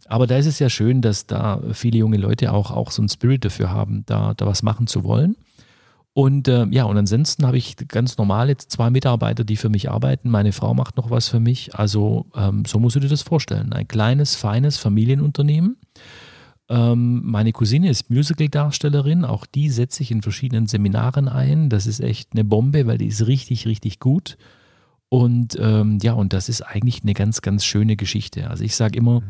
Aber 0.09 0.27
da 0.27 0.37
ist 0.37 0.47
es 0.47 0.59
ja 0.59 0.69
schön, 0.69 1.01
dass 1.01 1.27
da 1.27 1.61
viele 1.73 1.99
junge 1.99 2.17
Leute 2.17 2.53
auch, 2.53 2.73
auch 2.73 2.91
so 2.91 3.03
einen 3.03 3.09
Spirit 3.09 3.45
dafür 3.45 3.71
haben, 3.71 4.03
da, 4.07 4.35
da 4.35 4.45
was 4.45 4.63
machen 4.63 4.89
zu 4.89 5.05
wollen. 5.05 5.37
Und 6.15 6.49
äh, 6.49 6.67
ja, 6.67 6.85
und 6.85 6.99
ansonsten 6.99 7.47
habe 7.47 7.57
ich 7.57 7.77
ganz 7.89 8.19
normal 8.19 8.49
jetzt 8.49 8.71
zwei 8.71 8.91
Mitarbeiter, 8.91 9.45
die 9.45 9.57
für 9.57 9.71
mich 9.71 9.91
arbeiten. 9.91 10.29
Meine 10.29 10.53
Frau 10.53 10.75
macht 10.75 10.97
noch 10.99 11.09
was 11.09 11.29
für 11.29 11.41
mich. 11.41 11.75
Also 11.75 12.27
ähm, 12.37 12.65
so 12.67 12.79
musst 12.79 12.97
du 12.97 13.01
dir 13.01 13.09
das 13.09 13.23
vorstellen. 13.23 13.73
Ein 13.73 13.89
kleines, 13.89 14.35
feines 14.35 14.77
Familienunternehmen 14.77 15.77
ähm, 16.73 17.21
meine 17.25 17.53
Cousine 17.53 17.91
ist 17.91 18.09
Musical-Darstellerin, 18.09 19.27
auch 19.27 19.45
die 19.45 19.69
setze 19.69 20.03
ich 20.03 20.11
in 20.11 20.23
verschiedenen 20.23 20.67
Seminaren 20.67 21.29
ein. 21.29 21.69
Das 21.69 21.87
ist 21.87 22.01
echt 22.01 22.31
eine 22.33 22.45
Bombe, 22.45 22.87
weil 22.87 22.97
die 22.97 23.09
ist 23.09 23.27
richtig, 23.27 23.67
richtig 23.67 24.01
gut. 24.01 24.39
Und 25.11 25.59
ähm, 25.61 25.99
ja, 26.03 26.15
und 26.15 26.33
das 26.33 26.49
ist 26.49 26.63
eigentlich 26.63 27.03
eine 27.03 27.13
ganz, 27.13 27.43
ganz 27.43 27.67
schöne 27.67 27.97
Geschichte. 27.97 28.49
Also 28.49 28.65
ich 28.65 28.75
sage 28.75 28.97
immer, 28.97 29.21
mhm. 29.21 29.25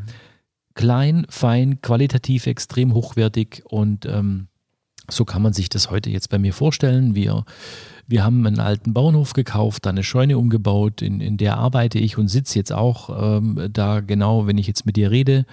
klein, 0.74 1.26
fein, 1.28 1.82
qualitativ 1.82 2.46
extrem 2.46 2.94
hochwertig 2.94 3.64
und 3.64 4.06
ähm, 4.06 4.46
so 5.10 5.24
kann 5.24 5.42
man 5.42 5.52
sich 5.52 5.68
das 5.68 5.90
heute 5.90 6.10
jetzt 6.10 6.30
bei 6.30 6.38
mir 6.38 6.52
vorstellen. 6.52 7.16
Wir, 7.16 7.44
wir 8.06 8.22
haben 8.22 8.46
einen 8.46 8.60
alten 8.60 8.94
Bauernhof 8.94 9.32
gekauft, 9.32 9.84
da 9.84 9.90
eine 9.90 10.04
Scheune 10.04 10.38
umgebaut, 10.38 11.02
in, 11.02 11.20
in 11.20 11.38
der 11.38 11.58
arbeite 11.58 11.98
ich 11.98 12.16
und 12.16 12.28
sitze 12.28 12.56
jetzt 12.56 12.72
auch 12.72 13.38
ähm, 13.38 13.68
da 13.72 13.98
genau, 13.98 14.46
wenn 14.46 14.58
ich 14.58 14.68
jetzt 14.68 14.86
mit 14.86 14.94
dir 14.94 15.10
rede. 15.10 15.44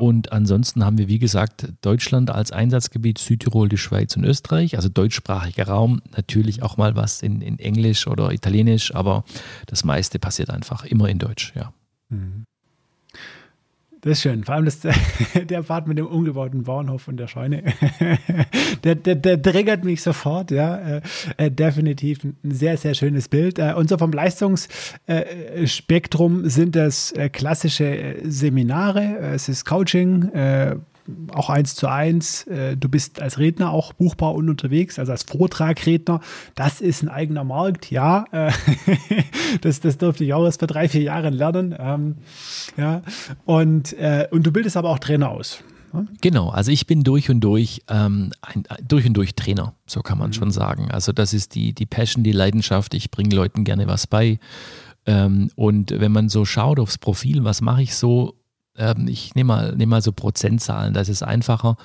Und 0.00 0.32
ansonsten 0.32 0.84
haben 0.84 0.96
wir, 0.96 1.08
wie 1.08 1.18
gesagt, 1.18 1.68
Deutschland 1.82 2.30
als 2.30 2.50
Einsatzgebiet, 2.50 3.18
Südtirol, 3.18 3.68
die 3.68 3.76
Schweiz 3.76 4.16
und 4.16 4.24
Österreich, 4.24 4.76
also 4.76 4.88
deutschsprachiger 4.88 5.68
Raum. 5.68 6.00
Natürlich 6.16 6.62
auch 6.62 6.76
mal 6.76 6.96
was 6.96 7.22
in, 7.22 7.42
in 7.42 7.58
Englisch 7.58 8.06
oder 8.06 8.32
Italienisch, 8.32 8.94
aber 8.94 9.24
das 9.66 9.84
meiste 9.84 10.18
passiert 10.18 10.50
einfach 10.50 10.84
immer 10.84 11.08
in 11.08 11.18
Deutsch, 11.18 11.52
ja. 11.54 11.72
Mhm. 12.08 12.44
Das 14.04 14.14
ist 14.14 14.22
schön. 14.22 14.42
Vor 14.42 14.56
allem 14.56 14.64
das, 14.64 14.80
der 15.48 15.62
Part 15.62 15.86
mit 15.86 15.96
dem 15.96 16.08
umgebauten 16.08 16.64
Bauernhof 16.64 17.06
und 17.06 17.18
der 17.18 17.28
Scheune. 17.28 17.62
der, 18.84 18.96
der, 18.96 19.14
der 19.14 19.40
triggert 19.40 19.84
mich 19.84 20.02
sofort, 20.02 20.50
ja. 20.50 20.76
Äh, 20.76 21.02
äh, 21.36 21.52
definitiv 21.52 22.24
ein 22.24 22.36
sehr, 22.42 22.76
sehr 22.76 22.94
schönes 22.94 23.28
Bild. 23.28 23.60
Äh, 23.60 23.74
und 23.76 23.88
so 23.88 23.96
vom 23.98 24.10
Leistungsspektrum 24.10 26.48
sind 26.48 26.74
das 26.74 27.14
klassische 27.30 28.16
Seminare, 28.24 29.18
es 29.34 29.48
ist 29.48 29.64
Coaching, 29.64 30.32
auch 31.32 31.50
eins 31.50 31.74
zu 31.74 31.88
eins. 31.88 32.46
Äh, 32.46 32.76
du 32.76 32.88
bist 32.88 33.20
als 33.20 33.38
Redner 33.38 33.70
auch 33.70 33.92
buchbar 33.92 34.34
und 34.34 34.48
unterwegs, 34.48 34.98
also 34.98 35.12
als 35.12 35.24
Vortragredner. 35.24 36.20
Das 36.54 36.80
ist 36.80 37.02
ein 37.02 37.08
eigener 37.08 37.44
Markt, 37.44 37.90
ja. 37.90 38.24
Äh, 38.32 38.52
das, 39.60 39.80
das 39.80 39.98
durfte 39.98 40.24
ich 40.24 40.34
auch 40.34 40.44
erst 40.44 40.60
vor 40.60 40.68
drei, 40.68 40.88
vier 40.88 41.02
Jahren 41.02 41.34
lernen. 41.34 41.74
Ähm, 41.78 42.16
ja. 42.76 43.02
Und, 43.44 43.92
äh, 43.94 44.28
und 44.30 44.44
du 44.44 44.52
bildest 44.52 44.76
aber 44.76 44.90
auch 44.90 44.98
Trainer 44.98 45.30
aus. 45.30 45.62
Genau, 46.22 46.48
also 46.48 46.70
ich 46.70 46.86
bin 46.86 47.04
durch 47.04 47.28
und 47.28 47.40
durch, 47.40 47.82
ähm, 47.88 48.32
ein, 48.40 48.64
durch 48.86 49.06
und 49.06 49.14
durch 49.14 49.34
Trainer, 49.34 49.74
so 49.86 50.00
kann 50.00 50.18
man 50.18 50.30
mhm. 50.30 50.34
schon 50.34 50.50
sagen. 50.50 50.90
Also 50.90 51.12
das 51.12 51.34
ist 51.34 51.54
die, 51.54 51.74
die 51.74 51.86
Passion, 51.86 52.24
die 52.24 52.32
Leidenschaft. 52.32 52.94
Ich 52.94 53.10
bringe 53.10 53.34
Leuten 53.34 53.64
gerne 53.64 53.86
was 53.86 54.06
bei. 54.06 54.38
Ähm, 55.04 55.50
und 55.54 55.90
wenn 55.90 56.12
man 56.12 56.28
so 56.28 56.44
schaut 56.44 56.78
aufs 56.78 56.96
Profil, 56.96 57.44
was 57.44 57.60
mache 57.60 57.82
ich 57.82 57.94
so, 57.94 58.34
ähm, 58.76 59.08
ich 59.08 59.34
nehme 59.34 59.48
mal, 59.48 59.76
nehm 59.76 59.88
mal 59.88 60.02
so 60.02 60.12
Prozentzahlen, 60.12 60.94
das 60.94 61.08
ist 61.08 61.22
einfacher. 61.22 61.76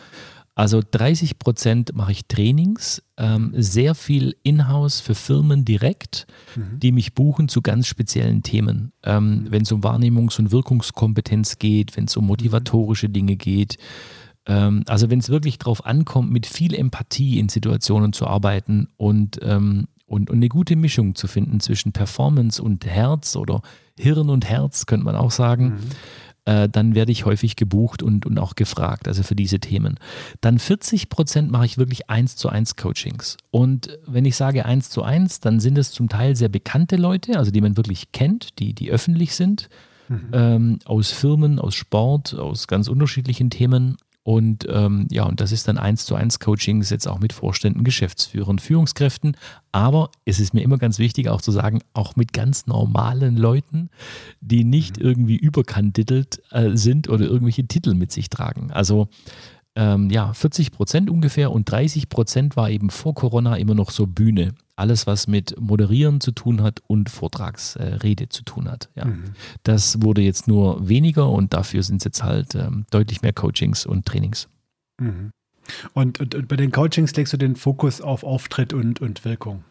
Also 0.58 0.82
30 0.82 1.38
Prozent 1.38 1.96
mache 1.96 2.12
ich 2.12 2.26
Trainings, 2.26 3.04
ähm, 3.18 3.52
sehr 3.56 3.94
viel 3.94 4.36
in-house 4.42 5.02
für 5.02 5.14
Firmen 5.14 5.66
direkt, 5.66 6.26
mhm. 6.56 6.80
die 6.80 6.92
mich 6.92 7.14
buchen 7.14 7.48
zu 7.48 7.62
ganz 7.62 7.86
speziellen 7.86 8.42
Themen. 8.42 8.92
Ähm, 9.04 9.44
mhm. 9.44 9.52
Wenn 9.52 9.62
es 9.62 9.72
um 9.72 9.82
Wahrnehmungs- 9.82 10.40
und 10.40 10.52
Wirkungskompetenz 10.52 11.60
geht, 11.60 11.96
wenn 11.96 12.06
es 12.06 12.18
um 12.18 12.26
motivatorische 12.26 13.08
Dinge 13.08 13.36
geht. 13.36 13.78
Ähm, 14.48 14.82
also 14.88 15.12
wenn 15.12 15.20
es 15.20 15.30
wirklich 15.30 15.60
darauf 15.60 15.86
ankommt, 15.86 16.32
mit 16.32 16.48
viel 16.48 16.74
Empathie 16.74 17.38
in 17.38 17.50
Situationen 17.50 18.12
zu 18.12 18.26
arbeiten 18.26 18.88
und, 18.98 19.38
ähm, 19.44 19.88
und, 20.08 20.32
und 20.32 20.38
eine 20.38 20.50
gute 20.50 20.76
Mischung 20.76 21.14
zu 21.14 21.28
finden 21.28 21.60
zwischen 21.60 21.92
Performance 21.92 22.64
und 22.64 22.84
Herz 22.84 23.36
oder 23.36 23.62
Hirn 24.00 24.32
und 24.32 24.46
Herz, 24.46 24.88
könnte 24.88 25.06
man 25.06 25.16
auch 25.16 25.32
sagen. 25.32 25.66
Mhm 25.66 25.92
äh, 26.48 26.70
dann 26.70 26.96
werde 26.96 27.12
ich 27.12 27.26
häufig 27.26 27.58
gebucht 27.58 28.02
und, 28.02 28.26
und 28.26 28.40
auch 28.40 28.56
gefragt, 28.56 29.10
also 29.10 29.22
für 29.22 29.36
diese 29.36 29.60
Themen. 29.60 30.00
Dann 30.40 30.60
40 30.60 31.10
Prozent 31.10 31.52
mache 31.52 31.66
ich 31.66 31.78
wirklich 31.78 32.10
eins 32.10 32.38
zu 32.38 32.48
eins 32.48 32.78
Coachings. 32.78 33.36
Und 33.52 34.00
wenn 34.08 34.24
ich 34.24 34.38
sage 34.38 34.66
eins 34.66 34.90
zu 34.90 35.04
eins, 35.04 35.42
dann 35.42 35.60
sind 35.60 35.78
es 35.78 35.92
zum 35.92 36.08
Teil 36.08 36.38
sehr 36.38 36.48
bekannte 36.48 36.96
Leute, 36.96 37.38
also 37.38 37.52
die 37.52 37.60
man 37.60 37.76
wirklich 37.76 38.14
kennt, 38.14 38.60
die, 38.60 38.74
die 38.74 38.90
öffentlich 38.90 39.36
sind, 39.36 39.68
mhm. 40.08 40.30
ähm, 40.32 40.80
aus 40.86 41.12
Firmen, 41.12 41.60
aus 41.60 41.76
Sport, 41.76 42.34
aus 42.34 42.68
ganz 42.68 42.88
unterschiedlichen 42.88 43.50
Themen. 43.50 43.98
Und 44.28 44.68
ähm, 44.70 45.08
ja, 45.10 45.24
und 45.24 45.40
das 45.40 45.54
ist 45.54 45.70
dann 45.70 45.78
eins 45.78 46.06
zu 46.06 46.14
eins 46.14 46.42
Coachings 46.42 46.90
jetzt 46.90 47.08
auch 47.08 47.20
mit 47.20 47.32
Vorständen, 47.32 47.86
Geschäftsführern, 47.86 48.60
Führungskräften. 48.60 49.38
Aber 49.72 50.12
es 50.26 50.42
ist 50.42 50.54
mir 50.54 50.64
immer 50.64 50.78
ganz 50.78 51.00
wichtig 51.00 51.30
auch 51.30 51.40
zu 51.40 51.54
sagen, 51.54 51.80
auch 51.94 52.18
mit 52.18 52.34
ganz 52.34 52.68
normalen 52.68 53.38
Leuten, 53.38 53.90
die 54.42 54.66
nicht 54.66 54.98
mhm. 55.00 55.06
irgendwie 55.06 55.38
überkandidelt 55.38 56.42
äh, 56.52 56.72
sind 56.76 57.08
oder 57.08 57.24
irgendwelche 57.24 57.68
Titel 57.68 57.94
mit 57.94 58.12
sich 58.12 58.30
tragen. 58.30 58.70
Also 58.70 59.08
ähm, 59.78 60.10
ja, 60.10 60.34
40 60.34 60.72
Prozent 60.72 61.10
ungefähr 61.10 61.52
und 61.52 61.70
30 61.70 62.10
Prozent 62.10 62.58
war 62.58 62.70
eben 62.72 62.90
vor 62.90 63.14
Corona 63.14 63.56
immer 63.58 63.76
noch 63.76 63.92
so 63.92 64.08
Bühne. 64.08 64.56
Alles, 64.76 65.06
was 65.06 65.28
mit 65.28 65.60
Moderieren 65.60 66.20
zu 66.20 66.32
tun 66.32 66.64
hat 66.64 66.82
und 66.88 67.10
Vortragsrede 67.10 68.24
äh, 68.24 68.30
zu 68.30 68.44
tun 68.44 68.70
hat. 68.70 68.90
Ja. 68.96 69.06
Mhm. 69.06 69.36
Das 69.62 70.02
wurde 70.02 70.22
jetzt 70.22 70.48
nur 70.48 70.90
weniger 70.90 71.30
und 71.30 71.54
dafür 71.54 71.84
sind 71.84 71.98
es 71.98 72.06
jetzt 72.06 72.24
halt 72.24 72.56
ähm, 72.56 72.86
deutlich 72.90 73.22
mehr 73.22 73.34
Coachings 73.34 73.86
und 73.86 74.06
Trainings. 74.06 74.50
Mhm. 75.00 75.30
Und, 75.94 76.20
und, 76.20 76.34
und 76.34 76.48
bei 76.48 76.56
den 76.56 76.72
Coachings 76.72 77.16
legst 77.16 77.34
du 77.34 77.38
den 77.38 77.56
Fokus 77.56 78.02
auf 78.02 78.24
Auftritt 78.24 78.74
und, 78.74 79.00
und 79.00 79.26
Wirkung. 79.26 79.64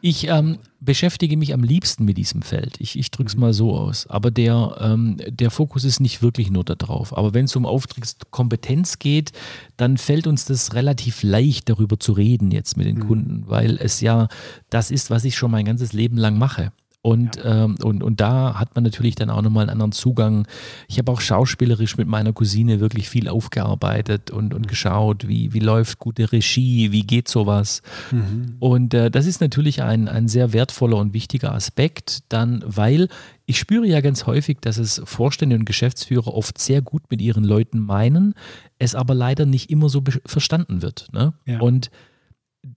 Ich 0.00 0.28
ähm, 0.28 0.58
beschäftige 0.80 1.36
mich 1.36 1.54
am 1.54 1.62
liebsten 1.62 2.04
mit 2.04 2.16
diesem 2.16 2.42
Feld. 2.42 2.76
Ich, 2.78 2.98
ich 2.98 3.10
drücke 3.10 3.28
es 3.28 3.36
mal 3.36 3.52
so 3.52 3.76
aus. 3.76 4.06
Aber 4.06 4.30
der, 4.30 4.76
ähm, 4.80 5.16
der 5.28 5.50
Fokus 5.50 5.84
ist 5.84 6.00
nicht 6.00 6.22
wirklich 6.22 6.50
nur 6.50 6.64
darauf. 6.64 7.16
Aber 7.16 7.34
wenn 7.34 7.44
es 7.44 7.56
um 7.56 7.66
Auftrittskompetenz 7.66 8.98
geht, 8.98 9.32
dann 9.76 9.98
fällt 9.98 10.26
uns 10.26 10.44
das 10.44 10.74
relativ 10.74 11.22
leicht, 11.22 11.68
darüber 11.68 11.98
zu 11.98 12.12
reden 12.12 12.50
jetzt 12.50 12.76
mit 12.76 12.86
den 12.86 12.98
mhm. 12.98 13.06
Kunden, 13.06 13.44
weil 13.46 13.78
es 13.78 14.00
ja 14.00 14.28
das 14.70 14.90
ist, 14.90 15.10
was 15.10 15.24
ich 15.24 15.36
schon 15.36 15.50
mein 15.50 15.64
ganzes 15.64 15.92
Leben 15.92 16.16
lang 16.16 16.38
mache. 16.38 16.72
Und, 17.04 17.34
ja. 17.36 17.64
ähm, 17.64 17.76
und, 17.82 18.04
und 18.04 18.20
da 18.20 18.54
hat 18.60 18.76
man 18.76 18.84
natürlich 18.84 19.16
dann 19.16 19.28
auch 19.28 19.42
nochmal 19.42 19.62
einen 19.62 19.70
anderen 19.70 19.90
Zugang. 19.90 20.46
Ich 20.86 20.98
habe 20.98 21.10
auch 21.10 21.20
schauspielerisch 21.20 21.96
mit 21.96 22.06
meiner 22.06 22.32
Cousine 22.32 22.78
wirklich 22.78 23.08
viel 23.08 23.28
aufgearbeitet 23.28 24.30
und, 24.30 24.54
und 24.54 24.62
mhm. 24.62 24.66
geschaut, 24.68 25.26
wie, 25.26 25.52
wie 25.52 25.58
läuft 25.58 25.98
gute 25.98 26.30
Regie, 26.30 26.92
wie 26.92 27.02
geht 27.02 27.26
sowas. 27.26 27.82
Mhm. 28.12 28.54
Und 28.60 28.94
äh, 28.94 29.10
das 29.10 29.26
ist 29.26 29.40
natürlich 29.40 29.82
ein, 29.82 30.06
ein 30.06 30.28
sehr 30.28 30.52
wertvoller 30.52 30.98
und 30.98 31.12
wichtiger 31.12 31.52
Aspekt, 31.52 32.20
dann, 32.28 32.62
weil 32.64 33.08
ich 33.46 33.58
spüre 33.58 33.86
ja 33.86 34.00
ganz 34.00 34.26
häufig, 34.26 34.58
dass 34.60 34.78
es 34.78 35.02
Vorstände 35.04 35.56
und 35.56 35.64
Geschäftsführer 35.64 36.32
oft 36.32 36.58
sehr 36.58 36.82
gut 36.82 37.02
mit 37.10 37.20
ihren 37.20 37.42
Leuten 37.42 37.80
meinen, 37.80 38.34
es 38.78 38.94
aber 38.94 39.14
leider 39.14 39.44
nicht 39.44 39.70
immer 39.70 39.88
so 39.88 40.04
verstanden 40.24 40.82
wird. 40.82 41.08
Ne? 41.12 41.32
Ja. 41.46 41.60
Und 41.60 41.90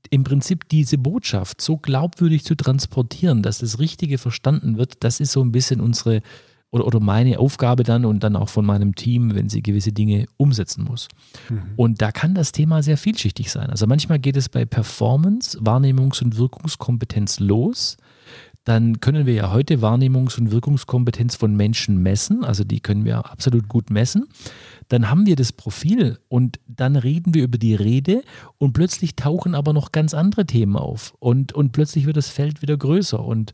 im 0.09 0.23
Prinzip 0.23 0.67
diese 0.69 0.97
Botschaft 0.97 1.61
so 1.61 1.77
glaubwürdig 1.77 2.43
zu 2.43 2.55
transportieren, 2.55 3.43
dass 3.43 3.59
das 3.59 3.79
Richtige 3.79 4.17
verstanden 4.17 4.77
wird, 4.77 5.03
das 5.03 5.19
ist 5.19 5.31
so 5.31 5.43
ein 5.43 5.51
bisschen 5.51 5.81
unsere 5.81 6.21
oder, 6.71 6.87
oder 6.87 6.99
meine 6.99 7.39
Aufgabe 7.39 7.83
dann 7.83 8.03
und 8.03 8.23
dann 8.23 8.35
auch 8.35 8.49
von 8.49 8.65
meinem 8.65 8.95
Team, 8.95 9.33
wenn 9.33 9.47
sie 9.47 9.61
gewisse 9.61 9.93
Dinge 9.93 10.25
umsetzen 10.35 10.83
muss. 10.83 11.07
Mhm. 11.49 11.61
Und 11.77 12.01
da 12.01 12.11
kann 12.11 12.35
das 12.35 12.51
Thema 12.51 12.83
sehr 12.83 12.97
vielschichtig 12.97 13.49
sein. 13.49 13.69
Also 13.69 13.87
manchmal 13.87 14.19
geht 14.19 14.35
es 14.35 14.49
bei 14.49 14.65
Performance, 14.65 15.57
Wahrnehmungs- 15.59 16.21
und 16.21 16.37
Wirkungskompetenz 16.37 17.39
los. 17.39 17.95
Dann 18.65 18.99
können 18.99 19.25
wir 19.25 19.33
ja 19.33 19.51
heute 19.53 19.77
Wahrnehmungs- 19.77 20.37
und 20.37 20.51
Wirkungskompetenz 20.51 21.35
von 21.35 21.55
Menschen 21.55 22.03
messen. 22.03 22.43
Also 22.43 22.65
die 22.65 22.81
können 22.81 23.05
wir 23.05 23.31
absolut 23.31 23.69
gut 23.69 23.89
messen 23.89 24.25
dann 24.87 25.09
haben 25.09 25.25
wir 25.25 25.35
das 25.35 25.51
Profil 25.51 26.19
und 26.27 26.59
dann 26.67 26.95
reden 26.95 27.33
wir 27.33 27.43
über 27.43 27.57
die 27.57 27.75
Rede 27.75 28.23
und 28.57 28.73
plötzlich 28.73 29.15
tauchen 29.15 29.55
aber 29.55 29.73
noch 29.73 29.91
ganz 29.91 30.13
andere 30.13 30.45
Themen 30.45 30.75
auf 30.75 31.15
und, 31.19 31.53
und 31.53 31.71
plötzlich 31.71 32.05
wird 32.05 32.17
das 32.17 32.29
Feld 32.29 32.61
wieder 32.61 32.77
größer 32.77 33.23
und 33.23 33.53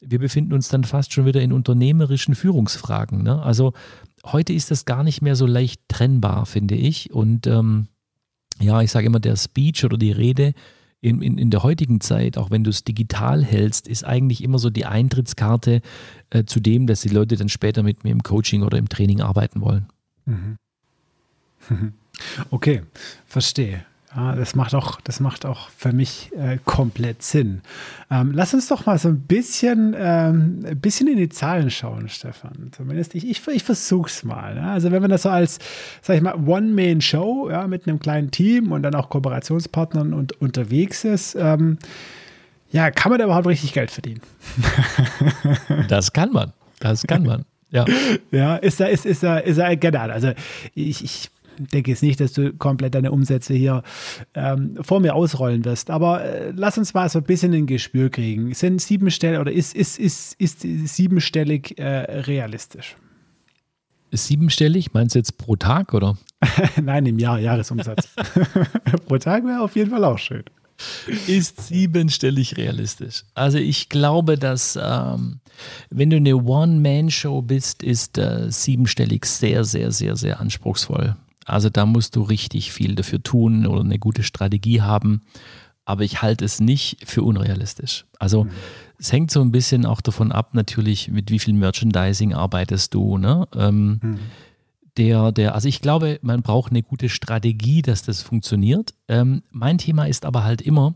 wir 0.00 0.18
befinden 0.18 0.52
uns 0.52 0.68
dann 0.68 0.84
fast 0.84 1.12
schon 1.12 1.24
wieder 1.24 1.40
in 1.40 1.52
unternehmerischen 1.52 2.34
Führungsfragen. 2.34 3.22
Ne? 3.22 3.42
Also 3.42 3.72
heute 4.24 4.52
ist 4.52 4.70
das 4.70 4.84
gar 4.84 5.02
nicht 5.02 5.22
mehr 5.22 5.36
so 5.36 5.46
leicht 5.46 5.80
trennbar, 5.88 6.44
finde 6.46 6.74
ich. 6.74 7.12
Und 7.12 7.46
ähm, 7.46 7.88
ja, 8.60 8.82
ich 8.82 8.90
sage 8.90 9.06
immer, 9.06 9.20
der 9.20 9.36
Speech 9.36 9.84
oder 9.84 9.96
die 9.96 10.12
Rede 10.12 10.52
in, 11.00 11.22
in, 11.22 11.38
in 11.38 11.50
der 11.50 11.62
heutigen 11.62 12.00
Zeit, 12.00 12.38
auch 12.38 12.50
wenn 12.50 12.64
du 12.64 12.70
es 12.70 12.84
digital 12.84 13.44
hältst, 13.44 13.86
ist 13.86 14.04
eigentlich 14.04 14.42
immer 14.42 14.58
so 14.58 14.70
die 14.70 14.86
Eintrittskarte 14.86 15.82
äh, 16.30 16.44
zu 16.44 16.60
dem, 16.60 16.86
dass 16.86 17.02
die 17.02 17.08
Leute 17.08 17.36
dann 17.36 17.48
später 17.48 17.82
mit 17.82 18.04
mir 18.04 18.10
im 18.10 18.22
Coaching 18.22 18.62
oder 18.62 18.78
im 18.78 18.88
Training 18.88 19.20
arbeiten 19.20 19.60
wollen. 19.60 19.86
Mhm. 20.24 20.58
Okay, 22.50 22.80
verstehe. 23.26 23.84
Ja, 24.16 24.34
das 24.34 24.54
macht 24.54 24.74
auch, 24.74 24.98
das 25.02 25.20
macht 25.20 25.44
auch 25.44 25.68
für 25.76 25.92
mich 25.92 26.30
äh, 26.34 26.56
komplett 26.64 27.22
Sinn. 27.22 27.60
Ähm, 28.10 28.32
lass 28.32 28.54
uns 28.54 28.66
doch 28.66 28.86
mal 28.86 28.98
so 28.98 29.08
ein 29.08 29.20
bisschen, 29.20 29.94
ähm, 29.98 30.64
ein 30.66 30.80
bisschen 30.80 31.06
in 31.06 31.18
die 31.18 31.28
Zahlen 31.28 31.70
schauen, 31.70 32.08
Stefan. 32.08 32.70
Zumindest 32.74 33.14
ich, 33.14 33.28
ich, 33.28 33.46
ich 33.46 33.62
versuche 33.62 34.08
es 34.08 34.24
mal. 34.24 34.56
Ja? 34.56 34.72
Also 34.72 34.90
wenn 34.90 35.02
man 35.02 35.10
das 35.10 35.22
so 35.22 35.28
als, 35.28 35.58
sag 36.00 36.16
ich 36.16 36.22
mal, 36.22 36.34
One-Man-Show 36.34 37.50
ja, 37.50 37.66
mit 37.66 37.86
einem 37.86 38.00
kleinen 38.00 38.30
Team 38.30 38.72
und 38.72 38.82
dann 38.84 38.94
auch 38.94 39.10
Kooperationspartnern 39.10 40.14
und, 40.14 40.40
unterwegs 40.40 41.04
ist, 41.04 41.34
ähm, 41.34 41.76
ja, 42.70 42.90
kann 42.90 43.10
man 43.10 43.18
da 43.18 43.26
überhaupt 43.26 43.46
richtig 43.46 43.74
Geld 43.74 43.90
verdienen? 43.90 44.22
das 45.88 46.14
kann 46.14 46.32
man. 46.32 46.54
Das 46.80 47.02
kann 47.02 47.22
man. 47.22 47.44
Ja. 47.70 47.84
Ja, 48.30 48.56
ist 48.56 48.80
da, 48.80 48.86
ist, 48.86 49.06
ist 49.06 49.22
da, 49.22 49.38
ist 49.38 49.58
da, 49.58 49.74
genau. 49.74 50.00
Also 50.00 50.32
ich, 50.74 51.04
ich 51.04 51.30
denke 51.58 51.90
jetzt 51.90 52.02
nicht, 52.02 52.20
dass 52.20 52.32
du 52.32 52.52
komplett 52.52 52.94
deine 52.94 53.12
Umsätze 53.12 53.54
hier 53.54 53.82
ähm, 54.34 54.78
vor 54.80 55.00
mir 55.00 55.14
ausrollen 55.14 55.64
wirst. 55.64 55.90
Aber 55.90 56.24
äh, 56.24 56.52
lass 56.54 56.78
uns 56.78 56.94
mal 56.94 57.08
so 57.08 57.18
ein 57.18 57.24
bisschen 57.24 57.52
ein 57.52 57.66
Gespür 57.66 58.10
kriegen. 58.10 58.54
Sind 58.54 58.80
siebenstellig 58.80 59.38
oder 59.38 59.52
ist, 59.52 59.74
ist, 59.74 59.98
ist, 59.98 60.40
ist 60.40 60.60
siebenstellig 60.62 61.78
äh, 61.78 62.20
realistisch? 62.22 62.96
Siebenstellig? 64.12 64.94
Meinst 64.94 65.14
du 65.14 65.18
jetzt 65.18 65.38
pro 65.38 65.56
Tag 65.56 65.92
oder? 65.94 66.16
Nein, 66.82 67.06
im 67.06 67.18
Jahr, 67.18 67.38
Jahresumsatz. 67.38 68.08
pro 69.06 69.18
Tag 69.18 69.44
wäre 69.44 69.60
auf 69.60 69.76
jeden 69.76 69.90
Fall 69.90 70.04
auch 70.04 70.18
schön. 70.18 70.44
Ist 71.26 71.68
siebenstellig 71.68 72.56
realistisch. 72.56 73.24
Also 73.34 73.58
ich 73.58 73.88
glaube, 73.88 74.36
dass 74.36 74.78
ähm, 74.80 75.40
wenn 75.90 76.10
du 76.10 76.16
eine 76.16 76.36
One-Man-Show 76.36 77.42
bist, 77.42 77.82
ist 77.82 78.18
äh, 78.18 78.50
siebenstellig 78.50 79.24
sehr, 79.24 79.64
sehr, 79.64 79.90
sehr, 79.90 80.16
sehr 80.16 80.38
anspruchsvoll. 80.38 81.16
Also 81.46 81.70
da 81.70 81.86
musst 81.86 82.16
du 82.16 82.22
richtig 82.22 82.72
viel 82.72 82.94
dafür 82.94 83.22
tun 83.22 83.66
oder 83.66 83.80
eine 83.80 83.98
gute 83.98 84.22
Strategie 84.22 84.82
haben. 84.82 85.22
Aber 85.84 86.02
ich 86.02 86.20
halte 86.20 86.44
es 86.44 86.60
nicht 86.60 87.08
für 87.08 87.22
unrealistisch. 87.22 88.04
Also 88.18 88.44
mhm. 88.44 88.50
es 88.98 89.12
hängt 89.12 89.30
so 89.30 89.40
ein 89.40 89.52
bisschen 89.52 89.86
auch 89.86 90.00
davon 90.00 90.32
ab, 90.32 90.54
natürlich, 90.54 91.08
mit 91.08 91.30
wie 91.30 91.38
viel 91.38 91.54
Merchandising 91.54 92.34
arbeitest 92.34 92.92
du. 92.92 93.16
Ne? 93.16 93.46
Ähm, 93.54 94.00
mhm. 94.02 94.18
Der, 94.96 95.30
der, 95.30 95.54
also 95.54 95.68
ich 95.68 95.80
glaube, 95.80 96.18
man 96.22 96.42
braucht 96.42 96.72
eine 96.72 96.82
gute 96.82 97.08
Strategie, 97.08 97.82
dass 97.82 98.02
das 98.02 98.22
funktioniert. 98.22 98.94
Ähm, 99.06 99.42
mein 99.50 99.78
Thema 99.78 100.06
ist 100.06 100.24
aber 100.24 100.42
halt 100.42 100.60
immer, 100.60 100.94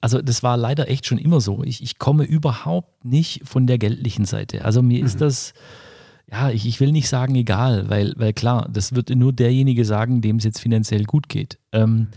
also 0.00 0.20
das 0.20 0.42
war 0.42 0.56
leider 0.56 0.90
echt 0.90 1.06
schon 1.06 1.18
immer 1.18 1.40
so. 1.40 1.62
Ich, 1.62 1.82
ich 1.82 1.98
komme 1.98 2.24
überhaupt 2.24 3.04
nicht 3.04 3.42
von 3.44 3.68
der 3.68 3.78
geldlichen 3.78 4.24
Seite. 4.24 4.64
Also 4.64 4.82
mir 4.82 4.98
mhm. 5.00 5.06
ist 5.06 5.20
das 5.20 5.54
ja, 6.30 6.50
ich, 6.50 6.66
ich 6.66 6.80
will 6.80 6.92
nicht 6.92 7.08
sagen 7.08 7.34
egal, 7.34 7.88
weil, 7.88 8.14
weil 8.16 8.32
klar, 8.32 8.68
das 8.72 8.94
wird 8.94 9.10
nur 9.10 9.32
derjenige 9.32 9.84
sagen, 9.84 10.20
dem 10.20 10.36
es 10.36 10.44
jetzt 10.44 10.60
finanziell 10.60 11.04
gut 11.04 11.28
geht. 11.28 11.58
Ähm, 11.72 12.08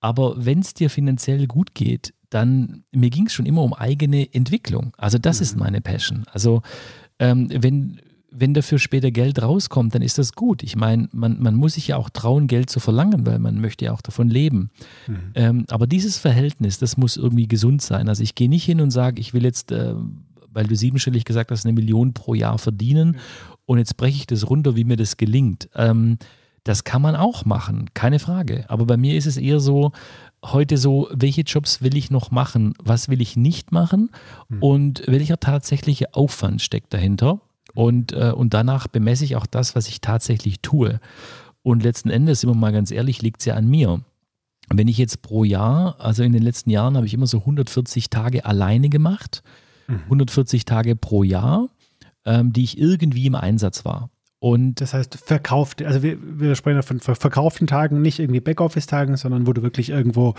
aber 0.00 0.34
wenn 0.44 0.60
es 0.60 0.74
dir 0.74 0.88
finanziell 0.88 1.46
gut 1.46 1.74
geht, 1.74 2.14
dann, 2.30 2.84
mir 2.92 3.10
ging 3.10 3.26
es 3.26 3.32
schon 3.32 3.46
immer 3.46 3.62
um 3.62 3.74
eigene 3.74 4.32
Entwicklung. 4.32 4.94
Also 4.96 5.18
das 5.18 5.38
mhm. 5.38 5.42
ist 5.42 5.56
meine 5.56 5.80
Passion. 5.80 6.24
Also 6.32 6.62
ähm, 7.18 7.48
wenn, 7.50 8.00
wenn 8.30 8.54
dafür 8.54 8.78
später 8.78 9.10
Geld 9.10 9.42
rauskommt, 9.42 9.94
dann 9.94 10.02
ist 10.02 10.16
das 10.16 10.32
gut. 10.32 10.62
Ich 10.62 10.76
meine, 10.76 11.08
man, 11.12 11.42
man 11.42 11.56
muss 11.56 11.74
sich 11.74 11.88
ja 11.88 11.96
auch 11.96 12.08
trauen, 12.08 12.46
Geld 12.46 12.70
zu 12.70 12.78
verlangen, 12.78 13.26
weil 13.26 13.40
man 13.40 13.60
möchte 13.60 13.86
ja 13.86 13.92
auch 13.92 14.00
davon 14.00 14.28
leben. 14.28 14.70
Mhm. 15.08 15.16
Ähm, 15.34 15.64
aber 15.68 15.86
dieses 15.86 16.18
Verhältnis, 16.18 16.78
das 16.78 16.96
muss 16.96 17.16
irgendwie 17.16 17.48
gesund 17.48 17.82
sein. 17.82 18.08
Also 18.08 18.22
ich 18.22 18.36
gehe 18.36 18.48
nicht 18.48 18.64
hin 18.64 18.80
und 18.80 18.92
sage, 18.92 19.20
ich 19.20 19.34
will 19.34 19.44
jetzt 19.44 19.72
äh, 19.72 19.94
weil 20.52 20.66
du 20.66 20.76
siebenstellig 20.76 21.24
gesagt 21.24 21.50
hast, 21.50 21.64
eine 21.64 21.72
Million 21.72 22.12
pro 22.12 22.34
Jahr 22.34 22.58
verdienen. 22.58 23.18
Und 23.66 23.78
jetzt 23.78 23.96
breche 23.96 24.16
ich 24.16 24.26
das 24.26 24.48
runter, 24.48 24.76
wie 24.76 24.84
mir 24.84 24.96
das 24.96 25.16
gelingt. 25.16 25.68
Ähm, 25.74 26.18
das 26.64 26.84
kann 26.84 27.02
man 27.02 27.16
auch 27.16 27.44
machen, 27.44 27.86
keine 27.94 28.18
Frage. 28.18 28.64
Aber 28.68 28.84
bei 28.84 28.96
mir 28.96 29.16
ist 29.16 29.26
es 29.26 29.36
eher 29.36 29.60
so, 29.60 29.92
heute 30.44 30.76
so, 30.76 31.08
welche 31.12 31.42
Jobs 31.42 31.82
will 31.82 31.96
ich 31.96 32.10
noch 32.10 32.30
machen, 32.30 32.74
was 32.82 33.08
will 33.08 33.20
ich 33.20 33.36
nicht 33.36 33.72
machen 33.72 34.10
mhm. 34.48 34.62
und 34.62 35.02
welcher 35.06 35.40
tatsächliche 35.40 36.14
Aufwand 36.14 36.62
steckt 36.62 36.92
dahinter. 36.92 37.40
Und, 37.74 38.12
äh, 38.12 38.32
und 38.32 38.52
danach 38.52 38.88
bemesse 38.88 39.24
ich 39.24 39.36
auch 39.36 39.46
das, 39.46 39.76
was 39.76 39.88
ich 39.88 40.00
tatsächlich 40.00 40.60
tue. 40.60 41.00
Und 41.62 41.82
letzten 41.82 42.10
Endes, 42.10 42.40
sind 42.40 42.50
wir 42.50 42.54
mal 42.54 42.72
ganz 42.72 42.90
ehrlich, 42.90 43.22
liegt 43.22 43.40
es 43.40 43.46
ja 43.46 43.54
an 43.54 43.68
mir. 43.68 44.00
Wenn 44.68 44.88
ich 44.88 44.98
jetzt 44.98 45.22
pro 45.22 45.44
Jahr, 45.44 45.96
also 45.98 46.22
in 46.22 46.32
den 46.32 46.42
letzten 46.42 46.70
Jahren 46.70 46.96
habe 46.96 47.06
ich 47.06 47.14
immer 47.14 47.26
so 47.26 47.38
140 47.38 48.10
Tage 48.10 48.44
alleine 48.44 48.88
gemacht 48.88 49.42
140 50.04 50.64
Tage 50.64 50.96
pro 50.96 51.22
Jahr, 51.22 51.68
ähm, 52.24 52.52
die 52.52 52.64
ich 52.64 52.78
irgendwie 52.78 53.26
im 53.26 53.34
Einsatz 53.34 53.84
war. 53.84 54.10
Und 54.40 54.80
das 54.80 54.94
heißt, 54.94 55.16
verkauft, 55.16 55.82
also 55.82 56.02
wir, 56.02 56.16
wir 56.20 56.54
sprechen 56.54 56.82
von 56.82 56.98
verkauften 56.98 57.66
Tagen, 57.66 58.00
nicht 58.00 58.18
irgendwie 58.18 58.40
Backoffice-Tagen, 58.40 59.16
sondern 59.16 59.46
wo 59.46 59.52
du 59.52 59.62
wirklich 59.62 59.90
irgendwo 59.90 60.34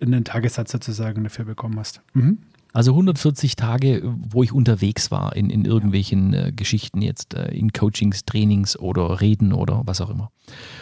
einen 0.00 0.24
Tagessatz 0.24 0.70
sozusagen 0.70 1.24
dafür 1.24 1.46
bekommen 1.46 1.78
hast. 1.78 2.00
Mhm. 2.14 2.38
Also 2.72 2.92
140 2.92 3.56
Tage, 3.56 4.02
wo 4.04 4.42
ich 4.42 4.52
unterwegs 4.52 5.10
war 5.10 5.34
in, 5.34 5.50
in 5.50 5.64
irgendwelchen 5.64 6.34
äh, 6.34 6.52
Geschichten 6.54 7.02
jetzt, 7.02 7.34
äh, 7.34 7.48
in 7.52 7.72
Coachings, 7.72 8.24
Trainings 8.24 8.78
oder 8.78 9.20
Reden 9.20 9.52
oder 9.52 9.82
was 9.86 10.00
auch 10.00 10.10
immer. 10.10 10.30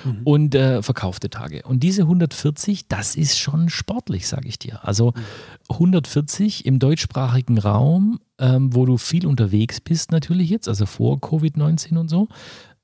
Mhm. 0.04 0.20
Und 0.24 0.54
äh, 0.54 0.82
verkaufte 0.82 1.30
Tage. 1.30 1.62
Und 1.62 1.82
diese 1.82 2.02
140, 2.02 2.88
das 2.88 3.16
ist 3.16 3.38
schon 3.38 3.70
sportlich, 3.70 4.28
sage 4.28 4.48
ich 4.48 4.58
dir. 4.58 4.84
Also 4.84 5.12
mhm. 5.14 5.22
140 5.70 6.66
im 6.66 6.78
deutschsprachigen 6.78 7.58
Raum, 7.58 8.20
ähm, 8.38 8.74
wo 8.74 8.84
du 8.84 8.98
viel 8.98 9.26
unterwegs 9.26 9.80
bist 9.80 10.12
natürlich 10.12 10.50
jetzt, 10.50 10.68
also 10.68 10.86
vor 10.86 11.18
Covid-19 11.18 11.96
und 11.96 12.08
so. 12.08 12.28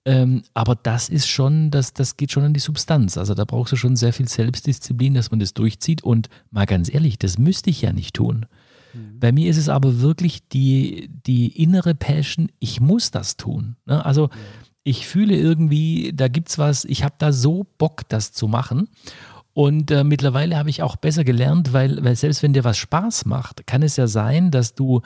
Ähm, 0.07 0.43
aber 0.53 0.75
das 0.75 1.09
ist 1.09 1.29
schon, 1.29 1.71
das, 1.71 1.95
das 1.95 2.17
geht 2.17 2.31
schon 2.31 2.45
an 2.45 2.53
die 2.53 2.61
Substanz. 2.61 3.17
Also 3.17 3.35
da 3.35 3.45
brauchst 3.45 3.73
du 3.73 3.77
schon 3.77 3.97
sehr 3.97 4.13
viel 4.13 4.29
Selbstdisziplin, 4.29 5.15
dass 5.15 5.31
man 5.31 5.41
das 5.41 5.55
durchzieht. 5.55 6.03
Und 6.05 6.29
mal 6.51 6.67
ganz 6.67 6.93
ehrlich, 6.93 7.19
das 7.19 7.39
müsste 7.39 7.71
ich 7.71 7.83
ja 7.83 7.93
nicht 7.93 8.15
tun. 8.15 8.47
Mhm. 8.95 9.21
Bei 9.21 9.33
mir 9.33 9.51
ist 9.51 9.59
es 9.59 9.69
aber 9.69 10.01
wirklich 10.01 10.49
die, 10.49 11.11
die 11.27 11.61
innere 11.61 11.95
Passion, 11.95 12.51
ich 12.61 12.81
muss 12.81 13.11
das 13.11 13.37
tun. 13.37 13.77
Ne? 13.87 14.05
Also 14.05 14.31
Ich 14.87 15.07
fühle 15.07 15.35
irgendwie, 15.35 16.13
da 16.15 16.29
gibt 16.29 16.51
es 16.51 16.59
was, 16.59 16.85
ich 16.85 17.05
habe 17.05 17.15
da 17.19 17.33
so 17.33 17.67
Bock, 17.79 18.07
das 18.11 18.33
zu 18.33 18.49
machen. 18.49 18.89
Und 19.55 19.93
äh, 19.93 20.03
mittlerweile 20.03 20.57
habe 20.59 20.69
ich 20.69 20.83
auch 20.83 20.97
besser 20.97 21.23
gelernt, 21.23 21.73
weil, 21.73 22.03
weil 22.03 22.17
selbst 22.17 22.43
wenn 22.43 22.53
dir 22.53 22.65
was 22.65 22.77
Spaß 22.77 23.25
macht, 23.25 23.69
kann 23.69 23.83
es 23.83 23.97
ja 23.97 24.09
sein, 24.09 24.51
dass 24.51 24.75
du 24.75 25.01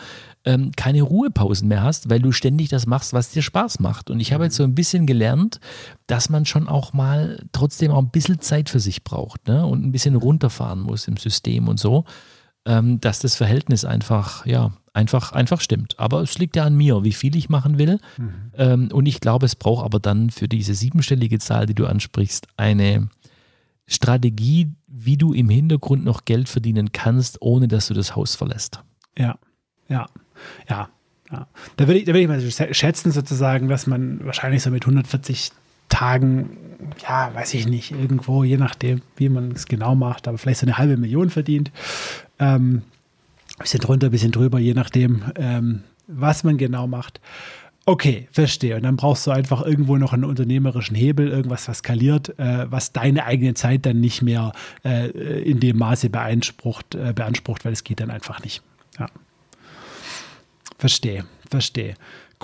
ähm, 0.46 0.72
keine 0.74 1.02
Ruhepausen 1.02 1.68
mehr 1.68 1.82
hast, 1.82 2.08
weil 2.08 2.20
du 2.20 2.32
ständig 2.32 2.70
das 2.70 2.86
machst, 2.86 3.12
was 3.12 3.30
dir 3.30 3.42
Spaß 3.42 3.78
macht. 3.78 4.10
Und 4.10 4.20
ich 4.20 4.32
habe 4.32 4.44
jetzt 4.44 4.56
so 4.56 4.64
ein 4.64 4.74
bisschen 4.74 5.06
gelernt, 5.06 5.60
dass 6.06 6.30
man 6.30 6.46
schon 6.46 6.66
auch 6.66 6.94
mal 6.94 7.44
trotzdem 7.52 7.92
auch 7.92 7.98
ein 7.98 8.10
bisschen 8.10 8.40
Zeit 8.40 8.70
für 8.70 8.80
sich 8.80 9.04
braucht 9.04 9.46
ne? 9.46 9.66
und 9.66 9.84
ein 9.84 9.92
bisschen 9.92 10.16
runterfahren 10.16 10.80
muss 10.80 11.08
im 11.08 11.18
System 11.18 11.68
und 11.68 11.78
so, 11.78 12.04
ähm, 12.64 13.00
dass 13.00 13.20
das 13.20 13.34
Verhältnis 13.36 13.84
einfach, 13.84 14.44
ja, 14.46 14.72
einfach, 14.92 15.32
einfach 15.32 15.60
stimmt. 15.60 15.98
Aber 15.98 16.20
es 16.20 16.38
liegt 16.38 16.56
ja 16.56 16.64
an 16.64 16.76
mir, 16.76 17.04
wie 17.04 17.12
viel 17.12 17.36
ich 17.36 17.48
machen 17.48 17.78
will. 17.78 17.98
Mhm. 18.16 18.32
Ähm, 18.56 18.88
und 18.92 19.06
ich 19.06 19.20
glaube, 19.20 19.46
es 19.46 19.56
braucht 19.56 19.84
aber 19.84 20.00
dann 20.00 20.30
für 20.30 20.48
diese 20.48 20.74
siebenstellige 20.74 21.38
Zahl, 21.38 21.66
die 21.66 21.74
du 21.74 21.86
ansprichst, 21.86 22.48
eine 22.56 23.08
Strategie, 23.86 24.72
wie 24.86 25.16
du 25.16 25.32
im 25.32 25.48
Hintergrund 25.48 26.04
noch 26.04 26.24
Geld 26.24 26.48
verdienen 26.48 26.92
kannst, 26.92 27.40
ohne 27.40 27.68
dass 27.68 27.88
du 27.88 27.94
das 27.94 28.14
Haus 28.14 28.34
verlässt. 28.34 28.82
Ja, 29.16 29.38
ja, 29.88 30.06
ja. 30.68 30.88
ja. 31.30 31.46
Da 31.76 31.86
würde 31.86 32.00
ich, 32.00 32.04
da 32.04 32.12
würde 32.12 32.20
ich 32.20 32.28
mal 32.28 32.74
schätzen, 32.74 33.12
sozusagen, 33.12 33.68
dass 33.68 33.86
man 33.86 34.24
wahrscheinlich 34.24 34.62
so 34.62 34.70
mit 34.70 34.82
140 34.82 35.52
Tagen, 35.88 36.50
ja, 37.02 37.34
weiß 37.34 37.54
ich 37.54 37.66
nicht, 37.66 37.92
irgendwo, 37.92 38.44
je 38.44 38.58
nachdem, 38.58 39.00
wie 39.16 39.30
man 39.30 39.52
es 39.52 39.66
genau 39.66 39.94
macht, 39.94 40.28
aber 40.28 40.36
vielleicht 40.36 40.60
so 40.60 40.66
eine 40.66 40.76
halbe 40.76 40.98
Million 40.98 41.30
verdient. 41.30 41.70
Ähm, 42.38 42.82
bisschen 43.58 43.80
drunter, 43.80 44.10
bisschen 44.10 44.32
drüber, 44.32 44.58
je 44.58 44.74
nachdem, 44.74 45.24
ähm, 45.36 45.82
was 46.06 46.44
man 46.44 46.56
genau 46.58 46.86
macht. 46.86 47.20
Okay, 47.88 48.28
verstehe. 48.32 48.76
Und 48.76 48.82
dann 48.82 48.96
brauchst 48.96 49.26
du 49.26 49.30
einfach 49.30 49.64
irgendwo 49.64 49.96
noch 49.96 50.12
einen 50.12 50.24
unternehmerischen 50.24 50.94
Hebel, 50.94 51.28
irgendwas, 51.28 51.68
was 51.68 51.78
skaliert, 51.78 52.38
äh, 52.38 52.70
was 52.70 52.92
deine 52.92 53.24
eigene 53.24 53.54
Zeit 53.54 53.86
dann 53.86 53.98
nicht 54.00 54.20
mehr 54.20 54.52
äh, 54.84 55.08
in 55.40 55.58
dem 55.58 55.78
Maße 55.78 56.10
beansprucht, 56.10 56.94
äh, 56.94 57.14
beansprucht, 57.14 57.64
weil 57.64 57.72
es 57.72 57.84
geht 57.84 58.00
dann 58.00 58.10
einfach 58.10 58.42
nicht. 58.42 58.62
Ja. 58.98 59.06
Verstehe, 60.76 61.24
verstehe. 61.50 61.94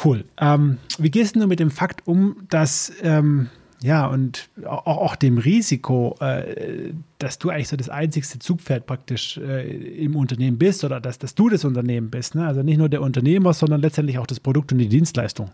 Cool. 0.02 0.24
Ähm, 0.40 0.78
wie 0.98 1.10
gehst 1.10 1.36
du 1.36 1.46
mit 1.46 1.60
dem 1.60 1.70
Fakt 1.70 2.06
um, 2.08 2.36
dass 2.48 2.90
ähm, 3.02 3.50
ja, 3.82 4.06
und 4.06 4.48
auch, 4.64 4.86
auch 4.86 5.16
dem 5.16 5.38
Risiko, 5.38 6.16
äh, 6.20 6.92
dass 7.18 7.38
du 7.38 7.50
eigentlich 7.50 7.68
so 7.68 7.76
das 7.76 7.88
einzigste 7.88 8.38
Zugpferd 8.38 8.86
praktisch 8.86 9.36
äh, 9.38 10.04
im 10.04 10.16
Unternehmen 10.16 10.58
bist 10.58 10.84
oder 10.84 11.00
dass, 11.00 11.18
dass 11.18 11.34
du 11.34 11.48
das 11.48 11.64
Unternehmen 11.64 12.10
bist. 12.10 12.34
Ne? 12.34 12.46
Also 12.46 12.62
nicht 12.62 12.78
nur 12.78 12.88
der 12.88 13.02
Unternehmer, 13.02 13.52
sondern 13.52 13.80
letztendlich 13.80 14.18
auch 14.18 14.26
das 14.26 14.40
Produkt 14.40 14.72
und 14.72 14.78
die 14.78 14.88
Dienstleistung. 14.88 15.50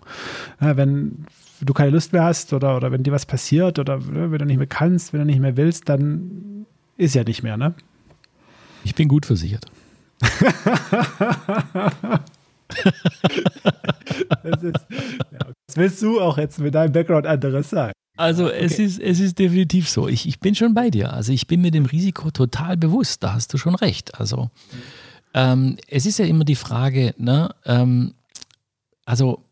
Ja, 0.61 0.77
wenn 0.77 1.25
du 1.61 1.73
keine 1.73 1.91
Lust 1.91 2.13
mehr 2.13 2.25
hast 2.25 2.53
oder, 2.53 2.77
oder 2.77 2.93
wenn 2.93 3.03
dir 3.03 3.13
was 3.13 3.27
passiert 3.27 3.79
oder 3.79 3.99
ne, 3.99 4.31
wenn 4.31 4.39
du 4.39 4.45
nicht 4.45 4.59
mehr 4.59 4.67
kannst, 4.67 5.13
wenn 5.13 5.21
du 5.21 5.27
nicht 5.27 5.41
mehr 5.41 5.57
willst, 5.57 5.89
dann 5.89 6.67
ist 6.97 7.15
ja 7.15 7.25
nicht 7.25 7.43
mehr, 7.43 7.57
ne? 7.57 7.75
Ich 8.85 8.95
bin 8.95 9.09
gut 9.09 9.27
versichert. 9.27 9.67
das 14.43 14.63
ist, 14.63 14.87
ja, 15.33 15.39
was 15.67 15.77
willst 15.77 16.03
du 16.03 16.21
auch 16.21 16.39
jetzt 16.39 16.59
mit 16.61 16.75
deinem 16.75 16.93
Background 16.93 17.27
anderes 17.27 17.71
sagen? 17.71 17.93
Also 18.21 18.47
okay. 18.47 18.59
es, 18.61 18.79
ist, 18.79 19.01
es 19.01 19.19
ist 19.19 19.39
definitiv 19.39 19.89
so. 19.89 20.07
Ich, 20.07 20.29
ich 20.29 20.41
bin 20.41 20.55
schon 20.55 20.75
bei 20.75 20.91
dir. 20.91 21.13
Also 21.15 21.33
ich 21.33 21.47
bin 21.47 21.63
mir 21.63 21.71
dem 21.71 21.87
Risiko 21.87 22.31
total 22.31 22.77
bewusst. 22.77 23.23
Da 23.23 23.33
hast 23.33 23.53
du 23.55 23.59
schon 23.59 23.75
recht. 23.75 24.21
Also 24.21 24.51
ähm, 25.33 25.77
es 25.89 26.05
ist 26.05 26.19
ja 26.19 26.27
immer 26.27 26.45
die 26.45 26.55
Frage, 26.55 27.15
ne, 27.17 27.55
ähm, 27.65 28.13
also 29.07 29.43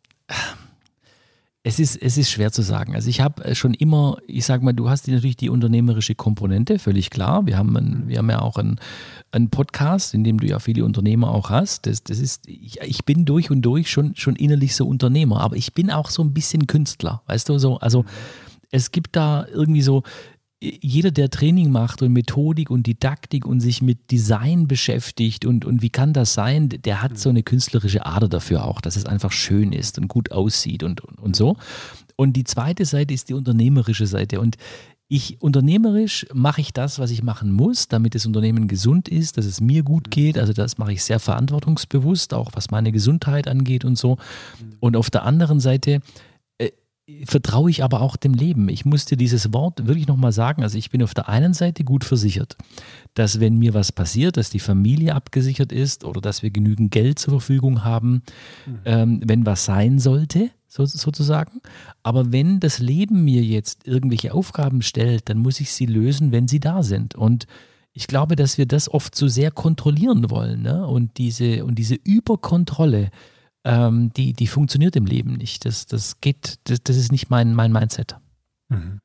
es 1.62 1.78
ist, 1.78 1.96
es 1.96 2.18
ist 2.18 2.30
schwer 2.30 2.52
zu 2.52 2.62
sagen. 2.62 2.94
Also 2.94 3.08
ich 3.08 3.20
habe 3.20 3.54
schon 3.54 3.74
immer, 3.74 4.18
ich 4.26 4.44
sage 4.44 4.64
mal, 4.64 4.72
du 4.72 4.88
hast 4.88 5.08
natürlich 5.08 5.36
die 5.36 5.48
unternehmerische 5.48 6.14
Komponente, 6.14 6.78
völlig 6.78 7.10
klar. 7.10 7.46
Wir 7.46 7.56
haben, 7.56 7.76
ein, 7.76 8.04
wir 8.06 8.18
haben 8.18 8.30
ja 8.30 8.40
auch 8.40 8.56
einen, 8.56 8.78
einen 9.32 9.50
Podcast, 9.50 10.14
in 10.14 10.24
dem 10.24 10.38
du 10.40 10.46
ja 10.46 10.58
viele 10.58 10.84
Unternehmer 10.84 11.30
auch 11.30 11.50
hast. 11.50 11.86
Das, 11.86 12.04
das 12.04 12.18
ist, 12.18 12.46
ich, 12.48 12.80
ich 12.82 13.04
bin 13.04 13.24
durch 13.24 13.50
und 13.50 13.62
durch 13.62 13.90
schon, 13.90 14.14
schon 14.14 14.36
innerlich 14.36 14.76
so 14.76 14.86
Unternehmer, 14.86 15.40
aber 15.40 15.56
ich 15.56 15.72
bin 15.72 15.90
auch 15.90 16.10
so 16.10 16.22
ein 16.22 16.34
bisschen 16.34 16.66
Künstler, 16.66 17.22
weißt 17.26 17.48
du, 17.48 17.58
so, 17.58 17.78
also 17.78 18.04
es 18.70 18.92
gibt 18.92 19.16
da 19.16 19.46
irgendwie 19.46 19.82
so, 19.82 20.02
jeder, 20.60 21.12
der 21.12 21.30
Training 21.30 21.70
macht 21.70 22.02
und 22.02 22.12
Methodik 22.12 22.68
und 22.70 22.86
Didaktik 22.86 23.46
und 23.46 23.60
sich 23.60 23.80
mit 23.80 24.10
Design 24.10 24.66
beschäftigt 24.66 25.44
und, 25.44 25.64
und 25.64 25.82
wie 25.82 25.90
kann 25.90 26.12
das 26.12 26.34
sein, 26.34 26.68
der 26.68 27.00
hat 27.00 27.16
so 27.16 27.28
eine 27.28 27.44
künstlerische 27.44 28.04
Ader 28.04 28.28
dafür 28.28 28.64
auch, 28.64 28.80
dass 28.80 28.96
es 28.96 29.06
einfach 29.06 29.30
schön 29.30 29.72
ist 29.72 29.98
und 29.98 30.08
gut 30.08 30.32
aussieht 30.32 30.82
und, 30.82 31.00
und, 31.00 31.18
und 31.18 31.36
so. 31.36 31.56
Und 32.16 32.32
die 32.32 32.42
zweite 32.42 32.84
Seite 32.84 33.14
ist 33.14 33.28
die 33.28 33.34
unternehmerische 33.34 34.08
Seite. 34.08 34.40
Und 34.40 34.56
ich 35.06 35.40
unternehmerisch 35.40 36.26
mache 36.34 36.60
ich 36.60 36.72
das, 36.72 36.98
was 36.98 37.12
ich 37.12 37.22
machen 37.22 37.52
muss, 37.52 37.86
damit 37.86 38.16
das 38.16 38.26
Unternehmen 38.26 38.66
gesund 38.66 39.08
ist, 39.08 39.38
dass 39.38 39.46
es 39.46 39.60
mir 39.60 39.84
gut 39.84 40.10
geht. 40.10 40.36
Also 40.36 40.52
das 40.52 40.76
mache 40.76 40.92
ich 40.92 41.04
sehr 41.04 41.20
verantwortungsbewusst, 41.20 42.34
auch 42.34 42.50
was 42.54 42.72
meine 42.72 42.90
Gesundheit 42.90 43.46
angeht 43.46 43.84
und 43.84 43.96
so. 43.96 44.18
Und 44.80 44.96
auf 44.96 45.08
der 45.08 45.22
anderen 45.22 45.60
Seite 45.60 46.00
vertraue 47.24 47.70
ich 47.70 47.82
aber 47.82 48.02
auch 48.02 48.16
dem 48.16 48.34
Leben. 48.34 48.68
Ich 48.68 48.84
musste 48.84 49.16
dieses 49.16 49.52
Wort 49.52 49.86
wirklich 49.86 50.06
nochmal 50.06 50.32
sagen. 50.32 50.62
Also 50.62 50.76
ich 50.76 50.90
bin 50.90 51.02
auf 51.02 51.14
der 51.14 51.28
einen 51.28 51.54
Seite 51.54 51.82
gut 51.84 52.04
versichert, 52.04 52.56
dass 53.14 53.40
wenn 53.40 53.58
mir 53.58 53.72
was 53.72 53.92
passiert, 53.92 54.36
dass 54.36 54.50
die 54.50 54.60
Familie 54.60 55.14
abgesichert 55.14 55.72
ist 55.72 56.04
oder 56.04 56.20
dass 56.20 56.42
wir 56.42 56.50
genügend 56.50 56.90
Geld 56.90 57.18
zur 57.18 57.32
Verfügung 57.32 57.84
haben, 57.84 58.22
mhm. 58.66 58.78
ähm, 58.84 59.20
wenn 59.24 59.46
was 59.46 59.64
sein 59.64 59.98
sollte, 59.98 60.50
so, 60.66 60.84
sozusagen. 60.84 61.60
Aber 62.02 62.30
wenn 62.30 62.60
das 62.60 62.78
Leben 62.78 63.24
mir 63.24 63.42
jetzt 63.42 63.86
irgendwelche 63.86 64.34
Aufgaben 64.34 64.82
stellt, 64.82 65.30
dann 65.30 65.38
muss 65.38 65.60
ich 65.60 65.72
sie 65.72 65.86
lösen, 65.86 66.30
wenn 66.30 66.46
sie 66.46 66.60
da 66.60 66.82
sind. 66.82 67.14
Und 67.14 67.46
ich 67.94 68.06
glaube, 68.06 68.36
dass 68.36 68.58
wir 68.58 68.66
das 68.66 68.92
oft 68.92 69.14
so 69.14 69.28
sehr 69.28 69.50
kontrollieren 69.50 70.30
wollen. 70.30 70.62
Ne? 70.62 70.86
Und, 70.86 71.16
diese, 71.16 71.64
und 71.64 71.76
diese 71.76 71.94
Überkontrolle, 71.94 73.10
ähm, 73.68 74.10
die, 74.14 74.32
die 74.32 74.46
funktioniert 74.46 74.96
im 74.96 75.04
Leben 75.04 75.34
nicht. 75.34 75.66
Das, 75.66 75.86
das 75.86 76.20
geht, 76.22 76.58
das, 76.64 76.82
das 76.82 76.96
ist 76.96 77.12
nicht 77.12 77.28
mein, 77.28 77.54
mein 77.54 77.70
Mindset. 77.70 78.16
Mhm. 78.70 78.98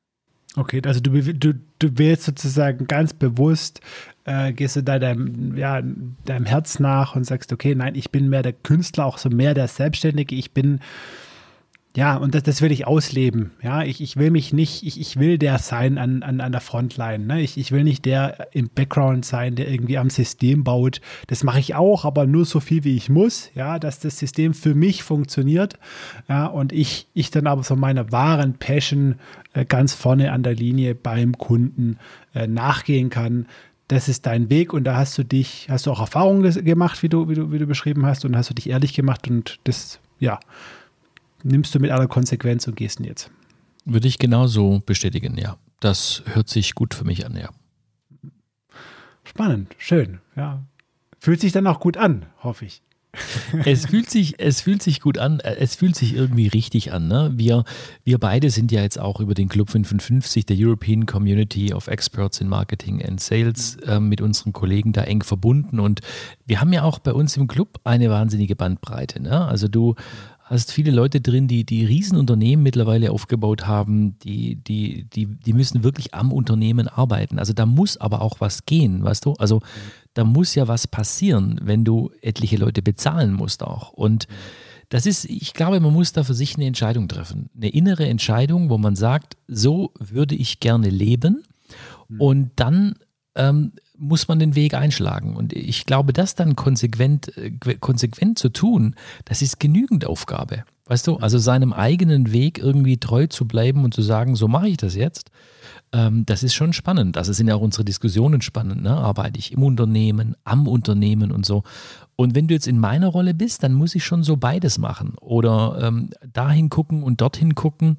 Okay, 0.55 0.81
also 0.85 0.99
du, 0.99 1.11
du, 1.33 1.53
du 1.79 1.97
wählst 1.97 2.23
sozusagen 2.23 2.85
ganz 2.87 3.13
bewusst, 3.13 3.81
äh, 4.23 4.53
gehst 4.53 4.75
du 4.75 4.83
da 4.83 4.99
deinem, 4.99 5.57
ja, 5.57 5.81
deinem 6.25 6.45
Herz 6.45 6.79
nach 6.79 7.15
und 7.15 7.25
sagst, 7.25 7.51
okay, 7.51 7.75
nein, 7.75 7.95
ich 7.95 8.11
bin 8.11 8.29
mehr 8.29 8.43
der 8.43 8.53
Künstler, 8.53 9.05
auch 9.05 9.17
so 9.17 9.29
mehr 9.29 9.53
der 9.53 9.67
Selbstständige, 9.67 10.35
ich 10.35 10.51
bin 10.51 10.79
ja, 11.95 12.17
und 12.17 12.33
das, 12.33 12.41
das 12.41 12.61
will 12.63 12.71
ich 12.71 12.87
ausleben. 12.87 13.51
Ja, 13.61 13.83
ich, 13.83 14.01
ich 14.01 14.17
will 14.17 14.31
mich 14.31 14.51
nicht, 14.51 14.81
ich, 14.83 14.99
ich 14.99 15.19
will 15.19 15.37
der 15.37 15.59
sein 15.59 15.99
an, 15.99 16.23
an, 16.23 16.41
an 16.41 16.51
der 16.51 16.61
Frontline. 16.61 17.25
Ne? 17.25 17.41
Ich, 17.41 17.55
ich 17.55 17.71
will 17.71 17.83
nicht 17.83 18.05
der 18.05 18.47
im 18.51 18.69
Background 18.69 19.25
sein, 19.25 19.53
der 19.53 19.69
irgendwie 19.69 19.99
am 19.99 20.09
System 20.09 20.63
baut. 20.63 21.01
Das 21.27 21.43
mache 21.43 21.59
ich 21.59 21.75
auch, 21.75 22.03
aber 22.03 22.25
nur 22.25 22.45
so 22.45 22.59
viel, 22.59 22.83
wie 22.83 22.97
ich 22.97 23.09
muss. 23.09 23.51
Ja, 23.53 23.77
dass 23.77 23.99
das 23.99 24.17
System 24.17 24.55
für 24.55 24.73
mich 24.73 25.03
funktioniert. 25.03 25.75
Ja, 26.27 26.47
und 26.47 26.73
ich, 26.73 27.07
ich 27.13 27.29
dann 27.29 27.45
aber 27.45 27.61
so 27.61 27.75
meiner 27.75 28.11
wahren 28.11 28.55
Passion 28.55 29.19
äh, 29.53 29.63
ganz 29.63 29.93
vorne 29.93 30.31
an 30.31 30.41
der 30.41 30.55
Linie 30.55 30.95
beim 30.95 31.37
Kunden 31.37 31.99
äh, 32.33 32.47
nachgehen 32.47 33.11
kann 33.11 33.45
das 33.89 34.07
ist 34.07 34.25
dein 34.25 34.49
Weg 34.49 34.73
und 34.73 34.85
da 34.85 34.95
hast 34.95 35.17
du 35.17 35.23
dich, 35.23 35.67
hast 35.69 35.85
du 35.85 35.91
auch 35.91 35.99
Erfahrungen 35.99 36.63
gemacht, 36.63 37.03
wie 37.03 37.09
du, 37.09 37.29
wie 37.29 37.35
du, 37.35 37.51
wie 37.51 37.59
du 37.59 37.67
beschrieben 37.67 38.05
hast 38.05 38.25
und 38.25 38.35
hast 38.35 38.49
du 38.49 38.53
dich 38.53 38.69
ehrlich 38.69 38.93
gemacht 38.93 39.29
und 39.29 39.59
das, 39.65 39.99
ja, 40.19 40.39
nimmst 41.43 41.73
du 41.75 41.79
mit 41.79 41.91
aller 41.91 42.07
Konsequenz 42.07 42.67
und 42.67 42.75
gehst 42.75 42.99
jetzt. 42.99 43.29
Würde 43.85 44.07
ich 44.07 44.17
genauso 44.17 44.81
bestätigen, 44.85 45.37
ja. 45.37 45.57
Das 45.79 46.23
hört 46.25 46.47
sich 46.47 46.75
gut 46.75 46.93
für 46.93 47.03
mich 47.03 47.25
an, 47.25 47.35
ja. 47.35 47.49
Spannend, 49.23 49.75
schön, 49.77 50.19
ja. 50.35 50.63
Fühlt 51.19 51.41
sich 51.41 51.51
dann 51.51 51.67
auch 51.67 51.79
gut 51.79 51.97
an, 51.97 52.25
hoffe 52.41 52.65
ich. 52.65 52.81
es 53.65 53.85
fühlt 53.85 54.09
sich, 54.09 54.39
es 54.39 54.61
fühlt 54.61 54.81
sich 54.81 54.99
gut 54.99 55.19
an, 55.19 55.39
es 55.39 55.75
fühlt 55.75 55.95
sich 55.95 56.15
irgendwie 56.15 56.47
richtig 56.47 56.91
an. 56.93 57.07
Ne? 57.07 57.31
Wir, 57.35 57.63
wir 58.03 58.17
beide 58.17 58.49
sind 58.49 58.71
ja 58.71 58.81
jetzt 58.81 58.99
auch 58.99 59.19
über 59.19 59.35
den 59.35 59.49
Club 59.49 59.69
55 59.69 60.47
der 60.47 60.57
European 60.59 61.05
Community 61.05 61.73
of 61.73 61.87
Experts 61.87 62.41
in 62.41 62.47
Marketing 62.47 63.03
and 63.05 63.19
Sales 63.19 63.75
äh, 63.85 63.99
mit 63.99 64.19
unseren 64.19 64.51
Kollegen 64.51 64.93
da 64.93 65.03
eng 65.03 65.21
verbunden 65.21 65.79
und 65.79 66.01
wir 66.47 66.59
haben 66.59 66.73
ja 66.73 66.83
auch 66.83 66.97
bei 66.99 67.13
uns 67.13 67.37
im 67.37 67.47
Club 67.47 67.79
eine 67.83 68.09
wahnsinnige 68.09 68.55
Bandbreite. 68.55 69.21
Ne? 69.21 69.45
Also 69.45 69.67
du 69.67 69.95
hast 70.53 70.71
viele 70.71 70.91
Leute 70.91 71.21
drin, 71.21 71.47
die, 71.47 71.65
die 71.65 71.85
Riesenunternehmen 71.85 72.63
mittlerweile 72.63 73.11
aufgebaut 73.11 73.65
haben, 73.65 74.17
die, 74.19 74.55
die, 74.55 75.05
die, 75.05 75.25
die 75.25 75.53
müssen 75.53 75.83
wirklich 75.83 76.13
am 76.13 76.31
Unternehmen 76.31 76.87
arbeiten. 76.87 77.39
Also 77.39 77.53
da 77.53 77.65
muss 77.65 77.97
aber 77.97 78.21
auch 78.21 78.39
was 78.39 78.65
gehen, 78.65 79.03
weißt 79.03 79.25
du? 79.25 79.33
Also 79.33 79.61
da 80.13 80.23
muss 80.23 80.55
ja 80.55 80.67
was 80.67 80.87
passieren, 80.87 81.59
wenn 81.63 81.83
du 81.83 82.11
etliche 82.21 82.57
Leute 82.57 82.81
bezahlen 82.81 83.33
musst 83.33 83.63
auch. 83.63 83.91
Und 83.91 84.27
das 84.89 85.05
ist, 85.05 85.25
ich 85.25 85.53
glaube, 85.53 85.79
man 85.79 85.91
muss 85.91 86.13
da 86.13 86.23
für 86.23 86.35
sich 86.35 86.55
eine 86.55 86.65
Entscheidung 86.65 87.07
treffen. 87.07 87.49
Eine 87.55 87.69
innere 87.69 88.07
Entscheidung, 88.07 88.69
wo 88.69 88.77
man 88.77 88.95
sagt, 88.95 89.37
so 89.47 89.91
würde 89.99 90.35
ich 90.35 90.59
gerne 90.59 90.89
leben. 90.89 91.43
Und 92.19 92.51
dann 92.57 92.93
ähm, 93.35 93.71
muss 94.03 94.27
man 94.27 94.39
den 94.39 94.55
Weg 94.55 94.73
einschlagen. 94.73 95.35
Und 95.35 95.53
ich 95.53 95.85
glaube, 95.85 96.13
das 96.13 96.35
dann 96.35 96.55
konsequent, 96.55 97.35
äh, 97.37 97.51
konsequent 97.79 98.37
zu 98.37 98.49
tun, 98.49 98.95
das 99.25 99.41
ist 99.41 99.59
genügend 99.59 100.05
Aufgabe. 100.05 100.65
Weißt 100.85 101.07
du, 101.07 101.17
also 101.17 101.37
seinem 101.37 101.71
eigenen 101.71 102.33
Weg 102.33 102.59
irgendwie 102.59 102.97
treu 102.97 103.27
zu 103.27 103.47
bleiben 103.47 103.85
und 103.85 103.93
zu 103.93 104.01
sagen, 104.01 104.35
so 104.35 104.49
mache 104.49 104.67
ich 104.67 104.77
das 104.77 104.95
jetzt, 104.95 105.31
ähm, 105.93 106.25
das 106.25 106.43
ist 106.43 106.53
schon 106.53 106.73
spannend. 106.73 107.17
Also 107.17 107.31
sind 107.31 107.47
ja 107.47 107.55
auch 107.55 107.61
unsere 107.61 107.85
Diskussionen 107.85 108.41
spannend. 108.41 108.83
Ne? 108.83 108.91
Arbeite 108.91 109.39
ich 109.39 109.53
im 109.53 109.63
Unternehmen, 109.63 110.35
am 110.43 110.67
Unternehmen 110.67 111.31
und 111.31 111.45
so. 111.45 111.63
Und 112.15 112.35
wenn 112.35 112.47
du 112.47 112.53
jetzt 112.53 112.67
in 112.67 112.79
meiner 112.79 113.07
Rolle 113.07 113.33
bist, 113.33 113.63
dann 113.63 113.73
muss 113.73 113.95
ich 113.95 114.03
schon 114.03 114.23
so 114.23 114.35
beides 114.35 114.77
machen. 114.77 115.15
Oder 115.21 115.79
ähm, 115.81 116.09
dahin 116.31 116.69
gucken 116.69 117.03
und 117.03 117.21
dorthin 117.21 117.55
gucken. 117.55 117.97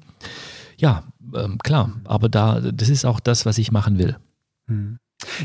Ja, 0.77 1.03
ähm, 1.33 1.57
klar, 1.57 1.91
aber 2.03 2.29
da, 2.29 2.59
das 2.59 2.89
ist 2.89 3.05
auch 3.05 3.19
das, 3.19 3.45
was 3.45 3.57
ich 3.57 3.71
machen 3.71 3.97
will. 3.97 4.17
Hm. 4.67 4.99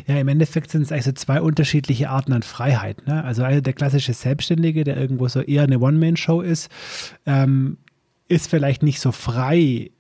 Ja, 0.07 0.19
im 0.19 0.29
Endeffekt 0.29 0.71
sind 0.71 0.83
es 0.83 0.93
eigentlich 0.93 1.05
so 1.05 1.13
zwei 1.13 1.41
unterschiedliche 1.41 2.11
Arten 2.11 2.33
an 2.33 2.43
Freiheit. 2.43 3.07
Ne? 3.07 3.23
Also 3.25 3.43
der 3.43 3.73
klassische 3.73 4.13
Selbstständige, 4.13 4.85
der 4.85 4.97
irgendwo 4.97 5.29
so 5.29 5.41
eher 5.41 5.63
eine 5.63 5.79
One-Man-Show 5.79 6.41
ist, 6.41 6.71
ähm, 7.27 7.79
ist 8.29 8.49
vielleicht 8.49 8.83
nicht 8.83 9.01
so 9.01 9.13
frei, 9.13 9.91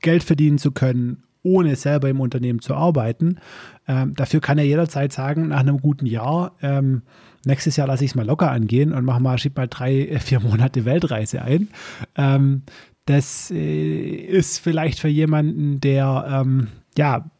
Geld 0.00 0.22
verdienen 0.22 0.58
zu 0.58 0.70
können, 0.70 1.24
ohne 1.42 1.76
selber 1.76 2.08
im 2.08 2.20
Unternehmen 2.20 2.60
zu 2.60 2.74
arbeiten. 2.74 3.38
Ähm, 3.86 4.14
dafür 4.14 4.40
kann 4.40 4.58
er 4.58 4.64
jederzeit 4.64 5.12
sagen, 5.12 5.48
nach 5.48 5.60
einem 5.60 5.78
guten 5.80 6.06
Jahr, 6.06 6.56
ähm, 6.62 7.02
nächstes 7.44 7.76
Jahr 7.76 7.86
lasse 7.86 8.04
ich 8.04 8.12
es 8.12 8.14
mal 8.14 8.26
locker 8.26 8.50
angehen 8.50 8.92
und 8.92 9.04
mache 9.04 9.20
mal, 9.20 9.38
schieb 9.38 9.56
mal 9.56 9.68
drei, 9.68 10.18
vier 10.20 10.40
Monate 10.40 10.84
Weltreise 10.84 11.42
ein. 11.42 11.68
Ähm, 12.16 12.62
das 13.06 13.50
äh, 13.50 14.14
ist 14.14 14.58
vielleicht 14.58 14.98
für 14.98 15.08
jemanden, 15.08 15.80
der 15.80 16.42
ähm, 16.44 16.68
ja 16.96 17.30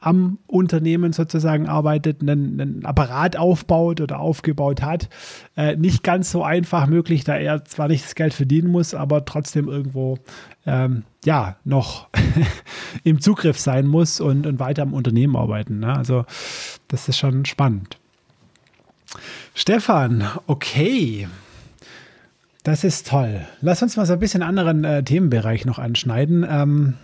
am 0.00 0.38
Unternehmen 0.46 1.12
sozusagen 1.12 1.68
arbeitet, 1.68 2.22
einen, 2.22 2.60
einen 2.60 2.86
Apparat 2.86 3.36
aufbaut 3.36 4.00
oder 4.00 4.20
aufgebaut 4.20 4.82
hat, 4.82 5.08
äh, 5.56 5.76
nicht 5.76 6.04
ganz 6.04 6.30
so 6.30 6.44
einfach 6.44 6.86
möglich, 6.86 7.24
da 7.24 7.36
er 7.36 7.64
zwar 7.64 7.88
nicht 7.88 8.04
das 8.04 8.14
Geld 8.14 8.32
verdienen 8.32 8.70
muss, 8.70 8.94
aber 8.94 9.24
trotzdem 9.24 9.68
irgendwo 9.68 10.18
ähm, 10.66 11.02
ja 11.24 11.56
noch 11.64 12.08
im 13.04 13.20
Zugriff 13.20 13.58
sein 13.58 13.86
muss 13.86 14.20
und, 14.20 14.46
und 14.46 14.60
weiter 14.60 14.82
am 14.82 14.94
Unternehmen 14.94 15.34
arbeiten. 15.34 15.80
Ne? 15.80 15.92
Also 15.92 16.24
das 16.86 17.08
ist 17.08 17.18
schon 17.18 17.44
spannend. 17.44 17.98
Stefan, 19.54 20.28
okay. 20.46 21.26
Das 22.62 22.84
ist 22.84 23.08
toll. 23.08 23.46
Lass 23.62 23.82
uns 23.82 23.96
mal 23.96 24.06
so 24.06 24.12
ein 24.12 24.18
bisschen 24.18 24.42
anderen 24.42 24.84
äh, 24.84 25.02
Themenbereich 25.02 25.64
noch 25.64 25.78
anschneiden. 25.78 26.46
Ähm, 26.48 26.94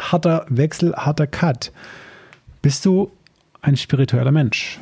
harter 0.00 0.46
Wechsel, 0.48 0.94
harter 0.94 1.26
Cut. 1.26 1.72
Bist 2.60 2.84
du 2.84 3.10
ein 3.60 3.76
spiritueller 3.76 4.32
Mensch? 4.32 4.78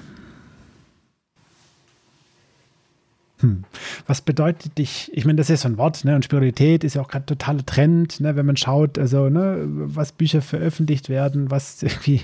Hm. 3.40 3.64
Was 4.06 4.20
bedeutet 4.20 4.76
dich, 4.76 5.10
ich 5.14 5.24
meine, 5.24 5.36
das 5.36 5.48
ist 5.48 5.62
so 5.62 5.68
ein 5.68 5.78
Wort, 5.78 6.04
ne? 6.04 6.14
Und 6.14 6.24
Spiritualität 6.24 6.84
ist 6.84 6.94
ja 6.94 7.02
auch 7.02 7.08
gerade 7.08 7.24
totaler 7.24 7.64
Trend, 7.64 8.20
ne? 8.20 8.36
wenn 8.36 8.44
man 8.44 8.56
schaut, 8.56 8.98
also, 8.98 9.30
ne, 9.30 9.64
was 9.66 10.12
Bücher 10.12 10.42
veröffentlicht 10.42 11.08
werden, 11.08 11.50
was 11.50 11.82
irgendwie 11.82 12.22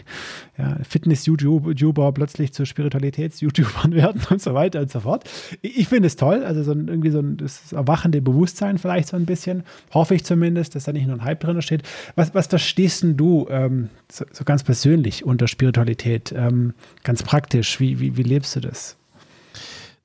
ja, 0.58 0.78
Fitness-YouTuber 0.86 2.12
plötzlich 2.12 2.52
zu 2.52 2.64
Spiritualitäts-YouTubern 2.64 3.92
werden 3.94 4.20
und 4.28 4.42
so 4.42 4.52
weiter 4.52 4.80
und 4.80 4.90
so 4.90 5.00
fort. 5.00 5.24
Ich, 5.62 5.78
ich 5.78 5.88
finde 5.88 6.06
es 6.08 6.16
toll, 6.16 6.44
also 6.44 6.62
so 6.62 6.72
ein, 6.72 6.88
irgendwie 6.88 7.10
so 7.10 7.20
ein 7.20 7.38
das 7.38 7.72
erwachende 7.72 8.20
Bewusstsein 8.20 8.76
vielleicht 8.78 9.08
so 9.08 9.16
ein 9.16 9.24
bisschen, 9.26 9.62
hoffe 9.92 10.14
ich 10.14 10.24
zumindest, 10.24 10.74
dass 10.74 10.84
da 10.84 10.92
nicht 10.92 11.06
nur 11.06 11.16
ein 11.16 11.24
Hype 11.24 11.40
drin 11.40 11.62
steht. 11.62 11.82
Was, 12.14 12.34
was 12.34 12.46
verstehst 12.46 13.02
denn 13.02 13.16
du 13.16 13.46
ähm, 13.48 13.88
so, 14.10 14.24
so, 14.32 14.44
ganz 14.44 14.62
persönlich 14.62 15.24
unter 15.24 15.48
Spiritualität, 15.48 16.34
ähm, 16.36 16.74
ganz 17.04 17.22
praktisch? 17.22 17.80
Wie, 17.80 18.00
wie, 18.00 18.16
wie 18.16 18.22
lebst 18.22 18.54
du 18.56 18.60
das? 18.60 18.96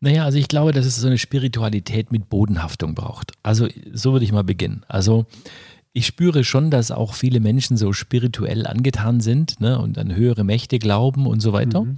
Naja, 0.02 0.26
also 0.26 0.40
ich 0.40 0.48
glaube, 0.48 0.72
dass 0.72 0.86
es 0.86 0.98
so 0.98 1.08
eine 1.08 1.20
Spiritualität 1.20 2.12
mit 2.12 2.28
Bodenhaftung 2.28 2.96
braucht. 2.96 3.34
Also 3.44 3.68
so 3.94 4.14
würde 4.14 4.26
ich 4.26 4.32
mal 4.32 4.44
beginnen. 4.44 4.84
Also 4.88 5.28
ich 5.94 6.08
spüre 6.08 6.44
schon, 6.44 6.72
dass 6.72 6.90
auch 6.90 7.14
viele 7.14 7.40
Menschen 7.40 7.78
so 7.78 7.94
spirituell 7.94 8.66
angetan 8.66 9.20
sind 9.20 9.60
ne, 9.62 9.80
und 9.80 10.00
an 10.00 10.16
höhere 10.16 10.44
Mächte 10.44 10.80
glauben 10.80 11.28
und 11.28 11.40
so 11.40 11.54
weiter. 11.54 11.84
Mhm. 11.84 11.98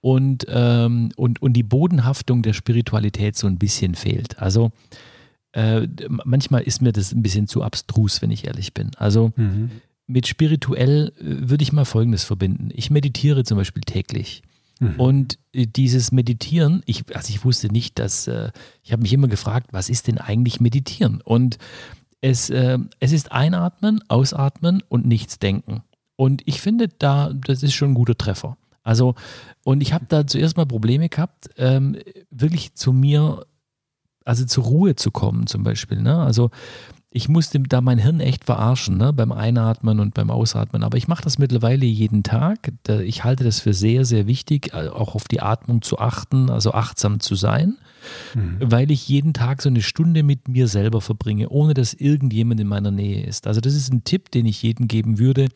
Und, 0.00 0.46
ähm, 0.48 1.10
und, 1.16 1.42
und 1.42 1.52
die 1.54 1.62
Bodenhaftung 1.64 2.42
der 2.42 2.52
Spiritualität 2.52 3.36
so 3.36 3.48
ein 3.48 3.58
bisschen 3.58 3.96
fehlt. 3.96 4.38
Also 4.38 4.70
äh, 5.52 5.88
manchmal 6.08 6.62
ist 6.62 6.80
mir 6.80 6.92
das 6.92 7.12
ein 7.12 7.22
bisschen 7.22 7.48
zu 7.48 7.62
abstrus, 7.62 8.22
wenn 8.22 8.30
ich 8.30 8.46
ehrlich 8.46 8.72
bin. 8.72 8.92
Also 8.96 9.32
mhm. 9.36 9.70
mit 10.06 10.28
spirituell 10.28 11.12
äh, 11.18 11.48
würde 11.48 11.62
ich 11.62 11.72
mal 11.72 11.84
Folgendes 11.84 12.22
verbinden. 12.22 12.70
Ich 12.72 12.90
meditiere 12.90 13.42
zum 13.42 13.58
Beispiel 13.58 13.82
täglich. 13.82 14.42
Mhm. 14.82 15.00
Und 15.00 15.38
äh, 15.52 15.66
dieses 15.66 16.10
Meditieren, 16.10 16.82
ich, 16.86 17.04
also 17.14 17.30
ich 17.30 17.44
wusste 17.44 17.68
nicht, 17.68 17.98
dass, 17.98 18.26
äh, 18.26 18.50
ich 18.82 18.92
habe 18.92 19.02
mich 19.02 19.12
immer 19.12 19.28
gefragt, 19.28 19.68
was 19.72 19.88
ist 19.88 20.08
denn 20.08 20.18
eigentlich 20.18 20.60
Meditieren? 20.60 21.20
Und 21.20 21.58
es, 22.20 22.50
äh, 22.50 22.78
es 22.98 23.12
ist 23.12 23.30
Einatmen, 23.30 24.02
Ausatmen 24.08 24.82
und 24.88 25.06
nichts 25.06 25.38
denken. 25.38 25.82
Und 26.16 26.42
ich 26.46 26.60
finde, 26.60 26.88
da, 26.88 27.32
das 27.32 27.62
ist 27.62 27.74
schon 27.74 27.92
ein 27.92 27.94
guter 27.94 28.18
Treffer. 28.18 28.56
Also, 28.82 29.14
und 29.64 29.80
ich 29.80 29.92
habe 29.92 30.06
da 30.08 30.26
zuerst 30.26 30.56
mal 30.56 30.66
Probleme 30.66 31.08
gehabt, 31.08 31.50
ähm, 31.56 31.96
wirklich 32.30 32.74
zu 32.74 32.92
mir, 32.92 33.46
also 34.24 34.44
zur 34.44 34.64
Ruhe 34.64 34.96
zu 34.96 35.12
kommen, 35.12 35.46
zum 35.46 35.62
Beispiel. 35.62 36.02
Ne? 36.02 36.16
Also, 36.18 36.50
ich 37.14 37.28
musste 37.28 37.60
da 37.60 37.82
mein 37.82 37.98
Hirn 37.98 38.20
echt 38.20 38.46
verarschen, 38.46 38.96
ne? 38.96 39.12
beim 39.12 39.32
Einatmen 39.32 40.00
und 40.00 40.14
beim 40.14 40.30
Ausatmen. 40.30 40.82
Aber 40.82 40.96
ich 40.96 41.08
mache 41.08 41.22
das 41.22 41.38
mittlerweile 41.38 41.84
jeden 41.84 42.22
Tag. 42.22 42.72
Ich 42.88 43.22
halte 43.22 43.44
das 43.44 43.60
für 43.60 43.74
sehr, 43.74 44.06
sehr 44.06 44.26
wichtig, 44.26 44.72
äh, 44.72 44.88
auch 44.88 45.14
auf 45.14 45.28
die 45.28 45.42
Atmung 45.42 45.82
zu 45.82 45.98
achten, 45.98 46.48
also 46.48 46.72
achtsam 46.72 47.20
zu 47.20 47.34
sein, 47.34 47.76
mhm. 48.34 48.56
weil 48.60 48.90
ich 48.90 49.06
jeden 49.08 49.34
Tag 49.34 49.60
so 49.60 49.68
eine 49.68 49.82
Stunde 49.82 50.22
mit 50.22 50.48
mir 50.48 50.68
selber 50.68 51.02
verbringe, 51.02 51.50
ohne 51.50 51.74
dass 51.74 51.92
irgendjemand 51.92 52.60
in 52.60 52.68
meiner 52.68 52.90
Nähe 52.90 53.26
ist. 53.26 53.46
Also 53.46 53.60
das 53.60 53.74
ist 53.74 53.92
ein 53.92 54.04
Tipp, 54.04 54.30
den 54.30 54.46
ich 54.46 54.62
jedem 54.62 54.88
geben 54.88 55.18
würde. 55.18 55.48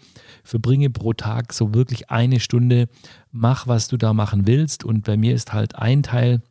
Verbringe 0.45 0.91
pro 0.91 1.15
Tag 1.15 1.55
so 1.55 1.73
wirklich 1.73 2.11
eine 2.11 2.39
Stunde, 2.39 2.89
mach, 3.33 3.67
was 3.67 3.89
du 3.89 3.97
da 3.97 4.13
machen 4.13 4.47
willst. 4.47 4.85
Und 4.85 5.05
bei 5.05 5.17
mir 5.17 5.35
ist 5.35 5.55
halt 5.55 5.75
ein 5.77 6.03
Teil, 6.03 6.43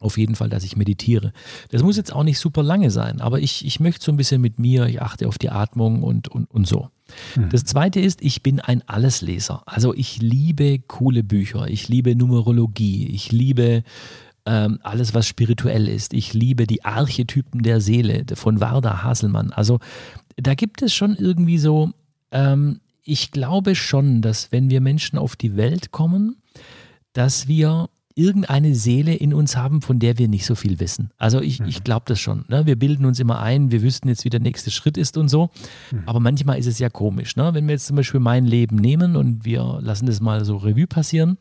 auf 0.00 0.18
jeden 0.18 0.34
Fall, 0.34 0.48
dass 0.48 0.64
ich 0.64 0.76
meditiere. 0.76 1.32
Das 1.70 1.82
muss 1.82 1.96
jetzt 1.96 2.12
auch 2.12 2.24
nicht 2.24 2.38
super 2.38 2.62
lange 2.62 2.90
sein, 2.90 3.20
aber 3.20 3.38
ich, 3.38 3.64
ich 3.64 3.78
möchte 3.78 4.04
so 4.04 4.10
ein 4.10 4.16
bisschen 4.16 4.40
mit 4.40 4.58
mir, 4.58 4.86
ich 4.86 5.00
achte 5.00 5.28
auf 5.28 5.38
die 5.38 5.50
Atmung 5.50 6.02
und, 6.02 6.28
und, 6.28 6.50
und 6.50 6.66
so. 6.66 6.88
Mhm. 7.36 7.50
Das 7.50 7.64
zweite 7.64 8.00
ist, 8.00 8.22
ich 8.22 8.42
bin 8.42 8.60
ein 8.60 8.82
Allesleser. 8.88 9.62
Also 9.66 9.94
ich 9.94 10.20
liebe 10.20 10.78
coole 10.80 11.22
Bücher, 11.22 11.68
ich 11.68 11.88
liebe 11.88 12.16
Numerologie, 12.16 13.06
ich 13.08 13.30
liebe 13.30 13.84
ähm, 14.46 14.78
alles, 14.82 15.12
was 15.12 15.26
spirituell 15.26 15.86
ist. 15.86 16.14
Ich 16.14 16.32
liebe 16.32 16.66
die 16.66 16.84
Archetypen 16.84 17.62
der 17.62 17.80
Seele 17.80 18.24
von 18.34 18.60
Warda 18.60 19.02
Haselmann. 19.02 19.52
Also 19.52 19.80
da 20.36 20.54
gibt 20.54 20.80
es 20.80 20.94
schon 20.94 21.14
irgendwie 21.14 21.58
so, 21.58 21.90
ähm, 22.32 22.80
ich 23.02 23.32
glaube 23.32 23.74
schon, 23.74 24.22
dass 24.22 24.50
wenn 24.50 24.70
wir 24.70 24.80
Menschen 24.80 25.18
auf 25.18 25.36
die 25.36 25.56
Welt 25.56 25.92
kommen, 25.92 26.36
dass 27.12 27.48
wir 27.48 27.90
irgendeine 28.20 28.74
Seele 28.74 29.14
in 29.14 29.32
uns 29.32 29.56
haben, 29.56 29.80
von 29.80 29.98
der 29.98 30.18
wir 30.18 30.28
nicht 30.28 30.44
so 30.44 30.54
viel 30.54 30.78
wissen. 30.78 31.10
Also 31.16 31.40
ich, 31.40 31.60
mhm. 31.60 31.68
ich 31.68 31.82
glaube 31.84 32.04
das 32.06 32.20
schon. 32.20 32.44
Ne? 32.48 32.66
Wir 32.66 32.76
bilden 32.76 33.06
uns 33.06 33.18
immer 33.18 33.40
ein, 33.40 33.70
wir 33.72 33.82
wüssten 33.82 34.08
jetzt, 34.08 34.24
wie 34.24 34.30
der 34.30 34.40
nächste 34.40 34.70
Schritt 34.70 34.98
ist 34.98 35.16
und 35.16 35.28
so. 35.28 35.50
Mhm. 35.90 36.02
Aber 36.06 36.20
manchmal 36.20 36.58
ist 36.58 36.66
es 36.66 36.78
ja 36.78 36.90
komisch. 36.90 37.36
Ne? 37.36 37.54
Wenn 37.54 37.66
wir 37.66 37.72
jetzt 37.72 37.86
zum 37.86 37.96
Beispiel 37.96 38.20
mein 38.20 38.44
Leben 38.44 38.76
nehmen 38.76 39.16
und 39.16 39.44
wir 39.44 39.80
lassen 39.80 40.06
das 40.06 40.20
mal 40.20 40.44
so 40.44 40.58
Revue 40.58 40.86
passieren, 40.86 41.38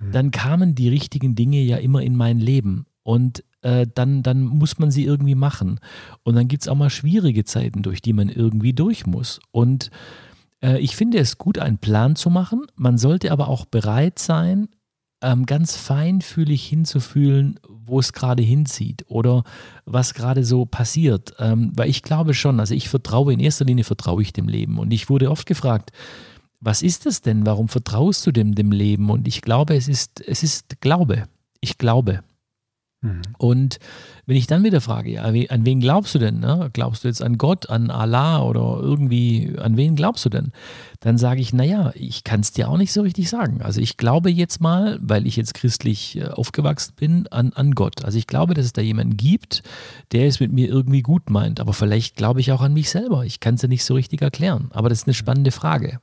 mhm. 0.00 0.12
dann 0.12 0.30
kamen 0.30 0.74
die 0.74 0.88
richtigen 0.88 1.34
Dinge 1.34 1.60
ja 1.60 1.76
immer 1.76 2.02
in 2.02 2.16
mein 2.16 2.38
Leben. 2.38 2.86
Und 3.02 3.44
äh, 3.62 3.86
dann, 3.94 4.22
dann 4.22 4.42
muss 4.42 4.78
man 4.78 4.90
sie 4.90 5.04
irgendwie 5.04 5.34
machen. 5.34 5.80
Und 6.24 6.34
dann 6.34 6.48
gibt 6.48 6.62
es 6.62 6.68
auch 6.68 6.76
mal 6.76 6.90
schwierige 6.90 7.44
Zeiten, 7.44 7.82
durch 7.82 8.02
die 8.02 8.12
man 8.12 8.28
irgendwie 8.28 8.72
durch 8.72 9.06
muss. 9.06 9.40
Und 9.50 9.90
äh, 10.62 10.78
ich 10.78 10.96
finde 10.96 11.18
es 11.18 11.38
gut, 11.38 11.58
einen 11.58 11.78
Plan 11.78 12.16
zu 12.16 12.30
machen. 12.30 12.66
Man 12.76 12.98
sollte 12.98 13.32
aber 13.32 13.48
auch 13.48 13.64
bereit 13.64 14.18
sein, 14.18 14.68
ähm, 15.20 15.46
ganz 15.46 15.76
feinfühlig 15.76 16.64
hinzufühlen, 16.64 17.58
wo 17.68 17.98
es 17.98 18.12
gerade 18.12 18.42
hinzieht 18.42 19.04
oder 19.08 19.44
was 19.84 20.14
gerade 20.14 20.44
so 20.44 20.64
passiert. 20.64 21.34
Ähm, 21.38 21.72
weil 21.74 21.88
ich 21.88 22.02
glaube 22.02 22.34
schon, 22.34 22.60
also 22.60 22.74
ich 22.74 22.88
vertraue, 22.88 23.32
in 23.32 23.40
erster 23.40 23.64
Linie 23.64 23.84
vertraue 23.84 24.22
ich 24.22 24.32
dem 24.32 24.48
Leben. 24.48 24.78
Und 24.78 24.92
ich 24.92 25.08
wurde 25.08 25.30
oft 25.30 25.46
gefragt, 25.46 25.90
was 26.60 26.82
ist 26.82 27.06
es 27.06 27.20
denn? 27.20 27.46
Warum 27.46 27.68
vertraust 27.68 28.26
du 28.26 28.32
dem, 28.32 28.54
dem 28.54 28.72
Leben? 28.72 29.10
Und 29.10 29.28
ich 29.28 29.42
glaube, 29.42 29.76
es 29.76 29.88
ist, 29.88 30.20
es 30.20 30.42
ist 30.42 30.80
Glaube. 30.80 31.28
Ich 31.60 31.78
glaube. 31.78 32.22
Mhm. 33.00 33.22
Und 33.38 33.78
wenn 34.28 34.36
ich 34.36 34.46
dann 34.46 34.62
wieder 34.62 34.82
frage, 34.82 35.12
ja, 35.12 35.22
an 35.22 35.64
wen 35.64 35.80
glaubst 35.80 36.14
du 36.14 36.18
denn? 36.18 36.38
Ne? 36.38 36.68
Glaubst 36.74 37.02
du 37.02 37.08
jetzt 37.08 37.22
an 37.22 37.38
Gott, 37.38 37.70
an 37.70 37.90
Allah 37.90 38.42
oder 38.42 38.78
irgendwie, 38.78 39.54
an 39.56 39.78
wen 39.78 39.96
glaubst 39.96 40.26
du 40.26 40.28
denn? 40.28 40.52
Dann 41.00 41.16
sage 41.16 41.40
ich, 41.40 41.54
naja, 41.54 41.92
ich 41.94 42.24
kann 42.24 42.40
es 42.40 42.52
dir 42.52 42.68
auch 42.68 42.76
nicht 42.76 42.92
so 42.92 43.00
richtig 43.00 43.30
sagen. 43.30 43.62
Also 43.62 43.80
ich 43.80 43.96
glaube 43.96 44.28
jetzt 44.28 44.60
mal, 44.60 44.98
weil 45.00 45.26
ich 45.26 45.36
jetzt 45.36 45.54
christlich 45.54 46.18
äh, 46.18 46.26
aufgewachsen 46.26 46.92
bin, 46.94 47.26
an, 47.28 47.54
an 47.54 47.70
Gott. 47.70 48.04
Also 48.04 48.18
ich 48.18 48.26
glaube, 48.26 48.52
dass 48.52 48.66
es 48.66 48.74
da 48.74 48.82
jemanden 48.82 49.16
gibt, 49.16 49.62
der 50.12 50.26
es 50.26 50.40
mit 50.40 50.52
mir 50.52 50.68
irgendwie 50.68 51.00
gut 51.00 51.30
meint. 51.30 51.58
Aber 51.58 51.72
vielleicht 51.72 52.16
glaube 52.16 52.40
ich 52.40 52.52
auch 52.52 52.60
an 52.60 52.74
mich 52.74 52.90
selber. 52.90 53.24
Ich 53.24 53.40
kann 53.40 53.54
es 53.54 53.62
ja 53.62 53.68
nicht 53.68 53.82
so 53.82 53.94
richtig 53.94 54.20
erklären. 54.20 54.68
Aber 54.74 54.90
das 54.90 54.98
ist 54.98 55.06
eine 55.06 55.14
spannende 55.14 55.52
Frage. 55.52 56.00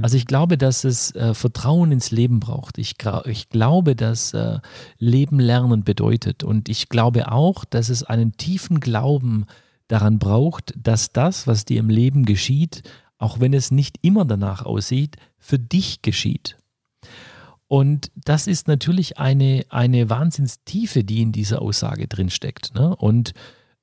Also 0.00 0.16
ich 0.16 0.26
glaube, 0.26 0.58
dass 0.58 0.84
es 0.84 1.14
äh, 1.14 1.34
Vertrauen 1.34 1.92
ins 1.92 2.10
Leben 2.10 2.40
braucht. 2.40 2.78
Ich, 2.78 2.96
ich 3.24 3.48
glaube, 3.48 3.96
dass 3.96 4.34
äh, 4.34 4.58
Leben 4.98 5.40
lernen 5.40 5.84
bedeutet. 5.84 6.44
Und 6.44 6.68
ich 6.68 6.88
glaube 6.88 7.30
auch, 7.30 7.64
dass 7.64 7.88
es 7.88 8.02
einen 8.02 8.36
tiefen 8.36 8.80
Glauben 8.80 9.46
daran 9.88 10.18
braucht, 10.18 10.74
dass 10.76 11.12
das, 11.12 11.46
was 11.46 11.64
dir 11.64 11.80
im 11.80 11.90
Leben 11.90 12.24
geschieht, 12.24 12.82
auch 13.18 13.40
wenn 13.40 13.54
es 13.54 13.70
nicht 13.70 13.98
immer 14.02 14.24
danach 14.24 14.64
aussieht, 14.64 15.16
für 15.38 15.58
dich 15.58 16.02
geschieht. 16.02 16.56
Und 17.68 18.12
das 18.14 18.46
ist 18.46 18.68
natürlich 18.68 19.18
eine, 19.18 19.64
eine 19.70 20.08
Wahnsinnstiefe, 20.08 21.02
die 21.02 21.22
in 21.22 21.32
dieser 21.32 21.62
Aussage 21.62 22.06
drinsteckt. 22.06 22.74
Ne? 22.74 22.94
Und 22.94 23.32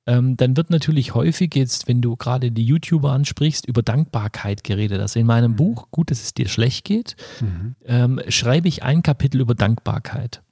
ähm, 0.06 0.36
dann 0.36 0.56
wird 0.56 0.70
natürlich 0.70 1.14
häufig 1.14 1.54
jetzt, 1.54 1.88
wenn 1.88 2.00
du 2.00 2.16
gerade 2.16 2.50
die 2.50 2.64
YouTuber 2.64 3.12
ansprichst, 3.12 3.66
über 3.66 3.82
Dankbarkeit 3.82 4.64
geredet. 4.64 5.00
Also 5.00 5.18
in 5.18 5.26
meinem 5.26 5.52
mhm. 5.52 5.56
Buch, 5.56 5.88
gut, 5.90 6.10
dass 6.10 6.22
es 6.22 6.34
dir 6.34 6.48
schlecht 6.48 6.84
geht, 6.84 7.16
mhm. 7.40 7.74
ähm, 7.86 8.20
schreibe 8.28 8.68
ich 8.68 8.82
ein 8.82 9.02
Kapitel 9.02 9.40
über 9.40 9.54
Dankbarkeit. 9.54 10.42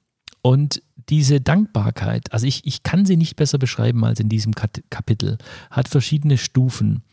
Und 0.41 0.81
diese 1.09 1.39
Dankbarkeit, 1.41 2.31
also 2.33 2.45
ich, 2.45 2.65
ich 2.65 2.83
kann 2.83 3.05
sie 3.05 3.17
nicht 3.17 3.35
besser 3.35 3.57
beschreiben 3.57 4.03
als 4.03 4.19
in 4.19 4.29
diesem 4.29 4.53
Kapitel, 4.53 5.37
hat 5.69 5.87
verschiedene 5.87 6.37
Stufen. 6.37 7.03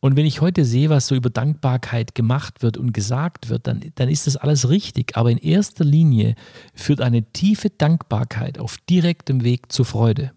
Und 0.00 0.16
wenn 0.16 0.26
ich 0.26 0.40
heute 0.40 0.64
sehe, 0.64 0.90
was 0.90 1.06
so 1.06 1.14
über 1.14 1.30
Dankbarkeit 1.30 2.14
gemacht 2.14 2.62
wird 2.62 2.76
und 2.76 2.92
gesagt 2.92 3.48
wird, 3.48 3.66
dann, 3.66 3.84
dann 3.94 4.08
ist 4.08 4.26
das 4.26 4.36
alles 4.36 4.68
richtig. 4.68 5.16
Aber 5.16 5.30
in 5.30 5.38
erster 5.38 5.84
Linie 5.84 6.34
führt 6.74 7.00
eine 7.00 7.22
tiefe 7.22 7.70
Dankbarkeit 7.70 8.58
auf 8.58 8.78
direktem 8.88 9.44
Weg 9.44 9.70
zur 9.70 9.84
Freude. 9.84 10.32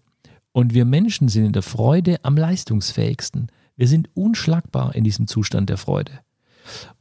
Und 0.56 0.72
wir 0.72 0.86
Menschen 0.86 1.28
sind 1.28 1.44
in 1.44 1.52
der 1.52 1.60
Freude 1.60 2.24
am 2.24 2.34
leistungsfähigsten. 2.34 3.48
Wir 3.76 3.86
sind 3.88 4.08
unschlagbar 4.14 4.94
in 4.94 5.04
diesem 5.04 5.26
Zustand 5.26 5.68
der 5.68 5.76
Freude. 5.76 6.12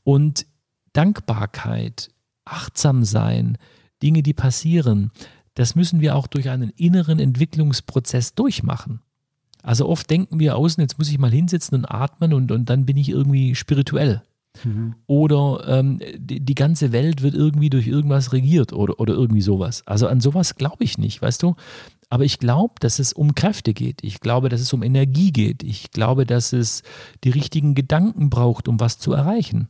Und 0.03 0.45
Dankbarkeit, 0.91 2.10
achtsam 2.44 3.06
sein, 3.06 3.57
Dinge, 4.03 4.23
die 4.23 4.34
passieren, 4.34 5.10
das 5.53 5.73
müssen 5.73 6.02
wir 6.02 6.18
auch 6.18 6.27
durch 6.27 6.49
einen 6.49 6.72
inneren 6.72 7.18
Entwicklungsprozess 7.18 8.36
durchmachen. 8.36 8.99
Also 9.64 9.88
oft 9.88 10.10
denken 10.10 10.38
wir 10.38 10.57
außen, 10.57 10.82
jetzt 10.82 10.98
muss 10.98 11.10
ich 11.10 11.18
mal 11.18 11.32
hinsetzen 11.32 11.77
und 11.77 11.86
atmen 11.86 12.34
und, 12.34 12.52
und 12.52 12.69
dann 12.69 12.86
bin 12.86 12.98
ich 12.98 13.07
irgendwie 13.07 13.56
spirituell. 13.56 14.22
Mhm. 14.64 14.95
Oder 15.07 15.64
ähm, 15.68 15.99
die, 16.18 16.40
die, 16.40 16.56
ganze 16.56 16.91
Welt 16.91 17.22
wird 17.22 17.36
irgendwie 17.36 17.69
durch 17.69 17.88
irgendwas 17.88 18.34
regiert 18.34 18.73
oder, 18.73 18.99
oder 18.99 19.14
irgendwie 19.14 19.41
sowas. 19.41 19.84
Also 19.86 20.07
an 20.07 20.22
sowas 20.22 20.56
glaube 20.56 20.84
ich 20.84 20.98
nicht, 20.98 21.22
weißt 21.22 21.44
du? 21.44 21.56
Aber 22.10 22.23
ich 22.23 22.40
glaube, 22.40 22.76
dass 22.80 22.99
es 22.99 23.14
um 23.14 23.36
Kräfte 23.36 23.73
geht. 23.73 24.03
Ich 24.03 24.19
glaube, 24.19 24.49
dass 24.49 24.61
es 24.61 24.73
um 24.73 24.84
Energie 24.84 25.32
geht. 25.32 25.64
Ich 25.64 25.91
glaube, 25.91 26.26
dass 26.26 26.53
es 26.53 26.84
die 27.23 27.32
richtigen 27.32 27.76
Gedanken 27.76 28.30
braucht, 28.30 28.68
um 28.68 28.80
was 28.80 28.99
zu 28.99 29.14
erreichen. 29.14 29.69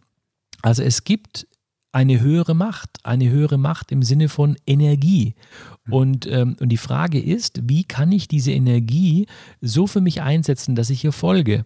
Also 0.61 0.83
es 0.83 1.03
gibt 1.03 1.47
eine 1.95 2.19
höhere 2.19 2.55
Macht, 2.55 2.89
eine 3.03 3.29
höhere 3.29 3.57
Macht 3.57 3.89
im 3.93 4.03
Sinne 4.03 4.27
von 4.27 4.57
Energie. 4.67 5.33
Mhm. 5.85 5.93
Und, 5.93 6.27
ähm, 6.27 6.57
und 6.59 6.67
die 6.67 6.77
Frage 6.77 7.21
ist, 7.21 7.69
wie 7.69 7.85
kann 7.85 8.11
ich 8.11 8.27
diese 8.27 8.51
Energie 8.51 9.27
so 9.61 9.87
für 9.87 10.01
mich 10.01 10.21
einsetzen, 10.21 10.75
dass 10.75 10.89
ich 10.89 11.05
ihr 11.05 11.13
folge? 11.13 11.65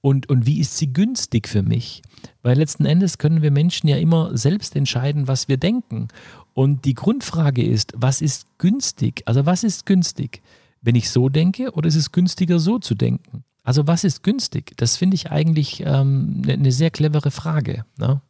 Und, 0.00 0.30
und 0.30 0.46
wie 0.46 0.60
ist 0.60 0.78
sie 0.78 0.94
günstig 0.94 1.46
für 1.46 1.62
mich? 1.62 2.00
Weil 2.42 2.56
letzten 2.56 2.86
Endes 2.86 3.18
können 3.18 3.42
wir 3.42 3.50
Menschen 3.50 3.86
ja 3.86 3.98
immer 3.98 4.34
selbst 4.34 4.76
entscheiden, 4.76 5.28
was 5.28 5.46
wir 5.46 5.58
denken. 5.58 6.08
Und 6.54 6.86
die 6.86 6.94
Grundfrage 6.94 7.62
ist, 7.62 7.92
was 7.94 8.22
ist 8.22 8.46
günstig? 8.56 9.24
Also 9.26 9.44
was 9.44 9.62
ist 9.62 9.84
günstig? 9.84 10.40
Wenn 10.80 10.94
ich 10.94 11.10
so 11.10 11.28
denke 11.28 11.72
oder 11.72 11.86
ist 11.86 11.96
es 11.96 12.12
günstiger 12.12 12.60
so 12.60 12.78
zu 12.78 12.94
denken? 12.94 13.44
Also 13.62 13.86
was 13.86 14.04
ist 14.04 14.22
günstig? 14.22 14.72
Das 14.78 14.96
finde 14.96 15.16
ich 15.16 15.30
eigentlich 15.30 15.82
ähm, 15.84 16.40
eine 16.44 16.56
ne 16.56 16.72
sehr 16.72 16.90
clevere 16.90 17.30
Frage. 17.30 17.84
Ne? 17.98 18.22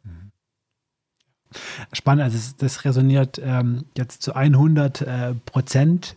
Spannend, 1.93 2.23
also 2.23 2.53
das, 2.57 2.85
resoniert 2.85 3.41
ähm, 3.43 3.85
jetzt 3.97 4.21
zu 4.21 4.35
100 4.35 5.01
äh, 5.01 5.33
Prozent, 5.45 6.15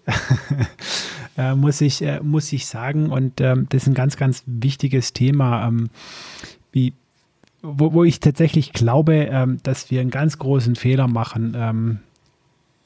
äh, 1.38 1.54
muss, 1.54 1.80
ich, 1.80 2.02
äh, 2.02 2.20
muss 2.20 2.52
ich 2.52 2.66
sagen. 2.66 3.10
Und 3.10 3.40
ähm, 3.40 3.66
das 3.70 3.82
ist 3.82 3.88
ein 3.88 3.94
ganz, 3.94 4.16
ganz 4.16 4.42
wichtiges 4.46 5.12
Thema, 5.12 5.68
ähm, 5.68 5.88
wie, 6.72 6.94
wo, 7.62 7.92
wo 7.92 8.04
ich 8.04 8.20
tatsächlich 8.20 8.72
glaube, 8.72 9.28
ähm, 9.30 9.58
dass 9.62 9.90
wir 9.90 10.00
einen 10.00 10.10
ganz 10.10 10.38
großen 10.38 10.76
Fehler 10.76 11.06
machen, 11.06 11.54
ähm, 11.56 11.98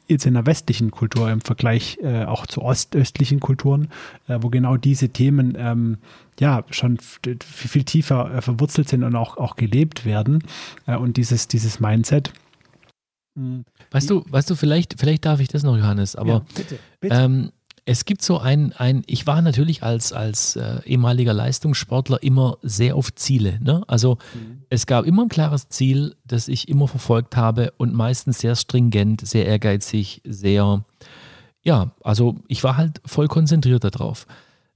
jetzt 0.07 0.27
in 0.27 0.35
der 0.35 0.47
westlichen 0.47 0.91
Kultur 0.91 1.31
im 1.31 1.41
Vergleich 1.41 1.99
äh, 2.03 2.25
auch 2.25 2.47
zu 2.47 2.63
ostöstlichen 2.63 3.41
Kulturen, 3.41 3.89
äh, 4.29 4.39
wo 4.41 4.51
genau 4.51 4.77
diese 4.77 5.09
Themen 5.09 5.55
ähm, 5.59 5.99
ja 6.39 6.65
schon 6.71 6.99
viel, 6.99 7.39
viel 7.43 7.85
tiefer 7.85 8.35
äh, 8.35 8.43
verwurzelt 8.43 8.89
sind 8.89 9.03
und 9.03 9.17
auch, 9.17 9.37
auch 9.37 9.57
gelebt 9.57 10.05
werden. 10.05 10.45
Äh, 10.87 10.97
und 10.97 11.17
dieses, 11.17 11.49
dieses 11.49 11.81
Mindset 11.81 12.33
hm. 13.37 13.65
Weißt 13.91 14.09
du, 14.11 14.25
weißt 14.29 14.49
du, 14.51 14.55
vielleicht, 14.55 14.95
vielleicht 14.99 15.25
darf 15.25 15.41
ich 15.41 15.49
das 15.49 15.65
noch, 15.65 15.77
Johannes, 15.77 16.15
aber 16.15 16.29
ja, 16.29 16.43
bitte, 16.55 16.79
bitte. 17.01 17.17
Ähm, 17.17 17.53
es 17.87 18.05
gibt 18.05 18.23
so 18.23 18.39
ein, 18.39 18.73
ein, 18.73 19.03
ich 19.07 19.27
war 19.27 19.43
natürlich 19.43 19.83
als, 19.83 20.13
als 20.13 20.57
äh, 20.57 20.81
ehemaliger 20.85 21.35
Leistungssportler 21.35 22.23
immer 22.23 22.57
sehr 22.63 22.97
auf 22.97 23.15
Ziele. 23.15 23.59
Ne? 23.63 23.83
Also 23.87 24.19
mhm. 24.35 24.63
es 24.71 24.87
gab 24.87 25.05
immer 25.05 25.23
ein 25.23 25.29
klares 25.29 25.69
Ziel, 25.69 26.17
das 26.25 26.49
ich 26.49 26.69
immer 26.69 26.89
verfolgt 26.89 27.37
habe 27.37 27.73
und 27.77 27.93
meistens 27.93 28.39
sehr 28.39 28.57
stringent, 28.57 29.27
sehr 29.27 29.47
ehrgeizig, 29.47 30.23
sehr, 30.25 30.85
ja, 31.63 31.91
also 32.03 32.37
ich 32.49 32.65
war 32.65 32.79
halt 32.79 33.03
voll 33.05 33.29
konzentriert 33.29 33.85
darauf. 33.85 34.27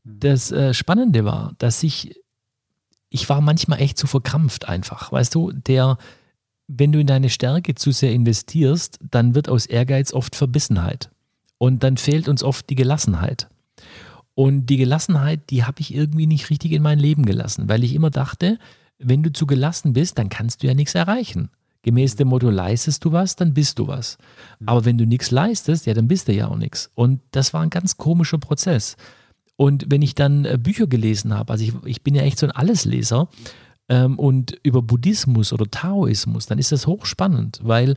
Mhm. 0.04 0.20
Das 0.20 0.52
äh, 0.52 0.74
Spannende 0.74 1.24
war, 1.24 1.54
dass 1.58 1.82
ich, 1.82 2.14
ich 3.08 3.26
war 3.30 3.40
manchmal 3.40 3.80
echt 3.80 3.96
zu 3.96 4.06
so 4.06 4.10
verkrampft 4.10 4.68
einfach. 4.68 5.12
Weißt 5.12 5.34
du, 5.34 5.52
der, 5.52 5.96
wenn 6.66 6.92
du 6.92 7.00
in 7.00 7.06
deine 7.06 7.30
Stärke 7.30 7.74
zu 7.74 7.90
sehr 7.90 8.12
investierst, 8.12 8.98
dann 9.00 9.34
wird 9.34 9.48
aus 9.48 9.64
Ehrgeiz 9.64 10.12
oft 10.12 10.36
Verbissenheit. 10.36 11.10
Und 11.58 11.82
dann 11.82 11.96
fehlt 11.96 12.28
uns 12.28 12.42
oft 12.42 12.70
die 12.70 12.74
Gelassenheit. 12.74 13.48
Und 14.34 14.66
die 14.66 14.76
Gelassenheit, 14.76 15.50
die 15.50 15.64
habe 15.64 15.80
ich 15.80 15.92
irgendwie 15.92 16.26
nicht 16.26 16.50
richtig 16.50 16.72
in 16.72 16.82
mein 16.82 16.98
Leben 16.98 17.26
gelassen, 17.26 17.68
weil 17.68 17.82
ich 17.82 17.94
immer 17.94 18.10
dachte, 18.10 18.58
wenn 18.98 19.22
du 19.22 19.32
zu 19.32 19.46
gelassen 19.46 19.92
bist, 19.92 20.18
dann 20.18 20.28
kannst 20.28 20.62
du 20.62 20.68
ja 20.68 20.74
nichts 20.74 20.94
erreichen. 20.94 21.50
Gemäß 21.82 22.16
dem 22.16 22.28
Motto, 22.28 22.50
leistest 22.50 23.04
du 23.04 23.12
was, 23.12 23.36
dann 23.36 23.54
bist 23.54 23.78
du 23.78 23.86
was. 23.86 24.18
Aber 24.66 24.84
wenn 24.84 24.98
du 24.98 25.06
nichts 25.06 25.30
leistest, 25.30 25.86
ja, 25.86 25.94
dann 25.94 26.08
bist 26.08 26.28
du 26.28 26.32
ja 26.32 26.48
auch 26.48 26.56
nichts. 26.56 26.90
Und 26.94 27.20
das 27.30 27.52
war 27.54 27.62
ein 27.62 27.70
ganz 27.70 27.96
komischer 27.96 28.38
Prozess. 28.38 28.96
Und 29.56 29.86
wenn 29.88 30.02
ich 30.02 30.14
dann 30.14 30.44
äh, 30.44 30.58
Bücher 30.60 30.86
gelesen 30.86 31.34
habe, 31.34 31.52
also 31.52 31.64
ich, 31.64 31.72
ich 31.84 32.02
bin 32.02 32.14
ja 32.14 32.22
echt 32.22 32.38
so 32.38 32.46
ein 32.46 32.52
Allesleser, 32.52 33.28
ähm, 33.88 34.18
und 34.18 34.58
über 34.62 34.82
Buddhismus 34.82 35.52
oder 35.52 35.70
Taoismus, 35.70 36.46
dann 36.46 36.58
ist 36.58 36.72
das 36.72 36.86
hochspannend, 36.86 37.60
weil 37.62 37.96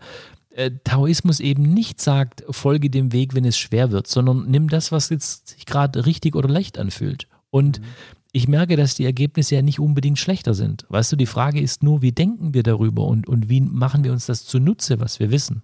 äh, 0.54 0.72
Taoismus 0.84 1.40
eben 1.40 1.64
nicht 1.64 2.02
sagt, 2.02 2.44
folge 2.50 2.90
dem 2.90 3.14
Weg, 3.14 3.34
wenn 3.36 3.46
es 3.46 3.58
schwer 3.58 3.92
wird, 3.92 4.08
sondern 4.08 4.50
nimm 4.50 4.70
das, 4.70 4.92
was 4.92 5.10
jetzt 5.10 5.50
sich 5.50 5.66
gerade 5.66 6.06
richtig 6.06 6.36
oder 6.36 6.50
leicht 6.50 6.78
anfühlt. 6.78 7.28
Und 7.50 7.80
mhm. 7.80 7.86
ich 8.32 8.48
merke, 8.48 8.76
dass 8.76 8.96
die 8.96 9.06
Ergebnisse 9.06 9.56
ja 9.56 9.62
nicht 9.62 9.80
unbedingt 9.80 10.20
schlechter 10.20 10.54
sind. 10.54 10.86
Weißt 10.90 11.12
du, 11.12 11.16
die 11.16 11.26
Frage 11.26 11.62
ist 11.62 11.84
nur, 11.84 12.02
wie 12.02 12.12
denken 12.12 12.54
wir 12.54 12.64
darüber 12.64 13.06
und, 13.06 13.28
und 13.28 13.50
wie 13.50 13.62
machen 13.62 14.04
wir 14.04 14.12
uns 14.12 14.26
das 14.26 14.46
zunutze, 14.46 15.00
was 15.00 15.20
wir 15.20 15.32
wissen? 15.32 15.64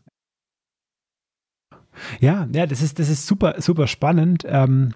Ja, 2.20 2.48
ja, 2.54 2.68
das 2.68 2.82
ist, 2.82 3.00
das 3.00 3.10
ist 3.10 3.26
super, 3.26 3.56
super 3.60 3.88
spannend. 3.88 4.44
Ähm, 4.48 4.94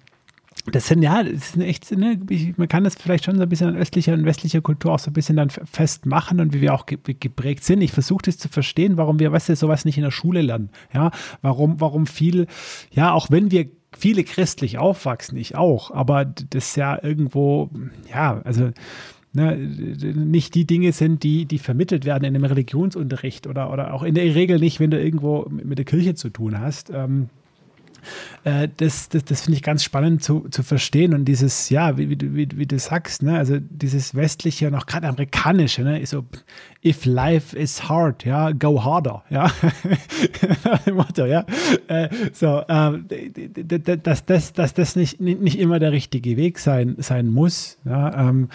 das 0.66 0.86
sind 0.86 1.02
ja, 1.02 1.22
das 1.24 1.52
sind 1.52 1.62
echt, 1.62 1.90
ne, 1.90 2.18
man 2.56 2.68
kann 2.68 2.84
das 2.84 2.94
vielleicht 2.94 3.24
schon 3.24 3.36
so 3.36 3.42
ein 3.42 3.48
bisschen 3.48 3.68
an 3.68 3.76
östlicher 3.76 4.14
und 4.14 4.24
westlicher 4.24 4.60
Kultur 4.60 4.92
auch 4.92 4.98
so 4.98 5.10
ein 5.10 5.14
bisschen 5.14 5.36
dann 5.36 5.50
festmachen 5.50 6.40
und 6.40 6.52
wie 6.54 6.60
wir 6.60 6.72
auch 6.72 6.86
geprägt 6.86 7.64
sind. 7.64 7.82
Ich 7.82 7.92
versuche 7.92 8.22
das 8.26 8.38
zu 8.38 8.48
verstehen, 8.48 8.96
warum 8.96 9.18
wir, 9.18 9.32
weißt 9.32 9.48
du, 9.48 9.56
sowas 9.56 9.84
nicht 9.84 9.98
in 9.98 10.04
der 10.04 10.12
Schule 10.12 10.40
lernen. 10.40 10.70
Ja, 10.94 11.10
warum, 11.40 11.80
warum 11.80 12.06
viel, 12.06 12.46
ja, 12.92 13.12
auch 13.12 13.30
wenn 13.30 13.50
wir 13.50 13.66
viele 13.96 14.22
christlich 14.22 14.78
aufwachsen, 14.78 15.36
ich 15.36 15.56
auch, 15.56 15.90
aber 15.90 16.24
das 16.24 16.76
ja 16.76 17.02
irgendwo, 17.02 17.70
ja, 18.10 18.40
also 18.44 18.70
ne, 19.32 19.56
nicht 19.56 20.54
die 20.54 20.66
Dinge 20.66 20.92
sind, 20.92 21.24
die, 21.24 21.44
die 21.46 21.58
vermittelt 21.58 22.04
werden 22.04 22.24
in 22.24 22.36
einem 22.36 22.44
Religionsunterricht 22.44 23.46
oder, 23.46 23.72
oder 23.72 23.94
auch 23.94 24.02
in 24.02 24.14
der 24.14 24.34
Regel 24.34 24.58
nicht, 24.58 24.80
wenn 24.80 24.90
du 24.90 25.02
irgendwo 25.02 25.46
mit 25.50 25.78
der 25.78 25.84
Kirche 25.84 26.14
zu 26.14 26.30
tun 26.30 26.60
hast. 26.60 26.90
Ähm, 26.90 27.28
äh, 28.44 28.68
das, 28.76 29.08
das, 29.08 29.24
das 29.24 29.42
finde 29.42 29.56
ich 29.56 29.62
ganz 29.62 29.84
spannend 29.84 30.22
zu, 30.22 30.48
zu 30.50 30.62
verstehen. 30.62 31.14
Und 31.14 31.24
dieses, 31.24 31.70
ja, 31.70 31.96
wie, 31.98 32.10
wie, 32.10 32.34
wie, 32.34 32.48
wie 32.54 32.66
du 32.66 32.78
sagst, 32.78 33.22
ne, 33.22 33.38
also 33.38 33.58
dieses 33.58 34.14
westliche 34.14 34.68
und 34.68 34.74
auch 34.74 34.86
gerade 34.86 35.08
amerikanische, 35.08 35.82
ne, 35.82 36.04
so, 36.06 36.24
if 36.84 37.04
life 37.04 37.56
is 37.56 37.88
hard, 37.88 38.24
ja, 38.24 38.52
go 38.52 38.82
harder, 38.84 39.22
ja. 39.30 39.50
Motto, 40.92 41.26
ja. 41.26 41.44
Äh, 41.88 42.08
so, 42.32 42.62
äh, 42.68 43.98
dass, 43.98 44.24
dass, 44.24 44.52
dass 44.52 44.74
das 44.74 44.96
nicht, 44.96 45.20
nicht 45.20 45.58
immer 45.58 45.78
der 45.78 45.92
richtige 45.92 46.36
Weg 46.36 46.58
sein, 46.58 46.96
sein 46.98 47.28
muss. 47.28 47.78
Ja, 47.84 48.28
ähm, 48.28 48.48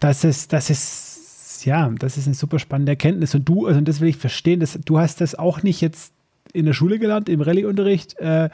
das 0.00 0.24
ist, 0.24 0.52
das 0.52 0.70
ist, 0.70 1.64
ja, 1.64 1.90
das 1.98 2.16
ist 2.16 2.26
eine 2.26 2.34
super 2.34 2.58
spannende 2.58 2.92
Erkenntnis. 2.92 3.34
Und 3.34 3.48
du, 3.48 3.66
also 3.66 3.80
das 3.80 4.00
will 4.00 4.08
ich 4.08 4.16
verstehen, 4.16 4.60
dass, 4.60 4.78
du 4.84 4.98
hast 4.98 5.20
das 5.20 5.34
auch 5.34 5.62
nicht 5.62 5.80
jetzt 5.80 6.12
in 6.56 6.66
der 6.66 6.72
Schule 6.72 6.98
gelernt, 6.98 7.28
im 7.28 7.40
Rallye-Unterricht 7.40 8.18
äh, 8.18 8.48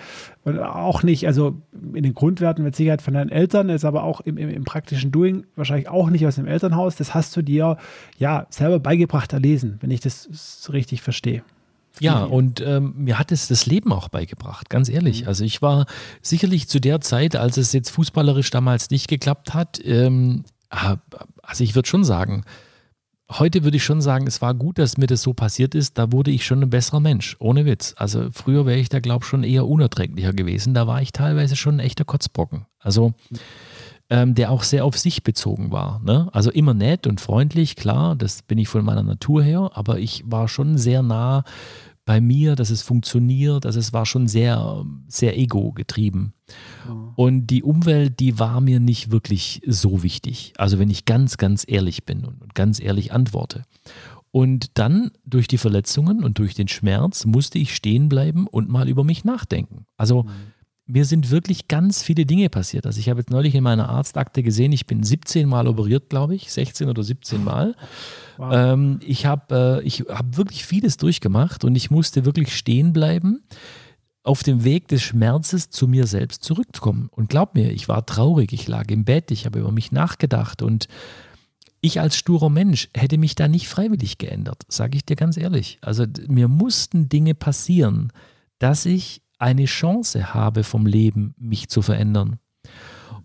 und 0.45 0.59
auch 0.59 1.03
nicht, 1.03 1.27
also 1.27 1.63
in 1.95 2.03
den 2.03 2.15
Grundwerten 2.15 2.65
mit 2.65 2.77
Sicherheit 2.77 3.03
von 3.03 3.15
deinen 3.15 3.31
Eltern, 3.31 3.69
ist 3.69 3.85
aber 3.85 4.03
auch 4.03 4.21
im, 4.21 4.37
im, 4.37 4.51
im, 4.51 4.65
praktischen 4.65 5.13
Doing 5.13 5.45
wahrscheinlich 5.57 5.89
auch 5.89 6.11
nicht 6.11 6.27
aus 6.27 6.35
dem 6.35 6.47
Elternhaus. 6.47 6.97
Das 6.97 7.15
hast 7.15 7.37
du 7.37 7.43
dir 7.43 7.79
ja 8.19 8.47
selber 8.51 8.81
beigebracht 8.81 9.33
erlesen, 9.33 9.79
wenn 9.81 9.91
ich 9.91 10.01
das 10.01 10.69
richtig 10.73 11.03
verstehe. 11.03 11.43
Ja, 12.01 12.25
und 12.25 12.61
ähm, 12.63 12.95
mir 12.97 13.19
hat 13.19 13.33
es 13.33 13.49
das 13.49 13.67
Leben 13.67 13.93
auch 13.93 14.09
beigebracht, 14.09 14.71
ganz 14.71 14.89
ehrlich. 14.89 15.23
Mhm. 15.23 15.29
Also 15.29 15.45
ich 15.45 15.61
war 15.63 15.87
sicherlich 16.23 16.69
zu 16.69 16.81
der 16.81 17.01
Zeit, 17.01 17.37
als 17.37 17.57
es 17.59 17.73
jetzt 17.73 17.91
fußballerisch 17.91 18.51
damals 18.51 18.91
nicht 18.91 19.09
geklappt 19.09 19.55
hat, 19.55 19.81
ähm, 19.85 20.45
also 21.43 21.65
ich 21.65 21.75
würde 21.75 21.89
schon 21.89 22.03
sagen, 22.03 22.45
heute 23.31 23.65
würde 23.65 23.77
ich 23.77 23.85
schon 23.85 24.01
sagen, 24.01 24.27
es 24.27 24.43
war 24.43 24.55
gut, 24.55 24.79
dass 24.79 24.99
mir 24.99 25.07
das 25.07 25.23
so 25.23 25.33
passiert 25.33 25.75
ist. 25.75 25.99
Da 25.99 26.13
wurde 26.13 26.31
ich 26.31 26.45
schon 26.45 26.63
ein 26.63 26.71
besserer 26.71 27.01
Mensch, 27.01 27.37
ohne 27.39 27.65
Witz. 27.65 27.95
Also 27.97 28.29
früher 28.33 28.67
wäre 28.67 28.79
ich 28.79 28.89
da, 28.89 29.01
glaube 29.01 29.25
ich, 29.25 29.29
schon 29.29 29.45
eher 29.45 29.67
unerträglicher 29.67 30.33
gewesen. 30.33 30.75
Da 30.75 30.87
war 30.87 31.03
ich 31.03 31.13
teilweise 31.13 31.57
schon 31.57 31.77
ein 31.77 31.81
echter 31.81 32.05
Kotzbrocken. 32.05 32.67
Also 32.79 33.15
ähm, 34.11 34.35
der 34.35 34.51
auch 34.51 34.63
sehr 34.63 34.85
auf 34.85 34.99
sich 34.99 35.23
bezogen 35.23 35.73
war. 35.73 36.01
Ne? 36.05 36.29
Also 36.33 36.51
immer 36.51 36.75
nett 36.75 37.07
und 37.07 37.21
freundlich, 37.21 37.77
klar, 37.77 38.15
das 38.15 38.43
bin 38.43 38.59
ich 38.59 38.69
von 38.69 38.85
meiner 38.85 39.03
Natur 39.03 39.43
her, 39.43 39.71
aber 39.73 39.99
ich 39.99 40.23
war 40.27 40.49
schon 40.49 40.77
sehr 40.77 41.03
nah 41.03 41.45
bei 42.05 42.21
mir, 42.21 42.57
dass 42.57 42.71
es 42.71 42.83
funktioniert. 42.83 43.67
Also 43.67 43.79
es 43.79 43.93
war 43.93 44.07
schon 44.07 44.27
sehr, 44.27 44.85
sehr 45.09 45.39
ego-getrieben. 45.39 46.35
Ja. 46.87 47.13
Und 47.17 47.47
die 47.47 47.63
Umwelt, 47.63 48.19
die 48.21 48.39
war 48.39 48.61
mir 48.61 48.81
nicht 48.81 49.11
wirklich 49.11 49.63
so 49.67 50.03
wichtig. 50.03 50.53
Also 50.57 50.79
wenn 50.79 50.91
ich 50.91 51.05
ganz, 51.05 51.37
ganz 51.37 51.65
ehrlich 51.67 52.05
bin 52.05 52.25
und 52.25 52.55
ganz 52.55 52.81
ehrlich 52.81 53.13
antworte. 53.13 53.63
Und 54.33 54.79
dann 54.79 55.11
durch 55.27 55.47
die 55.47 55.59
Verletzungen 55.59 56.25
und 56.25 56.39
durch 56.39 56.55
den 56.55 56.69
Schmerz 56.69 57.27
musste 57.27 57.59
ich 57.59 57.75
stehen 57.75 58.09
bleiben 58.09 58.47
und 58.47 58.69
mal 58.69 58.89
über 58.89 59.05
mich 59.05 59.25
nachdenken. 59.25 59.85
Also 59.97 60.23
mhm. 60.23 60.31
Mir 60.93 61.07
sind 61.07 61.31
wirklich 61.31 61.69
ganz 61.69 62.03
viele 62.03 62.27
Dinge 62.27 62.51
passiert. 62.51 62.85
Also 62.85 63.01
ich 63.01 63.09
habe 63.09 63.21
jetzt 63.21 63.31
neulich 63.31 63.55
in 63.55 63.65
meiner 63.65 63.89
Arztakte 63.89 64.43
gesehen, 64.43 64.73
ich 64.73 64.87
bin 64.87 65.03
17 65.03 65.49
Mal 65.49 65.67
operiert, 65.67 66.11
glaube 66.11 66.35
ich, 66.35 66.53
16 66.53 66.89
oder 66.89 67.03
17 67.03 67.43
Mal. 67.43 67.75
Wow. 68.37 68.53
Ähm, 68.53 69.01
ich 69.03 69.25
habe 69.25 69.83
äh, 69.83 69.89
hab 69.91 70.37
wirklich 70.37 70.67
vieles 70.67 70.99
durchgemacht 70.99 71.65
und 71.65 71.77
ich 71.77 71.91
musste 71.91 72.27
wirklich 72.27 72.55
stehen 72.55 72.93
bleiben, 72.93 73.43
auf 74.23 74.43
dem 74.43 74.65
Weg 74.65 74.89
des 74.89 75.03
Schmerzes 75.03 75.71
zu 75.71 75.89
mir 75.89 76.07
selbst 76.07 76.45
zurückzukommen. 76.45 77.09
Und 77.11 77.31
glaub 77.31 77.55
mir, 77.55 77.73
ich 77.73 77.89
war 77.89 78.05
traurig, 78.05 78.53
ich 78.53 78.69
lag 78.69 78.91
im 78.91 79.05
Bett, 79.05 79.31
ich 79.31 79.47
habe 79.47 79.61
über 79.61 79.73
mich 79.73 79.93
nachgedacht 79.93 80.61
und 80.61 80.89
ich 81.81 82.01
als 82.01 82.17
sturer 82.17 82.51
Mensch 82.51 82.91
hätte 82.95 83.17
mich 83.17 83.35
da 83.35 83.49
nicht 83.49 83.67
freiwillig 83.67 84.19
geändert, 84.19 84.63
sage 84.69 84.97
ich 84.97 85.07
dir 85.07 85.17
ganz 85.17 85.39
ehrlich. 85.39 85.79
Also 85.81 86.05
mir 86.29 86.49
mussten 86.49 87.09
Dinge 87.09 87.35
passieren, 87.35 88.13
dass 88.59 88.85
ich 88.85 89.23
eine 89.43 89.65
Chance 89.65 90.35
habe 90.35 90.63
vom 90.63 90.87
Leben, 90.87 91.35
mich 91.37 91.69
zu 91.69 91.83
verändern. 91.83 92.39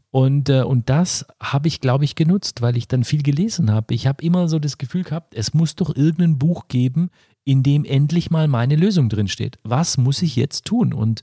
Und, 0.10 0.50
äh, 0.50 0.64
und 0.64 0.90
das 0.90 1.28
habe 1.40 1.68
ich, 1.68 1.80
glaube 1.80 2.06
ich, 2.06 2.16
genutzt, 2.16 2.64
weil 2.64 2.76
ich 2.76 2.88
dann 2.88 3.04
viel 3.04 3.22
gelesen 3.22 3.72
habe. 3.72 3.94
Ich 3.94 4.08
habe 4.08 4.24
immer 4.24 4.48
so 4.48 4.58
das 4.58 4.80
Gefühl 4.80 5.04
gehabt, 5.04 5.36
es 5.36 5.54
muss 5.54 5.76
doch 5.76 5.96
irgendein 5.96 6.40
Buch 6.40 6.70
geben, 6.70 7.12
in 7.44 7.62
dem 7.62 7.86
endlich 7.86 8.32
mal 8.32 8.48
meine 8.48 8.76
Lösung 8.76 9.10
drinsteht. 9.10 9.60
Was 9.64 9.98
muss 9.98 10.24
ich 10.24 10.36
jetzt 10.36 10.66
tun? 10.66 10.92
Und 10.92 11.22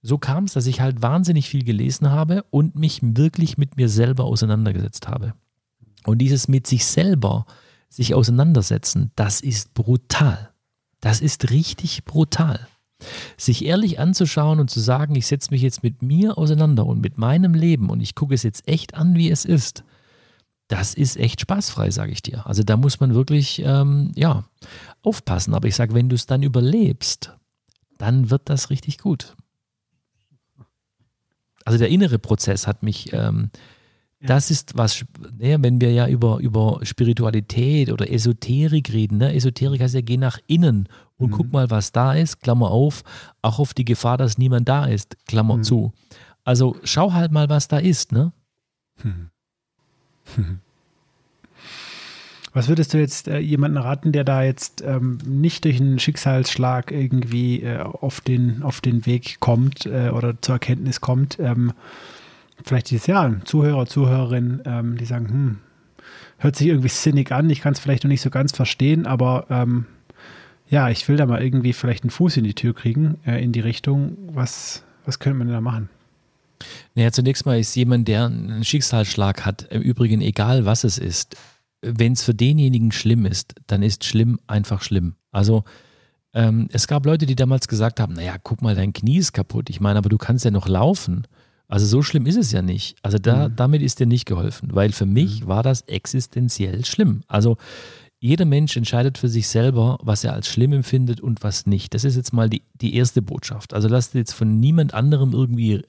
so 0.00 0.16
kam 0.16 0.44
es, 0.44 0.54
dass 0.54 0.66
ich 0.66 0.80
halt 0.80 1.02
wahnsinnig 1.02 1.50
viel 1.50 1.62
gelesen 1.62 2.10
habe 2.10 2.44
und 2.48 2.76
mich 2.76 3.00
wirklich 3.02 3.58
mit 3.58 3.76
mir 3.76 3.90
selber 3.90 4.24
auseinandergesetzt 4.24 5.06
habe. 5.06 5.34
Und 6.06 6.18
dieses 6.18 6.48
mit 6.48 6.66
sich 6.66 6.86
selber 6.86 7.44
sich 7.90 8.14
auseinandersetzen, 8.14 9.10
das 9.16 9.42
ist 9.42 9.74
brutal. 9.74 10.50
Das 11.00 11.20
ist 11.20 11.50
richtig 11.50 12.06
brutal. 12.06 12.69
Sich 13.36 13.64
ehrlich 13.64 13.98
anzuschauen 13.98 14.60
und 14.60 14.70
zu 14.70 14.80
sagen, 14.80 15.14
ich 15.14 15.26
setze 15.26 15.50
mich 15.50 15.62
jetzt 15.62 15.82
mit 15.82 16.02
mir 16.02 16.38
auseinander 16.38 16.86
und 16.86 17.00
mit 17.00 17.18
meinem 17.18 17.54
Leben 17.54 17.90
und 17.90 18.00
ich 18.00 18.14
gucke 18.14 18.34
es 18.34 18.42
jetzt 18.42 18.66
echt 18.68 18.94
an, 18.94 19.14
wie 19.14 19.30
es 19.30 19.44
ist, 19.44 19.84
das 20.68 20.94
ist 20.94 21.16
echt 21.16 21.40
spaßfrei, 21.40 21.90
sage 21.90 22.12
ich 22.12 22.22
dir. 22.22 22.46
Also 22.46 22.62
da 22.62 22.76
muss 22.76 23.00
man 23.00 23.14
wirklich, 23.14 23.60
ähm, 23.64 24.12
ja, 24.14 24.44
aufpassen. 25.02 25.52
Aber 25.52 25.66
ich 25.66 25.74
sage, 25.74 25.94
wenn 25.94 26.08
du 26.08 26.14
es 26.14 26.26
dann 26.26 26.44
überlebst, 26.44 27.36
dann 27.98 28.30
wird 28.30 28.48
das 28.48 28.70
richtig 28.70 28.98
gut. 28.98 29.34
Also 31.64 31.78
der 31.78 31.88
innere 31.88 32.18
Prozess 32.18 32.68
hat 32.68 32.84
mich 32.84 33.12
ähm, 33.12 33.50
das 34.22 34.50
ist 34.50 34.76
was, 34.76 35.04
ne, 35.38 35.56
wenn 35.60 35.80
wir 35.80 35.92
ja 35.92 36.06
über, 36.06 36.38
über 36.38 36.80
Spiritualität 36.82 37.90
oder 37.90 38.10
Esoterik 38.10 38.92
reden. 38.92 39.18
Ne? 39.18 39.34
Esoterik 39.34 39.80
heißt 39.80 39.94
ja, 39.94 40.02
geh 40.02 40.18
nach 40.18 40.38
innen 40.46 40.88
und 41.16 41.30
mhm. 41.30 41.34
guck 41.34 41.52
mal, 41.52 41.70
was 41.70 41.92
da 41.92 42.12
ist, 42.12 42.40
Klammer 42.40 42.70
auf, 42.70 43.02
auch 43.40 43.58
auf 43.58 43.72
die 43.72 43.84
Gefahr, 43.84 44.18
dass 44.18 44.36
niemand 44.36 44.68
da 44.68 44.84
ist, 44.84 45.16
Klammer 45.26 45.56
mhm. 45.58 45.62
zu. 45.62 45.92
Also 46.44 46.76
schau 46.84 47.12
halt 47.12 47.32
mal, 47.32 47.48
was 47.48 47.68
da 47.68 47.78
ist. 47.78 48.12
Ne? 48.12 48.32
Hm. 49.02 49.30
Was 52.52 52.68
würdest 52.68 52.92
du 52.92 52.98
jetzt 52.98 53.28
äh, 53.28 53.38
jemanden 53.38 53.76
raten, 53.76 54.10
der 54.10 54.24
da 54.24 54.42
jetzt 54.42 54.82
ähm, 54.82 55.18
nicht 55.24 55.64
durch 55.64 55.80
einen 55.80 56.00
Schicksalsschlag 56.00 56.90
irgendwie 56.90 57.62
äh, 57.62 57.78
auf, 57.78 58.20
den, 58.20 58.64
auf 58.64 58.80
den 58.80 59.06
Weg 59.06 59.38
kommt 59.38 59.86
äh, 59.86 60.10
oder 60.10 60.40
zur 60.42 60.56
Erkenntnis 60.56 61.00
kommt? 61.00 61.38
Ähm, 61.38 61.72
vielleicht 62.64 62.90
dieses 62.90 63.06
Jahr 63.06 63.44
Zuhörer, 63.44 63.86
Zuhörerin, 63.86 64.62
ähm, 64.64 64.96
die 64.96 65.04
sagen, 65.04 65.28
hm, 65.28 65.58
hört 66.38 66.56
sich 66.56 66.68
irgendwie 66.68 66.88
sinnig 66.88 67.32
an, 67.32 67.50
ich 67.50 67.60
kann 67.60 67.72
es 67.72 67.80
vielleicht 67.80 68.04
noch 68.04 68.08
nicht 68.08 68.22
so 68.22 68.30
ganz 68.30 68.52
verstehen, 68.52 69.06
aber 69.06 69.46
ähm, 69.50 69.86
ja, 70.68 70.88
ich 70.88 71.08
will 71.08 71.16
da 71.16 71.26
mal 71.26 71.42
irgendwie 71.42 71.72
vielleicht 71.72 72.04
einen 72.04 72.10
Fuß 72.10 72.36
in 72.36 72.44
die 72.44 72.54
Tür 72.54 72.74
kriegen, 72.74 73.18
äh, 73.26 73.42
in 73.42 73.52
die 73.52 73.60
Richtung. 73.60 74.16
Was, 74.32 74.84
was 75.04 75.18
könnte 75.18 75.38
man 75.38 75.48
denn 75.48 75.54
da 75.54 75.60
machen? 75.60 75.88
Naja, 76.94 77.10
zunächst 77.10 77.44
mal 77.46 77.58
ist 77.58 77.74
jemand, 77.74 78.06
der 78.06 78.26
einen 78.26 78.64
Schicksalsschlag 78.64 79.44
hat, 79.44 79.66
im 79.70 79.82
Übrigen 79.82 80.20
egal 80.20 80.66
was 80.66 80.84
es 80.84 80.98
ist, 80.98 81.36
wenn 81.82 82.12
es 82.12 82.22
für 82.22 82.34
denjenigen 82.34 82.92
schlimm 82.92 83.26
ist, 83.26 83.54
dann 83.66 83.82
ist 83.82 84.04
schlimm 84.04 84.38
einfach 84.46 84.82
schlimm. 84.82 85.14
Also 85.32 85.64
ähm, 86.34 86.68
es 86.72 86.86
gab 86.86 87.06
Leute, 87.06 87.26
die 87.26 87.36
damals 87.36 87.68
gesagt 87.68 88.00
haben, 88.00 88.14
naja, 88.14 88.36
guck 88.42 88.62
mal, 88.62 88.74
dein 88.74 88.92
Knie 88.92 89.18
ist 89.18 89.32
kaputt. 89.32 89.70
Ich 89.70 89.80
meine, 89.80 89.98
aber 89.98 90.08
du 90.08 90.18
kannst 90.18 90.44
ja 90.44 90.50
noch 90.50 90.68
laufen. 90.68 91.26
Also 91.70 91.86
so 91.86 92.02
schlimm 92.02 92.26
ist 92.26 92.36
es 92.36 92.50
ja 92.50 92.62
nicht. 92.62 92.96
Also 93.02 93.18
da, 93.18 93.48
mhm. 93.48 93.56
damit 93.56 93.80
ist 93.80 94.00
dir 94.00 94.06
nicht 94.06 94.26
geholfen, 94.26 94.70
weil 94.72 94.90
für 94.90 95.06
mich 95.06 95.42
mhm. 95.42 95.46
war 95.46 95.62
das 95.62 95.82
existenziell 95.82 96.84
schlimm. 96.84 97.22
Also 97.28 97.56
jeder 98.18 98.44
Mensch 98.44 98.76
entscheidet 98.76 99.16
für 99.16 99.28
sich 99.28 99.46
selber, 99.48 99.96
was 100.02 100.24
er 100.24 100.34
als 100.34 100.48
schlimm 100.48 100.72
empfindet 100.72 101.20
und 101.20 101.42
was 101.42 101.66
nicht. 101.66 101.94
Das 101.94 102.04
ist 102.04 102.16
jetzt 102.16 102.32
mal 102.32 102.50
die, 102.50 102.62
die 102.74 102.96
erste 102.96 103.22
Botschaft. 103.22 103.72
Also 103.72 103.88
lasst 103.88 104.14
jetzt 104.14 104.32
von 104.32 104.58
niemand 104.58 104.94
anderem 104.94 105.32
irgendwie 105.32 105.74
äh, 105.74 105.84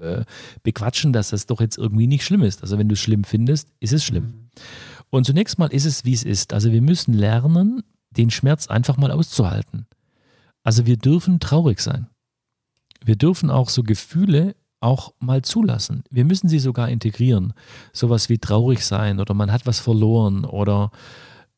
äh, 0.00 0.24
bequatschen, 0.62 1.12
dass 1.12 1.30
das 1.30 1.46
doch 1.46 1.60
jetzt 1.60 1.76
irgendwie 1.76 2.06
nicht 2.06 2.24
schlimm 2.24 2.42
ist. 2.42 2.62
Also 2.62 2.78
wenn 2.78 2.88
du 2.88 2.94
es 2.94 3.00
schlimm 3.00 3.24
findest, 3.24 3.68
ist 3.78 3.92
es 3.92 4.04
schlimm. 4.04 4.24
Mhm. 4.24 4.50
Und 5.10 5.26
zunächst 5.26 5.58
mal 5.58 5.68
ist 5.68 5.84
es, 5.84 6.04
wie 6.06 6.14
es 6.14 6.24
ist. 6.24 6.54
Also 6.54 6.72
wir 6.72 6.82
müssen 6.82 7.12
lernen, 7.12 7.82
den 8.10 8.30
Schmerz 8.30 8.68
einfach 8.68 8.96
mal 8.96 9.10
auszuhalten. 9.10 9.86
Also 10.62 10.86
wir 10.86 10.96
dürfen 10.96 11.40
traurig 11.40 11.80
sein. 11.80 12.08
Wir 13.04 13.16
dürfen 13.16 13.50
auch 13.50 13.68
so 13.68 13.82
Gefühle 13.82 14.56
auch 14.86 15.12
mal 15.18 15.42
zulassen. 15.42 16.04
Wir 16.10 16.24
müssen 16.24 16.48
sie 16.48 16.60
sogar 16.60 16.88
integrieren. 16.88 17.52
Sowas 17.92 18.28
wie 18.28 18.38
traurig 18.38 18.84
sein 18.84 19.20
oder 19.20 19.34
man 19.34 19.52
hat 19.52 19.66
was 19.66 19.80
verloren 19.80 20.44
oder 20.44 20.90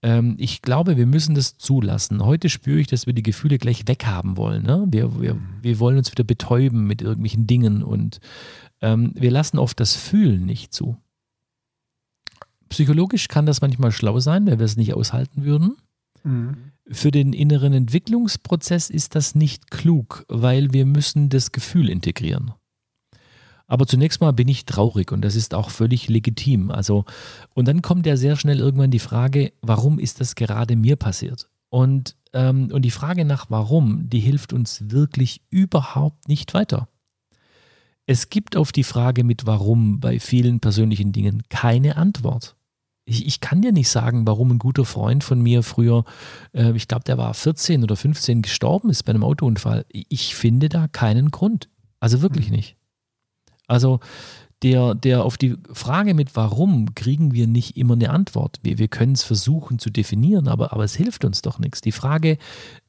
ähm, 0.03 0.37
ich 0.39 0.63
glaube, 0.63 0.97
wir 0.97 1.07
müssen 1.07 1.35
das 1.35 1.59
zulassen. 1.59 2.25
Heute 2.25 2.49
spüre 2.49 2.81
ich, 2.81 2.87
dass 2.87 3.07
wir 3.07 3.13
die 3.13 3.23
Gefühle 3.23 3.59
gleich 3.59 3.87
weghaben 3.87 4.37
wollen. 4.37 4.63
Ne? 4.63 4.87
Wir, 4.91 5.21
wir, 5.21 5.37
wir 5.61 5.79
wollen 5.79 5.99
uns 5.99 6.11
wieder 6.11 6.25
betäuben 6.25 6.87
mit 6.87 7.03
irgendwelchen 7.03 7.47
Dingen 7.47 7.83
und 7.83 8.21
ähm, 8.81 9.13
wir 9.15 9.31
lassen 9.31 9.59
oft 9.59 9.79
das 9.81 9.97
Fühlen 9.97 10.47
nicht 10.47 10.73
zu. 10.73 10.97
Psychologisch 12.69 13.29
kann 13.29 13.47
das 13.47 13.61
manchmal 13.61 13.93
schlau 13.93 14.21
sein, 14.21 14.47
weil 14.47 14.59
wir 14.59 14.67
es 14.67 14.77
nicht 14.77 14.95
aushalten 14.95 15.45
würden. 15.45 15.77
Mhm. 16.23 16.57
Für 16.91 17.11
den 17.11 17.33
inneren 17.33 17.73
Entwicklungsprozess 17.73 18.89
ist 18.89 19.15
das 19.15 19.35
nicht 19.35 19.71
klug, 19.71 20.25
weil 20.29 20.73
wir 20.73 20.87
müssen 20.87 21.29
das 21.29 21.53
Gefühl 21.53 21.91
integrieren. 21.91 22.53
Aber 23.69 23.87
zunächst 23.87 24.21
mal 24.23 24.33
bin 24.33 24.49
ich 24.49 24.65
traurig 24.65 25.13
und 25.13 25.21
das 25.21 25.37
ist 25.37 25.55
auch 25.55 25.71
völlig 25.71 26.09
legitim. 26.09 26.71
Also, 26.71 27.05
und 27.55 27.69
dann 27.69 27.83
kommt 27.83 28.07
ja 28.07 28.17
sehr 28.17 28.35
schnell 28.35 28.59
irgendwann 28.59 28.91
die 28.91 28.99
Frage, 28.99 29.53
warum 29.61 29.99
ist 29.99 30.21
das 30.21 30.35
gerade 30.35 30.75
mir 30.75 30.97
passiert? 30.97 31.51
Und, 31.69 32.17
ähm, 32.33 32.71
und 32.73 32.83
die 32.83 32.91
Frage 32.91 33.27
nach 33.27 33.47
warum, 33.51 34.09
die 34.09 34.21
hilft 34.21 34.55
uns 34.55 34.91
wirklich 34.91 35.43
überhaupt 35.51 36.29
nicht 36.29 36.55
weiter. 36.55 36.89
Es 38.07 38.31
gibt 38.31 38.57
auf 38.57 38.73
die 38.73 38.85
Frage 38.85 39.23
mit 39.23 39.45
warum 39.45 40.01
bei 40.01 40.19
vielen 40.19 40.61
persönlichen 40.61 41.13
Dingen 41.13 41.43
keine 41.51 41.97
Antwort. 41.97 42.57
Ich, 43.05 43.27
ich 43.27 43.41
kann 43.41 43.61
dir 43.61 43.73
nicht 43.73 43.91
sagen, 43.91 44.27
warum 44.27 44.53
ein 44.53 44.59
guter 44.59 44.87
Freund 44.87 45.25
von 45.25 45.43
mir 45.43 45.63
früher, 45.63 46.07
äh, 46.55 46.73
ich 46.73 46.89
glaube, 46.89 47.05
der 47.05 47.19
war 47.19 47.35
14 47.35 47.83
oder 47.83 47.97
15 47.97 48.41
gestorben 48.41 48.89
ist 48.89 49.03
bei 49.03 49.11
einem 49.11 49.25
Autounfall. 49.25 49.85
Ich 49.91 50.35
finde 50.35 50.71
da 50.71 50.89
keinen 50.89 51.31
Grund. 51.31 51.69
Also 52.01 52.23
wirklich 52.23 52.49
mhm. 52.49 52.57
nicht. 52.57 52.78
Also 53.69 54.01
der, 54.63 54.95
der 54.95 55.25
auf 55.25 55.37
die 55.37 55.57
Frage 55.73 56.15
mit 56.15 56.35
warum 56.35 56.95
kriegen 56.95 57.33
wir 57.33 57.47
nicht 57.47 57.77
immer 57.77 57.95
eine 57.95 58.11
Antwort. 58.11 58.59
Wir, 58.63 58.79
wir 58.79 58.89
können 58.89 59.13
es 59.13 59.23
versuchen 59.23 59.79
zu 59.79 59.91
definieren, 59.91 60.49
aber, 60.49 60.73
aber 60.73 60.85
es 60.85 60.97
hilft 60.97 61.25
uns 61.25 61.43
doch 61.43 61.59
nichts. 61.61 61.81
Die 61.81 61.93
Frage 61.93 62.39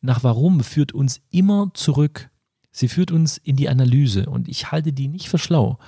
nach 0.02 0.24
warum 0.24 0.62
führt 0.62 0.94
uns 0.94 1.22
immer 1.30 1.70
zurück. 1.76 2.30
Sie 2.72 2.88
führt 2.88 3.12
uns 3.12 3.38
in 3.38 3.56
die 3.56 3.68
Analyse 3.68 4.28
und 4.28 4.48
ich 4.48 4.72
halte 4.72 4.94
die 4.94 5.08
nicht 5.08 5.28
für 5.28 5.38
schlau. 5.38 5.80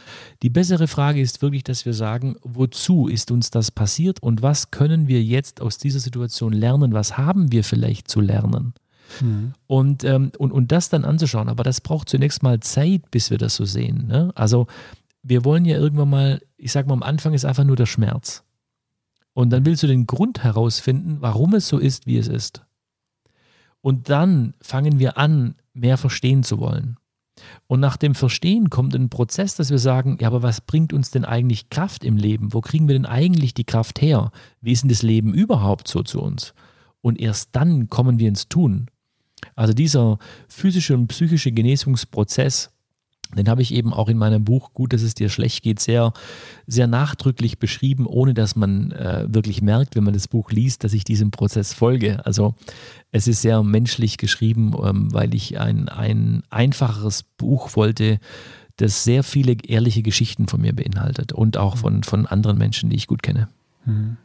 Die 0.42 0.50
bessere 0.50 0.88
Frage 0.88 1.22
ist 1.22 1.42
wirklich, 1.42 1.64
dass 1.64 1.86
wir 1.86 1.94
sagen, 1.94 2.36
wozu 2.42 3.08
ist 3.08 3.32
uns 3.32 3.50
das 3.50 3.72
passiert 3.72 4.22
und 4.22 4.42
was 4.42 4.72
können 4.72 5.08
wir 5.08 5.24
jetzt 5.24 5.62
aus 5.62 5.78
dieser 5.78 6.00
Situation 6.00 6.54
lernen? 6.54 6.94
Was 6.94 7.18
haben 7.18 7.52
wir 7.52 7.64
vielleicht 7.64 8.10
zu 8.10 8.20
lernen? 8.20 8.74
Mhm. 9.20 9.54
Und, 9.68 10.04
ähm, 10.04 10.32
und, 10.38 10.52
und 10.52 10.72
das 10.72 10.90
dann 10.90 11.06
anzuschauen. 11.06 11.50
Aber 11.50 11.64
das 11.64 11.82
braucht 11.82 12.10
zunächst 12.10 12.44
mal 12.44 12.60
Zeit, 12.60 13.12
bis 13.12 13.30
wir 13.32 13.38
das 13.38 13.56
so 13.56 13.66
sehen. 13.66 14.08
Ne? 14.08 14.32
Also 14.36 14.68
wir 15.24 15.44
wollen 15.46 15.66
ja 15.66 15.78
irgendwann 15.78 16.10
mal, 16.10 16.42
ich 16.58 16.72
sag 16.72 16.88
mal, 16.88 16.94
am 16.94 17.04
Anfang 17.04 17.34
ist 17.34 17.46
einfach 17.46 17.64
nur 17.64 17.76
der 17.76 17.86
Schmerz. 17.86 18.44
Und 19.34 19.52
dann 19.52 19.66
willst 19.66 19.84
du 19.84 19.88
den 19.88 20.08
Grund 20.08 20.44
herausfinden, 20.44 21.18
warum 21.20 21.54
es 21.54 21.68
so 21.68 21.78
ist, 21.78 22.06
wie 22.06 22.18
es 22.18 22.28
ist. 22.28 22.64
Und 23.82 24.10
dann 24.10 24.54
fangen 24.62 25.00
wir 25.00 25.18
an, 25.18 25.56
mehr 25.74 25.98
verstehen 25.98 26.44
zu 26.44 26.60
wollen. 26.60 26.98
Und 27.68 27.80
nach 27.80 27.98
dem 27.98 28.14
Verstehen 28.14 28.70
kommt 28.70 28.94
ein 28.94 29.10
Prozess, 29.10 29.56
dass 29.56 29.70
wir 29.70 29.80
sagen, 29.80 30.18
ja, 30.20 30.28
aber 30.28 30.44
was 30.44 30.62
bringt 30.62 30.94
uns 30.94 31.12
denn 31.12 31.26
eigentlich 31.26 31.70
Kraft 31.70 32.04
im 32.04 32.18
Leben? 32.18 32.54
Wo 32.54 32.62
kriegen 32.62 32.88
wir 32.88 32.94
denn 32.94 33.06
eigentlich 33.06 33.54
die 33.54 33.64
Kraft 33.64 34.02
her? 34.02 34.32
Wie 34.60 34.72
ist 34.72 34.84
denn 34.84 34.90
das 34.90 35.02
Leben 35.02 35.34
überhaupt 35.34 35.88
so 35.88 36.04
zu 36.04 36.22
uns? 36.22 36.54
Und 37.02 37.20
erst 37.20 37.50
dann 37.54 37.90
kommen 37.90 38.20
wir 38.20 38.28
ins 38.28 38.48
Tun. 38.48 38.88
Also 39.56 39.74
dieser 39.74 40.20
physische 40.48 40.96
und 40.96 41.08
psychische 41.08 41.52
Genesungsprozess, 41.52 42.72
den 43.36 43.48
habe 43.48 43.62
ich 43.62 43.74
eben 43.74 43.94
auch 43.94 44.10
in 44.10 44.18
meinem 44.18 44.44
Buch 44.44 44.74
Gut, 44.74 44.94
dass 44.94 45.02
es 45.02 45.14
dir 45.14 45.30
schlecht 45.30 45.64
geht, 45.64 45.80
sehr, 45.80 46.14
sehr 46.68 46.88
nachdrücklich 46.88 47.60
beschrieben, 47.60 48.06
ohne 48.06 48.34
dass 48.34 48.56
man 48.56 48.92
äh, 48.92 49.26
wirklich 49.30 49.62
merkt, 49.62 49.96
wenn 49.96 50.04
man 50.04 50.14
das 50.14 50.28
Buch 50.28 50.52
liest, 50.52 50.84
dass 50.84 50.94
ich 50.94 51.04
diesem 51.04 51.32
Prozess 51.32 51.74
folge. 51.74 52.26
Also 52.26 52.56
es 53.12 53.28
ist 53.28 53.42
sehr 53.42 53.64
menschlich 53.64 54.18
geschrieben, 54.18 54.74
ähm, 54.84 55.14
weil 55.14 55.34
ich 55.34 55.60
ein, 55.60 55.88
ein 55.88 56.44
einfacheres 56.50 57.24
Buch 57.24 57.76
wollte, 57.76 58.20
das 58.78 59.04
sehr 59.04 59.24
viele 59.24 59.56
ehrliche 59.66 60.02
Geschichten 60.02 60.48
von 60.48 60.62
mir 60.62 60.74
beinhaltet 60.74 61.32
und 61.32 61.58
auch 61.58 61.78
von, 61.78 62.04
von 62.04 62.26
anderen 62.26 62.58
Menschen, 62.58 62.90
die 62.90 62.96
ich 62.96 63.08
gut 63.08 63.24
kenne. 63.24 63.48
Mhm. 63.86 64.18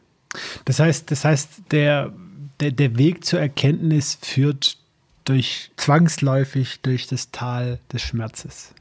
Das 0.65 0.79
heißt, 0.79 1.09
das 1.11 1.23
heißt, 1.23 1.49
der, 1.71 2.11
der, 2.59 2.71
der 2.71 2.97
Weg 2.97 3.23
zur 3.23 3.39
Erkenntnis 3.39 4.17
führt 4.21 4.77
durch 5.27 5.71
zwangsläufig 5.77 6.81
durch 6.81 7.07
das 7.07 7.31
Tal 7.31 7.79
des 7.91 8.01
Schmerzes. 8.01 8.73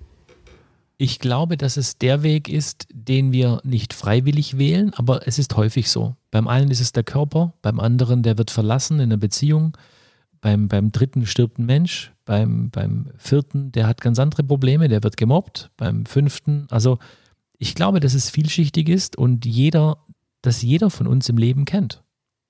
Ich 0.98 1.18
glaube, 1.18 1.56
dass 1.56 1.76
es 1.76 1.98
der 1.98 2.22
Weg 2.22 2.48
ist, 2.48 2.86
den 2.90 3.32
wir 3.32 3.60
nicht 3.64 3.92
freiwillig 3.92 4.56
wählen, 4.56 4.94
aber 4.94 5.26
es 5.28 5.38
ist 5.38 5.56
häufig 5.56 5.90
so. 5.90 6.16
Beim 6.30 6.48
einen 6.48 6.70
ist 6.70 6.80
es 6.80 6.92
der 6.92 7.02
Körper, 7.02 7.52
beim 7.60 7.80
anderen, 7.80 8.22
der 8.22 8.38
wird 8.38 8.50
verlassen 8.50 8.96
in 8.96 9.04
einer 9.04 9.18
Beziehung, 9.18 9.76
beim, 10.40 10.68
beim 10.68 10.92
dritten 10.92 11.26
stirbt 11.26 11.58
ein 11.58 11.66
Mensch, 11.66 12.12
beim, 12.24 12.70
beim 12.70 13.10
vierten, 13.18 13.72
der 13.72 13.86
hat 13.86 14.00
ganz 14.00 14.18
andere 14.18 14.44
Probleme, 14.44 14.88
der 14.88 15.02
wird 15.02 15.16
gemobbt, 15.16 15.70
beim 15.76 16.06
fünften, 16.06 16.66
also 16.70 16.98
ich 17.58 17.74
glaube, 17.74 18.00
dass 18.00 18.14
es 18.14 18.30
vielschichtig 18.30 18.88
ist 18.88 19.16
und 19.16 19.44
jeder, 19.44 19.98
dass 20.42 20.62
jeder 20.62 20.90
von 20.90 21.06
uns 21.06 21.28
im 21.28 21.38
Leben 21.38 21.64
kennt. 21.64 22.02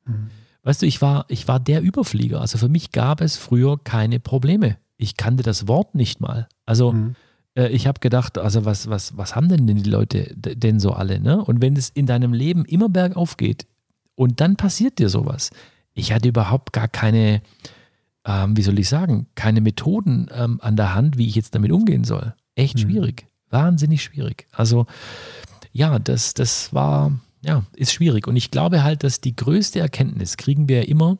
Mhm. 0.05 0.31
Weißt 0.67 0.83
du, 0.83 0.87
ich 0.87 1.01
war, 1.01 1.27
ich 1.29 1.47
war 1.47 1.61
der 1.61 1.81
Überflieger. 1.81 2.41
Also 2.41 2.59
für 2.59 2.69
mich 2.69 2.91
gab 2.91 3.21
es 3.21 3.37
früher 3.37 3.79
keine 3.79 4.19
Probleme. 4.19 4.79
Ich 4.97 5.17
kannte 5.17 5.45
das 5.45 5.69
Wort 5.69 5.95
nicht 5.95 6.21
mal. 6.21 6.49
Also 6.65 6.91
mhm. 6.91 7.15
äh, 7.55 7.69
ich 7.69 7.87
habe 7.87 8.01
gedacht, 8.01 8.37
also 8.37 8.65
was, 8.65 8.91
was, 8.91 9.17
was 9.17 9.37
haben 9.37 9.49
denn 9.49 9.65
die 9.69 9.89
Leute 9.89 10.35
denn 10.35 10.81
so 10.81 10.91
alle? 10.91 11.21
Ne? 11.21 11.41
Und 11.41 11.63
wenn 11.63 11.77
es 11.77 11.91
in 11.91 12.07
deinem 12.07 12.33
Leben 12.33 12.65
immer 12.65 12.89
bergauf 12.89 13.37
geht 13.37 13.69
und 14.17 14.41
dann 14.41 14.57
passiert 14.57 14.99
dir 14.99 15.09
sowas. 15.09 15.51
Ich 15.95 16.13
hatte 16.13 16.29
überhaupt 16.29 16.73
gar 16.73 16.89
keine, 16.89 17.43
ähm, 18.25 18.57
wie 18.57 18.63
soll 18.63 18.81
ich 18.81 18.89
sagen, 18.89 19.29
keine 19.37 19.61
Methoden 19.61 20.29
ähm, 20.35 20.59
an 20.63 20.75
der 20.75 20.97
Hand, 20.97 21.17
wie 21.17 21.29
ich 21.29 21.37
jetzt 21.37 21.55
damit 21.55 21.71
umgehen 21.71 22.03
soll. 22.03 22.35
Echt 22.57 22.75
mhm. 22.75 22.81
schwierig. 22.81 23.29
Wahnsinnig 23.51 24.03
schwierig. 24.03 24.49
Also 24.51 24.87
ja, 25.71 26.01
das, 26.01 26.35
das 26.35 26.75
war 26.75 27.13
ja, 27.47 27.65
ist 27.77 27.93
schwierig. 27.93 28.27
Und 28.27 28.37
ich 28.37 28.51
glaube 28.51 28.83
halt, 28.83 29.05
dass 29.05 29.21
die 29.21 29.37
größte 29.37 29.79
Erkenntnis 29.79 30.37
kriegen 30.37 30.69
wir 30.69 30.83
ja 30.83 30.89
immer, 30.89 31.19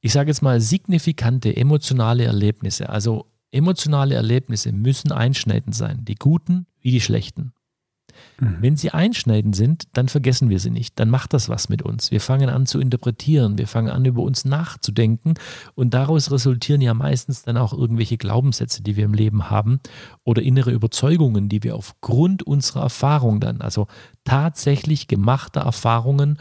ich 0.00 0.12
sage 0.12 0.28
jetzt 0.30 0.42
mal, 0.42 0.60
signifikante 0.60 1.56
emotionale 1.56 2.24
Erlebnisse. 2.24 2.90
Also 2.90 3.26
emotionale 3.50 4.14
Erlebnisse 4.14 4.70
müssen 4.72 5.12
einschneidend 5.12 5.74
sein, 5.74 6.04
die 6.04 6.14
guten 6.14 6.66
wie 6.80 6.90
die 6.90 7.00
schlechten. 7.00 7.52
Mhm. 8.38 8.56
Wenn 8.60 8.76
sie 8.76 8.90
einschneidend 8.90 9.56
sind, 9.56 9.84
dann 9.92 10.08
vergessen 10.08 10.50
wir 10.50 10.60
sie 10.60 10.70
nicht. 10.70 10.98
Dann 10.98 11.10
macht 11.10 11.32
das 11.32 11.48
was 11.48 11.68
mit 11.68 11.82
uns. 11.82 12.10
Wir 12.10 12.20
fangen 12.20 12.48
an 12.48 12.66
zu 12.66 12.80
interpretieren, 12.80 13.58
wir 13.58 13.66
fangen 13.66 13.90
an 13.90 14.04
über 14.04 14.22
uns 14.22 14.44
nachzudenken 14.44 15.34
und 15.74 15.94
daraus 15.94 16.30
resultieren 16.30 16.80
ja 16.80 16.94
meistens 16.94 17.42
dann 17.42 17.56
auch 17.56 17.72
irgendwelche 17.72 18.18
Glaubenssätze, 18.18 18.82
die 18.82 18.96
wir 18.96 19.04
im 19.04 19.14
Leben 19.14 19.50
haben 19.50 19.80
oder 20.24 20.42
innere 20.42 20.70
Überzeugungen, 20.70 21.48
die 21.48 21.62
wir 21.62 21.76
aufgrund 21.76 22.42
unserer 22.42 22.82
Erfahrung 22.82 23.40
dann, 23.40 23.60
also 23.60 23.86
tatsächlich 24.24 25.08
gemachter 25.08 25.62
Erfahrungen, 25.62 26.38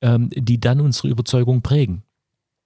ähm, 0.00 0.30
die 0.30 0.60
dann 0.60 0.80
unsere 0.80 1.08
Überzeugung 1.08 1.62
prägen. 1.62 2.02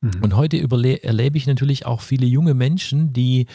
Mhm. 0.03 0.11
Und 0.21 0.37
heute 0.37 0.59
erlebe 0.59 1.39
ich 1.39 1.47
natürlich 1.47 1.87
auch 1.87 2.01
viele 2.01 2.27
junge 2.27 2.55
Menschen, 2.55 3.13
die, 3.13 3.47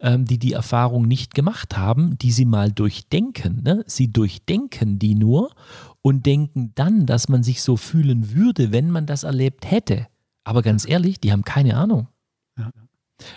ähm, 0.00 0.26
die 0.26 0.38
die 0.38 0.52
Erfahrung 0.52 1.08
nicht 1.08 1.34
gemacht 1.34 1.76
haben, 1.76 2.18
die 2.18 2.30
sie 2.30 2.44
mal 2.44 2.70
durchdenken. 2.70 3.62
Ne? 3.62 3.82
Sie 3.86 4.12
durchdenken 4.12 4.98
die 4.98 5.14
nur 5.14 5.50
und 6.02 6.26
denken 6.26 6.72
dann, 6.74 7.06
dass 7.06 7.28
man 7.28 7.42
sich 7.42 7.62
so 7.62 7.76
fühlen 7.76 8.34
würde, 8.34 8.70
wenn 8.70 8.90
man 8.90 9.06
das 9.06 9.24
erlebt 9.24 9.70
hätte. 9.70 10.06
Aber 10.44 10.60
ganz 10.60 10.86
ehrlich, 10.86 11.20
die 11.20 11.32
haben 11.32 11.42
keine 11.42 11.76
Ahnung. 11.76 12.08
Ja. 12.58 12.70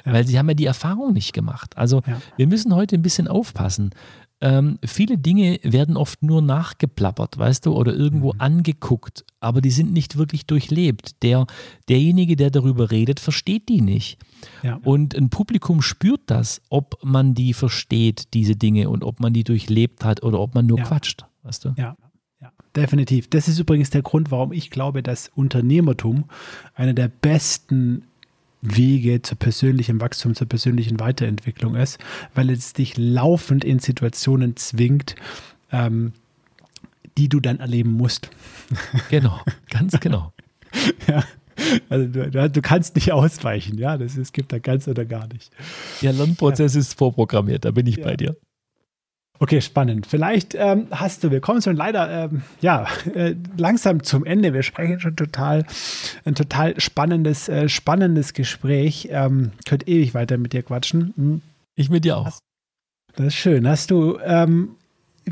Ja. 0.05 0.13
Weil 0.13 0.27
sie 0.27 0.37
haben 0.37 0.49
ja 0.49 0.55
die 0.55 0.65
Erfahrung 0.65 1.13
nicht 1.13 1.31
gemacht. 1.31 1.77
Also 1.77 2.01
ja. 2.05 2.19
wir 2.35 2.47
müssen 2.47 2.75
heute 2.75 2.95
ein 2.95 3.01
bisschen 3.01 3.29
aufpassen 3.29 3.91
ähm, 4.39 4.77
viele 4.85 5.17
Dinge 5.17 5.59
werden 5.63 5.97
oft 5.97 6.21
nur 6.21 6.41
nachgeplappert, 6.41 7.37
weißt 7.37 7.65
du, 7.65 7.73
oder 7.73 7.93
irgendwo 7.93 8.33
mhm. 8.33 8.41
angeguckt, 8.41 9.25
aber 9.39 9.61
die 9.61 9.71
sind 9.71 9.91
nicht 9.93 10.17
wirklich 10.17 10.45
durchlebt. 10.45 11.23
Der, 11.23 11.47
derjenige, 11.89 12.35
der 12.35 12.51
darüber 12.51 12.91
redet, 12.91 13.19
versteht 13.19 13.67
die 13.67 13.81
nicht. 13.81 14.19
Ja. 14.61 14.79
Und 14.83 15.15
ein 15.15 15.29
Publikum 15.29 15.81
spürt 15.81 16.21
das, 16.27 16.61
ob 16.69 17.03
man 17.03 17.33
die 17.33 17.53
versteht, 17.53 18.33
diese 18.35 18.55
Dinge, 18.55 18.89
und 18.89 19.03
ob 19.03 19.19
man 19.19 19.33
die 19.33 19.43
durchlebt 19.43 20.05
hat 20.05 20.21
oder 20.23 20.39
ob 20.39 20.53
man 20.53 20.67
nur 20.67 20.77
ja. 20.77 20.83
quatscht, 20.83 21.25
weißt 21.43 21.65
du? 21.65 21.73
Ja. 21.77 21.97
Ja, 22.39 22.51
definitiv. 22.75 23.27
Das 23.31 23.47
ist 23.47 23.57
übrigens 23.57 23.89
der 23.89 24.03
Grund, 24.03 24.29
warum 24.29 24.51
ich 24.51 24.69
glaube, 24.69 25.01
dass 25.01 25.31
Unternehmertum 25.33 26.25
einer 26.75 26.93
der 26.93 27.07
besten 27.07 28.03
Wege 28.75 29.21
zur 29.21 29.37
persönlichen 29.37 30.01
Wachstum, 30.01 30.35
zur 30.35 30.47
persönlichen 30.47 30.99
Weiterentwicklung 30.99 31.75
ist, 31.75 31.99
weil 32.35 32.49
es 32.49 32.73
dich 32.73 32.97
laufend 32.97 33.63
in 33.63 33.79
Situationen 33.79 34.55
zwingt, 34.55 35.15
ähm, 35.71 36.13
die 37.17 37.29
du 37.29 37.39
dann 37.39 37.59
erleben 37.59 37.91
musst. 37.91 38.29
Genau, 39.09 39.39
ganz 39.69 39.97
genau. 40.01 40.33
ja. 41.07 41.23
Also 41.89 42.07
du, 42.07 42.49
du, 42.49 42.61
kannst 42.61 42.95
nicht 42.95 43.13
ausweichen, 43.13 43.77
ja, 43.77 43.97
das 43.97 44.17
ist, 44.17 44.33
gibt 44.33 44.51
da 44.51 44.59
ganz 44.59 44.87
oder 44.89 45.05
gar 45.05 45.27
nicht. 45.27 45.51
Der 46.01 46.11
Lernprozess 46.11 46.73
ja. 46.73 46.81
ist 46.81 46.97
vorprogrammiert, 46.97 47.63
da 47.63 47.71
bin 47.71 47.87
ich 47.87 47.97
ja. 47.97 48.03
bei 48.03 48.17
dir. 48.17 48.35
Okay, 49.39 49.61
spannend. 49.61 50.07
Vielleicht 50.07 50.55
ähm, 50.55 50.87
hast 50.91 51.23
du, 51.23 51.31
wir 51.31 51.41
kommen 51.41 51.61
schon 51.61 51.75
leider 51.75 52.25
ähm, 52.25 52.41
ja, 52.61 52.87
äh, 53.13 53.35
langsam 53.55 54.03
zum 54.03 54.25
Ende. 54.25 54.53
Wir 54.53 54.63
sprechen 54.63 54.99
schon 54.99 55.15
total, 55.15 55.65
ein 56.25 56.35
total 56.35 56.79
spannendes, 56.79 57.47
äh, 57.47 57.69
spannendes 57.69 58.33
Gespräch. 58.33 59.09
Ähm, 59.11 59.51
könnt 59.65 59.87
ewig 59.87 60.13
weiter 60.13 60.37
mit 60.37 60.53
dir 60.53 60.63
quatschen. 60.63 61.13
Hm. 61.15 61.41
Ich 61.75 61.89
mit 61.89 62.05
dir 62.05 62.17
auch. 62.17 62.39
Das 63.15 63.27
ist 63.27 63.35
schön. 63.35 63.67
Hast 63.67 63.91
du 63.91 64.17
ähm, 64.23 64.75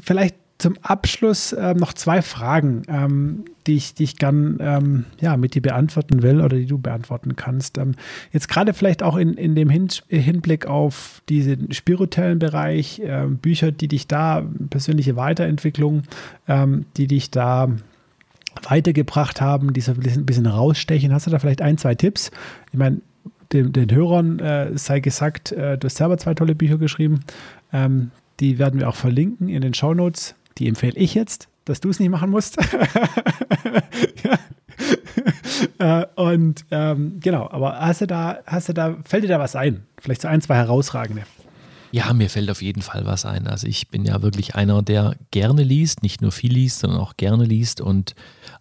vielleicht 0.03 0.35
zum 0.57 0.77
Abschluss 0.81 1.51
äh, 1.51 1.73
noch 1.73 1.93
zwei 1.93 2.21
Fragen, 2.21 2.83
ähm, 2.87 3.45
die 3.67 3.75
ich, 3.75 3.93
die 3.93 4.05
ich 4.05 4.15
gern 4.15 4.57
ähm, 4.61 5.05
ja, 5.19 5.35
mit 5.35 5.53
dir 5.53 5.61
beantworten 5.61 6.23
will 6.23 6.39
oder 6.39 6.55
die 6.55 6.65
du 6.65 6.77
beantworten 6.77 7.35
kannst. 7.35 7.77
Ähm, 7.77 7.95
jetzt 8.31 8.47
gerade 8.47 8.73
vielleicht 8.73 9.03
auch 9.03 9.17
in, 9.17 9.33
in 9.33 9.55
dem 9.55 9.69
Hin 9.69 9.89
Hinblick 10.07 10.65
auf 10.65 11.21
diesen 11.27 11.73
spirituellen 11.73 12.39
Bereich, 12.39 12.99
äh, 12.99 13.25
Bücher, 13.27 13.71
die 13.71 13.89
dich 13.89 14.07
da, 14.07 14.45
persönliche 14.69 15.17
Weiterentwicklung, 15.17 16.03
ähm, 16.47 16.85
die 16.95 17.07
dich 17.07 17.31
da 17.31 17.69
weitergebracht 18.63 19.41
haben, 19.41 19.73
die 19.73 19.81
so 19.81 19.91
ein 19.91 20.25
bisschen, 20.25 20.45
rausstechen. 20.45 21.13
Hast 21.13 21.27
du 21.27 21.31
da 21.31 21.39
vielleicht 21.39 21.61
ein, 21.61 21.77
zwei 21.77 21.95
Tipps? 21.95 22.31
Ich 22.71 22.79
meine, 22.79 23.01
den, 23.51 23.73
den 23.73 23.93
Hörern 23.93 24.39
äh, 24.39 24.77
sei 24.77 25.01
gesagt, 25.01 25.51
äh, 25.51 25.77
du 25.77 25.85
hast 25.85 25.97
selber 25.97 26.17
zwei 26.17 26.33
tolle 26.33 26.55
Bücher 26.55 26.77
geschrieben. 26.77 27.19
Ähm, 27.73 28.11
die 28.39 28.57
werden 28.57 28.79
wir 28.79 28.87
auch 28.87 28.95
verlinken 28.95 29.49
in 29.49 29.61
den 29.61 29.73
Show 29.73 29.93
Notes 29.93 30.35
die 30.57 30.67
empfehle 30.67 30.95
ich 30.95 31.13
jetzt, 31.13 31.49
dass 31.65 31.79
du 31.81 31.89
es 31.89 31.99
nicht 31.99 32.09
machen 32.09 32.29
musst. 32.29 32.57
ja. 35.79 36.01
äh, 36.01 36.05
und 36.15 36.65
ähm, 36.71 37.19
genau, 37.19 37.49
aber 37.49 37.79
hast 37.79 38.01
du 38.01 38.07
da, 38.07 38.39
hast 38.45 38.69
du 38.69 38.73
da, 38.73 38.97
fällt 39.05 39.23
dir 39.23 39.29
da 39.29 39.39
was 39.39 39.55
ein? 39.55 39.85
Vielleicht 39.99 40.21
so 40.21 40.27
ein, 40.27 40.41
zwei 40.41 40.55
herausragende. 40.55 41.23
Ja, 41.91 42.11
mir 42.13 42.29
fällt 42.29 42.49
auf 42.49 42.61
jeden 42.61 42.81
Fall 42.81 43.05
was 43.05 43.25
ein. 43.25 43.47
Also 43.47 43.67
ich 43.67 43.87
bin 43.87 44.03
ja 44.03 44.21
wirklich 44.21 44.55
einer, 44.55 44.81
der 44.81 45.15
gerne 45.31 45.63
liest, 45.63 46.03
nicht 46.03 46.21
nur 46.21 46.33
viel 46.33 46.51
liest, 46.51 46.79
sondern 46.79 46.99
auch 46.99 47.15
gerne 47.15 47.45
liest. 47.45 47.79
Und 47.79 48.15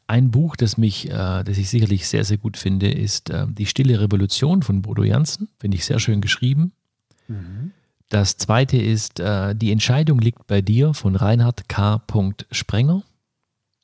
ein 0.06 0.30
Buch, 0.30 0.54
das 0.54 0.78
mich, 0.78 1.10
äh, 1.10 1.42
das 1.42 1.58
ich 1.58 1.68
sicherlich 1.68 2.06
sehr, 2.06 2.24
sehr 2.24 2.36
gut 2.36 2.56
finde, 2.56 2.90
ist 2.90 3.30
äh, 3.30 3.46
Die 3.48 3.66
Stille 3.66 4.00
Revolution 4.00 4.62
von 4.62 4.82
Bodo 4.82 5.02
Janssen. 5.02 5.48
Finde 5.58 5.76
ich 5.76 5.84
sehr 5.84 5.98
schön 5.98 6.20
geschrieben. 6.20 6.72
Mhm. 7.26 7.72
Das 8.14 8.36
zweite 8.36 8.76
ist 8.76 9.18
äh, 9.18 9.56
Die 9.56 9.72
Entscheidung 9.72 10.20
liegt 10.20 10.46
bei 10.46 10.62
dir 10.62 10.94
von 10.94 11.16
Reinhard 11.16 11.68
K. 11.68 12.00
Sprenger. 12.52 13.02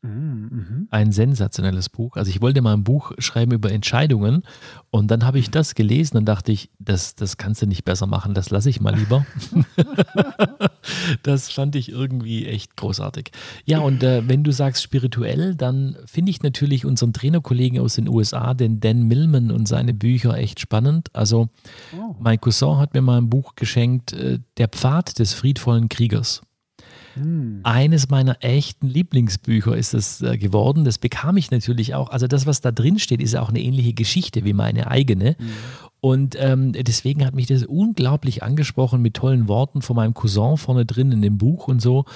Mhm. 0.02 0.88
Ein 0.90 1.12
sensationelles 1.12 1.90
Buch. 1.90 2.16
Also 2.16 2.30
ich 2.30 2.40
wollte 2.40 2.62
mal 2.62 2.72
ein 2.72 2.84
Buch 2.84 3.12
schreiben 3.18 3.52
über 3.52 3.70
Entscheidungen 3.70 4.44
und 4.90 5.10
dann 5.10 5.26
habe 5.26 5.38
ich 5.38 5.50
das 5.50 5.74
gelesen 5.74 6.16
und 6.16 6.24
dachte 6.24 6.52
ich, 6.52 6.70
das, 6.78 7.14
das 7.14 7.36
kannst 7.36 7.60
du 7.60 7.66
nicht 7.66 7.84
besser 7.84 8.06
machen, 8.06 8.32
das 8.32 8.48
lasse 8.48 8.70
ich 8.70 8.80
mal 8.80 8.94
lieber. 8.94 9.26
das 11.22 11.50
fand 11.50 11.76
ich 11.76 11.90
irgendwie 11.90 12.46
echt 12.46 12.76
großartig. 12.76 13.30
Ja, 13.66 13.80
und 13.80 14.02
äh, 14.02 14.26
wenn 14.26 14.42
du 14.42 14.52
sagst 14.52 14.82
spirituell, 14.82 15.54
dann 15.54 15.96
finde 16.06 16.30
ich 16.30 16.42
natürlich 16.42 16.86
unseren 16.86 17.12
Trainerkollegen 17.12 17.78
aus 17.78 17.96
den 17.96 18.08
USA, 18.08 18.54
den 18.54 18.80
Dan 18.80 19.02
Millman 19.02 19.50
und 19.50 19.68
seine 19.68 19.92
Bücher 19.92 20.34
echt 20.34 20.60
spannend. 20.60 21.08
Also 21.12 21.50
oh. 21.94 22.16
mein 22.18 22.40
Cousin 22.40 22.78
hat 22.78 22.94
mir 22.94 23.02
mal 23.02 23.18
ein 23.18 23.28
Buch 23.28 23.54
geschenkt, 23.54 24.14
äh, 24.14 24.38
Der 24.56 24.68
Pfad 24.68 25.18
des 25.18 25.34
friedvollen 25.34 25.90
Kriegers. 25.90 26.40
Hm. 27.20 27.60
Eines 27.62 28.08
meiner 28.08 28.36
echten 28.40 28.86
Lieblingsbücher 28.86 29.76
ist 29.76 29.94
es 29.94 30.22
äh, 30.22 30.38
geworden. 30.38 30.84
Das 30.84 30.98
bekam 30.98 31.36
ich 31.36 31.50
natürlich 31.50 31.94
auch. 31.94 32.10
Also 32.10 32.26
das, 32.26 32.46
was 32.46 32.60
da 32.60 32.72
drin 32.72 32.98
steht, 32.98 33.20
ist 33.20 33.36
auch 33.36 33.48
eine 33.48 33.60
ähnliche 33.60 33.92
Geschichte 33.92 34.44
wie 34.44 34.52
meine 34.52 34.88
eigene. 34.88 35.36
Mhm. 35.38 35.50
Und 36.00 36.36
ähm, 36.38 36.72
deswegen 36.72 37.26
hat 37.26 37.34
mich 37.34 37.46
das 37.46 37.64
unglaublich 37.64 38.42
angesprochen 38.42 39.02
mit 39.02 39.14
tollen 39.14 39.48
Worten 39.48 39.82
von 39.82 39.96
meinem 39.96 40.14
Cousin 40.14 40.56
vorne 40.56 40.86
drin 40.86 41.12
in 41.12 41.22
dem 41.22 41.36
Buch 41.36 41.68
und 41.68 41.82
so. 41.82 42.06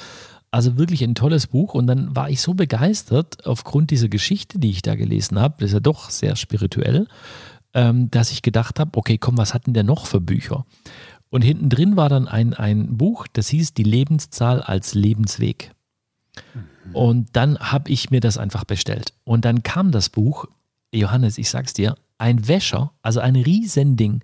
Also 0.50 0.78
wirklich 0.78 1.02
ein 1.02 1.14
tolles 1.14 1.48
Buch. 1.48 1.74
Und 1.74 1.86
dann 1.86 2.16
war 2.16 2.30
ich 2.30 2.40
so 2.40 2.54
begeistert 2.54 3.46
aufgrund 3.46 3.90
dieser 3.90 4.08
Geschichte, 4.08 4.58
die 4.58 4.70
ich 4.70 4.82
da 4.82 4.94
gelesen 4.94 5.38
habe. 5.38 5.56
Das 5.58 5.70
ist 5.70 5.74
ja 5.74 5.80
doch 5.80 6.08
sehr 6.10 6.36
spirituell, 6.36 7.08
ähm, 7.74 8.10
dass 8.10 8.30
ich 8.30 8.40
gedacht 8.40 8.80
habe, 8.80 8.92
okay, 8.94 9.18
komm, 9.18 9.36
was 9.36 9.52
hat 9.52 9.66
denn 9.66 9.74
der 9.74 9.82
noch 9.82 10.06
für 10.06 10.20
Bücher? 10.20 10.64
Und 11.34 11.42
hinten 11.42 11.68
drin 11.68 11.96
war 11.96 12.08
dann 12.08 12.28
ein, 12.28 12.54
ein 12.54 12.96
Buch, 12.96 13.26
das 13.26 13.48
hieß 13.48 13.74
Die 13.74 13.82
Lebenszahl 13.82 14.62
als 14.62 14.94
Lebensweg. 14.94 15.72
Mhm. 16.36 16.94
Und 16.94 17.28
dann 17.32 17.58
habe 17.58 17.90
ich 17.90 18.12
mir 18.12 18.20
das 18.20 18.38
einfach 18.38 18.62
bestellt. 18.62 19.14
Und 19.24 19.44
dann 19.44 19.64
kam 19.64 19.90
das 19.90 20.10
Buch, 20.10 20.44
Johannes, 20.94 21.36
ich 21.36 21.50
sag's 21.50 21.72
dir, 21.72 21.96
ein 22.18 22.46
Wäscher, 22.46 22.92
also 23.02 23.18
ein 23.18 23.34
Riesending. 23.34 24.22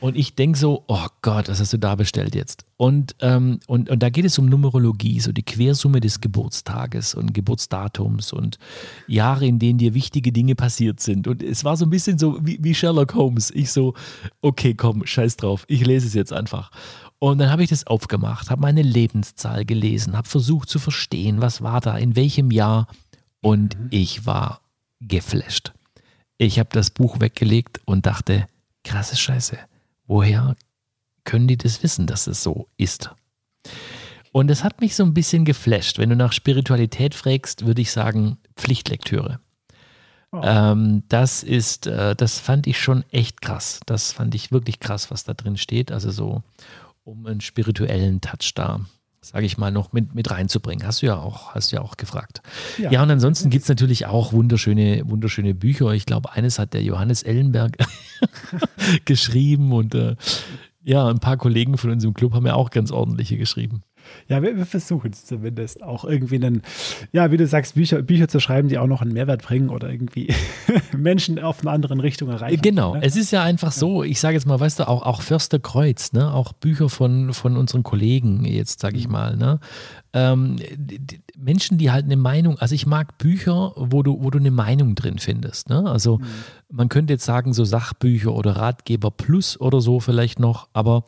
Und 0.00 0.16
ich 0.16 0.36
denke 0.36 0.56
so, 0.56 0.84
oh 0.86 1.06
Gott, 1.22 1.48
was 1.48 1.58
hast 1.58 1.72
du 1.72 1.76
da 1.76 1.96
bestellt 1.96 2.36
jetzt? 2.36 2.64
Und, 2.76 3.16
ähm, 3.20 3.58
und, 3.66 3.90
und 3.90 4.00
da 4.00 4.10
geht 4.10 4.24
es 4.24 4.38
um 4.38 4.46
Numerologie, 4.46 5.18
so 5.18 5.32
die 5.32 5.42
Quersumme 5.42 5.98
des 5.98 6.20
Geburtstages 6.20 7.14
und 7.14 7.34
Geburtsdatums 7.34 8.32
und 8.32 8.58
Jahre, 9.08 9.44
in 9.44 9.58
denen 9.58 9.78
dir 9.78 9.94
wichtige 9.94 10.30
Dinge 10.30 10.54
passiert 10.54 11.00
sind. 11.00 11.26
Und 11.26 11.42
es 11.42 11.64
war 11.64 11.76
so 11.76 11.84
ein 11.84 11.90
bisschen 11.90 12.16
so 12.16 12.38
wie, 12.40 12.58
wie 12.62 12.76
Sherlock 12.76 13.14
Holmes. 13.14 13.50
Ich 13.50 13.72
so, 13.72 13.94
okay, 14.40 14.74
komm, 14.74 15.04
scheiß 15.04 15.36
drauf, 15.36 15.64
ich 15.66 15.84
lese 15.84 16.06
es 16.06 16.14
jetzt 16.14 16.32
einfach. 16.32 16.70
Und 17.18 17.38
dann 17.38 17.50
habe 17.50 17.64
ich 17.64 17.70
das 17.70 17.88
aufgemacht, 17.88 18.50
habe 18.50 18.60
meine 18.60 18.82
Lebenszahl 18.82 19.64
gelesen, 19.64 20.16
habe 20.16 20.28
versucht 20.28 20.68
zu 20.68 20.78
verstehen, 20.78 21.40
was 21.40 21.60
war 21.60 21.80
da, 21.80 21.98
in 21.98 22.14
welchem 22.14 22.52
Jahr. 22.52 22.86
Und 23.40 23.76
mhm. 23.76 23.88
ich 23.90 24.26
war 24.26 24.60
geflasht. 25.00 25.72
Ich 26.36 26.60
habe 26.60 26.68
das 26.70 26.90
Buch 26.90 27.18
weggelegt 27.18 27.80
und 27.84 28.06
dachte, 28.06 28.46
krasse 28.84 29.16
Scheiße 29.16 29.58
woher 30.08 30.56
können 31.22 31.46
die 31.46 31.56
das 31.56 31.82
wissen, 31.84 32.06
dass 32.08 32.26
es 32.26 32.42
so 32.42 32.68
ist? 32.76 33.10
Und 34.32 34.50
es 34.50 34.64
hat 34.64 34.80
mich 34.80 34.96
so 34.96 35.04
ein 35.04 35.14
bisschen 35.14 35.44
geflasht. 35.44 35.98
Wenn 35.98 36.10
du 36.10 36.16
nach 36.16 36.32
Spiritualität 36.32 37.14
fragst, 37.14 37.66
würde 37.66 37.82
ich 37.82 37.92
sagen 37.92 38.38
Pflichtlektüre. 38.56 39.40
Oh. 40.32 40.40
Ähm, 40.42 41.04
das 41.08 41.42
ist, 41.42 41.86
äh, 41.86 42.14
das 42.14 42.38
fand 42.38 42.66
ich 42.66 42.78
schon 42.78 43.04
echt 43.10 43.40
krass. 43.40 43.80
Das 43.86 44.12
fand 44.12 44.34
ich 44.34 44.52
wirklich 44.52 44.80
krass, 44.80 45.10
was 45.10 45.24
da 45.24 45.34
drin 45.34 45.56
steht. 45.56 45.90
Also 45.90 46.10
so 46.10 46.42
um 47.04 47.26
einen 47.26 47.40
spirituellen 47.40 48.20
Touch 48.20 48.52
da 48.54 48.80
sage 49.20 49.46
ich 49.46 49.58
mal, 49.58 49.70
noch 49.70 49.92
mit, 49.92 50.14
mit 50.14 50.30
reinzubringen. 50.30 50.86
Hast 50.86 51.02
du 51.02 51.06
ja 51.06 51.16
auch, 51.16 51.54
hast 51.54 51.72
du 51.72 51.76
ja 51.76 51.82
auch 51.82 51.96
gefragt. 51.96 52.42
Ja, 52.78 52.90
ja 52.90 53.02
und 53.02 53.10
ansonsten 53.10 53.50
gibt 53.50 53.62
es 53.62 53.68
natürlich 53.68 54.06
auch 54.06 54.32
wunderschöne, 54.32 55.02
wunderschöne 55.06 55.54
Bücher. 55.54 55.92
Ich 55.92 56.06
glaube, 56.06 56.32
eines 56.32 56.58
hat 56.58 56.74
der 56.74 56.82
Johannes 56.82 57.22
Ellenberg 57.22 57.76
geschrieben 59.04 59.72
und 59.72 59.94
äh, 59.94 60.16
ja, 60.82 61.06
ein 61.08 61.18
paar 61.18 61.36
Kollegen 61.36 61.76
von 61.76 61.90
uns 61.90 62.04
im 62.04 62.14
Club 62.14 62.32
haben 62.32 62.46
ja 62.46 62.54
auch 62.54 62.70
ganz 62.70 62.90
ordentliche 62.90 63.36
geschrieben. 63.36 63.82
Ja, 64.28 64.42
wir, 64.42 64.56
wir 64.56 64.66
versuchen 64.66 65.10
es 65.12 65.24
zumindest 65.24 65.82
auch 65.82 66.04
irgendwie 66.04 66.36
einen, 66.36 66.62
ja, 67.12 67.30
wie 67.30 67.36
du 67.36 67.46
sagst, 67.46 67.74
Bücher, 67.74 68.02
Bücher 68.02 68.28
zu 68.28 68.40
schreiben, 68.40 68.68
die 68.68 68.78
auch 68.78 68.86
noch 68.86 69.02
einen 69.02 69.12
Mehrwert 69.12 69.42
bringen 69.42 69.70
oder 69.70 69.90
irgendwie 69.90 70.34
Menschen 70.96 71.38
auf 71.38 71.60
einer 71.60 71.72
anderen 71.72 72.00
Richtung 72.00 72.28
erreichen. 72.28 72.60
Genau, 72.62 72.94
ne? 72.94 73.02
es 73.02 73.16
ist 73.16 73.30
ja 73.30 73.42
einfach 73.42 73.72
so, 73.72 74.02
ich 74.02 74.20
sage 74.20 74.34
jetzt 74.34 74.46
mal, 74.46 74.58
weißt 74.60 74.80
du, 74.80 74.88
auch, 74.88 75.02
auch 75.02 75.22
Förster 75.22 75.58
Kreuz, 75.58 76.12
ne, 76.12 76.32
auch 76.32 76.52
Bücher 76.52 76.88
von, 76.88 77.32
von 77.32 77.56
unseren 77.56 77.82
Kollegen, 77.82 78.44
jetzt 78.44 78.80
sage 78.80 78.96
ich 78.96 79.06
mhm. 79.06 79.12
mal, 79.12 79.36
ne, 79.36 79.60
ähm, 80.12 80.56
die, 80.76 81.20
Menschen, 81.36 81.78
die 81.78 81.90
halt 81.90 82.04
eine 82.04 82.16
Meinung, 82.16 82.58
also 82.58 82.74
ich 82.74 82.86
mag 82.86 83.18
Bücher, 83.18 83.72
wo 83.76 84.02
du, 84.02 84.22
wo 84.22 84.30
du 84.30 84.38
eine 84.38 84.50
Meinung 84.50 84.94
drin 84.94 85.18
findest. 85.18 85.68
Ne? 85.68 85.88
Also 85.88 86.18
mhm. 86.18 86.24
man 86.70 86.88
könnte 86.88 87.12
jetzt 87.12 87.24
sagen, 87.24 87.52
so 87.52 87.64
Sachbücher 87.64 88.32
oder 88.32 88.56
Ratgeber 88.56 89.10
Plus 89.10 89.60
oder 89.60 89.80
so 89.80 90.00
vielleicht 90.00 90.40
noch, 90.40 90.68
aber 90.72 91.04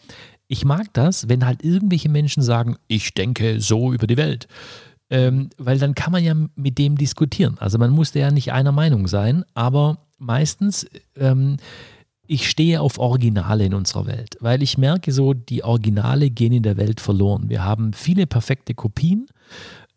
ich 0.51 0.65
mag 0.65 0.93
das, 0.95 1.29
wenn 1.29 1.47
halt 1.47 1.63
irgendwelche 1.63 2.09
Menschen 2.09 2.43
sagen, 2.43 2.77
ich 2.89 3.15
denke 3.15 3.61
so 3.61 3.93
über 3.93 4.09
die 4.09 4.17
Welt. 4.17 4.49
Ähm, 5.09 5.51
weil 5.59 5.79
dann 5.79 5.95
kann 5.95 6.11
man 6.11 6.25
ja 6.25 6.35
mit 6.57 6.77
dem 6.77 6.99
diskutieren. 6.99 7.57
Also 7.59 7.79
man 7.79 7.91
muss 7.91 8.13
ja 8.15 8.33
nicht 8.33 8.53
einer 8.53 8.73
Meinung 8.73 9.07
sein, 9.07 9.45
aber 9.55 10.09
meistens, 10.19 10.87
ähm, 11.17 11.59
ich 12.27 12.51
stehe 12.51 12.81
auf 12.81 12.99
Originale 12.99 13.65
in 13.65 13.75
unserer 13.75 14.07
Welt, 14.07 14.39
weil 14.41 14.61
ich 14.63 14.77
merke 14.77 15.13
so, 15.13 15.35
die 15.35 15.63
Originale 15.63 16.31
gehen 16.31 16.53
in 16.53 16.65
der 16.65 16.77
Welt 16.77 17.01
verloren. 17.01 17.49
Wir 17.49 17.65
haben 17.65 17.93
viele 17.93 18.27
perfekte 18.27 18.75
Kopien, 18.75 19.27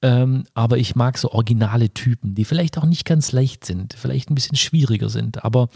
ähm, 0.03 0.43
aber 0.53 0.77
ich 0.77 0.95
mag 0.95 1.17
so 1.17 1.31
originale 1.31 1.89
Typen, 1.95 2.35
die 2.35 2.45
vielleicht 2.45 2.77
auch 2.77 2.85
nicht 2.85 3.05
ganz 3.05 3.31
leicht 3.31 3.65
sind, 3.65 3.95
vielleicht 3.97 4.29
ein 4.29 4.35
bisschen 4.35 4.57
schwieriger 4.57 5.09
sind, 5.09 5.43
aber 5.43 5.69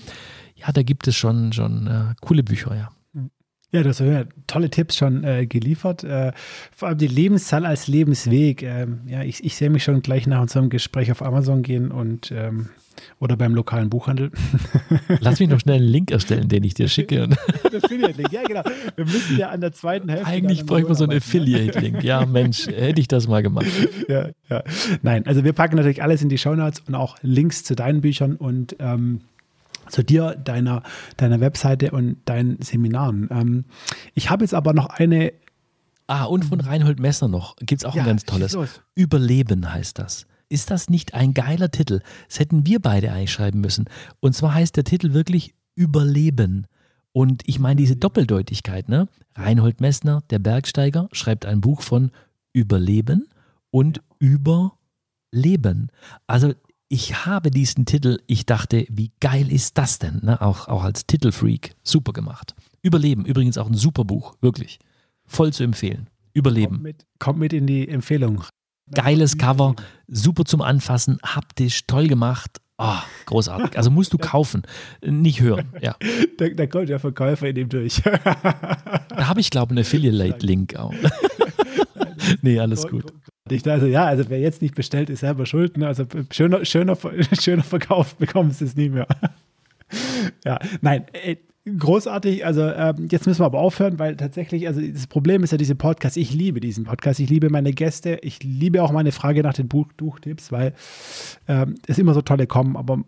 ja, 0.55 0.71
da 0.71 0.83
gibt 0.83 1.07
es 1.07 1.15
schon, 1.15 1.51
schon 1.51 1.87
äh, 1.87 2.13
coole 2.21 2.43
Bücher, 2.43 2.75
ja. 2.75 2.89
Ja, 3.71 3.83
du 3.83 3.89
hast 3.89 3.99
ja 3.99 4.23
tolle 4.47 4.69
Tipps 4.69 4.95
schon 4.95 5.23
äh, 5.25 5.45
geliefert. 5.45 6.03
Äh, 6.03 6.31
vor 6.73 6.87
allem 6.87 6.97
die 6.97 7.07
Lebenszahl 7.07 7.65
als 7.65 7.87
Lebensweg. 7.87 8.63
Ähm, 8.63 9.01
ja, 9.07 9.23
ich, 9.23 9.43
ich 9.43 9.55
sehe 9.55 9.69
mich 9.69 9.83
schon 9.83 10.01
gleich 10.01 10.25
nach 10.25 10.41
unserem 10.41 10.69
Gespräch 10.69 11.11
auf 11.11 11.21
Amazon 11.21 11.63
gehen 11.63 11.91
und 11.91 12.31
ähm, 12.31 12.69
oder 13.19 13.35
beim 13.35 13.53
lokalen 13.53 13.89
Buchhandel. 13.89 14.31
Lass 15.19 15.39
mich 15.39 15.49
noch 15.49 15.59
schnell 15.59 15.77
einen 15.77 15.87
Link 15.87 16.11
erstellen, 16.11 16.47
den 16.47 16.63
ich 16.63 16.73
dir 16.73 16.87
schicke. 16.87 17.27
das 17.71 17.83
Affiliate-Link, 17.83 18.31
ja 18.31 18.43
genau. 18.43 18.63
Wir 18.95 19.05
müssen 19.05 19.37
ja 19.37 19.49
an 19.49 19.61
der 19.61 19.71
zweiten 19.73 20.09
Hälfte. 20.09 20.27
Eigentlich 20.27 20.65
bräuchten 20.65 20.89
wir 20.89 20.95
so 20.95 21.03
einen 21.03 21.17
Affiliate-Link. 21.17 22.03
Ja, 22.03 22.25
Mensch, 22.25 22.67
hätte 22.67 23.01
ich 23.01 23.07
das 23.07 23.27
mal 23.27 23.43
gemacht. 23.43 23.67
Ja, 24.07 24.29
ja. 24.49 24.63
Nein, 25.01 25.25
also 25.25 25.43
wir 25.43 25.51
packen 25.53 25.75
natürlich 25.75 26.01
alles 26.01 26.21
in 26.21 26.29
die 26.29 26.37
Shownotes 26.37 26.81
und 26.87 26.95
auch 26.95 27.17
Links 27.21 27.63
zu 27.63 27.75
deinen 27.75 27.99
Büchern 27.99 28.35
und 28.35 28.75
ähm, 28.79 29.21
zu 29.89 30.03
dir, 30.03 30.35
deiner, 30.35 30.83
deiner 31.17 31.39
Webseite 31.39 31.91
und 31.91 32.17
deinen 32.25 32.61
Seminaren. 32.61 33.29
Ähm, 33.31 33.65
ich 34.13 34.29
habe 34.29 34.43
jetzt 34.43 34.53
aber 34.53 34.73
noch 34.73 34.87
eine. 34.87 35.33
Ah, 36.07 36.23
und 36.23 36.45
von 36.45 36.61
Reinhold 36.61 36.99
Messner 36.99 37.27
noch. 37.27 37.57
Gibt 37.57 37.81
es 37.81 37.85
auch 37.85 37.93
ja, 37.93 38.03
ein 38.03 38.07
ganz 38.07 38.23
tolles. 38.23 38.57
Überleben 38.95 39.73
heißt 39.73 39.99
das. 39.99 40.25
Ist 40.49 40.71
das 40.71 40.89
nicht 40.89 41.13
ein 41.13 41.33
geiler 41.33 41.69
Titel? 41.69 41.99
Das 42.29 42.39
hätten 42.39 42.65
wir 42.65 42.81
beide 42.81 43.11
eigentlich 43.11 43.33
schreiben 43.33 43.59
müssen. 43.59 43.85
Und 44.21 44.33
zwar 44.33 44.53
heißt 44.53 44.77
der 44.77 44.85
Titel 44.85 45.11
wirklich 45.13 45.53
Überleben. 45.75 46.67
Und 47.11 47.43
ich 47.45 47.59
meine 47.59 47.77
diese 47.77 47.95
Doppeldeutigkeit, 47.97 48.87
ne? 48.89 49.09
Reinhold 49.35 49.81
Messner, 49.81 50.23
der 50.29 50.39
Bergsteiger, 50.39 51.09
schreibt 51.11 51.45
ein 51.45 51.61
Buch 51.61 51.81
von 51.81 52.11
Überleben 52.53 53.27
und 53.71 54.01
Überleben. 54.19 55.91
Also 56.25 56.53
ich 56.89 57.25
habe 57.25 57.51
diesen 57.51 57.85
Titel, 57.85 58.19
ich 58.27 58.45
dachte, 58.45 58.85
wie 58.89 59.11
geil 59.19 59.51
ist 59.51 59.77
das 59.77 59.99
denn? 59.99 60.21
Ne? 60.23 60.41
Auch, 60.41 60.67
auch 60.67 60.83
als 60.83 61.05
Titelfreak. 61.05 61.75
Super 61.83 62.13
gemacht. 62.13 62.55
Überleben, 62.81 63.25
übrigens 63.25 63.57
auch 63.57 63.67
ein 63.67 63.75
super 63.75 64.05
Buch, 64.05 64.35
wirklich. 64.41 64.79
Voll 65.25 65.51
zu 65.51 65.63
empfehlen. 65.63 66.09
Überleben. 66.33 66.75
Kommt 66.75 66.83
mit, 66.83 67.05
kommt 67.19 67.39
mit 67.39 67.53
in 67.53 67.67
die 67.67 67.87
Empfehlung. 67.89 68.43
Geiles 68.91 69.37
Cover, 69.37 69.75
super 70.07 70.45
zum 70.45 70.61
Anfassen, 70.61 71.17
haptisch, 71.25 71.85
toll 71.87 72.07
gemacht. 72.07 72.61
Oh, 72.77 72.99
großartig. 73.25 73.77
Also 73.77 73.91
musst 73.91 74.13
du 74.13 74.17
kaufen, 74.21 74.61
nicht 75.05 75.41
hören. 75.41 75.73
Ja. 75.81 75.97
Da, 76.37 76.47
da 76.49 76.67
kommt 76.67 76.87
der 76.87 76.99
Verkäufer 76.99 77.49
in 77.49 77.55
dem 77.55 77.69
durch. 77.69 78.01
da 78.03 79.27
habe 79.27 79.41
ich, 79.41 79.49
glaube 79.49 79.73
ich, 79.73 79.77
einen 79.77 79.85
Affiliate-Link 79.85 80.75
auch. 80.77 80.93
nee, 82.41 82.59
alles 82.59 82.87
gut. 82.87 83.11
Ich 83.51 83.63
dachte, 83.63 83.87
ja, 83.87 84.05
also 84.05 84.29
wer 84.29 84.39
jetzt 84.39 84.61
nicht 84.61 84.75
bestellt, 84.75 85.09
ist 85.09 85.21
selber 85.21 85.45
schuld. 85.45 85.77
Ne? 85.77 85.87
Also 85.87 86.05
schöner, 86.31 86.65
schöner, 86.65 86.97
schöner 87.39 87.63
Verkauf 87.63 88.15
bekommen 88.15 88.51
sie 88.51 88.65
es 88.65 88.75
nie 88.75 88.89
mehr. 88.89 89.07
ja, 90.45 90.59
nein, 90.81 91.05
äh, 91.13 91.37
großartig. 91.77 92.45
Also 92.45 92.63
ähm, 92.63 93.07
jetzt 93.09 93.25
müssen 93.27 93.41
wir 93.41 93.45
aber 93.45 93.59
aufhören, 93.59 93.99
weil 93.99 94.15
tatsächlich, 94.15 94.67
also 94.67 94.81
das 94.81 95.07
Problem 95.07 95.43
ist 95.43 95.51
ja 95.51 95.57
diese 95.57 95.75
Podcast. 95.75 96.17
Ich 96.17 96.33
liebe 96.33 96.59
diesen 96.59 96.85
Podcast. 96.85 97.19
Ich 97.19 97.29
liebe 97.29 97.49
meine 97.49 97.73
Gäste. 97.73 98.19
Ich 98.21 98.43
liebe 98.43 98.83
auch 98.83 98.91
meine 98.91 99.11
Frage 99.11 99.43
nach 99.43 99.53
den 99.53 99.67
Buchtipps, 99.67 100.51
weil 100.51 100.73
ähm, 101.47 101.75
es 101.87 101.97
immer 101.97 102.13
so 102.13 102.21
tolle 102.21 102.47
kommen. 102.47 102.77
Aber 102.77 102.99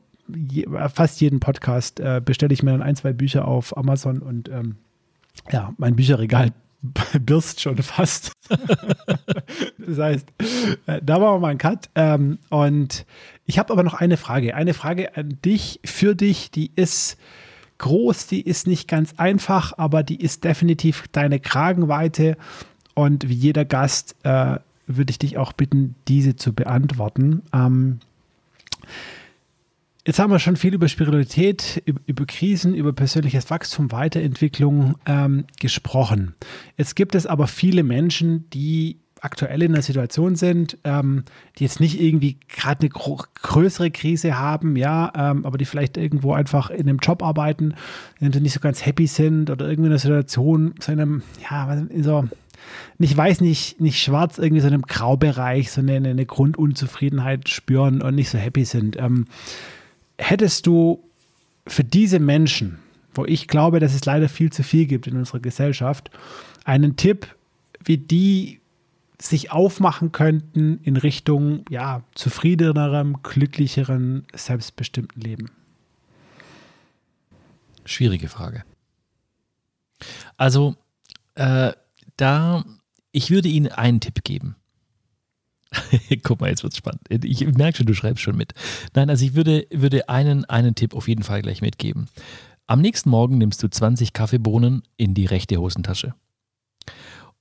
je, 0.51 0.67
fast 0.93 1.21
jeden 1.21 1.39
Podcast 1.39 1.99
äh, 1.99 2.21
bestelle 2.23 2.53
ich 2.53 2.63
mir 2.63 2.71
dann 2.71 2.81
ein, 2.81 2.95
zwei 2.95 3.13
Bücher 3.13 3.47
auf 3.47 3.75
Amazon 3.77 4.19
und 4.19 4.49
ähm, 4.49 4.75
ja, 5.51 5.73
mein 5.77 5.95
Bücherregal 5.95 6.51
birst 7.21 7.61
schon 7.61 7.77
fast. 7.77 8.31
das 9.77 9.97
heißt, 9.97 10.27
äh, 10.87 11.01
da 11.03 11.19
machen 11.19 11.35
wir 11.35 11.39
mal 11.39 11.47
einen 11.49 11.57
Cut. 11.57 11.89
Ähm, 11.95 12.39
und 12.49 13.05
ich 13.45 13.59
habe 13.59 13.73
aber 13.73 13.83
noch 13.83 13.93
eine 13.95 14.17
Frage. 14.17 14.55
Eine 14.55 14.73
Frage 14.73 15.15
an 15.17 15.37
dich, 15.43 15.79
für 15.83 16.15
dich, 16.15 16.51
die 16.51 16.71
ist 16.75 17.17
groß, 17.79 18.27
die 18.27 18.41
ist 18.41 18.67
nicht 18.67 18.87
ganz 18.87 19.13
einfach, 19.17 19.73
aber 19.77 20.03
die 20.03 20.21
ist 20.21 20.43
definitiv 20.43 21.05
deine 21.11 21.39
Kragenweite. 21.39 22.37
Und 22.93 23.29
wie 23.29 23.33
jeder 23.33 23.65
Gast 23.65 24.15
äh, 24.23 24.57
würde 24.87 25.11
ich 25.11 25.19
dich 25.19 25.37
auch 25.37 25.53
bitten, 25.53 25.95
diese 26.07 26.35
zu 26.35 26.53
beantworten. 26.53 27.43
Ähm, 27.53 27.99
Jetzt 30.09 30.17
haben 30.17 30.31
wir 30.31 30.39
schon 30.39 30.55
viel 30.55 30.73
über 30.73 30.87
Spiritualität, 30.87 31.83
über, 31.85 32.25
Krisen, 32.25 32.73
über 32.73 32.93
persönliches 32.93 33.51
Wachstum, 33.51 33.91
Weiterentwicklung 33.91 34.95
ähm, 35.05 35.45
gesprochen. 35.59 36.33
Jetzt 36.77 36.95
gibt 36.95 37.13
es 37.13 37.27
aber 37.27 37.45
viele 37.45 37.83
Menschen, 37.83 38.49
die 38.49 38.97
aktuell 39.21 39.61
in 39.61 39.71
einer 39.71 39.83
Situation 39.83 40.35
sind, 40.35 40.79
ähm, 40.83 41.25
die 41.59 41.63
jetzt 41.63 41.79
nicht 41.79 42.01
irgendwie 42.01 42.37
gerade 42.47 42.79
eine 42.79 42.89
größere 42.89 43.91
Krise 43.91 44.39
haben, 44.39 44.75
ja, 44.77 45.13
ähm, 45.15 45.45
aber 45.45 45.59
die 45.59 45.65
vielleicht 45.65 45.95
irgendwo 45.95 46.33
einfach 46.33 46.71
in 46.71 46.89
einem 46.89 46.97
Job 46.97 47.21
arbeiten, 47.21 47.75
in 48.19 48.33
sie 48.33 48.41
nicht 48.41 48.53
so 48.53 48.61
ganz 48.61 48.83
happy 48.83 49.05
sind 49.05 49.51
oder 49.51 49.67
irgendwie 49.67 49.89
in 49.89 49.91
einer 49.91 49.99
Situation, 49.99 50.73
so 50.79 50.91
in 50.91 51.01
einem, 51.01 51.21
ja, 51.51 51.85
so, 52.01 52.27
nicht 52.97 53.15
weiß, 53.15 53.41
nicht, 53.41 53.79
nicht 53.79 54.01
schwarz, 54.01 54.39
irgendwie 54.39 54.61
so 54.61 54.69
in 54.69 54.73
einem 54.73 54.87
Graubereich, 54.87 55.69
so 55.69 55.81
eine, 55.81 55.97
eine 55.97 56.25
Grundunzufriedenheit 56.25 57.47
spüren 57.47 58.01
und 58.01 58.15
nicht 58.15 58.31
so 58.31 58.39
happy 58.39 58.65
sind. 58.65 58.97
Ähm, 58.97 59.27
hättest 60.19 60.67
du 60.67 61.03
für 61.65 61.83
diese 61.83 62.19
Menschen, 62.19 62.79
wo 63.13 63.25
ich 63.25 63.47
glaube, 63.47 63.79
dass 63.79 63.93
es 63.93 64.05
leider 64.05 64.29
viel 64.29 64.51
zu 64.51 64.63
viel 64.63 64.85
gibt 64.85 65.07
in 65.07 65.17
unserer 65.17 65.39
Gesellschaft, 65.39 66.11
einen 66.65 66.95
Tipp, 66.95 67.35
wie 67.83 67.97
die 67.97 68.59
sich 69.21 69.51
aufmachen 69.51 70.11
könnten 70.11 70.79
in 70.83 70.95
Richtung 70.95 71.65
ja, 71.69 72.03
zufriedenerem, 72.15 73.21
glücklicheren, 73.23 74.25
selbstbestimmten 74.33 75.21
Leben? 75.21 75.51
Schwierige 77.85 78.29
Frage. 78.29 78.63
Also, 80.37 80.75
äh, 81.35 81.73
da, 82.17 82.63
ich 83.11 83.31
würde 83.31 83.49
Ihnen 83.49 83.71
einen 83.71 83.99
Tipp 83.99 84.23
geben. 84.23 84.55
Guck 86.23 86.41
mal, 86.41 86.49
jetzt 86.49 86.63
wird's 86.63 86.77
spannend. 86.77 87.01
Ich 87.09 87.45
merke 87.45 87.77
schon, 87.77 87.85
du 87.85 87.93
schreibst 87.93 88.23
schon 88.23 88.35
mit. 88.37 88.53
Nein, 88.95 89.09
also 89.09 89.25
ich 89.25 89.35
würde, 89.35 89.67
würde 89.71 90.09
einen, 90.09 90.45
einen 90.45 90.75
Tipp 90.75 90.95
auf 90.95 91.07
jeden 91.07 91.23
Fall 91.23 91.41
gleich 91.41 91.61
mitgeben. 91.61 92.07
Am 92.67 92.81
nächsten 92.81 93.09
Morgen 93.09 93.37
nimmst 93.37 93.61
du 93.63 93.67
20 93.67 94.13
Kaffeebohnen 94.13 94.83
in 94.97 95.13
die 95.13 95.25
rechte 95.25 95.57
Hosentasche. 95.57 96.13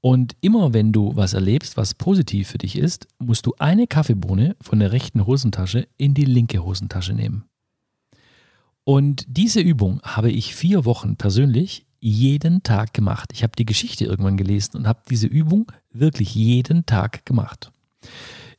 Und 0.00 0.36
immer 0.40 0.72
wenn 0.72 0.92
du 0.92 1.16
was 1.16 1.34
erlebst, 1.34 1.76
was 1.76 1.94
positiv 1.94 2.48
für 2.48 2.58
dich 2.58 2.78
ist, 2.78 3.08
musst 3.18 3.46
du 3.46 3.54
eine 3.58 3.86
Kaffeebohne 3.86 4.56
von 4.60 4.78
der 4.78 4.92
rechten 4.92 5.26
Hosentasche 5.26 5.88
in 5.96 6.14
die 6.14 6.24
linke 6.24 6.64
Hosentasche 6.64 7.14
nehmen. 7.14 7.44
Und 8.84 9.26
diese 9.28 9.60
Übung 9.60 10.00
habe 10.02 10.30
ich 10.30 10.54
vier 10.54 10.84
Wochen 10.84 11.16
persönlich 11.16 11.84
jeden 12.00 12.62
Tag 12.62 12.94
gemacht. 12.94 13.30
Ich 13.32 13.42
habe 13.42 13.52
die 13.58 13.66
Geschichte 13.66 14.04
irgendwann 14.04 14.36
gelesen 14.36 14.76
und 14.78 14.86
habe 14.86 15.02
diese 15.10 15.26
Übung 15.26 15.70
wirklich 15.92 16.34
jeden 16.34 16.86
Tag 16.86 17.26
gemacht. 17.26 17.72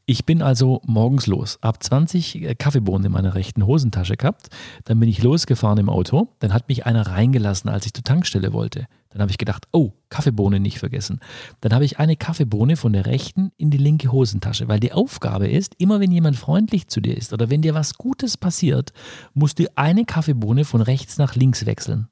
Ich 0.10 0.26
bin 0.26 0.42
also 0.42 0.82
morgens 0.88 1.28
los, 1.28 1.60
ab 1.62 1.84
20 1.84 2.42
äh, 2.42 2.56
Kaffeebohnen 2.56 3.06
in 3.06 3.12
meiner 3.12 3.36
rechten 3.36 3.68
Hosentasche 3.68 4.18
gehabt. 4.18 4.48
Dann 4.86 5.00
bin 5.00 5.08
ich 5.08 5.22
losgefahren 5.22 5.78
im 5.78 5.88
Auto. 5.88 6.30
Dann 6.40 6.52
hat 6.52 6.68
mich 6.68 6.88
einer 6.88 7.06
reingelassen, 7.06 7.70
als 7.70 7.86
ich 7.86 7.94
zur 7.94 8.04
Tankstelle 8.04 8.52
wollte. 8.52 8.88
Dann 9.10 9.22
habe 9.22 9.30
ich 9.30 9.38
gedacht, 9.38 9.68
oh, 9.72 9.92
Kaffeebohne 10.10 10.60
nicht 10.60 10.80
vergessen. 10.80 11.20
Dann 11.62 11.74
habe 11.74 11.86
ich 11.86 12.00
eine 12.00 12.16
Kaffeebohne 12.16 12.76
von 12.76 12.92
der 12.92 13.06
rechten 13.06 13.52
in 13.58 13.70
die 13.70 13.78
linke 13.78 14.12
Hosentasche, 14.12 14.68
weil 14.68 14.80
die 14.80 14.94
Aufgabe 14.94 15.48
ist, 15.48 15.76
immer 15.78 16.00
wenn 16.00 16.12
jemand 16.12 16.38
freundlich 16.38 16.88
zu 16.88 17.02
dir 17.02 17.16
ist 17.16 17.32
oder 17.32 17.52
wenn 17.52 17.62
dir 17.62 17.76
was 17.76 17.94
Gutes 17.94 18.36
passiert, 18.36 18.94
musst 19.36 19.60
du 19.60 19.66
eine 19.76 20.06
Kaffeebohne 20.06 20.66
von 20.66 20.82
rechts 20.82 21.20
nach 21.20 21.36
links 21.36 21.68
wechseln. 21.68 22.08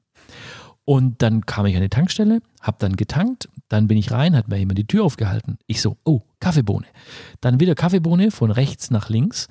Und 0.86 1.24
dann 1.24 1.48
kam 1.48 1.66
ich 1.66 1.76
an 1.76 1.82
die 1.82 1.90
Tankstelle, 1.90 2.42
habe 2.62 2.78
dann 2.80 2.96
getankt, 2.96 3.50
dann 3.70 3.88
bin 3.88 3.98
ich 3.98 4.12
rein, 4.12 4.36
hat 4.36 4.48
mir 4.48 4.58
jemand 4.58 4.80
die 4.80 4.88
Tür 4.88 5.04
aufgehalten. 5.04 5.58
Ich 5.68 5.82
so, 5.82 5.98
oh, 6.04 6.22
Kaffeebohne. 6.40 6.88
Dann 7.42 7.60
wieder 7.60 7.76
Kaffeebohne 7.76 8.32
von 8.32 8.52
rechts 8.52 8.92
nach 8.92 9.10
links. 9.10 9.48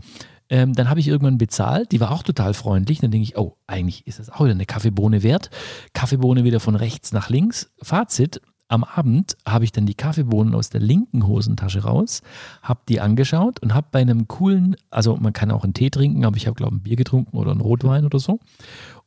Ähm, 0.49 0.75
dann 0.75 0.89
habe 0.89 1.01
ich 1.01 1.09
irgendwann 1.09 1.39
bezahlt, 1.39 1.93
die 1.93 2.01
war 2.01 2.13
auch 2.13 2.23
total 2.23 2.55
freundlich. 2.55 3.01
Dann 3.01 3.11
denke 3.11 3.25
ich, 3.25 3.37
oh, 3.37 3.57
eigentlich 3.67 4.07
ist 4.07 4.19
das 4.19 4.31
auch 4.31 4.41
wieder 4.41 4.53
eine 4.53 4.67
Kaffeebohne 4.67 5.23
wert. 5.23 5.51
Kaffeebohne 5.93 6.45
wieder 6.45 6.61
von 6.61 6.77
rechts 6.77 7.13
nach 7.13 7.29
links. 7.29 7.73
Fazit, 7.83 8.41
am 8.69 8.83
Abend 8.83 9.37
habe 9.47 9.65
ich 9.65 9.71
dann 9.71 9.87
die 9.87 9.95
Kaffeebohnen 9.95 10.55
aus 10.55 10.71
der 10.71 10.81
linken 10.81 11.27
Hosentasche 11.27 11.85
raus, 11.85 12.23
habe 12.63 12.81
die 12.89 13.01
angeschaut 13.01 13.61
und 13.61 13.75
habe 13.75 13.89
bei 13.93 14.01
einem 14.01 14.27
coolen, 14.27 14.77
also 14.91 15.17
man 15.17 15.33
kann 15.33 15.53
auch 15.53 15.63
einen 15.63 15.75
Tee 15.75 15.91
trinken, 15.91 16.25
aber 16.25 16.37
ich 16.37 16.49
habe 16.49 16.57
glaube 16.57 16.75
ich 16.75 16.81
ein 16.81 16.83
Bier 16.83 16.97
getrunken 16.97 17.37
oder 17.37 17.53
einen 17.53 17.61
Rotwein 17.61 18.05
oder 18.05 18.19
so 18.19 18.41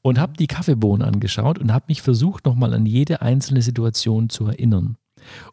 und 0.01 0.19
habe 0.19 0.33
die 0.33 0.47
Kaffeebohnen 0.47 1.07
angeschaut 1.07 1.59
und 1.59 1.73
habe 1.73 1.85
mich 1.87 2.01
versucht, 2.01 2.45
nochmal 2.45 2.73
an 2.73 2.85
jede 2.85 3.21
einzelne 3.21 3.61
Situation 3.61 4.29
zu 4.29 4.47
erinnern. 4.47 4.97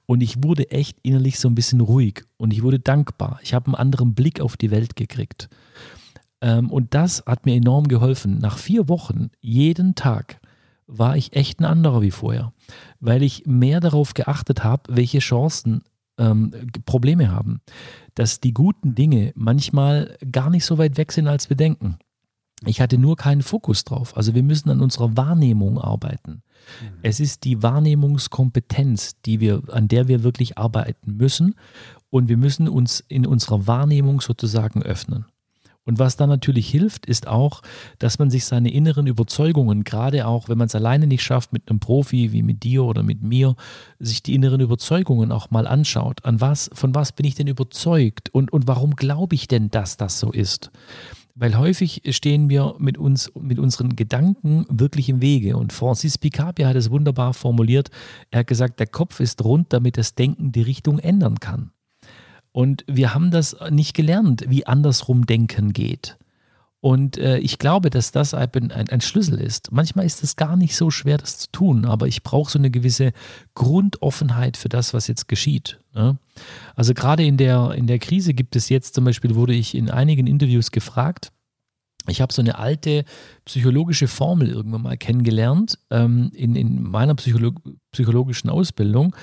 Und 0.06 0.22
ich 0.22 0.42
wurde 0.42 0.70
echt 0.70 0.98
innerlich 1.02 1.38
so 1.38 1.48
ein 1.48 1.54
bisschen 1.54 1.80
ruhig 1.80 2.24
und 2.36 2.52
ich 2.52 2.62
wurde 2.62 2.78
dankbar. 2.78 3.40
Ich 3.42 3.54
habe 3.54 3.66
einen 3.66 3.74
anderen 3.74 4.14
Blick 4.14 4.40
auf 4.40 4.56
die 4.56 4.70
Welt 4.70 4.96
gekriegt. 4.96 5.48
Ähm, 6.40 6.70
und 6.70 6.94
das 6.94 7.24
hat 7.26 7.46
mir 7.46 7.54
enorm 7.54 7.88
geholfen. 7.88 8.38
Nach 8.38 8.58
vier 8.58 8.88
Wochen, 8.88 9.30
jeden 9.40 9.94
Tag, 9.94 10.40
war 10.86 11.16
ich 11.16 11.34
echt 11.34 11.60
ein 11.60 11.64
anderer 11.64 12.00
wie 12.02 12.12
vorher, 12.12 12.52
weil 13.00 13.22
ich 13.22 13.44
mehr 13.46 13.80
darauf 13.80 14.14
geachtet 14.14 14.62
habe, 14.62 14.82
welche 14.94 15.18
Chancen 15.18 15.82
ähm, 16.18 16.52
Probleme 16.84 17.30
haben. 17.30 17.60
Dass 18.14 18.40
die 18.40 18.54
guten 18.54 18.94
Dinge 18.94 19.32
manchmal 19.34 20.16
gar 20.30 20.48
nicht 20.48 20.64
so 20.64 20.78
weit 20.78 20.96
weg 20.96 21.12
sind, 21.12 21.26
als 21.26 21.50
wir 21.50 21.56
denken. 21.56 21.98
Ich 22.64 22.80
hatte 22.80 22.96
nur 22.96 23.16
keinen 23.16 23.42
Fokus 23.42 23.84
drauf. 23.84 24.16
Also 24.16 24.34
wir 24.34 24.42
müssen 24.42 24.70
an 24.70 24.80
unserer 24.80 25.16
Wahrnehmung 25.16 25.78
arbeiten. 25.78 26.42
Mhm. 26.80 26.98
Es 27.02 27.20
ist 27.20 27.44
die 27.44 27.62
Wahrnehmungskompetenz, 27.62 29.20
die 29.26 29.40
wir, 29.40 29.62
an 29.70 29.88
der 29.88 30.08
wir 30.08 30.22
wirklich 30.22 30.56
arbeiten 30.56 31.16
müssen. 31.16 31.54
Und 32.08 32.28
wir 32.28 32.38
müssen 32.38 32.68
uns 32.68 33.04
in 33.08 33.26
unserer 33.26 33.66
Wahrnehmung 33.66 34.20
sozusagen 34.20 34.82
öffnen. 34.82 35.26
Und 35.86 36.00
was 36.00 36.16
da 36.16 36.26
natürlich 36.26 36.68
hilft, 36.68 37.06
ist 37.06 37.28
auch, 37.28 37.62
dass 38.00 38.18
man 38.18 38.28
sich 38.28 38.44
seine 38.44 38.72
inneren 38.72 39.06
Überzeugungen, 39.06 39.84
gerade 39.84 40.26
auch 40.26 40.48
wenn 40.48 40.58
man 40.58 40.66
es 40.66 40.74
alleine 40.74 41.06
nicht 41.06 41.22
schafft, 41.22 41.52
mit 41.52 41.70
einem 41.70 41.78
Profi 41.78 42.32
wie 42.32 42.42
mit 42.42 42.64
dir 42.64 42.82
oder 42.82 43.04
mit 43.04 43.22
mir, 43.22 43.54
sich 44.00 44.22
die 44.22 44.34
inneren 44.34 44.60
Überzeugungen 44.60 45.30
auch 45.30 45.50
mal 45.50 45.66
anschaut. 45.66 46.24
An 46.24 46.40
was, 46.40 46.70
von 46.72 46.94
was 46.94 47.12
bin 47.12 47.24
ich 47.24 47.36
denn 47.36 47.46
überzeugt 47.46 48.30
und, 48.30 48.52
und 48.52 48.66
warum 48.66 48.96
glaube 48.96 49.36
ich 49.36 49.46
denn, 49.46 49.70
dass 49.70 49.96
das 49.96 50.18
so 50.18 50.32
ist? 50.32 50.72
Weil 51.38 51.58
häufig 51.58 52.00
stehen 52.10 52.48
wir 52.48 52.76
mit 52.78 52.96
uns, 52.96 53.30
mit 53.38 53.58
unseren 53.58 53.94
Gedanken 53.94 54.64
wirklich 54.70 55.10
im 55.10 55.20
Wege. 55.20 55.58
Und 55.58 55.74
Francis 55.74 56.16
Picabia 56.16 56.66
hat 56.66 56.76
es 56.76 56.90
wunderbar 56.90 57.34
formuliert. 57.34 57.90
Er 58.30 58.40
hat 58.40 58.46
gesagt, 58.46 58.80
der 58.80 58.86
Kopf 58.86 59.20
ist 59.20 59.44
rund, 59.44 59.70
damit 59.74 59.98
das 59.98 60.14
Denken 60.14 60.50
die 60.50 60.62
Richtung 60.62 60.98
ändern 60.98 61.38
kann. 61.38 61.72
Und 62.52 62.84
wir 62.88 63.12
haben 63.12 63.30
das 63.30 63.54
nicht 63.68 63.92
gelernt, 63.92 64.46
wie 64.48 64.66
andersrum 64.66 65.26
denken 65.26 65.74
geht. 65.74 66.16
Und 66.80 67.16
äh, 67.18 67.38
ich 67.38 67.58
glaube, 67.58 67.90
dass 67.90 68.12
das 68.12 68.34
ein, 68.34 68.70
ein, 68.70 69.00
Schlüssel 69.00 69.40
ist. 69.40 69.72
Manchmal 69.72 70.06
ist 70.06 70.22
es 70.22 70.36
gar 70.36 70.56
nicht 70.56 70.76
so 70.76 70.90
schwer, 70.90 71.18
das 71.18 71.38
zu 71.38 71.50
tun, 71.50 71.84
aber 71.84 72.06
ich 72.06 72.22
brauche 72.22 72.50
so 72.50 72.58
eine 72.58 72.70
gewisse 72.70 73.12
Grundoffenheit 73.54 74.56
für 74.56 74.68
das, 74.68 74.94
was 74.94 75.08
jetzt 75.08 75.26
geschieht. 75.26 75.80
Ne? 75.94 76.18
Also 76.74 76.94
gerade 76.94 77.24
in 77.24 77.38
der, 77.38 77.72
in 77.72 77.86
der 77.86 77.98
Krise 77.98 78.34
gibt 78.34 78.56
es 78.56 78.68
jetzt 78.68 78.94
zum 78.94 79.04
Beispiel, 79.04 79.34
wurde 79.34 79.54
ich 79.54 79.74
in 79.74 79.90
einigen 79.90 80.26
Interviews 80.26 80.70
gefragt, 80.70 81.32
ich 82.08 82.20
habe 82.20 82.32
so 82.32 82.42
eine 82.42 82.58
alte 82.58 83.04
psychologische 83.44 84.06
Formel 84.06 84.48
irgendwann 84.48 84.82
mal 84.82 84.96
kennengelernt 84.96 85.78
ähm, 85.90 86.30
in, 86.34 86.54
in 86.54 86.82
meiner 86.82 87.14
Psycholo 87.14 87.52
psychologischen 87.92 88.50
Ausbildung. 88.50 89.16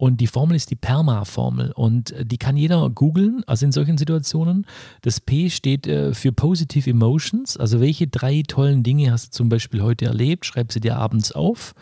Und 0.00 0.22
die 0.22 0.28
Formel 0.28 0.56
ist 0.56 0.70
die 0.70 0.76
PERMA-Formel. 0.76 1.72
Und 1.72 2.12
äh, 2.12 2.24
die 2.24 2.38
kann 2.38 2.56
jeder 2.56 2.88
googeln, 2.88 3.44
also 3.46 3.66
in 3.66 3.72
solchen 3.72 3.98
Situationen. 3.98 4.66
Das 5.02 5.20
P 5.20 5.50
steht 5.50 5.86
äh, 5.86 6.14
für 6.14 6.32
Positive 6.32 6.88
Emotions. 6.88 7.58
Also 7.58 7.80
welche 7.82 8.06
drei 8.06 8.42
tollen 8.48 8.82
Dinge 8.82 9.12
hast 9.12 9.26
du 9.26 9.30
zum 9.32 9.50
Beispiel 9.50 9.82
heute 9.82 10.06
erlebt? 10.06 10.46
Schreib 10.46 10.72
sie 10.72 10.80
dir 10.80 10.96
abends 10.96 11.32
auf. 11.32 11.74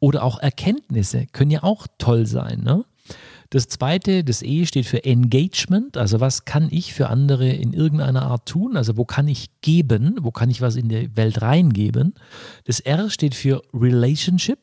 Oder 0.00 0.22
auch 0.22 0.38
Erkenntnisse 0.38 1.24
können 1.32 1.50
ja 1.50 1.62
auch 1.62 1.86
toll 1.96 2.26
sein. 2.26 2.60
Ne? 2.62 2.84
Das 3.48 3.68
zweite, 3.68 4.22
das 4.22 4.42
E 4.42 4.66
steht 4.66 4.84
für 4.84 5.02
Engagement. 5.06 5.96
Also 5.96 6.20
was 6.20 6.44
kann 6.44 6.68
ich 6.70 6.92
für 6.92 7.08
andere 7.08 7.48
in 7.48 7.72
irgendeiner 7.72 8.24
Art 8.24 8.44
tun? 8.44 8.76
Also 8.76 8.98
wo 8.98 9.06
kann 9.06 9.28
ich 9.28 9.48
geben? 9.62 10.16
Wo 10.20 10.30
kann 10.30 10.50
ich 10.50 10.60
was 10.60 10.76
in 10.76 10.90
die 10.90 11.16
Welt 11.16 11.40
reingeben? 11.40 12.12
Das 12.64 12.80
R 12.80 13.08
steht 13.08 13.34
für 13.34 13.62
Relationship. 13.72 14.58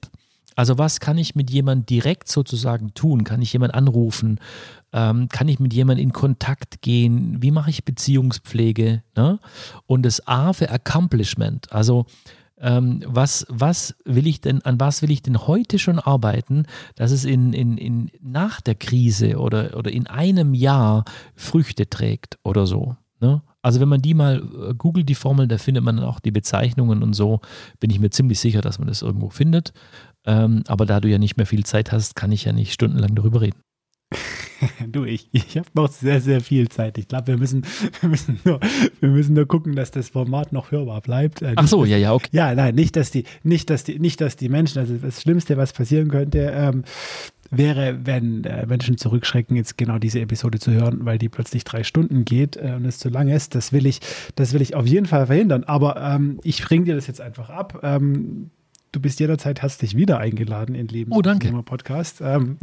Also 0.59 0.77
was 0.77 0.99
kann 0.99 1.17
ich 1.17 1.35
mit 1.35 1.49
jemandem 1.49 1.85
direkt 1.85 2.27
sozusagen 2.27 2.93
tun? 2.93 3.23
Kann 3.23 3.41
ich 3.41 3.53
jemanden 3.53 3.77
anrufen? 3.77 4.41
Ähm, 4.91 5.29
kann 5.29 5.47
ich 5.47 5.57
mit 5.61 5.73
jemandem 5.73 6.07
in 6.07 6.11
Kontakt 6.11 6.81
gehen? 6.81 7.41
Wie 7.41 7.51
mache 7.51 7.69
ich 7.69 7.85
Beziehungspflege? 7.85 9.01
Ne? 9.15 9.39
Und 9.87 10.03
das 10.03 10.27
A 10.27 10.51
für 10.51 10.69
Accomplishment. 10.69 11.71
Also 11.71 12.07
ähm, 12.57 13.01
was, 13.07 13.45
was 13.47 13.95
will 14.03 14.27
ich 14.27 14.41
denn, 14.41 14.61
an 14.63 14.81
was 14.81 15.01
will 15.01 15.11
ich 15.11 15.21
denn 15.21 15.47
heute 15.47 15.79
schon 15.79 15.97
arbeiten, 15.97 16.65
dass 16.95 17.11
es 17.11 17.23
in, 17.23 17.53
in, 17.53 17.77
in, 17.77 18.11
nach 18.21 18.59
der 18.59 18.75
Krise 18.75 19.37
oder, 19.37 19.77
oder 19.77 19.93
in 19.93 20.07
einem 20.07 20.53
Jahr 20.53 21.05
Früchte 21.37 21.89
trägt 21.89 22.37
oder 22.43 22.67
so. 22.67 22.97
Ne? 23.21 23.41
Also 23.61 23.81
wenn 23.81 23.89
man 23.89 24.01
die 24.01 24.13
mal 24.13 24.37
äh, 24.37 24.73
googelt, 24.73 25.09
die 25.09 25.15
Formel, 25.15 25.47
da 25.47 25.57
findet 25.57 25.83
man 25.83 25.97
dann 25.97 26.05
auch 26.05 26.19
die 26.19 26.31
Bezeichnungen 26.31 27.03
und 27.03 27.13
so, 27.13 27.41
bin 27.79 27.89
ich 27.89 27.99
mir 27.99 28.09
ziemlich 28.09 28.39
sicher, 28.39 28.61
dass 28.61 28.79
man 28.79 28.87
das 28.87 29.01
irgendwo 29.01 29.29
findet. 29.29 29.73
Ähm, 30.25 30.63
aber 30.67 30.85
da 30.85 30.99
du 30.99 31.07
ja 31.07 31.17
nicht 31.17 31.37
mehr 31.37 31.45
viel 31.45 31.65
Zeit 31.65 31.91
hast, 31.91 32.15
kann 32.15 32.31
ich 32.31 32.45
ja 32.45 32.51
nicht 32.51 32.73
stundenlang 32.73 33.15
darüber 33.15 33.41
reden. 33.41 33.61
du, 34.87 35.05
ich, 35.05 35.29
ich 35.31 35.57
habe 35.57 35.67
noch 35.73 35.89
sehr, 35.89 36.21
sehr 36.21 36.41
viel 36.41 36.69
Zeit. 36.69 36.97
Ich 36.97 37.07
glaube, 37.07 37.27
wir 37.27 37.37
müssen, 37.37 37.65
wir, 38.01 38.09
müssen 38.09 38.39
nur, 38.43 38.59
wir 38.99 39.09
müssen 39.09 39.33
nur 39.33 39.47
gucken, 39.47 39.75
dass 39.75 39.91
das 39.91 40.09
Format 40.09 40.51
noch 40.51 40.71
hörbar 40.71 41.01
bleibt. 41.01 41.41
Äh, 41.41 41.53
Ach 41.55 41.67
so, 41.67 41.85
ja, 41.85 41.97
ja, 41.97 42.13
okay. 42.13 42.29
Ja, 42.31 42.53
nein, 42.53 42.75
nicht, 42.75 42.95
dass 42.95 43.11
die, 43.11 43.25
nicht, 43.43 43.69
dass 43.69 43.83
die, 43.83 43.99
nicht, 43.99 44.21
dass 44.21 44.35
die 44.35 44.49
Menschen, 44.49 44.79
also 44.79 44.97
das 44.97 45.21
Schlimmste, 45.21 45.57
was 45.57 45.73
passieren 45.73 46.09
könnte, 46.09 46.51
ähm, 46.53 46.83
wäre, 47.51 47.99
wenn 48.03 48.43
äh, 48.43 48.65
Menschen 48.67 48.97
zurückschrecken, 48.97 49.55
jetzt 49.55 49.77
genau 49.77 49.97
diese 49.97 50.19
Episode 50.19 50.59
zu 50.59 50.71
hören, 50.71 51.05
weil 51.05 51.17
die 51.17 51.29
plötzlich 51.29 51.63
drei 51.63 51.83
Stunden 51.83 52.25
geht 52.25 52.57
äh, 52.57 52.73
und 52.75 52.85
es 52.85 52.99
zu 52.99 53.09
lang 53.09 53.27
ist. 53.29 53.55
Das 53.55 53.73
will 53.73 53.85
ich, 53.85 53.99
das 54.35 54.53
will 54.53 54.61
ich 54.61 54.75
auf 54.75 54.85
jeden 54.85 55.05
Fall 55.05 55.27
verhindern. 55.27 55.63
Aber 55.63 55.97
ähm, 55.97 56.39
ich 56.43 56.63
bringe 56.63 56.85
dir 56.85 56.95
das 56.95 57.07
jetzt 57.07 57.21
einfach 57.21 57.49
ab. 57.49 57.79
Ähm, 57.83 58.51
du 58.91 58.99
bist 58.99 59.19
jederzeit 59.19 59.61
herzlich 59.61 59.95
wieder 59.95 60.19
eingeladen 60.19 60.75
in 60.75 60.87
Leben 60.87 61.11
oh, 61.11 61.21
danke. 61.21 61.51
Podcast. 61.63 62.21
Ähm, 62.21 62.57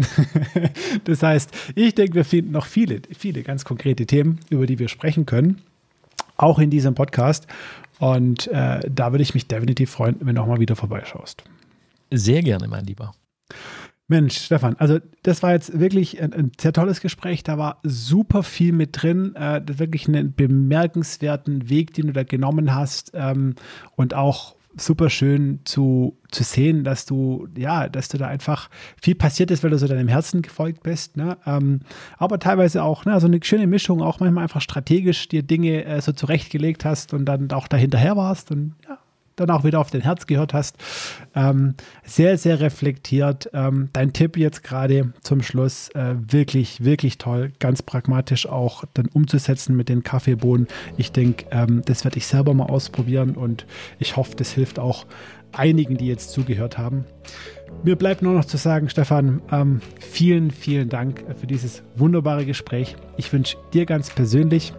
das 1.05 1.23
heißt, 1.23 1.51
ich 1.74 1.94
denke, 1.94 2.15
wir 2.15 2.24
finden 2.24 2.53
noch 2.53 2.66
viele, 2.66 3.03
viele 3.16 3.43
ganz 3.43 3.65
konkrete 3.65 4.07
Themen, 4.07 4.40
über 4.51 4.66
die 4.66 4.78
wir 4.78 4.89
sprechen 4.89 5.27
können, 5.27 5.62
auch 6.36 6.59
in 6.59 6.70
diesem 6.70 6.94
Podcast. 6.94 7.47
Und 7.98 8.48
äh, 8.48 8.81
da 8.90 9.12
würde 9.12 9.23
ich 9.23 9.35
mich 9.35 9.47
definitiv 9.47 9.90
freuen, 9.90 10.16
wenn 10.20 10.35
du 10.35 10.43
auch 10.43 10.47
mal 10.47 10.61
wieder 10.61 10.77
vorbeischaust. 10.77 11.44
Sehr 12.11 12.43
gerne, 12.43 12.69
mein 12.69 12.85
Lieber. 12.85 13.15
Mensch, 14.09 14.39
Stefan, 14.39 14.77
also 14.78 15.01
das 15.24 15.43
war 15.43 15.53
jetzt 15.53 15.81
wirklich 15.81 16.23
ein, 16.23 16.32
ein, 16.32 16.53
sehr 16.61 16.73
tolles 16.73 17.01
Gespräch. 17.01 17.43
Da 17.43 17.59
war 17.59 17.81
super 17.82 18.44
viel 18.44 18.73
mit 18.73 19.03
drin. 19.03 19.35
Äh, 19.35 19.62
wirklich 19.66 20.07
einen 20.07 20.32
bemerkenswerten 20.32 21.69
Weg, 21.69 21.94
den 21.94 22.09
du 22.09 22.12
da 22.12 22.23
genommen 22.23 22.73
hast. 22.73 23.12
Ähm, 23.15 23.57
und 23.97 24.15
auch 24.15 24.56
super 24.77 25.11
schön 25.11 25.61
zu, 25.65 26.19
zu 26.31 26.43
sehen, 26.43 26.85
dass 26.85 27.07
du, 27.07 27.48
ja, 27.57 27.89
dass 27.89 28.09
du 28.09 28.19
da 28.19 28.27
einfach 28.27 28.69
viel 29.01 29.15
passiert 29.15 29.51
ist, 29.51 29.62
weil 29.62 29.70
du 29.70 29.78
so 29.78 29.89
deinem 29.89 30.09
Herzen 30.09 30.43
gefolgt 30.43 30.82
bist. 30.82 31.16
Ne? 31.16 31.36
Ähm, 31.47 31.81
aber 32.19 32.39
teilweise 32.39 32.82
auch 32.82 33.05
ne, 33.05 33.19
so 33.20 33.27
eine 33.27 33.40
schöne 33.43 33.66
Mischung, 33.66 34.03
auch 34.03 34.20
manchmal 34.20 34.43
einfach 34.43 34.61
strategisch 34.61 35.28
dir 35.28 35.43
Dinge 35.43 35.85
äh, 35.85 36.01
so 36.01 36.12
zurechtgelegt 36.12 36.85
hast 36.85 37.15
und 37.15 37.24
dann 37.24 37.51
auch 37.53 37.69
dahinterher 37.69 38.16
warst. 38.16 38.51
Und 38.51 38.74
ja, 38.89 38.98
dann 39.37 39.51
auch 39.51 39.65
wieder 39.65 39.81
auf 39.81 39.91
dein 39.91 40.01
Herz 40.01 40.27
gehört 40.27 40.55
hast. 40.55 40.77
Ähm, 41.35 41.75
sehr, 42.05 42.39
sehr 42.39 42.61
reflektiert. 42.61 43.51
Ähm, 43.53 43.91
dein 43.93 44.13
Tipp 44.13 44.37
jetzt 44.37 44.65
gerade 44.65 45.13
zum 45.23 45.43
Schluss, 45.43 45.91
äh, 45.91 46.15
wirklich, 46.19 46.85
wirklich 46.85 47.19
toll. 47.19 47.53
Ganz 47.59 47.83
pragmatisch 47.83 48.49
auch 48.49 48.85
dann 48.95 49.07
umzusetzen 49.07 49.77
mit 49.77 49.89
den 49.89 50.03
Kaffeebohnen. 50.03 50.67
Ich 50.97 51.13
denke, 51.13 51.47
ähm, 51.51 51.83
das 51.85 52.05
werde 52.05 52.17
ich 52.17 52.27
selber 52.27 52.55
mal 52.55 52.67
ausprobieren 52.67 53.37
und 53.37 53.67
ich 53.99 54.17
hoffe, 54.17 54.35
das 54.37 54.53
hilft 54.53 54.79
auch 54.79 55.07
einigen, 55.53 55.97
die 55.97 56.07
jetzt 56.07 56.31
zugehört 56.31 56.79
haben. 56.79 57.05
Mir 57.83 57.97
bleibt 57.97 58.23
nur 58.23 58.33
noch 58.33 58.45
zu 58.45 58.57
sagen, 58.57 58.89
Stefan, 58.89 59.43
ähm, 59.51 59.81
vielen, 60.01 60.51
vielen 60.51 60.89
Dank 60.89 61.25
für 61.39 61.47
dieses 61.47 61.83
wunderbare 61.95 62.47
Gespräch. 62.47 62.97
Ich 63.17 63.33
wünsche 63.33 63.57
dir 63.73 63.87
ganz 63.87 64.11
persönlich, 64.11 64.73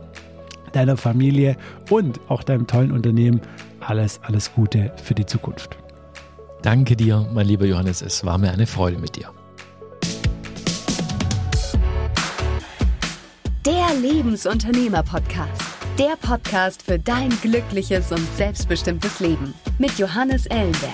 deiner 0.73 0.97
Familie 0.97 1.57
und 1.89 2.19
auch 2.27 2.43
deinem 2.43 2.67
tollen 2.67 2.91
Unternehmen 2.91 3.41
alles, 3.87 4.19
alles 4.23 4.53
Gute 4.53 4.93
für 5.03 5.15
die 5.15 5.25
Zukunft. 5.25 5.77
Danke 6.61 6.95
dir, 6.95 7.27
mein 7.33 7.47
lieber 7.47 7.65
Johannes. 7.65 8.01
Es 8.01 8.25
war 8.25 8.37
mir 8.37 8.51
eine 8.51 8.67
Freude 8.67 8.97
mit 8.97 9.15
dir. 9.15 9.31
Der 13.65 13.93
Lebensunternehmer-Podcast. 14.01 15.61
Der 15.97 16.15
Podcast 16.21 16.83
für 16.83 16.99
dein 16.99 17.29
glückliches 17.41 18.11
und 18.11 18.25
selbstbestimmtes 18.35 19.19
Leben 19.19 19.53
mit 19.77 19.97
Johannes 19.97 20.45
Ellenberg. 20.45 20.93